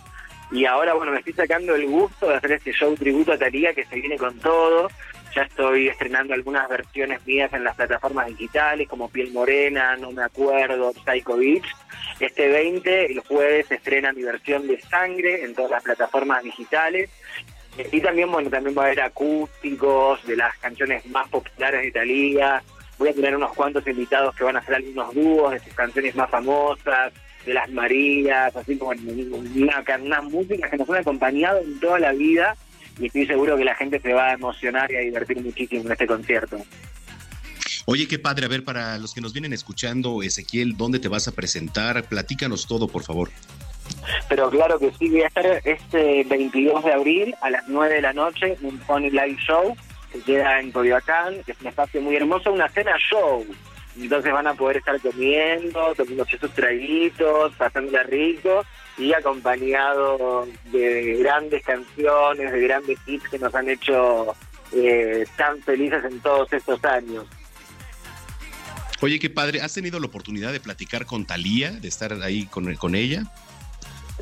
Y 0.53 0.67
ahora, 0.67 0.93
bueno, 0.93 1.13
me 1.13 1.19
estoy 1.19 1.33
sacando 1.33 1.75
el 1.75 1.87
gusto 1.87 2.29
de 2.29 2.35
hacer 2.35 2.53
este 2.53 2.73
show 2.73 2.95
tributo 2.95 3.33
a 3.33 3.39
Talía 3.39 3.73
que 3.73 3.87
se 3.87 3.97
viene 3.97 4.19
con 4.19 4.39
todo. 4.39 4.89
Ya 5.35 5.43
estoy 5.45 5.89
estrenando 5.89 6.35
algunas 6.35 6.69
versiones 6.69 7.27
mías 7.27 7.51
en 7.55 7.65
las 7.65 7.75
plataformas 7.75 8.27
digitales 8.27 8.87
como 8.87 9.09
Piel 9.09 9.33
Morena, 9.33 9.97
No 9.97 10.13
Me 10.13 10.23
Acuerdo, 10.23 10.93
Psycho 10.93 11.39
Beach. 11.39 11.65
Este 12.21 12.49
20, 12.49 13.13
el 13.13 13.21
jueves, 13.21 13.67
se 13.69 13.77
estrena 13.77 14.13
mi 14.13 14.25
versión 14.25 14.67
de 14.67 14.79
Sangre 14.83 15.43
en 15.43 15.55
todas 15.55 15.71
las 15.71 15.85
plataformas 15.85 16.43
digitales. 16.45 17.09
Y 17.91 18.03
también, 18.03 18.31
bueno, 18.31 18.51
también 18.51 18.77
va 18.77 18.83
a 18.83 18.87
haber 18.87 19.01
acústicos 19.01 20.23
de 20.27 20.37
las 20.37 20.55
canciones 20.59 21.07
más 21.07 21.31
populares 21.31 21.81
de 21.81 21.93
Talía. 21.93 22.63
Voy 22.99 23.09
a 23.09 23.15
tener 23.15 23.35
unos 23.35 23.55
cuantos 23.55 23.87
invitados 23.87 24.37
que 24.37 24.45
van 24.45 24.57
a 24.57 24.59
hacer 24.59 24.75
algunos 24.75 25.15
dúos 25.15 25.53
de 25.53 25.61
sus 25.61 25.73
canciones 25.73 26.15
más 26.15 26.29
famosas 26.29 27.11
de 27.47 27.55
las 27.55 27.71
Marías, 27.71 28.55
así 28.55 28.77
como 28.77 28.93
una, 29.55 29.85
una 30.01 30.23
música 30.23 30.71
que 30.71 30.77
nos 30.77 30.89
han 30.91 30.97
acompañado 30.97 31.61
en 31.61 31.79
toda 31.81 31.99
la 31.99 32.13
vida 32.13 32.57
y 32.99 33.07
estoy 33.07 33.27
seguro 33.27 33.57
que 33.57 33.65
la 33.65 33.75
gente 33.75 34.01
se 34.01 34.13
va 34.13 34.29
a 34.29 34.33
emocionar 34.35 34.91
y 34.91 34.97
a 34.97 35.01
divertir 35.01 35.41
muchísimo 35.43 35.85
en 35.87 35.93
este 35.93 36.07
concierto. 36.07 36.59
Oye, 37.87 38.07
qué 38.07 38.19
padre, 38.19 38.47
a 38.47 38.49
ver, 38.49 38.65
para 38.65 38.97
los 38.99 39.13
que 39.13 39.21
nos 39.21 39.33
vienen 39.33 39.53
escuchando, 39.53 40.23
Ezequiel, 40.23 40.77
¿dónde 40.77 41.01
te 41.01 41.09
vas 41.09 41.27
a 41.27 41.33
presentar? 41.33 42.05
Platícanos 42.05 42.67
todo, 42.67 42.87
por 42.87 43.03
favor. 43.03 43.31
Pero 44.29 44.51
claro 44.51 44.79
que 44.79 44.93
sí, 44.99 45.09
voy 45.09 45.23
a 45.23 45.27
estar 45.27 45.45
este 45.65 46.25
22 46.25 46.85
de 46.85 46.93
abril 46.93 47.35
a 47.41 47.51
las 47.51 47.67
9 47.69 47.97
de 47.97 48.03
la 48.03 48.13
noche 48.13 48.57
en 48.61 48.67
un 48.67 48.79
Pony 48.79 49.11
Live 49.11 49.39
Show 49.47 49.77
que 50.13 50.21
queda 50.21 50.61
en 50.61 50.71
Coyoacán, 50.71 51.43
que 51.45 51.53
es 51.53 51.61
un 51.61 51.67
espacio 51.69 52.01
muy 52.01 52.15
hermoso, 52.15 52.53
una 52.53 52.69
cena 52.69 52.93
show 53.11 53.45
entonces 53.97 54.33
van 54.33 54.47
a 54.47 54.55
poder 54.55 54.79
estar 54.79 55.01
comiendo, 55.01 55.95
tomando 55.95 56.25
sus 56.25 56.51
traguitos, 56.53 57.55
pasándola 57.57 58.03
rico 58.05 58.65
y 58.99 59.13
acompañado 59.13 60.47
de 60.71 61.17
grandes 61.19 61.65
canciones, 61.65 62.53
de 62.53 62.61
grandes 62.61 62.99
hits 63.07 63.29
que 63.29 63.39
nos 63.39 63.55
han 63.55 63.69
hecho 63.69 64.35
eh, 64.73 65.27
tan 65.37 65.61
felices 65.63 66.05
en 66.05 66.21
todos 66.21 66.53
estos 66.53 66.83
años. 66.85 67.27
Oye, 69.01 69.19
qué 69.19 69.31
padre. 69.31 69.61
¿Has 69.61 69.75
tenido 69.75 69.99
la 69.99 70.07
oportunidad 70.07 70.53
de 70.53 70.61
platicar 70.61 71.07
con 71.07 71.27
Talía, 71.27 71.73
de 71.73 71.89
estar 71.89 72.13
ahí 72.23 72.47
con, 72.47 72.73
con 72.77 72.95
ella? 72.95 73.25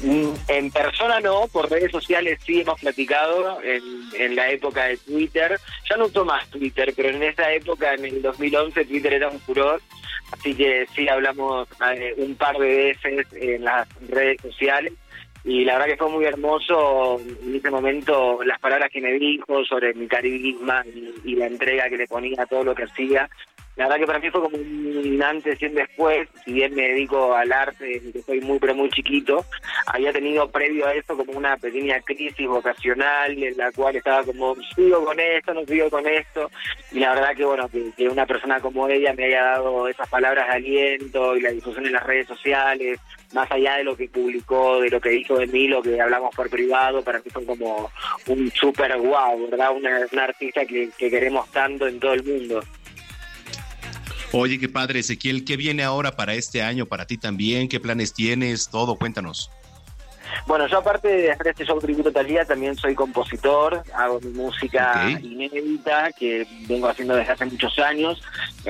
Mm, 0.03 0.33
en 0.49 0.71
persona 0.71 1.21
no, 1.21 1.47
por 1.53 1.71
redes 1.71 1.91
sociales 1.91 2.39
sí 2.47 2.61
hemos 2.61 2.81
platicado 2.81 3.59
en, 3.63 4.37
la 4.37 4.51
época 4.51 4.85
de 4.85 4.97
Twitter. 4.97 5.59
Ya 5.89 5.97
no 5.97 6.07
uso 6.07 6.25
más 6.25 6.49
Twitter, 6.49 6.93
pero 6.97 7.11
en 7.11 7.23
esa 7.23 7.53
época, 7.53 7.95
en 7.95 8.05
el 8.07 8.23
2011, 8.23 8.85
Twitter 8.87 9.15
era 9.15 9.29
un 9.29 9.41
furor. 9.41 9.81
Así 10.33 10.55
que 10.55 10.87
sí 10.95 11.09
hablamos 11.09 11.69
eh, 11.95 12.15
un 12.17 12.35
par 12.37 12.57
de 12.57 12.95
veces 13.03 13.27
en 13.33 13.65
las 13.65 13.89
redes 14.09 14.41
sociales. 14.41 14.93
Y 15.43 15.65
la 15.65 15.75
verdad 15.75 15.89
que 15.89 15.97
fue 15.97 16.11
muy 16.11 16.25
hermoso 16.25 17.19
en 17.19 17.55
ese 17.55 17.71
momento 17.71 18.43
las 18.45 18.61
palabras 18.61 18.91
que 18.93 19.01
me 19.01 19.13
dijo 19.13 19.65
sobre 19.65 19.95
mi 19.95 20.07
carisma 20.07 20.85
y 21.25 21.35
la 21.35 21.47
entrega 21.47 21.89
que 21.89 21.97
le 21.97 22.07
ponía 22.07 22.43
a 22.43 22.47
todo 22.47 22.63
lo 22.63 22.75
que 22.75 22.85
hacía 22.85 23.29
la 23.81 23.87
verdad 23.87 24.01
que 24.01 24.07
para 24.07 24.19
mí 24.19 24.31
fue 24.31 24.43
como 24.43 24.59
un 24.59 25.23
antes 25.23 25.63
y 25.63 25.65
un 25.65 25.75
después, 25.75 26.29
si 26.45 26.53
bien 26.53 26.75
me 26.75 26.83
dedico 26.89 27.35
al 27.35 27.51
arte 27.51 27.87
desde 27.87 28.13
que 28.13 28.21
soy 28.21 28.39
muy 28.43 28.59
pero 28.59 28.75
muy 28.75 28.91
chiquito, 28.91 29.43
había 29.87 30.13
tenido 30.13 30.51
previo 30.51 30.87
a 30.87 30.93
eso 30.93 31.17
como 31.17 31.33
una 31.33 31.57
pequeña 31.57 31.99
crisis 32.03 32.47
vocacional 32.47 33.43
en 33.43 33.57
la 33.57 33.73
cual 33.73 33.97
estaba 33.97 34.23
como, 34.23 34.55
sigo 34.77 35.03
con 35.03 35.19
esto, 35.19 35.55
no 35.55 35.65
sigo 35.65 35.89
con 35.89 36.07
esto, 36.07 36.51
y 36.93 36.99
la 36.99 37.15
verdad 37.15 37.35
que 37.35 37.45
bueno, 37.47 37.71
que, 37.71 38.07
una 38.07 38.27
persona 38.27 38.61
como 38.61 38.87
ella 38.87 39.15
me 39.15 39.25
haya 39.25 39.45
dado 39.45 39.89
esas 39.89 40.11
palabras 40.11 40.49
de 40.49 40.57
aliento 40.57 41.35
y 41.39 41.41
la 41.41 41.51
difusión 41.51 41.87
en 41.87 41.93
las 41.93 42.05
redes 42.05 42.27
sociales, 42.27 43.01
más 43.33 43.51
allá 43.51 43.77
de 43.77 43.85
lo 43.85 43.97
que 43.97 44.11
publicó, 44.11 44.79
de 44.83 44.91
lo 44.91 45.01
que 45.01 45.09
dijo 45.09 45.39
de 45.39 45.47
mí, 45.47 45.69
lo 45.69 45.81
que 45.81 45.99
hablamos 45.99 46.35
por 46.37 46.51
privado, 46.51 47.03
para 47.03 47.21
mí 47.21 47.31
son 47.33 47.47
como 47.47 47.91
un 48.27 48.51
súper 48.51 48.99
guau, 48.99 49.49
¿verdad? 49.49 49.75
Una, 49.75 50.07
una 50.13 50.25
artista 50.25 50.67
que 50.67 50.91
queremos 50.99 51.51
tanto 51.51 51.87
en 51.87 51.99
todo 51.99 52.13
el 52.13 52.25
mundo. 52.25 52.63
Oye, 54.33 54.61
qué 54.61 54.69
padre, 54.69 55.01
Ezequiel, 55.01 55.45
¿qué 55.45 55.57
viene 55.57 55.83
ahora 55.83 56.13
para 56.13 56.35
este 56.35 56.63
año, 56.63 56.87
para 56.87 57.07
ti 57.07 57.19
también? 57.19 57.69
¿Qué 57.69 57.81
planes 57.81 58.15
tienes? 58.15 58.69
Todo, 58.69 58.95
cuéntanos. 58.95 59.51
Bueno, 60.47 60.69
yo 60.69 60.79
aparte 60.79 61.09
de 61.09 61.33
hacer 61.33 61.49
este 61.49 61.65
show 61.65 61.81
tributo 61.81 62.13
Talía, 62.13 62.45
también 62.45 62.77
soy 62.77 62.95
compositor, 62.95 63.83
hago 63.93 64.21
mi 64.21 64.31
música 64.31 65.19
inédita 65.21 66.13
que 66.13 66.47
vengo 66.69 66.89
haciendo 66.89 67.17
desde 67.17 67.33
hace 67.33 67.47
muchos 67.47 67.77
años. 67.81 68.23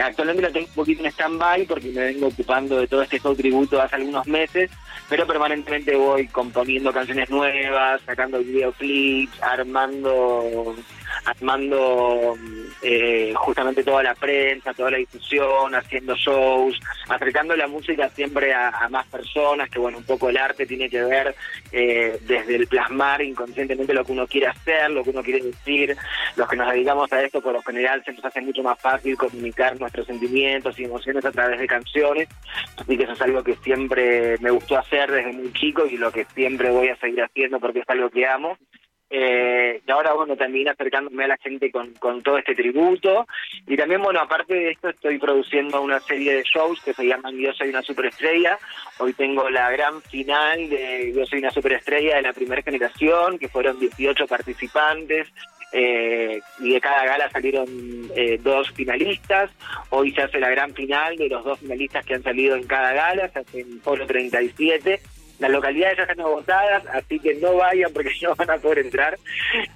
Actualmente 0.03 0.43
la 0.43 0.51
tengo 0.51 0.67
un 0.67 0.75
poquito 0.75 1.05
en 1.05 1.11
stand-by 1.11 1.67
porque 1.67 1.91
me 1.91 2.05
vengo 2.05 2.29
ocupando 2.29 2.79
de 2.79 2.87
todo 2.87 3.03
este 3.03 3.21
show 3.21 3.35
tributo 3.35 3.81
hace 3.81 3.97
algunos 3.97 4.27
meses, 4.27 4.71
pero 5.09 5.27
permanentemente 5.27 5.95
voy 5.95 6.27
componiendo 6.29 6.93
canciones 6.93 7.29
nuevas, 7.29 8.01
sacando 8.07 8.39
videoclips, 8.39 9.43
armando 9.43 10.75
armando 11.25 12.37
eh, 12.83 13.33
justamente 13.37 13.85
toda 13.85 14.03
la 14.03 14.15
prensa, 14.15 14.73
toda 14.75 14.91
la 14.91 14.99
difusión, 14.99 15.75
haciendo 15.75 16.15
shows, 16.15 16.79
acercando 17.09 17.57
la 17.57 17.67
música 17.67 18.09
siempre 18.11 18.55
a, 18.55 18.89
más 18.91 19.07
personas, 19.09 19.69
que 19.71 19.79
bueno, 19.79 19.99
un 19.99 20.05
poco 20.05 20.29
el 20.29 20.37
arte 20.37 20.67
tiene 20.67 20.89
que 20.89 21.03
ver 21.03 21.35
eh, 21.73 22.19
desde 22.23 22.57
el 22.57 22.67
plasmar 22.67 23.23
inconscientemente 23.23 23.95
lo 23.95 24.05
que 24.05 24.13
uno 24.13 24.27
quiere 24.27 24.49
hacer, 24.49 24.91
lo 24.91 25.05
que 25.05 25.11
uno 25.11 25.23
quiere 25.23 25.43
decir, 25.43 25.97
los 26.37 26.49
que 26.49 26.57
nos 26.57 26.73
dedicamos 26.73 27.13
a 27.13 27.23
esto 27.23 27.41
por 27.41 27.53
lo 27.53 27.63
general 27.63 28.03
se 28.05 28.13
nos 28.13 28.25
hace 28.25 28.41
mucho 28.41 28.63
más 28.63 28.79
fácil 28.81 29.17
comunicar 29.17 29.79
nuestros 29.79 30.07
sentimientos 30.07 30.79
y 30.79 30.85
emociones 30.85 31.25
a 31.25 31.33
través 31.33 31.61
de 31.61 31.67
canciones, 31.67 32.29
así 32.77 32.97
que 32.97 33.05
eso 33.05 33.13
es 33.13 33.23
algo 33.23 33.43
que 33.43 33.57
siempre 33.57 34.37
me 34.39 34.51
gustó 34.51 34.79
hacer 34.79 35.11
desde 35.11 35.33
muy 35.33 35.53
chico 35.53 35.87
y 35.87 35.97
lo 35.97 36.11
que 36.11 36.25
siempre 36.35 36.71
voy 36.71 36.89
a 36.89 36.97
seguir 36.97 37.23
haciendo 37.23 37.61
porque 37.61 37.81
es 37.81 37.89
algo 37.89 38.11
que 38.11 38.27
amo. 38.27 38.57
Eh, 39.13 39.83
y 39.85 39.91
ahora, 39.91 40.13
bueno, 40.13 40.37
también 40.37 40.69
acercándome 40.69 41.25
a 41.25 41.29
la 41.29 41.37
gente 41.37 41.71
con, 41.73 41.93
con 41.95 42.23
todo 42.23 42.39
este 42.39 42.55
tributo. 42.55 43.27
Y 43.67 43.77
también, 43.77 44.01
bueno, 44.03 44.21
aparte 44.21 44.55
de 44.55 44.71
esto, 44.71 44.89
estoy 44.89 45.19
produciendo 45.19 45.83
una 45.83 45.99
serie 45.99 46.37
de 46.37 46.45
shows 46.45 46.81
que 46.81 46.95
se 46.95 47.05
llaman 47.05 47.37
Yo 47.37 47.53
Soy 47.53 47.71
una 47.71 47.83
Superestrella. 47.83 48.57
Hoy 48.99 49.13
tengo 49.15 49.51
la 49.51 49.71
gran 49.73 50.01
final 50.03 50.71
de 50.71 51.13
Yo 51.15 51.27
Soy 51.27 51.41
una 51.41 51.51
Superestrella 51.51 52.17
de 52.17 52.23
la 52.23 52.33
primera 52.33 52.63
generación, 52.63 53.39
que 53.39 53.49
fueron 53.49 53.81
18 53.81 54.27
participantes. 54.29 55.29
Eh, 55.73 56.41
y 56.59 56.73
de 56.73 56.81
cada 56.81 57.05
gala 57.05 57.31
salieron 57.31 57.69
eh, 58.15 58.39
dos 58.43 58.71
finalistas. 58.71 59.51
Hoy 59.91 60.13
se 60.13 60.23
hace 60.23 60.41
la 60.41 60.51
gran 60.51 60.73
final 60.75 61.17
de 61.17 61.29
los 61.29 61.45
dos 61.45 61.59
finalistas 61.59 62.05
que 62.05 62.15
han 62.15 62.23
salido 62.23 62.57
en 62.57 62.67
cada 62.67 62.93
gala, 62.93 63.29
se 63.29 63.39
hace 63.41 63.61
en 63.61 63.81
Polo 63.81 64.07
37 64.07 65.01
las 65.41 65.51
localidades 65.51 65.97
ya 65.97 66.03
están 66.05 66.21
agotadas, 66.21 66.85
así 66.93 67.19
que 67.19 67.35
no 67.37 67.55
vayan 67.57 67.93
porque 67.93 68.13
no 68.23 68.35
van 68.37 68.51
a 68.51 68.59
poder 68.59 68.81
entrar. 68.81 69.19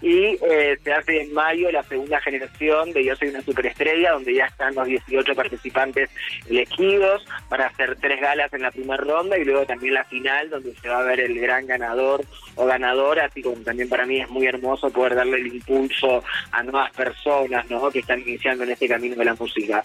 Y 0.00 0.36
eh, 0.48 0.78
se 0.82 0.92
hace 0.92 1.22
en 1.22 1.32
mayo 1.32 1.72
la 1.72 1.82
segunda 1.82 2.20
generación 2.20 2.92
de 2.92 3.04
Yo 3.04 3.16
Soy 3.16 3.28
una 3.28 3.42
Superestrella, 3.42 4.12
donde 4.12 4.34
ya 4.34 4.46
están 4.46 4.74
los 4.74 4.86
18 4.86 5.34
participantes 5.34 6.10
elegidos 6.48 7.24
para 7.48 7.66
hacer 7.66 7.96
tres 7.96 8.20
galas 8.20 8.52
en 8.52 8.62
la 8.62 8.70
primera 8.70 9.02
ronda 9.02 9.38
y 9.38 9.44
luego 9.44 9.64
también 9.64 9.94
la 9.94 10.04
final, 10.04 10.50
donde 10.50 10.74
se 10.74 10.88
va 10.88 10.98
a 10.98 11.04
ver 11.04 11.20
el 11.20 11.40
gran 11.40 11.66
ganador 11.66 12.24
o 12.56 12.66
ganadora, 12.66 13.24
así 13.24 13.42
como 13.42 13.56
también 13.62 13.88
para 13.88 14.06
mí 14.06 14.20
es 14.20 14.28
muy 14.28 14.46
hermoso 14.46 14.90
poder 14.90 15.14
darle 15.14 15.38
el 15.38 15.46
impulso 15.46 16.22
a 16.52 16.62
nuevas 16.62 16.92
personas 16.92 17.68
¿no? 17.70 17.90
que 17.90 18.00
están 18.00 18.20
iniciando 18.20 18.64
en 18.64 18.70
este 18.70 18.86
camino 18.86 19.16
de 19.16 19.24
la 19.24 19.34
música. 19.34 19.82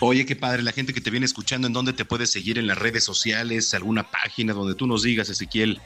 Oye, 0.00 0.26
qué 0.26 0.36
padre, 0.36 0.62
la 0.62 0.72
gente 0.72 0.92
que 0.92 1.00
te 1.00 1.10
viene 1.10 1.26
escuchando, 1.26 1.66
¿en 1.66 1.72
dónde 1.72 1.92
te 1.92 2.04
puedes 2.04 2.30
seguir 2.30 2.58
en 2.58 2.66
las 2.66 2.78
redes 2.78 3.04
sociales? 3.04 3.74
¿Alguna 3.74 4.10
página 4.10 4.52
donde 4.52 4.74
tú 4.74 4.86
nos 4.86 5.02
digas, 5.02 5.28
Ezequiel? 5.28 5.80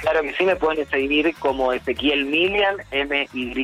Claro 0.00 0.22
que 0.22 0.34
sí, 0.34 0.44
me 0.44 0.56
pueden 0.56 0.88
seguir 0.88 1.34
como 1.38 1.72
Ezequiel 1.72 2.24
Milian, 2.26 2.76
M-Y, 2.90 3.54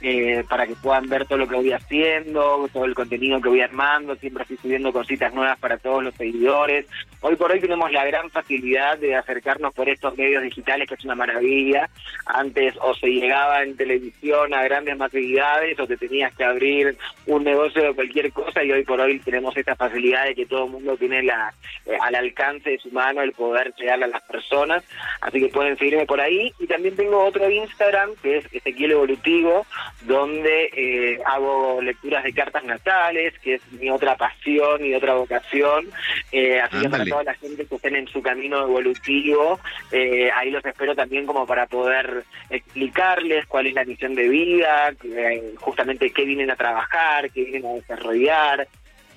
eh, 0.00 0.44
para 0.48 0.66
que 0.66 0.74
puedan 0.74 1.08
ver 1.08 1.26
todo 1.26 1.38
lo 1.38 1.48
que 1.48 1.56
voy 1.56 1.72
haciendo, 1.72 2.68
todo 2.72 2.84
el 2.84 2.94
contenido 2.94 3.40
que 3.40 3.48
voy 3.48 3.60
armando, 3.60 4.14
siempre 4.16 4.42
estoy 4.42 4.58
subiendo 4.58 4.92
cositas 4.92 5.32
nuevas 5.32 5.58
para 5.58 5.78
todos 5.78 6.04
los 6.04 6.14
seguidores. 6.14 6.86
Hoy 7.20 7.36
por 7.36 7.50
hoy 7.50 7.60
tenemos 7.60 7.90
la 7.90 8.04
gran 8.04 8.30
facilidad 8.30 8.98
de 8.98 9.16
acercarnos 9.16 9.74
por 9.74 9.88
estos 9.88 10.16
medios 10.16 10.42
digitales, 10.42 10.88
que 10.88 10.94
es 10.94 11.04
una 11.04 11.14
maravilla. 11.14 11.88
Antes 12.26 12.74
o 12.80 12.94
se 12.94 13.08
llegaba 13.08 13.62
en 13.62 13.76
televisión 13.76 14.52
a 14.52 14.62
grandes 14.62 14.96
masividades 14.96 15.78
o 15.80 15.86
te 15.86 15.96
tenías 15.96 16.34
que 16.34 16.44
abrir 16.44 16.96
un 17.26 17.44
negocio 17.44 17.82
de 17.82 17.94
cualquier 17.94 18.32
cosa 18.32 18.62
y 18.62 18.72
hoy 18.72 18.84
por 18.84 19.00
hoy 19.00 19.18
tenemos 19.20 19.56
esta 19.56 19.76
facilidad 19.76 20.24
de 20.24 20.34
que 20.34 20.46
todo 20.46 20.66
el 20.66 20.72
mundo 20.72 20.96
tiene 20.96 21.22
la, 21.22 21.54
eh, 21.86 21.96
al 22.00 22.14
alcance 22.14 22.70
de 22.70 22.78
su 22.78 22.90
mano 22.90 23.22
el 23.22 23.32
poder 23.32 23.74
llegarle 23.76 24.04
a 24.04 24.08
las 24.08 24.22
personas. 24.22 24.84
Así 25.20 25.40
que 25.40 25.48
pueden 25.48 25.76
seguirme 25.78 26.06
por 26.06 26.20
ahí. 26.20 26.52
Y 26.58 26.66
también 26.66 26.96
tengo 26.96 27.24
otro 27.24 27.48
Instagram 27.50 28.10
que 28.22 28.38
es 28.38 28.46
Ezequiel 28.52 28.92
Evolutivo, 28.92 29.66
donde 30.02 30.70
eh, 30.72 31.18
hago 31.24 31.80
lecturas 31.80 32.22
de 32.24 32.32
cartas 32.32 32.64
natales, 32.64 33.34
que 33.40 33.54
es 33.54 33.72
mi 33.72 33.90
otra 33.90 34.16
pasión 34.16 34.84
y 34.84 34.94
otra 34.94 35.14
vocación. 35.14 35.86
Eh, 36.32 36.60
así 36.60 36.80
que 36.80 36.88
para 36.88 37.04
toda 37.04 37.24
la 37.24 37.34
gente 37.34 37.66
que 37.66 37.76
estén 37.76 37.96
en 37.96 38.08
su 38.08 38.22
camino 38.22 38.62
evolutivo, 38.62 39.58
eh, 39.90 40.30
ahí 40.34 40.50
los 40.50 40.64
espero 40.64 40.94
también 40.94 41.26
como 41.26 41.46
para 41.46 41.66
poder 41.66 42.24
explicarles 42.50 43.46
cuál 43.46 43.66
es 43.66 43.74
la 43.74 43.84
misión 43.84 44.14
de 44.14 44.28
vida, 44.28 44.94
justamente 45.58 46.10
qué 46.10 46.24
vienen 46.24 46.50
a 46.50 46.56
trabajar, 46.56 47.30
qué 47.30 47.44
vienen 47.44 47.66
a 47.66 47.74
desarrollar 47.74 48.68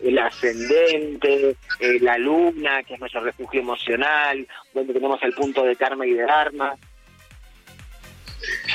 el 0.01 0.17
ascendente, 0.17 1.57
la 1.99 2.17
luna, 2.17 2.83
que 2.83 2.93
es 2.93 2.99
nuestro 3.01 3.21
refugio 3.21 3.59
emocional, 3.59 4.47
donde 4.73 4.93
tenemos 4.93 5.21
el 5.23 5.33
punto 5.33 5.63
de 5.63 5.75
karma 5.75 6.07
y 6.07 6.13
de 6.13 6.23
dharma. 6.23 6.75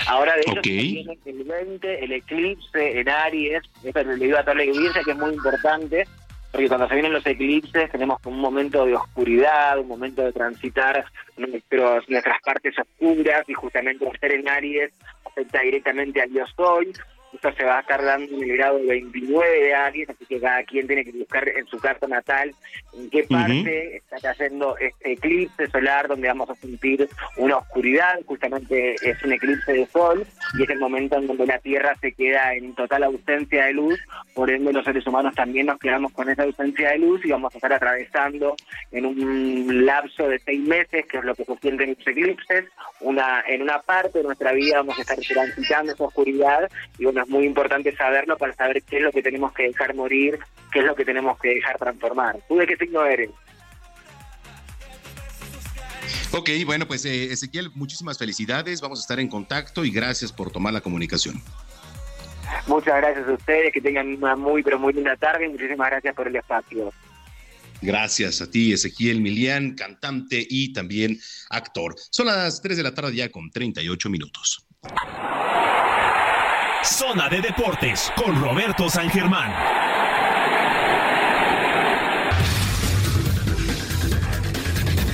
Ahora 0.06 0.34
de 0.34 0.42
hecho 0.42 0.60
viene 0.62 1.18
el 1.24 1.44
20, 1.44 2.04
el 2.04 2.12
eclipse 2.12 3.00
en 3.00 3.08
Aries, 3.08 3.62
esto 3.82 4.02
le 4.02 4.16
digo 4.16 4.36
a 4.36 4.42
toda 4.42 4.54
la 4.54 4.62
audiencia 4.62 5.02
que 5.02 5.12
es 5.12 5.16
muy 5.16 5.34
importante, 5.34 6.06
porque 6.52 6.68
cuando 6.68 6.88
se 6.88 6.94
vienen 6.94 7.12
los 7.12 7.26
eclipses 7.26 7.90
tenemos 7.90 8.18
un 8.26 8.38
momento 8.38 8.84
de 8.84 8.94
oscuridad, 8.94 9.78
un 9.78 9.88
momento 9.88 10.22
de 10.22 10.32
transitar 10.32 11.04
nuestros, 11.36 12.08
nuestras 12.08 12.40
partes 12.42 12.74
oscuras 12.78 13.48
y 13.48 13.54
justamente 13.54 14.06
estar 14.06 14.30
en 14.30 14.48
Aries 14.48 14.92
afecta 15.24 15.60
directamente 15.60 16.22
al 16.22 16.30
yo 16.30 16.44
soy, 16.56 16.92
esto 17.34 17.52
se 17.52 17.64
va 17.64 17.78
a 17.78 17.80
estar 17.80 18.02
dando 18.02 18.36
en 18.36 18.50
el 18.50 18.56
grado 18.56 18.80
29 18.86 19.60
de 19.60 19.74
Aries, 19.74 20.10
así 20.10 20.24
que 20.26 20.40
cada 20.40 20.62
quien 20.64 20.86
tiene 20.86 21.04
que 21.04 21.12
buscar 21.12 21.48
en 21.48 21.66
su 21.66 21.78
carta 21.78 22.06
natal 22.06 22.54
en 22.94 23.10
qué 23.10 23.24
parte 23.24 23.96
está 23.96 24.16
cayendo 24.20 24.76
este 24.78 25.12
eclipse 25.12 25.68
solar 25.68 26.08
donde 26.08 26.28
vamos 26.28 26.48
a 26.50 26.54
sentir 26.54 27.08
una 27.36 27.56
oscuridad, 27.56 28.20
justamente 28.26 28.94
es 29.02 29.22
un 29.22 29.32
eclipse 29.32 29.72
de 29.72 29.86
sol 29.86 30.26
y 30.58 30.62
es 30.62 30.70
el 30.70 30.78
momento 30.78 31.16
en 31.16 31.26
donde 31.26 31.46
la 31.46 31.58
Tierra 31.58 31.94
se 32.00 32.12
queda 32.12 32.54
en 32.54 32.74
total 32.74 33.04
ausencia 33.04 33.66
de 33.66 33.72
luz, 33.72 33.98
por 34.34 34.50
ende 34.50 34.72
los 34.72 34.84
seres 34.84 35.06
humanos 35.06 35.34
también 35.34 35.66
nos 35.66 35.78
quedamos 35.78 36.12
con 36.12 36.28
esa 36.28 36.44
ausencia 36.44 36.90
de 36.90 36.98
luz 36.98 37.24
y 37.24 37.30
vamos 37.30 37.52
a 37.54 37.58
estar 37.58 37.72
atravesando 37.72 38.54
en 38.92 39.06
un 39.06 39.86
lapso 39.86 40.28
de 40.28 40.38
seis 40.38 40.60
meses, 40.60 41.06
que 41.06 41.18
es 41.18 41.24
lo 41.24 41.34
que 41.34 41.44
se 41.44 41.56
siente 41.56 41.84
en 41.84 41.96
los 41.98 42.06
eclipses, 42.06 42.64
una, 43.00 43.42
en 43.46 43.62
una 43.62 43.80
parte 43.80 44.18
de 44.18 44.24
nuestra 44.24 44.52
vida 44.52 44.78
vamos 44.78 44.98
a 44.98 45.02
estar 45.02 45.18
transitando 45.18 45.92
esa 45.92 46.04
oscuridad 46.04 46.70
y 46.98 47.06
una 47.06 47.23
es 47.24 47.30
muy 47.30 47.46
importante 47.46 47.94
saberlo 47.96 48.36
para 48.36 48.52
saber 48.54 48.82
qué 48.82 48.98
es 48.98 49.02
lo 49.02 49.10
que 49.10 49.22
tenemos 49.22 49.52
que 49.52 49.64
dejar 49.64 49.94
morir, 49.94 50.38
qué 50.72 50.80
es 50.80 50.84
lo 50.84 50.94
que 50.94 51.04
tenemos 51.04 51.38
que 51.38 51.54
dejar 51.54 51.78
transformar. 51.78 52.38
¿Tú 52.48 52.56
de 52.56 52.66
qué 52.66 52.76
signo 52.76 53.04
eres? 53.04 53.30
Ok, 56.32 56.50
bueno, 56.66 56.86
pues 56.86 57.04
eh, 57.04 57.32
Ezequiel, 57.32 57.70
muchísimas 57.74 58.18
felicidades, 58.18 58.80
vamos 58.80 58.98
a 58.98 59.02
estar 59.02 59.20
en 59.20 59.28
contacto 59.28 59.84
y 59.84 59.90
gracias 59.90 60.32
por 60.32 60.50
tomar 60.50 60.72
la 60.72 60.80
comunicación. 60.80 61.40
Muchas 62.66 62.96
gracias 62.96 63.28
a 63.28 63.32
ustedes, 63.32 63.72
que 63.72 63.80
tengan 63.80 64.16
una 64.16 64.36
muy, 64.36 64.62
pero 64.62 64.78
muy 64.78 64.92
linda 64.92 65.16
tarde 65.16 65.46
y 65.46 65.48
muchísimas 65.48 65.90
gracias 65.90 66.14
por 66.14 66.26
el 66.26 66.36
espacio. 66.36 66.92
Gracias 67.80 68.40
a 68.40 68.50
ti, 68.50 68.72
Ezequiel 68.72 69.20
Milián, 69.20 69.74
cantante 69.74 70.44
y 70.48 70.72
también 70.72 71.20
actor. 71.50 71.94
Son 72.10 72.26
las 72.26 72.62
3 72.62 72.78
de 72.78 72.82
la 72.82 72.94
tarde 72.94 73.14
ya 73.14 73.30
con 73.30 73.50
38 73.50 74.10
minutos. 74.10 74.66
Zona 76.84 77.30
de 77.30 77.40
Deportes 77.40 78.12
con 78.14 78.38
Roberto 78.38 78.90
San 78.90 79.08
Germán. 79.08 79.50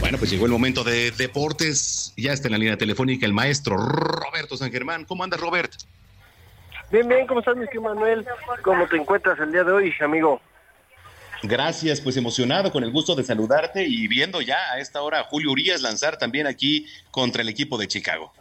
Bueno, 0.01 0.19
pues 0.19 0.31
llegó 0.33 0.47
el 0.47 0.51
momento 0.51 0.83
de 0.83 1.13
deportes. 1.13 2.13
Ya 2.17 2.33
está 2.33 2.49
en 2.49 2.53
la 2.53 2.59
línea 2.59 2.77
telefónica 2.77 3.25
el 3.25 3.33
maestro 3.33 3.77
Roberto 3.77 4.57
San 4.57 4.73
Germán. 4.73 5.05
¿Cómo 5.05 5.23
andas, 5.23 5.39
Robert? 5.39 5.73
Bien, 6.91 7.07
bien, 7.07 7.25
¿cómo 7.29 7.39
estás, 7.39 7.57
mi 7.57 7.67
querido 7.67 7.83
Manuel? 7.83 8.27
¿Cómo 8.63 8.89
te 8.89 8.97
encuentras 8.97 9.39
el 9.39 9.53
día 9.53 9.63
de 9.63 9.71
hoy, 9.71 9.95
amigo? 10.01 10.41
Gracias, 11.45 12.01
pues 12.01 12.17
emocionado, 12.17 12.73
con 12.73 12.83
el 12.83 12.91
gusto 12.91 13.15
de 13.15 13.23
saludarte 13.23 13.85
y 13.87 14.09
viendo 14.09 14.43
ya 14.43 14.59
a 14.73 14.81
esta 14.81 15.03
hora 15.03 15.21
a 15.21 15.25
Julio 15.25 15.53
Urias 15.53 15.81
lanzar 15.83 16.19
también 16.19 16.49
aquí 16.49 16.87
contra 17.13 17.43
el 17.43 17.49
equipo 17.49 17.79
de 17.79 17.87
Chicago. 17.87 18.33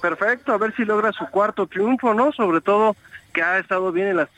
Perfecto, 0.00 0.52
a 0.52 0.58
ver 0.58 0.74
si 0.76 0.84
logra 0.84 1.12
su 1.12 1.26
cuarto 1.26 1.66
triunfo, 1.66 2.14
¿no? 2.14 2.32
Sobre 2.32 2.60
todo 2.60 2.94
que 3.32 3.42
ha 3.42 3.58
estado 3.58 3.90
bien 3.90 4.08
en 4.08 4.16
las 4.18 4.28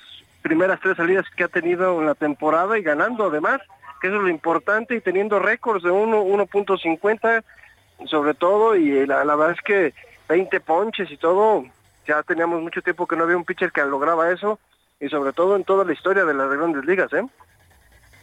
primeras 0.42 0.80
tres 0.80 0.96
salidas 0.96 1.26
que 1.36 1.44
ha 1.44 1.48
tenido 1.48 2.00
en 2.00 2.06
la 2.06 2.14
temporada 2.14 2.78
y 2.78 2.82
ganando 2.82 3.26
además, 3.26 3.60
que 4.00 4.08
eso 4.08 4.16
es 4.16 4.22
lo 4.22 4.28
importante 4.28 4.94
y 4.94 5.00
teniendo 5.00 5.38
récords 5.38 5.82
de 5.82 5.90
1.50 5.90 7.42
sobre 8.06 8.34
todo 8.34 8.76
y 8.76 9.06
la, 9.06 9.24
la, 9.24 9.36
verdad 9.36 9.56
es 9.56 9.62
que 9.62 9.94
20 10.28 10.60
ponches 10.60 11.10
y 11.10 11.16
todo, 11.16 11.64
ya 12.06 12.22
teníamos 12.22 12.62
mucho 12.62 12.82
tiempo 12.82 13.06
que 13.06 13.16
no 13.16 13.24
había 13.24 13.36
un 13.36 13.44
pitcher 13.44 13.72
que 13.72 13.84
lograba 13.84 14.30
eso 14.30 14.58
y 15.00 15.08
sobre 15.08 15.32
todo 15.32 15.56
en 15.56 15.64
toda 15.64 15.84
la 15.84 15.92
historia 15.92 16.24
de 16.24 16.34
las 16.34 16.50
grandes 16.50 16.84
ligas, 16.84 17.12
¿eh? 17.12 17.24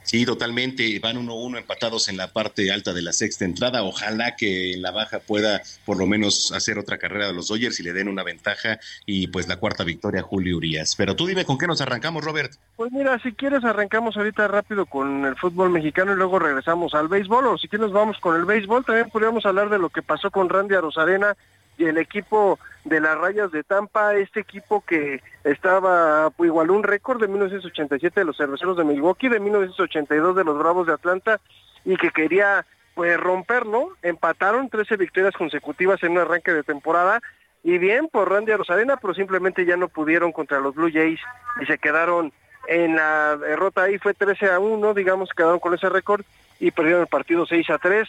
Sí, 0.07 0.25
totalmente. 0.25 0.97
Van 0.99 1.17
1-1 1.17 1.57
empatados 1.57 2.07
en 2.07 2.15
la 2.15 2.31
parte 2.31 2.71
alta 2.71 2.93
de 2.93 3.01
la 3.01 3.11
sexta 3.11 3.43
entrada. 3.43 3.84
Ojalá 3.84 4.38
que 4.38 4.71
en 4.71 4.81
la 4.81 4.91
baja 4.91 5.19
pueda 5.19 5.61
por 5.85 5.97
lo 5.97 6.07
menos 6.07 6.53
hacer 6.53 6.79
otra 6.79 6.97
carrera 6.97 7.27
de 7.27 7.34
los 7.34 7.49
Dodgers 7.49 7.77
y 7.81 7.84
le 7.84 7.91
den 7.91 8.07
una 8.07 8.23
ventaja 8.23 8.79
y 9.05 9.27
pues 9.27 9.49
la 9.49 9.57
cuarta 9.57 9.84
victoria 9.84 10.21
a 10.21 10.23
Julio 10.23 10.55
Urias. 10.55 10.95
Pero 10.95 11.13
tú 11.13 11.27
dime 11.27 11.43
con 11.43 11.57
qué 11.57 11.67
nos 11.67 11.81
arrancamos, 11.81 12.23
Robert. 12.23 12.53
Pues 12.77 12.89
mira, 12.93 13.19
si 13.19 13.34
quieres 13.34 13.65
arrancamos 13.65 14.15
ahorita 14.15 14.47
rápido 14.47 14.85
con 14.85 15.25
el 15.25 15.35
fútbol 15.35 15.71
mexicano 15.71 16.13
y 16.13 16.15
luego 16.15 16.39
regresamos 16.39 16.93
al 16.93 17.09
béisbol 17.09 17.45
o 17.47 17.57
si 17.57 17.67
quieres 17.67 17.91
vamos 17.91 18.17
con 18.21 18.38
el 18.38 18.45
béisbol. 18.45 18.85
También 18.85 19.09
podríamos 19.09 19.45
hablar 19.45 19.69
de 19.69 19.77
lo 19.77 19.89
que 19.89 20.03
pasó 20.03 20.31
con 20.31 20.47
Randy 20.47 20.75
Arozarena 20.75 21.35
y 21.35 21.56
el 21.85 21.97
equipo 21.97 22.59
de 22.85 22.99
las 23.01 23.17
rayas 23.17 23.51
de 23.51 23.63
Tampa, 23.63 24.15
este 24.15 24.39
equipo 24.39 24.83
que 24.85 25.21
estaba, 25.43 26.29
pues, 26.31 26.47
igual 26.47 26.71
un 26.71 26.83
récord 26.83 27.19
de 27.19 27.27
1987 27.27 28.21
de 28.21 28.25
los 28.25 28.37
cerveceros 28.37 28.77
de 28.77 28.83
Milwaukee, 28.83 29.29
de 29.29 29.39
1982 29.39 30.35
de 30.35 30.43
los 30.43 30.57
Bravos 30.57 30.87
de 30.87 30.93
Atlanta 30.93 31.39
y 31.85 31.95
que 31.97 32.11
quería 32.11 32.65
pues 32.95 33.15
romperlo, 33.19 33.91
empataron 34.01 34.69
13 34.69 34.97
victorias 34.97 35.35
consecutivas 35.35 36.01
en 36.01 36.13
un 36.13 36.17
arranque 36.17 36.51
de 36.51 36.63
temporada 36.63 37.21
y 37.63 37.77
bien 37.77 38.07
por 38.07 38.31
Randy 38.31 38.53
Rosarena, 38.53 38.97
pero 38.97 39.13
simplemente 39.13 39.65
ya 39.65 39.77
no 39.77 39.87
pudieron 39.87 40.31
contra 40.31 40.59
los 40.59 40.73
Blue 40.73 40.91
Jays 40.91 41.19
y 41.61 41.65
se 41.67 41.77
quedaron 41.77 42.33
en 42.67 42.95
la 42.95 43.37
derrota. 43.37 43.83
Ahí 43.83 43.99
fue 43.99 44.15
13 44.15 44.49
a 44.49 44.59
1, 44.59 44.95
digamos, 44.95 45.29
quedaron 45.29 45.59
con 45.59 45.75
ese 45.75 45.89
récord 45.89 46.23
y 46.59 46.71
perdieron 46.71 47.01
el 47.01 47.07
partido 47.07 47.45
6 47.45 47.69
a 47.69 47.77
3 47.77 48.07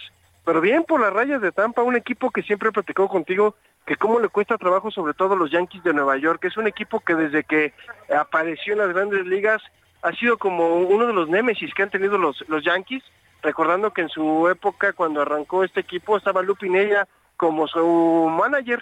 pero 0.48 0.62
bien 0.62 0.84
por 0.84 0.98
las 0.98 1.12
rayas 1.12 1.42
de 1.42 1.52
Tampa, 1.52 1.82
un 1.82 1.94
equipo 1.94 2.30
que 2.30 2.40
siempre 2.40 2.72
platicó 2.72 3.06
contigo 3.06 3.54
que 3.86 3.96
cómo 3.96 4.18
le 4.18 4.30
cuesta 4.30 4.56
trabajo 4.56 4.90
sobre 4.90 5.12
todo 5.12 5.34
a 5.34 5.36
los 5.36 5.50
Yankees 5.50 5.84
de 5.84 5.92
Nueva 5.92 6.16
York, 6.16 6.42
es 6.46 6.56
un 6.56 6.66
equipo 6.66 7.00
que 7.00 7.14
desde 7.14 7.44
que 7.44 7.74
apareció 8.18 8.72
en 8.72 8.78
las 8.78 8.88
grandes 8.88 9.26
ligas 9.26 9.60
ha 10.00 10.10
sido 10.12 10.38
como 10.38 10.76
uno 10.76 11.06
de 11.06 11.12
los 11.12 11.28
némesis 11.28 11.74
que 11.74 11.82
han 11.82 11.90
tenido 11.90 12.16
los, 12.16 12.42
los 12.48 12.64
Yankees, 12.64 13.02
recordando 13.42 13.92
que 13.92 14.00
en 14.00 14.08
su 14.08 14.48
época 14.48 14.94
cuando 14.94 15.20
arrancó 15.20 15.64
este 15.64 15.80
equipo 15.80 16.16
estaba 16.16 16.40
Lupinella 16.40 17.06
como 17.36 17.68
su 17.68 18.30
manager. 18.30 18.80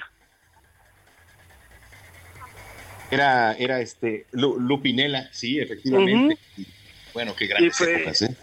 Era, 3.10 3.54
era 3.54 3.80
este 3.80 4.26
Lupinella, 4.30 5.28
sí, 5.32 5.58
efectivamente. 5.58 6.38
Bueno, 7.12 7.34
qué 7.36 7.48
grandes 7.48 7.80
épocas, 7.80 8.22
¿eh? 8.22 8.36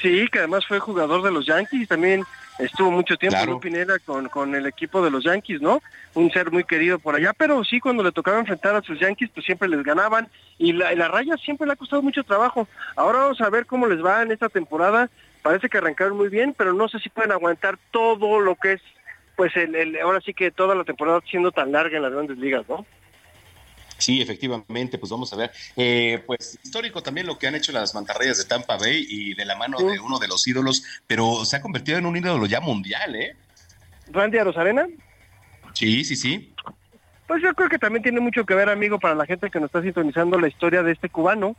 Sí, 0.00 0.26
que 0.32 0.38
además 0.38 0.66
fue 0.66 0.78
jugador 0.78 1.22
de 1.22 1.30
los 1.30 1.44
Yankees 1.44 1.82
y 1.82 1.86
también 1.86 2.24
estuvo 2.58 2.90
mucho 2.90 3.16
tiempo 3.16 3.36
claro. 3.36 3.60
Pineda 3.60 3.98
con, 3.98 4.28
con 4.28 4.54
el 4.54 4.66
equipo 4.66 5.02
de 5.04 5.10
los 5.10 5.24
Yankees, 5.24 5.60
¿no? 5.60 5.82
Un 6.14 6.30
ser 6.30 6.50
muy 6.50 6.64
querido 6.64 6.98
por 6.98 7.14
allá, 7.14 7.32
pero 7.32 7.64
sí 7.64 7.80
cuando 7.80 8.02
le 8.02 8.12
tocaba 8.12 8.38
enfrentar 8.38 8.74
a 8.74 8.82
sus 8.82 8.98
Yankees, 9.00 9.30
pues 9.34 9.46
siempre 9.46 9.68
les 9.68 9.82
ganaban 9.82 10.28
y 10.58 10.72
la, 10.72 10.94
la 10.94 11.08
raya 11.08 11.36
siempre 11.36 11.66
le 11.66 11.72
ha 11.72 11.76
costado 11.76 12.02
mucho 12.02 12.24
trabajo. 12.24 12.68
Ahora 12.96 13.20
vamos 13.20 13.40
a 13.40 13.50
ver 13.50 13.66
cómo 13.66 13.86
les 13.86 14.04
va 14.04 14.22
en 14.22 14.32
esta 14.32 14.48
temporada. 14.48 15.08
Parece 15.42 15.68
que 15.68 15.78
arrancaron 15.78 16.16
muy 16.16 16.28
bien, 16.28 16.54
pero 16.56 16.72
no 16.72 16.88
sé 16.88 16.98
si 17.00 17.08
pueden 17.08 17.32
aguantar 17.32 17.78
todo 17.90 18.40
lo 18.40 18.54
que 18.54 18.72
es, 18.74 18.82
pues 19.34 19.56
el, 19.56 19.74
el 19.74 19.98
ahora 20.00 20.20
sí 20.20 20.34
que 20.34 20.50
toda 20.50 20.74
la 20.74 20.84
temporada 20.84 21.20
siendo 21.28 21.50
tan 21.50 21.72
larga 21.72 21.96
en 21.96 22.02
las 22.02 22.12
grandes 22.12 22.38
ligas, 22.38 22.64
¿no? 22.68 22.86
Sí, 24.02 24.20
efectivamente, 24.20 24.98
pues 24.98 25.10
vamos 25.12 25.32
a 25.32 25.36
ver. 25.36 25.52
Eh, 25.76 26.22
pues 26.26 26.58
histórico 26.62 27.02
también 27.04 27.26
lo 27.26 27.38
que 27.38 27.46
han 27.46 27.54
hecho 27.54 27.70
las 27.70 27.94
mantarrayas 27.94 28.36
de 28.36 28.44
Tampa 28.44 28.76
Bay 28.76 29.06
y 29.08 29.34
de 29.34 29.44
la 29.44 29.54
mano 29.54 29.78
sí. 29.78 29.86
de 29.86 30.00
uno 30.00 30.18
de 30.18 30.26
los 30.26 30.46
ídolos, 30.48 30.82
pero 31.06 31.44
se 31.44 31.56
ha 31.56 31.62
convertido 31.62 31.98
en 31.98 32.06
un 32.06 32.16
ídolo 32.16 32.46
ya 32.46 32.60
mundial, 32.60 33.14
¿eh? 33.14 33.36
¿Randy 34.10 34.38
Arozarena? 34.38 34.88
Sí, 35.72 36.02
sí, 36.02 36.16
sí. 36.16 36.52
Pues 37.28 37.40
yo 37.42 37.54
creo 37.54 37.68
que 37.68 37.78
también 37.78 38.02
tiene 38.02 38.18
mucho 38.18 38.44
que 38.44 38.56
ver, 38.56 38.68
amigo, 38.68 38.98
para 38.98 39.14
la 39.14 39.24
gente 39.24 39.50
que 39.50 39.60
nos 39.60 39.68
está 39.68 39.82
sintonizando 39.82 40.36
la 40.38 40.48
historia 40.48 40.82
de 40.82 40.92
este 40.92 41.08
cubano 41.08 41.54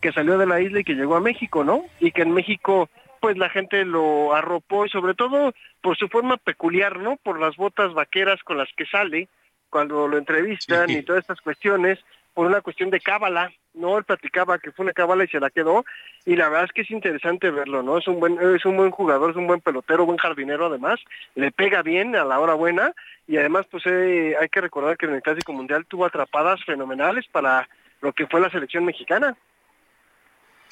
que 0.00 0.12
salió 0.12 0.38
de 0.38 0.46
la 0.46 0.60
isla 0.60 0.80
y 0.80 0.84
que 0.84 0.94
llegó 0.94 1.16
a 1.16 1.20
México, 1.20 1.64
¿no? 1.64 1.84
Y 1.98 2.12
que 2.12 2.22
en 2.22 2.30
México 2.30 2.88
pues 3.20 3.36
la 3.36 3.50
gente 3.50 3.84
lo 3.84 4.32
arropó 4.32 4.86
y 4.86 4.90
sobre 4.90 5.14
todo 5.14 5.52
por 5.80 5.96
su 5.96 6.06
forma 6.06 6.36
peculiar, 6.36 7.00
¿no? 7.00 7.16
Por 7.16 7.40
las 7.40 7.56
botas 7.56 7.92
vaqueras 7.92 8.40
con 8.44 8.56
las 8.56 8.68
que 8.76 8.86
sale 8.86 9.28
cuando 9.70 10.08
lo 10.08 10.18
entrevistan 10.18 10.90
y 10.90 11.02
todas 11.02 11.22
estas 11.22 11.40
cuestiones, 11.40 11.98
por 12.34 12.46
una 12.46 12.60
cuestión 12.60 12.90
de 12.90 13.00
cábala, 13.00 13.50
¿no? 13.74 13.98
Él 13.98 14.04
platicaba 14.04 14.58
que 14.58 14.70
fue 14.70 14.84
una 14.84 14.92
cábala 14.92 15.24
y 15.24 15.28
se 15.28 15.40
la 15.40 15.50
quedó 15.50 15.84
y 16.24 16.36
la 16.36 16.48
verdad 16.48 16.66
es 16.66 16.72
que 16.72 16.82
es 16.82 16.90
interesante 16.90 17.50
verlo, 17.50 17.82
¿no? 17.82 17.98
Es 17.98 18.06
un 18.06 18.20
buen 18.20 18.38
es 18.54 18.64
un 18.64 18.76
buen 18.76 18.92
jugador, 18.92 19.30
es 19.30 19.36
un 19.36 19.46
buen 19.46 19.60
pelotero, 19.60 20.06
buen 20.06 20.18
jardinero 20.18 20.66
además, 20.66 21.00
le 21.34 21.50
pega 21.50 21.82
bien 21.82 22.14
a 22.14 22.24
la 22.24 22.38
hora 22.38 22.54
buena 22.54 22.92
y 23.26 23.36
además 23.38 23.66
pues 23.70 23.84
eh, 23.86 24.36
hay 24.40 24.48
que 24.48 24.60
recordar 24.60 24.96
que 24.96 25.06
en 25.06 25.14
el 25.14 25.22
Clásico 25.22 25.52
Mundial 25.52 25.84
tuvo 25.86 26.06
atrapadas 26.06 26.64
fenomenales 26.64 27.26
para 27.32 27.68
lo 28.00 28.12
que 28.12 28.26
fue 28.26 28.40
la 28.40 28.50
selección 28.50 28.84
mexicana. 28.84 29.36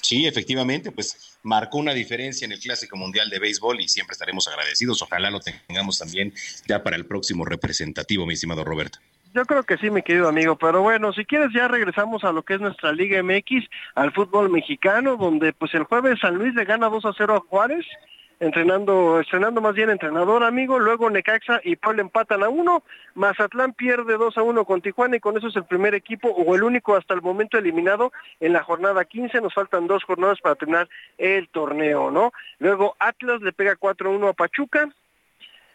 Sí, 0.06 0.24
efectivamente, 0.24 0.92
pues 0.92 1.36
marcó 1.42 1.78
una 1.78 1.92
diferencia 1.92 2.44
en 2.44 2.52
el 2.52 2.60
Clásico 2.60 2.96
Mundial 2.96 3.28
de 3.28 3.40
Béisbol 3.40 3.80
y 3.80 3.88
siempre 3.88 4.12
estaremos 4.12 4.46
agradecidos. 4.46 5.02
Ojalá 5.02 5.32
lo 5.32 5.40
tengamos 5.40 5.98
también 5.98 6.32
ya 6.68 6.84
para 6.84 6.94
el 6.94 7.06
próximo 7.06 7.44
representativo, 7.44 8.24
mi 8.24 8.34
estimado 8.34 8.62
Roberto. 8.62 9.00
Yo 9.34 9.44
creo 9.46 9.64
que 9.64 9.76
sí, 9.78 9.90
mi 9.90 10.02
querido 10.02 10.28
amigo, 10.28 10.54
pero 10.54 10.80
bueno, 10.80 11.12
si 11.12 11.24
quieres 11.24 11.48
ya 11.52 11.66
regresamos 11.66 12.22
a 12.22 12.30
lo 12.30 12.44
que 12.44 12.54
es 12.54 12.60
nuestra 12.60 12.92
Liga 12.92 13.20
MX, 13.20 13.64
al 13.96 14.12
fútbol 14.12 14.48
mexicano, 14.48 15.16
donde 15.16 15.52
pues 15.52 15.74
el 15.74 15.82
jueves 15.82 16.20
San 16.20 16.36
Luis 16.36 16.54
le 16.54 16.64
gana 16.64 16.88
2 16.88 17.04
a 17.04 17.12
0 17.12 17.34
a 17.34 17.40
Juárez, 17.40 17.84
entrenando, 18.40 19.20
estrenando 19.20 19.60
más 19.60 19.74
bien 19.74 19.90
entrenador 19.90 20.44
amigo, 20.44 20.78
luego 20.78 21.08
Necaxa 21.08 21.60
y 21.64 21.76
Puebla 21.76 22.02
empatan 22.02 22.42
a 22.42 22.48
uno, 22.48 22.82
Mazatlán 23.14 23.72
pierde 23.72 24.16
2 24.16 24.36
a 24.36 24.42
1 24.42 24.64
con 24.64 24.82
Tijuana 24.82 25.16
y 25.16 25.20
con 25.20 25.36
eso 25.36 25.48
es 25.48 25.56
el 25.56 25.64
primer 25.64 25.94
equipo 25.94 26.28
o 26.28 26.54
el 26.54 26.62
único 26.62 26.96
hasta 26.96 27.14
el 27.14 27.22
momento 27.22 27.58
eliminado 27.58 28.12
en 28.40 28.52
la 28.52 28.62
jornada 28.62 29.04
15, 29.04 29.40
nos 29.40 29.54
faltan 29.54 29.86
dos 29.86 30.04
jornadas 30.04 30.40
para 30.40 30.54
terminar 30.54 30.88
el 31.18 31.48
torneo, 31.48 32.10
¿no? 32.10 32.32
Luego 32.58 32.94
Atlas 32.98 33.40
le 33.40 33.52
pega 33.52 33.76
4 33.76 34.10
a 34.10 34.12
1 34.12 34.28
a 34.28 34.32
Pachuca, 34.34 34.88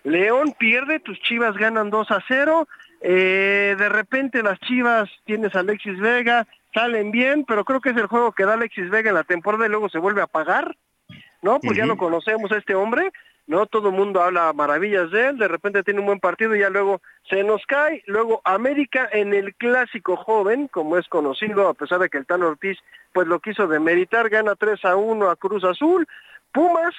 León 0.03 0.53
pierde, 0.57 0.99
tus 0.99 1.19
Chivas 1.21 1.55
ganan 1.55 1.89
2 1.89 2.11
a 2.11 2.23
0, 2.27 2.67
eh, 3.01 3.75
de 3.77 3.89
repente 3.89 4.43
las 4.43 4.59
Chivas 4.59 5.09
tienes 5.25 5.55
a 5.55 5.59
Alexis 5.59 5.99
Vega, 5.99 6.47
salen 6.73 7.11
bien, 7.11 7.45
pero 7.45 7.65
creo 7.65 7.81
que 7.81 7.89
es 7.89 7.97
el 7.97 8.07
juego 8.07 8.31
que 8.31 8.45
da 8.45 8.53
Alexis 8.53 8.89
Vega 8.89 9.09
en 9.09 9.15
la 9.15 9.23
temporada 9.23 9.65
y 9.65 9.69
luego 9.69 9.89
se 9.89 9.99
vuelve 9.99 10.21
a 10.21 10.27
pagar. 10.27 10.75
¿No? 11.41 11.59
Pues 11.59 11.77
ya 11.77 11.85
lo 11.85 11.97
conocemos 11.97 12.51
a 12.51 12.57
este 12.57 12.75
hombre, 12.75 13.11
¿no? 13.47 13.65
Todo 13.65 13.89
el 13.89 13.95
mundo 13.95 14.21
habla 14.21 14.53
maravillas 14.53 15.11
de 15.11 15.29
él, 15.29 15.37
de 15.37 15.47
repente 15.47 15.83
tiene 15.83 15.99
un 15.99 16.05
buen 16.05 16.19
partido 16.19 16.55
y 16.55 16.59
ya 16.59 16.69
luego 16.69 17.01
se 17.29 17.43
nos 17.43 17.65
cae. 17.65 18.03
Luego 18.07 18.41
América 18.43 19.09
en 19.11 19.33
el 19.33 19.55
clásico 19.55 20.15
joven, 20.15 20.67
como 20.67 20.97
es 20.97 21.07
conocido, 21.07 21.67
a 21.67 21.73
pesar 21.73 21.99
de 21.99 22.09
que 22.09 22.17
el 22.17 22.25
Tano 22.25 22.47
Ortiz 22.47 22.77
pues 23.13 23.27
lo 23.27 23.39
quiso 23.39 23.67
demeritar, 23.67 24.29
gana 24.29 24.55
3 24.55 24.85
a 24.85 24.95
1 24.95 25.29
a 25.29 25.35
Cruz 25.35 25.63
Azul. 25.63 26.07
Pumas, 26.53 26.93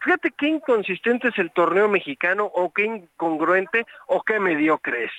fíjate 0.00 0.32
qué 0.36 0.48
inconsistente 0.48 1.28
es 1.28 1.38
el 1.38 1.50
torneo 1.52 1.88
mexicano 1.88 2.44
o 2.44 2.72
qué 2.72 2.84
incongruente 2.84 3.86
o 4.06 4.22
qué 4.22 4.40
mediocre 4.40 5.04
es. 5.04 5.12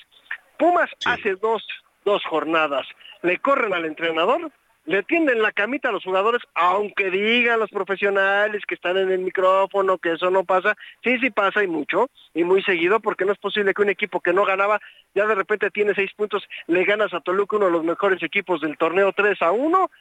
Pumas 0.58 0.90
hace 1.06 1.36
dos, 1.36 1.66
dos 2.06 2.24
jornadas, 2.26 2.88
le 3.22 3.38
corren 3.40 3.74
al 3.74 3.86
entrenador, 3.86 4.52
le 4.86 5.04
tienden 5.04 5.42
la 5.42 5.52
camita 5.52 5.90
a 5.90 5.92
los 5.92 6.04
jugadores, 6.04 6.42
aunque 6.56 7.10
digan 7.10 7.60
los 7.60 7.70
profesionales 7.70 8.64
que 8.68 8.76
están 8.76 8.98
en 8.98 9.12
el 9.12 9.20
micrófono 9.20 9.98
que 9.98 10.14
eso 10.14 10.30
no 10.30 10.44
pasa, 10.44 10.76
sí, 11.04 11.18
sí 11.20 11.30
pasa 11.30 11.64
y 11.64 11.68
mucho, 11.68 12.10
y 12.34 12.44
muy 12.44 12.62
seguido, 12.64 13.00
porque 13.00 13.26
no 13.26 13.32
es 13.32 13.40
posible 13.40 13.74
que 13.74 13.82
un 13.82 13.90
equipo 13.90 14.20
que 14.20 14.34
no 14.34 14.46
ganaba, 14.46 14.82
ya 15.16 15.26
de 15.26 15.36
repente 15.36 15.72
tiene 15.72 15.94
seis 15.96 16.12
puntos, 16.16 16.44
le 16.68 16.84
ganas 16.84 17.14
a 17.14 17.22
Toluca, 17.22 17.58
uno 17.58 17.68
de 17.68 17.72
los 17.72 17.84
mejores 17.84 18.22
equipos 18.24 18.62
del 18.62 18.78
torneo 18.78 19.14
3 19.14 19.42
a 19.42 19.52
1, 19.52 19.92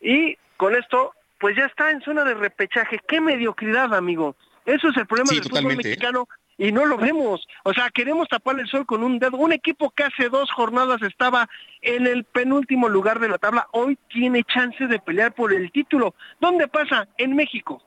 y 0.00 0.36
con 0.56 0.76
esto, 0.76 1.12
pues 1.40 1.56
ya 1.56 1.64
está 1.66 1.90
en 1.90 2.00
zona 2.02 2.24
de 2.24 2.34
repechaje. 2.34 3.00
¡Qué 3.08 3.20
mediocridad, 3.20 3.92
amigo! 3.94 4.36
Eso 4.64 4.88
es 4.88 4.96
el 4.96 5.06
problema 5.06 5.30
del 5.30 5.42
fútbol 5.42 5.72
¿eh? 5.72 6.24
Y 6.58 6.72
no 6.72 6.84
lo 6.84 6.96
vemos. 6.96 7.46
O 7.64 7.72
sea, 7.72 7.90
queremos 7.90 8.28
tapar 8.28 8.58
el 8.58 8.68
sol 8.68 8.86
con 8.86 9.02
un 9.02 9.18
dedo. 9.18 9.36
Un 9.36 9.52
equipo 9.52 9.90
que 9.90 10.04
hace 10.04 10.28
dos 10.28 10.50
jornadas 10.50 11.02
estaba 11.02 11.48
en 11.82 12.06
el 12.06 12.24
penúltimo 12.24 12.88
lugar 12.88 13.20
de 13.20 13.28
la 13.28 13.38
tabla, 13.38 13.68
hoy 13.72 13.98
tiene 14.08 14.44
chance 14.44 14.86
de 14.86 14.98
pelear 14.98 15.34
por 15.34 15.52
el 15.52 15.70
título. 15.70 16.14
¿Dónde 16.40 16.68
pasa? 16.68 17.08
En 17.18 17.36
México. 17.36 17.82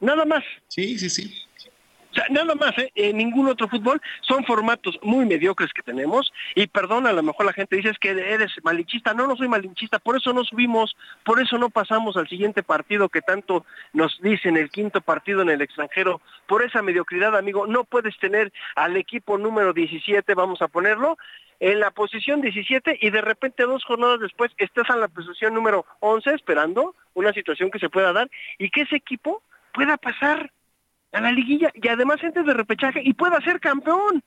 Nada 0.00 0.24
más. 0.24 0.44
Sí, 0.68 0.98
sí, 0.98 1.10
sí. 1.10 1.49
O 2.10 2.14
sea, 2.14 2.26
nada 2.30 2.54
más, 2.54 2.76
¿eh? 2.78 2.90
en 2.94 3.16
ningún 3.16 3.48
otro 3.48 3.68
fútbol. 3.68 4.00
Son 4.22 4.44
formatos 4.44 4.98
muy 5.02 5.26
mediocres 5.26 5.72
que 5.72 5.82
tenemos. 5.82 6.32
Y 6.54 6.66
perdón, 6.66 7.06
a 7.06 7.12
lo 7.12 7.22
mejor 7.22 7.46
la 7.46 7.52
gente 7.52 7.76
dice 7.76 7.90
es 7.90 7.98
que 7.98 8.10
eres 8.10 8.52
malinchista, 8.62 9.14
no, 9.14 9.26
no 9.26 9.36
soy 9.36 9.48
malinchista, 9.48 9.98
por 9.98 10.16
eso 10.16 10.32
no 10.32 10.44
subimos, 10.44 10.96
por 11.24 11.40
eso 11.40 11.58
no 11.58 11.70
pasamos 11.70 12.16
al 12.16 12.28
siguiente 12.28 12.62
partido 12.62 13.08
que 13.08 13.22
tanto 13.22 13.64
nos 13.92 14.20
dicen, 14.20 14.56
el 14.56 14.70
quinto 14.70 15.00
partido 15.00 15.42
en 15.42 15.50
el 15.50 15.62
extranjero, 15.62 16.20
por 16.46 16.62
esa 16.62 16.82
mediocridad, 16.82 17.36
amigo, 17.36 17.66
no 17.66 17.84
puedes 17.84 18.18
tener 18.18 18.52
al 18.74 18.96
equipo 18.96 19.38
número 19.38 19.72
17, 19.72 20.34
vamos 20.34 20.62
a 20.62 20.68
ponerlo, 20.68 21.16
en 21.60 21.78
la 21.78 21.90
posición 21.90 22.40
17 22.40 22.98
y 23.00 23.10
de 23.10 23.20
repente 23.20 23.64
dos 23.64 23.84
jornadas 23.84 24.20
después 24.20 24.50
estás 24.56 24.88
en 24.88 25.00
la 25.00 25.08
posición 25.08 25.54
número 25.54 25.84
11 26.00 26.34
esperando 26.34 26.94
una 27.14 27.32
situación 27.34 27.70
que 27.70 27.78
se 27.78 27.90
pueda 27.90 28.14
dar 28.14 28.30
y 28.58 28.70
que 28.70 28.82
ese 28.82 28.96
equipo 28.96 29.42
pueda 29.74 29.98
pasar 29.98 30.50
a 31.12 31.20
la 31.20 31.32
liguilla 31.32 31.70
y 31.74 31.88
además 31.88 32.18
entre 32.22 32.42
de 32.42 32.54
repechaje 32.54 33.00
y 33.04 33.14
pueda 33.14 33.40
ser 33.40 33.60
campeón. 33.60 34.22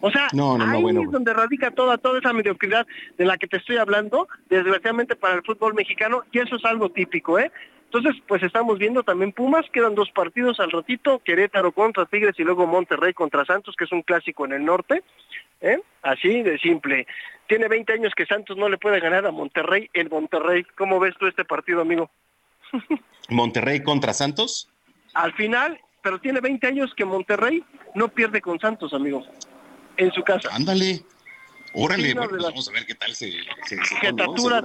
O 0.00 0.10
sea, 0.10 0.28
ahí 0.30 0.84
es 0.88 1.10
donde 1.10 1.32
radica 1.32 1.70
toda, 1.70 1.96
toda 1.96 2.18
esa 2.18 2.32
mediocridad 2.32 2.86
de 3.16 3.24
la 3.24 3.38
que 3.38 3.46
te 3.46 3.56
estoy 3.56 3.78
hablando, 3.78 4.28
desgraciadamente 4.50 5.16
para 5.16 5.36
el 5.36 5.42
fútbol 5.42 5.74
mexicano, 5.74 6.22
y 6.32 6.38
eso 6.38 6.56
es 6.56 6.64
algo 6.64 6.90
típico, 6.90 7.38
¿eh? 7.38 7.50
Entonces, 7.86 8.22
pues 8.26 8.42
estamos 8.42 8.78
viendo 8.78 9.04
también 9.04 9.32
Pumas, 9.32 9.64
quedan 9.72 9.94
dos 9.94 10.10
partidos 10.10 10.60
al 10.60 10.70
ratito, 10.70 11.20
Querétaro 11.20 11.72
contra 11.72 12.04
Tigres 12.04 12.34
y 12.38 12.42
luego 12.42 12.66
Monterrey 12.66 13.14
contra 13.14 13.44
Santos, 13.46 13.74
que 13.76 13.84
es 13.84 13.92
un 13.92 14.02
clásico 14.02 14.44
en 14.44 14.52
el 14.52 14.64
norte, 14.64 15.02
¿eh? 15.60 15.80
Así 16.02 16.42
de 16.42 16.58
simple. 16.58 17.06
Tiene 17.48 17.68
20 17.68 17.92
años 17.94 18.12
que 18.14 18.26
Santos 18.26 18.56
no 18.56 18.68
le 18.68 18.76
puede 18.76 19.00
ganar 19.00 19.24
a 19.24 19.30
Monterrey, 19.30 19.88
el 19.94 20.10
Monterrey. 20.10 20.66
¿Cómo 20.76 21.00
ves 21.00 21.14
tú 21.18 21.26
este 21.26 21.44
partido, 21.44 21.80
amigo? 21.80 22.10
Monterrey 23.30 23.82
contra 23.82 24.12
Santos 24.12 24.68
al 25.16 25.32
final, 25.32 25.80
pero 26.02 26.20
tiene 26.20 26.40
20 26.40 26.66
años 26.66 26.94
que 26.94 27.04
Monterrey 27.04 27.64
no 27.94 28.08
pierde 28.08 28.40
con 28.40 28.60
Santos, 28.60 28.92
amigo, 28.92 29.24
en 29.96 30.12
su 30.12 30.22
casa. 30.22 30.48
Ándale, 30.52 31.02
órale, 31.72 32.14
pues 32.14 32.42
vamos 32.42 32.68
a 32.68 32.72
ver 32.72 32.86
qué 32.86 32.94
tal 32.94 33.14
se... 33.14 33.32
se, 33.64 33.78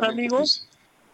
amigos. 0.04 0.68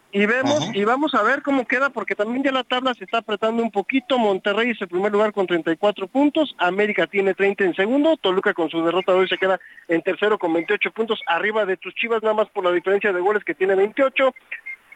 Y 0.09 0.25
vemos, 0.25 0.69
y 0.73 0.85
vamos 0.85 1.13
a 1.13 1.21
ver 1.21 1.41
cómo 1.41 1.67
queda, 1.67 1.89
porque 1.89 2.15
también 2.15 2.41
ya 2.41 2.51
la 2.51 2.63
tabla 2.63 2.93
se 2.93 3.03
está 3.03 3.17
apretando 3.17 3.61
un 3.61 3.71
poquito. 3.71 4.17
Monterrey 4.17 4.71
es 4.71 4.81
el 4.81 4.87
primer 4.87 5.11
lugar 5.11 5.33
con 5.33 5.45
34 5.45 6.07
puntos, 6.07 6.55
América 6.57 7.07
tiene 7.07 7.33
30 7.33 7.65
en 7.65 7.75
segundo, 7.75 8.15
Toluca 8.15 8.53
con 8.53 8.69
su 8.69 8.83
derrota 8.83 9.13
hoy 9.13 9.27
se 9.27 9.37
queda 9.37 9.59
en 9.89 10.01
tercero 10.01 10.39
con 10.39 10.53
28 10.53 10.91
puntos, 10.91 11.21
arriba 11.27 11.65
de 11.65 11.75
tus 11.75 11.93
chivas 11.93 12.23
nada 12.23 12.35
más 12.35 12.49
por 12.49 12.63
la 12.63 12.71
diferencia 12.71 13.11
de 13.11 13.19
goles 13.19 13.43
que 13.43 13.53
tiene 13.53 13.75
28. 13.75 14.33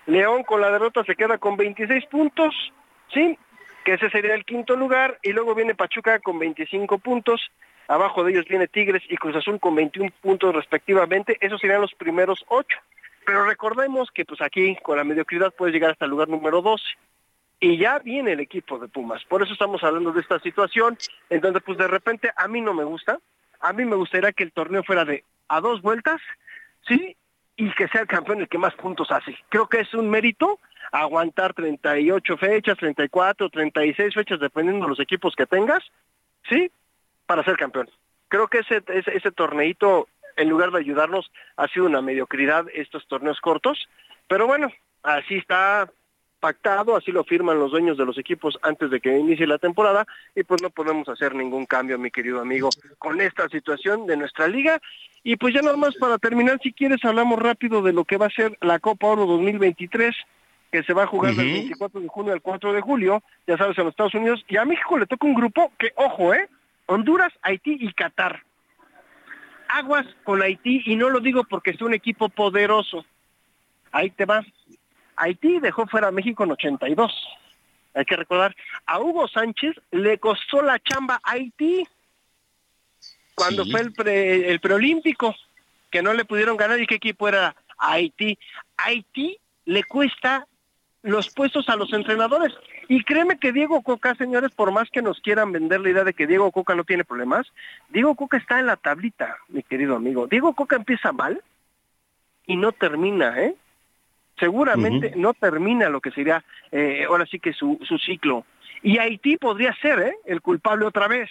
León 0.07 0.43
con 0.43 0.61
la 0.61 0.71
derrota 0.71 1.03
se 1.03 1.15
queda 1.15 1.37
con 1.37 1.57
26 1.57 2.05
puntos, 2.05 2.55
sí, 3.13 3.37
que 3.83 3.93
ese 3.93 4.09
sería 4.09 4.35
el 4.35 4.45
quinto 4.45 4.75
lugar, 4.75 5.19
y 5.23 5.33
luego 5.33 5.55
viene 5.55 5.75
Pachuca 5.75 6.19
con 6.19 6.39
25 6.39 6.99
puntos, 6.99 7.51
abajo 7.87 8.23
de 8.23 8.31
ellos 8.31 8.45
viene 8.47 8.67
Tigres 8.67 9.03
y 9.09 9.17
Cruz 9.17 9.35
Azul 9.35 9.59
con 9.59 9.75
21 9.75 10.11
puntos 10.21 10.55
respectivamente, 10.55 11.37
esos 11.41 11.59
serían 11.59 11.81
los 11.81 11.93
primeros 11.93 12.43
ocho. 12.47 12.77
Pero 13.25 13.45
recordemos 13.45 14.09
que 14.11 14.25
pues 14.25 14.41
aquí 14.41 14.75
con 14.81 14.97
la 14.97 15.03
mediocridad 15.03 15.53
puede 15.53 15.71
llegar 15.71 15.91
hasta 15.91 16.05
el 16.05 16.11
lugar 16.11 16.27
número 16.27 16.61
12. 16.61 16.83
Y 17.59 17.77
ya 17.77 17.99
viene 17.99 18.31
el 18.31 18.39
equipo 18.39 18.79
de 18.79 18.87
Pumas. 18.87 19.23
Por 19.25 19.43
eso 19.43 19.53
estamos 19.53 19.83
hablando 19.83 20.11
de 20.11 20.21
esta 20.21 20.39
situación, 20.39 20.97
en 21.29 21.41
donde 21.41 21.61
pues 21.61 21.77
de 21.77 21.87
repente 21.87 22.31
a 22.35 22.47
mí 22.47 22.59
no 22.59 22.73
me 22.73 22.83
gusta. 22.83 23.19
A 23.59 23.71
mí 23.73 23.85
me 23.85 23.95
gustaría 23.95 24.31
que 24.31 24.43
el 24.43 24.51
torneo 24.51 24.83
fuera 24.83 25.05
de 25.05 25.23
a 25.47 25.61
dos 25.61 25.83
vueltas, 25.83 26.19
¿sí? 26.87 27.15
Y 27.57 27.71
que 27.73 27.87
sea 27.89 28.01
el 28.01 28.07
campeón 28.07 28.41
el 28.41 28.47
que 28.47 28.57
más 28.57 28.73
puntos 28.73 29.11
hace. 29.11 29.37
Creo 29.49 29.67
que 29.67 29.81
es 29.81 29.93
un 29.93 30.09
mérito 30.09 30.59
aguantar 30.91 31.53
38 31.53 32.37
fechas, 32.37 32.77
34, 32.77 33.49
36 33.49 34.13
fechas, 34.13 34.39
dependiendo 34.39 34.85
de 34.85 34.89
los 34.89 34.99
equipos 34.99 35.35
que 35.35 35.45
tengas, 35.45 35.83
¿sí? 36.49 36.71
Para 37.25 37.43
ser 37.43 37.55
campeón. 37.55 37.89
Creo 38.27 38.47
que 38.47 38.59
ese, 38.59 38.83
ese, 38.87 39.17
ese 39.17 39.31
torneito, 39.31 40.07
en 40.35 40.49
lugar 40.49 40.71
de 40.71 40.79
ayudarnos, 40.79 41.31
ha 41.55 41.67
sido 41.67 41.85
una 41.85 42.01
mediocridad 42.01 42.65
estos 42.73 43.07
torneos 43.07 43.39
cortos, 43.39 43.87
pero 44.27 44.47
bueno, 44.47 44.71
así 45.03 45.35
está 45.37 45.89
pactado, 46.41 46.97
así 46.97 47.11
lo 47.11 47.23
firman 47.23 47.59
los 47.59 47.71
dueños 47.71 47.97
de 47.97 48.05
los 48.05 48.17
equipos 48.17 48.57
antes 48.63 48.89
de 48.89 48.99
que 48.99 49.17
inicie 49.17 49.45
la 49.47 49.59
temporada 49.59 50.05
y 50.35 50.43
pues 50.43 50.61
no 50.61 50.71
podemos 50.71 51.07
hacer 51.07 51.35
ningún 51.35 51.65
cambio, 51.65 51.99
mi 51.99 52.11
querido 52.11 52.41
amigo, 52.41 52.69
con 52.97 53.21
esta 53.21 53.47
situación 53.47 54.07
de 54.07 54.17
nuestra 54.17 54.47
liga. 54.47 54.81
Y 55.23 55.35
pues 55.37 55.53
ya 55.53 55.61
nada 55.61 55.77
más 55.77 55.95
para 55.95 56.17
terminar, 56.17 56.59
si 56.61 56.73
quieres, 56.73 57.05
hablamos 57.05 57.39
rápido 57.39 57.81
de 57.83 57.93
lo 57.93 58.05
que 58.05 58.17
va 58.17 58.25
a 58.25 58.31
ser 58.31 58.57
la 58.59 58.79
Copa 58.79 59.07
Oro 59.07 59.27
2023 59.27 60.15
que 60.71 60.83
se 60.83 60.93
va 60.93 61.03
a 61.03 61.07
jugar 61.07 61.35
del 61.35 61.51
24 61.51 61.99
de 61.99 62.07
junio 62.07 62.33
al 62.33 62.41
4 62.41 62.73
de 62.73 62.81
julio, 62.81 63.21
ya 63.45 63.57
sabes, 63.57 63.77
en 63.77 63.83
los 63.83 63.91
Estados 63.91 64.13
Unidos, 64.13 64.43
y 64.47 64.57
a 64.57 64.65
México 64.65 64.97
le 64.97 65.05
toca 65.05 65.27
un 65.27 65.35
grupo 65.35 65.71
que, 65.77 65.91
ojo, 65.95 66.33
¿eh? 66.33 66.49
Honduras, 66.85 67.31
Haití 67.41 67.77
y 67.79 67.93
Qatar. 67.93 68.43
aguas 69.67 70.05
con 70.23 70.41
Haití 70.41 70.83
y 70.85 70.95
no 70.95 71.09
lo 71.09 71.19
digo 71.19 71.43
porque 71.43 71.71
es 71.71 71.81
un 71.81 71.93
equipo 71.93 72.29
poderoso. 72.29 73.05
Ahí 73.91 74.09
te 74.09 74.25
va. 74.25 74.43
Haití 75.15 75.59
dejó 75.59 75.87
fuera 75.87 76.07
a 76.07 76.11
México 76.11 76.43
en 76.43 76.51
82. 76.51 77.11
Hay 77.93 78.05
que 78.05 78.15
recordar, 78.15 78.55
a 78.85 78.99
Hugo 78.99 79.27
Sánchez 79.27 79.75
le 79.91 80.17
costó 80.17 80.61
la 80.61 80.79
chamba 80.79 81.19
a 81.23 81.31
Haití 81.31 81.85
cuando 83.35 83.65
fue 83.65 83.81
el, 83.81 84.07
el 84.07 84.59
preolímpico, 84.59 85.35
que 85.89 86.01
no 86.01 86.13
le 86.13 86.25
pudieron 86.25 86.55
ganar 86.55 86.79
y 86.79 86.87
qué 86.87 86.95
equipo 86.95 87.27
era 87.27 87.55
Haití. 87.77 88.37
Haití 88.77 89.37
le 89.65 89.83
cuesta 89.83 90.47
los 91.03 91.29
puestos 91.29 91.67
a 91.69 91.75
los 91.75 91.91
entrenadores. 91.93 92.53
Y 92.87 93.03
créeme 93.03 93.37
que 93.37 93.51
Diego 93.51 93.81
Coca, 93.81 94.15
señores, 94.15 94.51
por 94.51 94.71
más 94.71 94.89
que 94.89 95.01
nos 95.01 95.19
quieran 95.21 95.51
vender 95.51 95.81
la 95.81 95.89
idea 95.89 96.03
de 96.03 96.13
que 96.13 96.27
Diego 96.27 96.51
Coca 96.51 96.75
no 96.75 96.83
tiene 96.83 97.03
problemas, 97.03 97.47
Diego 97.89 98.15
Coca 98.15 98.37
está 98.37 98.59
en 98.59 98.67
la 98.67 98.75
tablita, 98.75 99.37
mi 99.47 99.63
querido 99.63 99.95
amigo. 99.95 100.27
Diego 100.27 100.53
Coca 100.53 100.75
empieza 100.75 101.11
mal 101.11 101.41
y 102.45 102.55
no 102.55 102.71
termina, 102.71 103.39
¿eh? 103.41 103.55
Seguramente 104.39 105.13
no 105.15 105.33
termina 105.33 105.89
lo 105.89 106.01
que 106.01 106.09
sería 106.11 106.43
eh, 106.71 107.05
ahora 107.07 107.25
sí 107.27 107.39
que 107.39 107.53
su, 107.53 107.79
su 107.83 107.97
ciclo. 107.99 108.45
Y 108.81 108.97
Haití 108.97 109.37
podría 109.37 109.75
ser 109.75 109.99
¿eh? 109.99 110.15
el 110.25 110.41
culpable 110.41 110.85
otra 110.85 111.07
vez. 111.07 111.29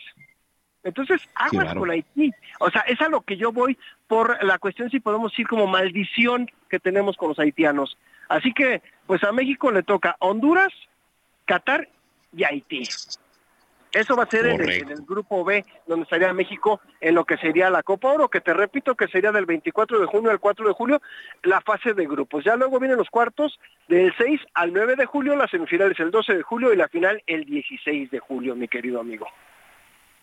Entonces, 0.82 1.20
aguas 1.34 1.74
con 1.74 1.90
Haití. 1.90 2.32
O 2.60 2.70
sea, 2.70 2.82
es 2.82 3.01
a 3.01 3.09
lo 3.09 3.20
que 3.22 3.36
yo 3.36 3.52
voy 3.52 3.76
por 4.06 4.42
la 4.44 4.59
cuestión, 4.59 4.90
si 4.90 5.01
podemos 5.01 5.32
decir, 5.32 5.47
como 5.47 5.66
maldición 5.66 6.51
que 6.68 6.78
tenemos 6.78 7.16
con 7.16 7.30
los 7.30 7.38
haitianos. 7.38 7.98
Así 8.28 8.52
que, 8.52 8.80
pues 9.10 9.24
a 9.24 9.32
México 9.32 9.72
le 9.72 9.82
toca 9.82 10.14
Honduras, 10.20 10.72
Qatar 11.44 11.88
y 12.32 12.44
Haití. 12.44 12.84
Eso 13.90 14.14
va 14.14 14.22
a 14.22 14.30
ser 14.30 14.46
en 14.46 14.60
el, 14.60 15.02
grupo 15.04 15.42
B, 15.42 15.64
donde 15.88 16.04
estaría 16.04 16.32
México 16.32 16.80
en 17.00 17.16
lo 17.16 17.24
que 17.24 17.36
sería 17.38 17.70
la 17.70 17.82
Copa 17.82 18.12
Oro, 18.12 18.28
que 18.28 18.40
te 18.40 18.54
repito 18.54 18.94
que 18.94 19.08
sería 19.08 19.32
del 19.32 19.46
24 19.46 19.98
de 19.98 20.06
junio 20.06 20.30
al 20.30 20.38
4 20.38 20.64
de 20.64 20.74
julio 20.74 21.02
la 21.42 21.60
fase 21.60 21.92
de 21.92 22.06
grupos. 22.06 22.44
Ya 22.44 22.54
luego 22.54 22.78
vienen 22.78 22.98
los 22.98 23.10
cuartos 23.10 23.58
del 23.88 24.14
6 24.16 24.42
al 24.54 24.72
9 24.72 24.94
de 24.94 25.06
julio, 25.06 25.34
las 25.34 25.50
semifinales 25.50 25.98
el 25.98 26.12
12 26.12 26.36
de 26.36 26.42
julio 26.44 26.72
y 26.72 26.76
la 26.76 26.86
final 26.86 27.20
el 27.26 27.46
16 27.46 28.12
de 28.12 28.20
julio, 28.20 28.54
mi 28.54 28.68
querido 28.68 29.00
amigo. 29.00 29.26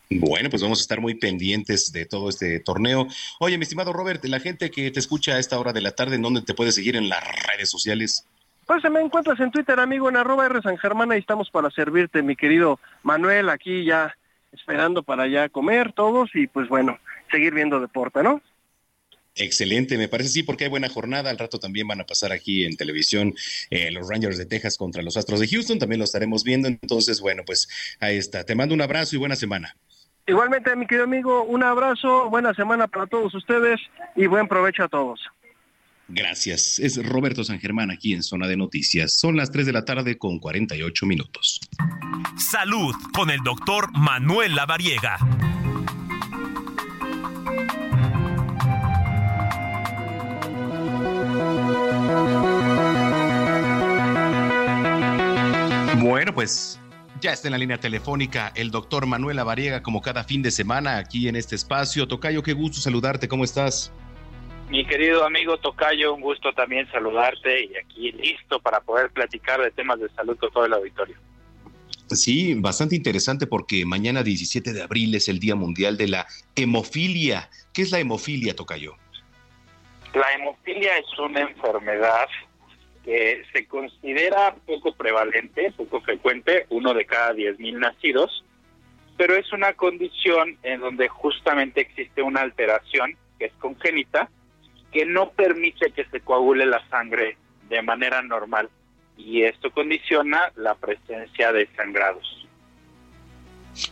Bueno, 0.10 0.50
pues 0.50 0.62
vamos 0.62 0.80
a 0.80 0.84
estar 0.84 1.02
muy 1.02 1.16
pendientes 1.16 1.92
de 1.92 2.06
todo 2.06 2.30
este 2.30 2.62
torneo. 2.62 3.06
Oye, 3.42 3.58
mi 3.58 3.64
estimado 3.64 3.92
Robert, 3.92 4.24
la 4.24 4.40
gente 4.40 4.72
que 4.72 4.92
te 4.92 5.00
escucha 5.02 5.34
a 5.34 5.40
esta 5.40 5.60
hora 5.60 5.74
de 5.74 5.82
la 5.82 5.92
tarde, 5.92 6.16
¿en 6.16 6.22
dónde 6.22 6.42
te 6.42 6.54
puede 6.54 6.72
seguir 6.72 6.96
en 6.96 7.10
las 7.10 7.22
redes 7.52 7.70
sociales? 7.70 8.26
Pues 8.68 8.84
me 8.92 9.00
encuentras 9.00 9.40
en 9.40 9.50
Twitter, 9.50 9.80
amigo, 9.80 10.10
en 10.10 10.18
arroba 10.18 10.46
R 10.46 10.62
San 10.62 10.78
Germán, 10.78 11.12
ahí 11.12 11.20
estamos 11.20 11.50
para 11.50 11.72
servirte, 11.72 12.22
mi 12.22 12.36
querido 12.36 12.80
Manuel, 13.02 13.50
aquí 13.50 13.86
ya 13.86 14.16
esperando 14.52 15.04
para 15.04 15.26
ya 15.28 15.48
comer 15.48 15.94
todos 15.94 16.30
y 16.36 16.48
pues 16.48 16.68
bueno, 16.68 17.00
seguir 17.32 17.54
viendo 17.54 17.80
deporte, 17.80 18.22
¿no? 18.24 18.42
Excelente, 19.36 19.98
me 19.98 20.10
parece 20.10 20.30
sí, 20.30 20.44
porque 20.44 20.66
hay 20.66 20.70
buena 20.70 20.90
jornada. 20.90 21.30
Al 21.30 21.38
rato 21.38 21.60
también 21.60 21.88
van 21.88 22.02
a 22.02 22.06
pasar 22.06 22.32
aquí 22.32 22.66
en 22.66 22.76
televisión 22.76 23.34
eh, 23.70 23.92
los 23.92 24.10
Rangers 24.10 24.38
de 24.38 24.48
Texas 24.48 24.78
contra 24.78 25.04
los 25.04 25.16
Astros 25.16 25.40
de 25.40 25.48
Houston, 25.48 25.80
también 25.80 26.00
lo 26.00 26.06
estaremos 26.06 26.44
viendo. 26.44 26.68
Entonces, 26.68 27.22
bueno, 27.22 27.44
pues 27.46 27.70
ahí 28.00 28.18
está. 28.18 28.44
Te 28.44 28.56
mando 28.56 28.74
un 28.74 28.82
abrazo 28.82 29.16
y 29.16 29.20
buena 29.20 29.36
semana. 29.36 29.76
Igualmente, 30.26 30.76
mi 30.76 30.88
querido 30.88 31.06
amigo, 31.06 31.44
un 31.44 31.64
abrazo, 31.64 32.30
buena 32.30 32.54
semana 32.54 32.88
para 32.88 33.06
todos 33.06 33.34
ustedes 33.34 33.80
y 34.16 34.26
buen 34.26 34.48
provecho 34.48 34.84
a 34.84 34.90
todos. 34.90 35.22
Gracias. 36.10 36.80
Es 36.80 37.04
Roberto 37.06 37.44
San 37.44 37.60
Germán 37.60 37.92
aquí 37.92 38.14
en 38.14 38.24
Zona 38.24 38.48
de 38.48 38.56
Noticias. 38.56 39.14
Son 39.14 39.36
las 39.36 39.52
3 39.52 39.66
de 39.66 39.74
la 39.74 39.84
tarde 39.84 40.18
con 40.18 40.40
48 40.40 41.06
minutos. 41.06 41.60
Salud 42.38 42.96
con 43.14 43.30
el 43.30 43.40
doctor 43.44 43.92
Manuel 43.94 44.56
Lavariega. 44.56 45.18
Bueno, 56.00 56.34
pues 56.34 56.80
ya 57.20 57.34
está 57.34 57.50
en 57.50 57.52
la 57.52 57.58
línea 57.58 57.80
telefónica 57.80 58.54
el 58.56 58.72
doctor 58.72 59.06
Manuel 59.08 59.40
Avariega, 59.40 59.84
como 59.84 60.02
cada 60.02 60.24
fin 60.24 60.42
de 60.42 60.52
semana 60.52 60.98
aquí 60.98 61.28
en 61.28 61.36
este 61.36 61.56
espacio. 61.56 62.08
Tocayo, 62.08 62.44
qué 62.44 62.54
gusto 62.54 62.80
saludarte, 62.80 63.28
¿cómo 63.28 63.44
estás? 63.44 63.92
Mi 64.70 64.86
querido 64.86 65.24
amigo 65.24 65.58
Tocayo, 65.58 66.14
un 66.14 66.22
gusto 66.22 66.52
también 66.52 66.90
saludarte 66.92 67.64
y 67.64 67.78
aquí 67.78 68.12
listo 68.12 68.60
para 68.60 68.82
poder 68.82 69.10
platicar 69.12 69.62
de 69.62 69.72
temas 69.72 70.00
de 70.00 70.10
salud 70.10 70.38
con 70.38 70.52
todo 70.52 70.66
el 70.66 70.74
auditorio. 70.74 71.16
Sí, 72.08 72.54
bastante 72.56 72.96
interesante 72.96 73.48
porque 73.48 73.86
mañana 73.86 74.24
17 74.24 74.74
de 74.74 74.82
abril 74.82 75.16
es 75.16 75.30
el 75.30 75.40
Día 75.40 75.56
Mundial 75.56 75.98
de 75.98 76.08
la 76.08 76.28
Hemofilia. 76.56 77.50
¿Qué 77.74 77.82
es 77.82 77.92
la 77.92 78.00
hemofilia, 78.00 78.56
Tocayo? 78.56 78.96
La 80.14 80.32
hemofilia 80.34 80.98
es 80.98 81.20
una 81.20 81.42
enfermedad 81.42 82.28
que 83.04 83.44
se 83.54 83.66
considera 83.68 84.56
poco 84.66 84.94
prevalente, 84.94 85.72
poco 85.78 86.02
frecuente, 86.02 86.66
uno 86.70 86.94
de 86.94 87.06
cada 87.06 87.34
10.000 87.34 87.78
nacidos, 87.78 88.44
pero 89.16 89.36
es 89.36 89.52
una 89.54 89.74
condición 89.74 90.58
en 90.64 90.82
donde 90.82 91.08
justamente 91.08 91.82
existe 91.82 92.22
una 92.22 92.42
alteración 92.42 93.16
que 93.40 93.46
es 93.46 93.54
congénita, 93.60 94.30
que 94.92 95.06
no 95.06 95.32
permite 95.32 95.92
que 95.92 96.06
se 96.06 96.22
coagule 96.22 96.66
la 96.66 96.88
sangre 96.90 97.38
de 97.70 97.82
manera 97.82 98.22
normal 98.22 98.70
y 99.18 99.44
esto 99.44 99.72
condiciona 99.72 100.52
la 100.56 100.76
presencia 100.76 101.52
de 101.52 101.68
sangrados. 101.76 102.48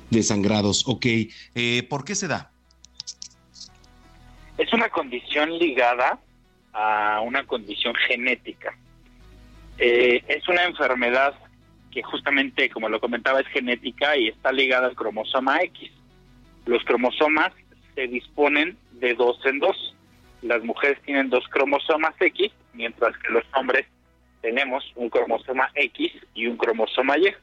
De 0.10 0.24
sangrados, 0.24 0.88
ok. 0.88 1.06
Eh, 1.56 1.84
¿Por 1.90 2.06
qué 2.06 2.16
se 2.16 2.28
da? 2.28 2.52
Es 4.58 4.72
una 4.74 4.90
condición 4.90 5.58
ligada 5.58 6.20
a 6.74 7.22
una 7.22 7.46
condición 7.46 7.94
genética. 7.96 8.78
Eh, 9.78 10.24
es 10.28 10.48
una 10.48 10.64
enfermedad 10.64 11.36
que 11.92 12.04
justamente, 12.04 12.70
como 12.70 12.90
lo 12.90 13.00
comentaba, 13.00 13.42
es 13.42 13.48
genética 13.48 14.18
y 14.18 14.28
está 14.28 14.52
ligada 14.52 14.88
al 14.88 14.96
cromosoma 14.96 15.62
X. 15.62 15.92
Los 16.66 16.84
cromosomas 16.84 17.52
se 17.96 18.08
disponen 18.08 18.78
de 18.94 19.14
dos 19.14 19.40
en 19.46 19.60
dos. 19.60 19.96
Las 20.46 20.64
mujeres 20.64 21.02
tienen 21.04 21.32
dos 21.32 21.44
cromosomas 21.50 22.14
X, 22.20 22.52
mientras 22.74 23.18
que 23.18 23.30
los 23.34 23.44
hombres 23.56 23.88
tenemos 24.42 24.84
un 24.96 25.10
cromosoma 25.10 25.72
X 25.74 26.12
y 26.36 26.46
un 26.46 26.56
cromosoma 26.56 27.18
Y. 27.18 27.34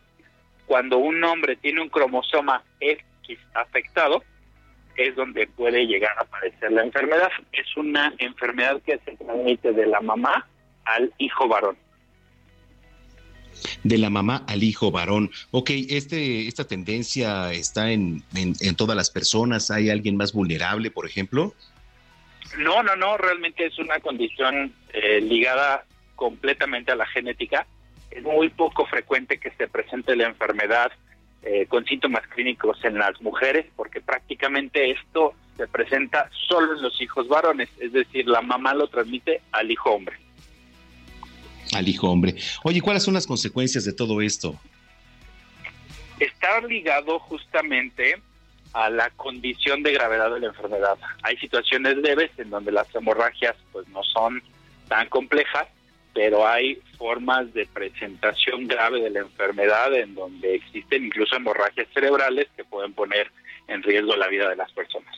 Cuando 0.66 0.98
un 0.98 1.22
hombre 1.24 1.56
tiene 1.56 1.82
un 1.82 1.88
cromosoma 1.88 2.62
X 2.78 3.38
afectado, 3.54 4.22
es 4.96 5.16
donde 5.16 5.48
puede 5.48 5.84
llegar 5.84 6.16
a 6.16 6.22
aparecer 6.22 6.70
la 6.70 6.84
enfermedad. 6.84 7.30
Es 7.50 7.76
una 7.76 8.14
enfermedad 8.18 8.80
que 8.82 9.00
se 9.04 9.16
transmite 9.16 9.72
de 9.72 9.86
la 9.86 10.00
mamá 10.00 10.46
al 10.84 11.12
hijo 11.18 11.48
varón 11.48 11.76
de 13.84 13.98
la 13.98 14.10
mamá 14.10 14.44
al 14.48 14.62
hijo 14.62 14.90
varón. 14.90 15.30
Ok, 15.50 15.70
este, 15.70 16.48
esta 16.48 16.64
tendencia 16.64 17.52
está 17.52 17.92
en, 17.92 18.24
en, 18.34 18.74
todas 18.76 18.96
las 18.96 19.10
personas. 19.10 19.70
¿Hay 19.70 19.90
alguien 19.90 20.16
más 20.16 20.32
vulnerable, 20.32 20.90
por 20.90 21.06
ejemplo? 21.06 21.54
No, 22.58 22.82
no, 22.82 22.96
no, 22.96 23.16
realmente 23.16 23.66
es 23.66 23.78
una 23.78 23.98
condición 24.00 24.74
eh, 24.92 25.20
ligada 25.20 25.84
completamente 26.16 26.92
a 26.92 26.96
la 26.96 27.06
genética. 27.06 27.66
Es 28.10 28.22
muy 28.22 28.50
poco 28.50 28.86
frecuente 28.86 29.38
que 29.38 29.50
se 29.52 29.68
presente 29.68 30.14
la 30.16 30.28
enfermedad 30.28 30.92
eh, 31.42 31.66
con 31.66 31.84
síntomas 31.84 32.26
clínicos 32.28 32.84
en 32.84 32.98
las 32.98 33.20
mujeres, 33.20 33.66
porque 33.74 34.00
prácticamente 34.00 34.90
esto 34.90 35.34
se 35.56 35.66
presenta 35.66 36.30
solo 36.48 36.76
en 36.76 36.82
los 36.82 37.00
hijos 37.00 37.28
varones, 37.28 37.68
es 37.78 37.92
decir, 37.92 38.26
la 38.26 38.42
mamá 38.42 38.74
lo 38.74 38.86
transmite 38.88 39.40
al 39.52 39.70
hijo 39.70 39.90
hombre 39.90 40.16
al 41.72 41.88
hijo 41.88 42.10
hombre. 42.10 42.34
Oye, 42.62 42.80
¿cuáles 42.80 43.02
son 43.02 43.14
las 43.14 43.26
consecuencias 43.26 43.84
de 43.84 43.92
todo 43.92 44.20
esto? 44.20 44.58
Está 46.18 46.60
ligado 46.60 47.18
justamente 47.20 48.20
a 48.72 48.90
la 48.90 49.10
condición 49.10 49.82
de 49.82 49.92
gravedad 49.92 50.32
de 50.32 50.40
la 50.40 50.46
enfermedad. 50.48 50.98
Hay 51.22 51.36
situaciones 51.36 51.96
leves 51.98 52.30
en 52.38 52.50
donde 52.50 52.72
las 52.72 52.92
hemorragias 52.94 53.56
pues 53.72 53.86
no 53.88 54.02
son 54.02 54.42
tan 54.88 55.08
complejas, 55.08 55.68
pero 56.14 56.46
hay 56.46 56.78
formas 56.98 57.52
de 57.54 57.66
presentación 57.66 58.66
grave 58.66 59.00
de 59.00 59.10
la 59.10 59.20
enfermedad 59.20 59.94
en 59.94 60.14
donde 60.14 60.54
existen 60.54 61.06
incluso 61.06 61.36
hemorragias 61.36 61.88
cerebrales 61.92 62.48
que 62.56 62.64
pueden 62.64 62.92
poner 62.92 63.30
en 63.68 63.82
riesgo 63.82 64.16
la 64.16 64.28
vida 64.28 64.48
de 64.48 64.56
las 64.56 64.72
personas. 64.72 65.14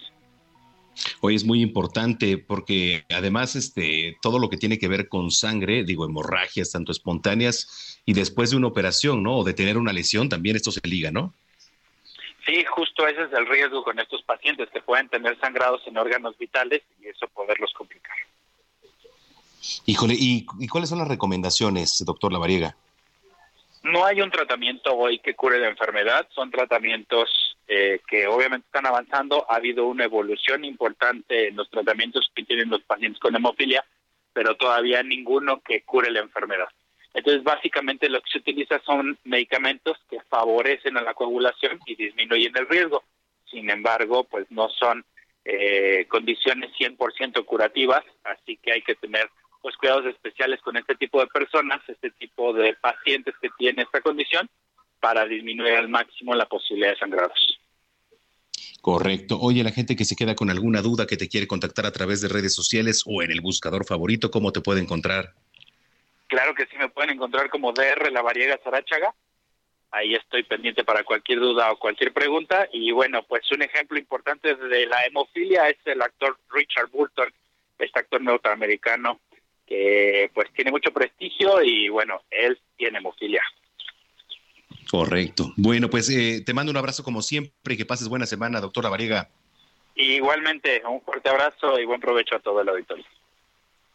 Hoy 1.21 1.35
es 1.35 1.45
muy 1.45 1.61
importante 1.61 2.39
porque 2.39 3.05
además 3.11 3.57
este 3.57 4.17
todo 4.23 4.39
lo 4.39 4.49
que 4.49 4.57
tiene 4.57 4.79
que 4.79 4.89
ver 4.89 5.09
con 5.09 5.31
sangre, 5.31 5.83
digo 5.85 6.05
hemorragias 6.05 6.71
tanto 6.71 6.93
espontáneas 6.93 8.01
y 8.05 8.13
después 8.13 8.51
de 8.51 8.57
una 8.57 8.69
operación, 8.69 9.23
¿no? 9.23 9.39
O 9.39 9.45
de 9.45 9.55
tener 9.55 9.77
una 9.77 9.93
lesión, 9.93 10.29
también 10.29 10.55
esto 10.55 10.71
se 10.71 10.87
liga, 10.87 11.11
¿no? 11.11 11.35
Sí, 12.47 12.65
justo 12.65 13.07
ese 13.07 13.23
es 13.23 13.33
el 13.33 13.47
riesgo 13.47 13.83
con 13.83 13.99
estos 13.99 14.23
pacientes 14.23 14.69
que 14.71 14.81
pueden 14.81 15.09
tener 15.09 15.39
sangrados 15.41 15.87
en 15.87 15.97
órganos 15.97 16.37
vitales 16.37 16.83
y 17.01 17.09
eso 17.09 17.27
poderlos 17.29 17.73
complicar. 17.73 18.17
Híjole, 19.87 20.15
¿y, 20.15 20.47
y 20.59 20.69
cuáles 20.69 20.91
son 20.91 20.99
las 20.99 21.09
recomendaciones, 21.09 22.05
doctor 22.05 22.33
Lavariega? 22.33 22.77
No 23.83 24.05
hay 24.05 24.21
un 24.21 24.31
tratamiento 24.31 24.95
hoy 24.95 25.19
que 25.19 25.35
cure 25.35 25.59
la 25.59 25.69
enfermedad, 25.69 26.27
son 26.35 26.51
tratamientos 26.51 27.55
eh, 27.67 28.01
que 28.07 28.27
obviamente 28.27 28.67
están 28.67 28.87
avanzando. 28.87 29.47
Ha 29.51 29.57
habido 29.57 29.87
una 29.87 30.05
evolución 30.05 30.65
importante 30.65 31.49
en 31.49 31.57
los 31.57 31.71
tratamientos 31.71 32.31
que 32.35 32.45
tienen 32.45 32.69
los 32.69 32.83
pacientes 32.83 33.21
con 33.21 33.35
hemofilia, 33.35 33.85
pero 34.33 34.57
todavía 34.57 35.03
ninguno 35.03 35.61
que 35.61 35.83
cure 35.83 36.11
la 36.11 36.21
enfermedad. 36.21 36.69
Entonces, 37.15 37.45
básicamente 37.45 38.09
lo 38.09 38.21
que 38.21 38.31
se 38.31 38.39
utiliza 38.39 38.81
son 38.85 39.17
medicamentos 39.25 39.97
que 40.11 40.21
favorecen 40.29 40.97
a 40.97 41.03
la 41.03 41.15
coagulación 41.15 41.79
y 41.87 41.95
disminuyen 41.95 42.53
el 42.57 42.69
riesgo. 42.69 43.05
Sin 43.49 43.71
embargo, 43.71 44.25
pues 44.25 44.51
no 44.51 44.69
son 44.69 45.05
eh, 45.45 46.07
condiciones 46.09 46.73
100% 46.79 47.45
curativas, 47.45 48.03
así 48.25 48.57
que 48.57 48.73
hay 48.73 48.83
que 48.83 48.97
tener 48.97 49.31
pues 49.63 49.77
cuidados 49.77 50.07
especiales 50.07 50.61
con 50.61 50.77
este 50.77 50.95
tipo 50.97 51.21
de 51.21 51.27
personas, 51.29 51.81
este 51.89 52.11
tipo 52.11 52.53
de 52.53 52.75
pacientes 52.75 53.35
que 53.41 53.49
tienen 53.57 53.87
esta 53.87 54.01
condición, 54.01 54.51
para 55.01 55.25
disminuir 55.27 55.75
al 55.75 55.89
máximo 55.89 56.35
la 56.35 56.47
posibilidad 56.47 56.91
de 56.91 56.99
sangrados. 56.99 57.59
Correcto. 58.81 59.39
Oye, 59.41 59.63
la 59.63 59.71
gente 59.71 59.97
que 59.97 60.05
se 60.05 60.17
queda 60.17 60.35
con 60.35 60.51
alguna 60.51 60.83
duda 60.83 61.07
que 61.07 61.17
te 61.17 61.29
quiere 61.29 61.47
contactar 61.47 61.87
a 61.87 61.93
través 61.93 62.21
de 62.21 62.29
redes 62.29 62.55
sociales 62.55 63.03
o 63.07 63.23
en 63.23 63.31
el 63.31 63.41
buscador 63.41 63.87
favorito, 63.87 64.31
¿cómo 64.31 64.53
te 64.53 64.61
puede 64.61 64.81
encontrar? 64.81 65.35
Claro 66.35 66.53
que 66.53 66.67
sí, 66.67 66.77
me 66.77 66.89
pueden 66.89 67.11
encontrar 67.11 67.49
como 67.49 67.73
DR 67.73 68.11
La 68.11 68.21
Variega 68.21 68.59
Sarachaga. 68.65 69.15
Ahí 69.93 70.17
estoy 70.17 70.43
pendiente 70.43 70.83
para 70.83 71.05
cualquier 71.05 71.39
duda 71.39 71.71
o 71.71 71.79
cualquier 71.79 72.13
pregunta. 72.13 72.69
Y 72.73 72.91
bueno, 72.91 73.23
pues 73.23 73.49
un 73.53 73.63
ejemplo 73.63 74.01
importante 74.01 74.57
de 74.57 74.87
la 74.87 75.07
hemofilia 75.07 75.69
es 75.69 75.77
el 75.85 76.03
actor 76.03 76.37
Richard 76.51 76.91
Burton, 76.91 77.33
este 77.79 78.01
actor 78.01 78.21
norteamericano 78.21 79.21
que 79.65 80.29
pues 80.35 80.53
tiene 80.55 80.73
mucho 80.73 80.93
prestigio 80.93 81.63
y 81.63 81.89
bueno, 81.89 82.21
él 82.33 82.59
tiene 82.77 82.99
hemofilia. 82.99 83.45
Correcto. 84.91 85.53
Bueno, 85.57 85.89
pues 85.89 86.11
eh, 86.11 86.43
te 86.45 86.53
mando 86.53 86.73
un 86.73 86.79
abrazo 86.79 87.05
como 87.05 87.23
siempre 87.23 87.75
y 87.75 87.77
que 87.77 87.87
pases 87.87 88.09
buena 88.09 88.27
semana, 88.27 88.61
doctora 88.61 88.89
Variega. 88.89 89.31
Igualmente, 89.95 90.83
un 90.85 91.01
fuerte 91.01 91.29
abrazo 91.29 91.79
y 91.79 91.85
buen 91.85 92.01
provecho 92.01 92.35
a 92.35 92.41
todo 92.41 92.61
el 92.61 92.69
auditorio. 92.69 93.05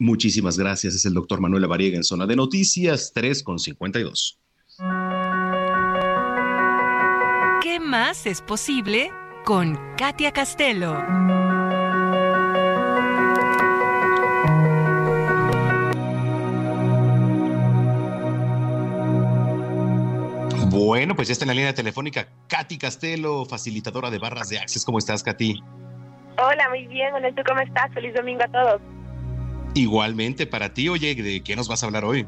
Muchísimas 0.00 0.58
gracias. 0.58 0.94
Es 0.94 1.04
el 1.04 1.12
doctor 1.12 1.42
Manuel 1.42 1.66
Variega 1.66 1.94
en 1.94 2.04
Zona 2.04 2.26
de 2.26 2.34
Noticias 2.34 3.12
3 3.14 3.42
con 3.42 3.58
52. 3.58 4.40
¿Qué 7.62 7.78
más 7.78 8.24
es 8.24 8.40
posible 8.40 9.10
con 9.44 9.78
Katia 9.98 10.32
Castelo? 10.32 10.94
Bueno, 20.70 21.14
pues 21.14 21.28
ya 21.28 21.32
está 21.32 21.44
en 21.44 21.48
la 21.48 21.54
línea 21.54 21.74
telefónica 21.74 22.26
Katy 22.48 22.78
Castelo, 22.78 23.44
facilitadora 23.44 24.08
de 24.08 24.18
barras 24.18 24.48
de 24.48 24.58
Access. 24.60 24.82
¿Cómo 24.82 24.96
estás, 24.96 25.22
Katy? 25.22 25.62
Hola, 26.38 26.70
muy 26.70 26.86
bien. 26.86 27.10
Bueno, 27.10 27.28
¿tú 27.36 27.42
cómo 27.46 27.60
estás? 27.60 27.92
Feliz 27.92 28.14
domingo 28.14 28.42
a 28.44 28.48
todos. 28.48 28.80
Igualmente 29.74 30.46
para 30.46 30.74
ti, 30.74 30.88
oye, 30.88 31.14
¿de 31.14 31.42
qué 31.44 31.54
nos 31.54 31.68
vas 31.68 31.82
a 31.82 31.86
hablar 31.86 32.04
hoy? 32.04 32.26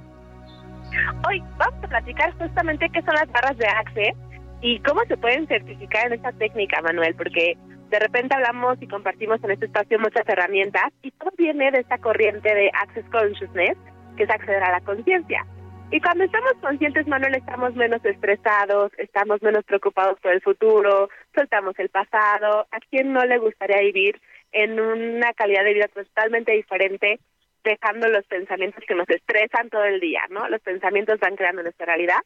Hoy 1.28 1.42
vamos 1.58 1.82
a 1.82 1.88
platicar 1.88 2.32
justamente 2.38 2.88
qué 2.90 3.02
son 3.02 3.14
las 3.14 3.30
barras 3.32 3.56
de 3.58 3.66
Access 3.66 4.14
y 4.60 4.78
cómo 4.80 5.00
se 5.08 5.16
pueden 5.16 5.48
certificar 5.48 6.06
en 6.06 6.14
esta 6.14 6.32
técnica, 6.32 6.80
Manuel, 6.82 7.16
porque 7.16 7.56
de 7.90 7.98
repente 7.98 8.34
hablamos 8.34 8.78
y 8.80 8.86
compartimos 8.86 9.42
en 9.42 9.50
este 9.50 9.66
espacio 9.66 9.98
muchas 9.98 10.28
herramientas 10.28 10.92
y 11.02 11.10
todo 11.12 11.32
viene 11.36 11.70
de 11.72 11.80
esta 11.80 11.98
corriente 11.98 12.54
de 12.54 12.70
Access 12.80 13.04
Consciousness, 13.10 13.76
que 14.16 14.22
es 14.22 14.30
acceder 14.30 14.62
a 14.62 14.72
la 14.72 14.80
conciencia. 14.80 15.44
Y 15.90 16.00
cuando 16.00 16.24
estamos 16.24 16.54
conscientes, 16.62 17.06
Manuel, 17.06 17.34
estamos 17.34 17.74
menos 17.74 18.02
estresados, 18.04 18.92
estamos 18.96 19.42
menos 19.42 19.64
preocupados 19.64 20.18
por 20.20 20.32
el 20.32 20.40
futuro, 20.40 21.10
soltamos 21.34 21.78
el 21.78 21.90
pasado. 21.90 22.66
¿A 22.70 22.78
quién 22.88 23.12
no 23.12 23.22
le 23.26 23.36
gustaría 23.36 23.80
vivir 23.80 24.18
en 24.52 24.78
una 24.78 25.32
calidad 25.32 25.64
de 25.64 25.74
vida 25.74 25.88
totalmente 25.88 26.52
diferente, 26.52 27.20
dejando 27.64 28.08
los 28.08 28.24
pensamientos 28.26 28.84
que 28.86 28.94
nos 28.94 29.08
estresan 29.08 29.70
todo 29.70 29.84
el 29.84 30.00
día, 30.00 30.22
¿no? 30.30 30.48
Los 30.48 30.60
pensamientos 30.60 31.20
van 31.20 31.36
creando 31.36 31.62
nuestra 31.62 31.86
realidad, 31.86 32.18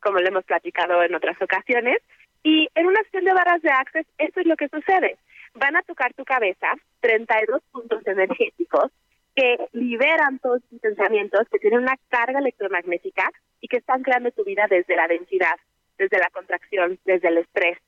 como 0.00 0.18
lo 0.18 0.28
hemos 0.28 0.44
platicado 0.44 1.02
en 1.02 1.14
otras 1.14 1.40
ocasiones. 1.40 1.98
Y 2.42 2.68
en 2.74 2.86
una 2.86 3.02
sesión 3.04 3.24
de 3.24 3.32
barras 3.32 3.62
de 3.62 3.70
Access, 3.70 4.06
eso 4.18 4.40
es 4.40 4.46
lo 4.46 4.56
que 4.56 4.68
sucede. 4.68 5.16
Van 5.54 5.76
a 5.76 5.82
tocar 5.82 6.12
tu 6.14 6.24
cabeza 6.24 6.68
32 7.00 7.62
puntos 7.72 8.06
energéticos 8.06 8.90
que 9.34 9.56
liberan 9.72 10.38
todos 10.38 10.62
tus 10.68 10.80
pensamientos, 10.80 11.48
que 11.50 11.58
tienen 11.58 11.80
una 11.80 11.96
carga 12.08 12.38
electromagnética 12.38 13.30
y 13.60 13.68
que 13.68 13.78
están 13.78 14.02
creando 14.02 14.30
tu 14.30 14.44
vida 14.44 14.66
desde 14.68 14.94
la 14.94 15.08
densidad, 15.08 15.56
desde 15.98 16.18
la 16.18 16.30
contracción, 16.30 16.98
desde 17.04 17.28
el 17.28 17.38
estrés. 17.38 17.78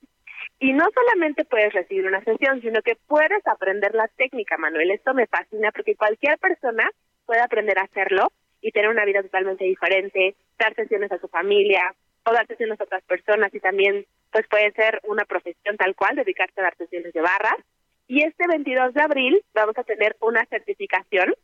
Y 0.59 0.73
no 0.73 0.85
solamente 0.93 1.45
puedes 1.45 1.73
recibir 1.73 2.05
una 2.05 2.23
sesión, 2.23 2.61
sino 2.61 2.81
que 2.81 2.95
puedes 3.07 3.45
aprender 3.45 3.93
la 3.93 4.07
técnica, 4.07 4.57
Manuel. 4.57 4.91
Esto 4.91 5.13
me 5.13 5.27
fascina 5.27 5.71
porque 5.71 5.95
cualquier 5.95 6.39
persona 6.39 6.89
puede 7.25 7.41
aprender 7.41 7.77
a 7.77 7.83
hacerlo 7.83 8.31
y 8.61 8.71
tener 8.71 8.89
una 8.89 9.05
vida 9.05 9.21
totalmente 9.21 9.65
diferente, 9.65 10.35
dar 10.57 10.73
sesiones 10.73 11.11
a 11.11 11.19
su 11.19 11.27
familia 11.27 11.93
o 12.25 12.33
dar 12.33 12.47
sesiones 12.47 12.79
a 12.81 12.85
otras 12.85 13.03
personas 13.03 13.53
y 13.53 13.59
también 13.59 14.05
pues 14.31 14.47
puede 14.47 14.71
ser 14.71 14.99
una 15.03 15.25
profesión 15.25 15.77
tal 15.77 15.95
cual, 15.95 16.15
dedicarte 16.15 16.59
a 16.59 16.63
dar 16.63 16.77
sesiones 16.77 17.13
de 17.13 17.21
barras 17.21 17.57
y 18.07 18.23
este 18.23 18.47
22 18.47 18.93
de 18.93 19.01
abril 19.01 19.41
vamos 19.53 19.77
a 19.77 19.83
tener 19.83 20.15
una 20.21 20.45
certificación 20.45 21.35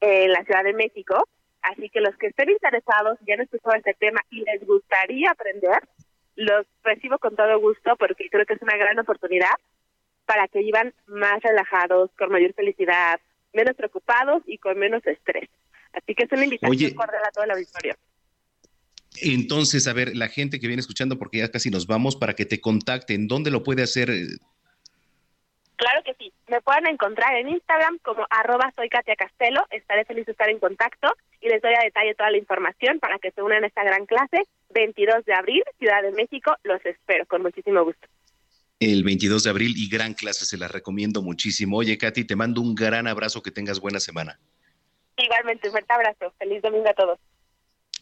en 0.00 0.32
la 0.32 0.44
Ciudad 0.44 0.62
de 0.62 0.72
México. 0.72 1.28
Así 1.62 1.88
que 1.90 2.00
los 2.00 2.16
que 2.16 2.28
estén 2.28 2.50
interesados, 2.50 3.18
ya 3.26 3.34
han 3.34 3.42
escuchado 3.42 3.76
este 3.76 3.94
tema 3.94 4.20
y 4.30 4.42
les 4.42 4.64
gustaría 4.66 5.30
aprender, 5.30 5.80
los 6.36 6.66
recibo 6.82 7.18
con 7.18 7.36
todo 7.36 7.58
gusto 7.60 7.96
porque 7.96 8.28
creo 8.30 8.46
que 8.46 8.54
es 8.54 8.62
una 8.62 8.76
gran 8.76 8.98
oportunidad 8.98 9.54
para 10.26 10.48
que 10.48 10.60
vivan 10.60 10.94
más 11.06 11.42
relajados, 11.42 12.10
con 12.18 12.30
mayor 12.30 12.54
felicidad, 12.54 13.20
menos 13.52 13.76
preocupados 13.76 14.42
y 14.46 14.58
con 14.58 14.78
menos 14.78 15.04
estrés. 15.06 15.48
Así 15.92 16.14
que 16.14 16.24
es 16.24 16.32
una 16.32 16.44
invitación 16.44 16.94
cordial 16.94 17.22
a 17.26 17.30
todo 17.30 17.44
el 17.44 17.50
auditorio. 17.50 17.96
Entonces, 19.20 19.86
a 19.86 19.92
ver, 19.92 20.16
la 20.16 20.28
gente 20.28 20.58
que 20.58 20.66
viene 20.66 20.80
escuchando, 20.80 21.18
porque 21.18 21.38
ya 21.38 21.50
casi 21.50 21.70
nos 21.70 21.86
vamos, 21.86 22.16
para 22.16 22.34
que 22.34 22.46
te 22.46 22.60
contacten, 22.60 23.28
¿dónde 23.28 23.50
lo 23.50 23.62
puede 23.62 23.82
hacer 23.82 24.10
Claro 25.76 26.02
que 26.04 26.14
sí. 26.14 26.32
Me 26.48 26.60
pueden 26.60 26.86
encontrar 26.86 27.34
en 27.36 27.48
Instagram 27.48 27.98
como 28.02 28.26
arroba 28.30 28.72
soy 28.76 28.88
Katia 28.88 29.16
Castelo. 29.16 29.66
Estaré 29.70 30.04
feliz 30.04 30.26
de 30.26 30.32
estar 30.32 30.48
en 30.48 30.58
contacto 30.58 31.08
y 31.40 31.48
les 31.48 31.60
doy 31.60 31.74
a 31.74 31.82
detalle 31.82 32.14
toda 32.14 32.30
la 32.30 32.38
información 32.38 33.00
para 33.00 33.18
que 33.18 33.30
se 33.32 33.42
unan 33.42 33.64
a 33.64 33.66
esta 33.66 33.82
gran 33.82 34.06
clase. 34.06 34.42
22 34.70 35.24
de 35.24 35.34
abril, 35.34 35.62
Ciudad 35.78 36.02
de 36.02 36.12
México. 36.12 36.54
Los 36.62 36.84
espero 36.84 37.26
con 37.26 37.42
muchísimo 37.42 37.84
gusto. 37.84 38.06
El 38.80 39.04
22 39.04 39.44
de 39.44 39.50
abril 39.50 39.74
y 39.76 39.88
gran 39.88 40.14
clase, 40.14 40.44
se 40.44 40.56
la 40.56 40.66
recomiendo 40.66 41.22
muchísimo. 41.22 41.76
Oye, 41.78 41.98
Katy, 41.98 42.24
te 42.24 42.34
mando 42.34 42.60
un 42.60 42.74
gran 42.74 43.06
abrazo, 43.06 43.42
que 43.42 43.52
tengas 43.52 43.78
buena 43.78 44.00
semana. 44.00 44.40
Igualmente, 45.16 45.68
un 45.68 45.72
fuerte 45.72 45.92
abrazo. 45.92 46.34
Feliz 46.38 46.62
domingo 46.62 46.88
a 46.88 46.94
todos. 46.94 47.18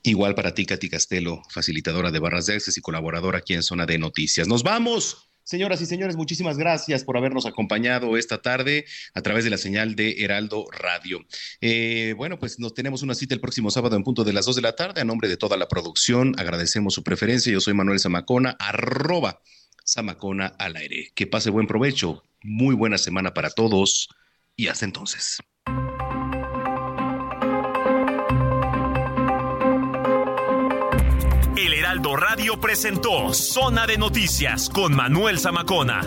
Igual 0.02 0.34
para 0.34 0.54
ti, 0.54 0.64
Katy 0.64 0.88
Castelo, 0.88 1.42
facilitadora 1.50 2.10
de 2.10 2.18
barras 2.18 2.46
de 2.46 2.54
acceso 2.54 2.80
y 2.80 2.82
colaboradora 2.82 3.38
aquí 3.38 3.52
en 3.52 3.62
Zona 3.62 3.84
de 3.84 3.98
Noticias. 3.98 4.48
¡Nos 4.48 4.62
vamos! 4.62 5.29
Señoras 5.50 5.80
y 5.80 5.86
señores, 5.86 6.14
muchísimas 6.14 6.56
gracias 6.58 7.02
por 7.02 7.16
habernos 7.16 7.44
acompañado 7.44 8.16
esta 8.16 8.40
tarde 8.40 8.84
a 9.14 9.20
través 9.20 9.42
de 9.42 9.50
la 9.50 9.58
señal 9.58 9.96
de 9.96 10.22
Heraldo 10.22 10.66
Radio. 10.70 11.26
Eh, 11.60 12.14
bueno, 12.16 12.38
pues 12.38 12.60
nos 12.60 12.72
tenemos 12.72 13.02
una 13.02 13.16
cita 13.16 13.34
el 13.34 13.40
próximo 13.40 13.68
sábado 13.72 13.96
en 13.96 14.04
punto 14.04 14.22
de 14.22 14.32
las 14.32 14.46
2 14.46 14.54
de 14.54 14.62
la 14.62 14.76
tarde. 14.76 15.00
A 15.00 15.04
nombre 15.04 15.28
de 15.28 15.36
toda 15.36 15.56
la 15.56 15.66
producción, 15.66 16.36
agradecemos 16.38 16.94
su 16.94 17.02
preferencia. 17.02 17.52
Yo 17.52 17.60
soy 17.60 17.74
Manuel 17.74 17.98
Zamacona, 17.98 18.50
arroba 18.60 19.42
Zamacona 19.84 20.54
al 20.56 20.76
aire. 20.76 21.10
Que 21.16 21.26
pase 21.26 21.50
buen 21.50 21.66
provecho, 21.66 22.22
muy 22.44 22.76
buena 22.76 22.96
semana 22.96 23.34
para 23.34 23.50
todos 23.50 24.08
y 24.54 24.68
hasta 24.68 24.84
entonces. 24.84 25.38
Heraldo 32.00 32.16
Radio 32.16 32.56
presentó 32.58 33.34
Zona 33.34 33.86
de 33.86 33.98
Noticias 33.98 34.70
con 34.70 34.94
Manuel 34.96 35.38
Zamacona. 35.38 36.00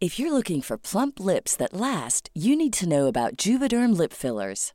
If 0.00 0.18
you're 0.18 0.30
looking 0.30 0.60
for 0.60 0.76
plump 0.76 1.18
lips 1.18 1.56
that 1.56 1.72
last, 1.72 2.28
you 2.34 2.56
need 2.56 2.74
to 2.74 2.86
know 2.86 3.06
about 3.06 3.38
Juvederm 3.38 3.96
lip 3.96 4.12
fillers. 4.12 4.74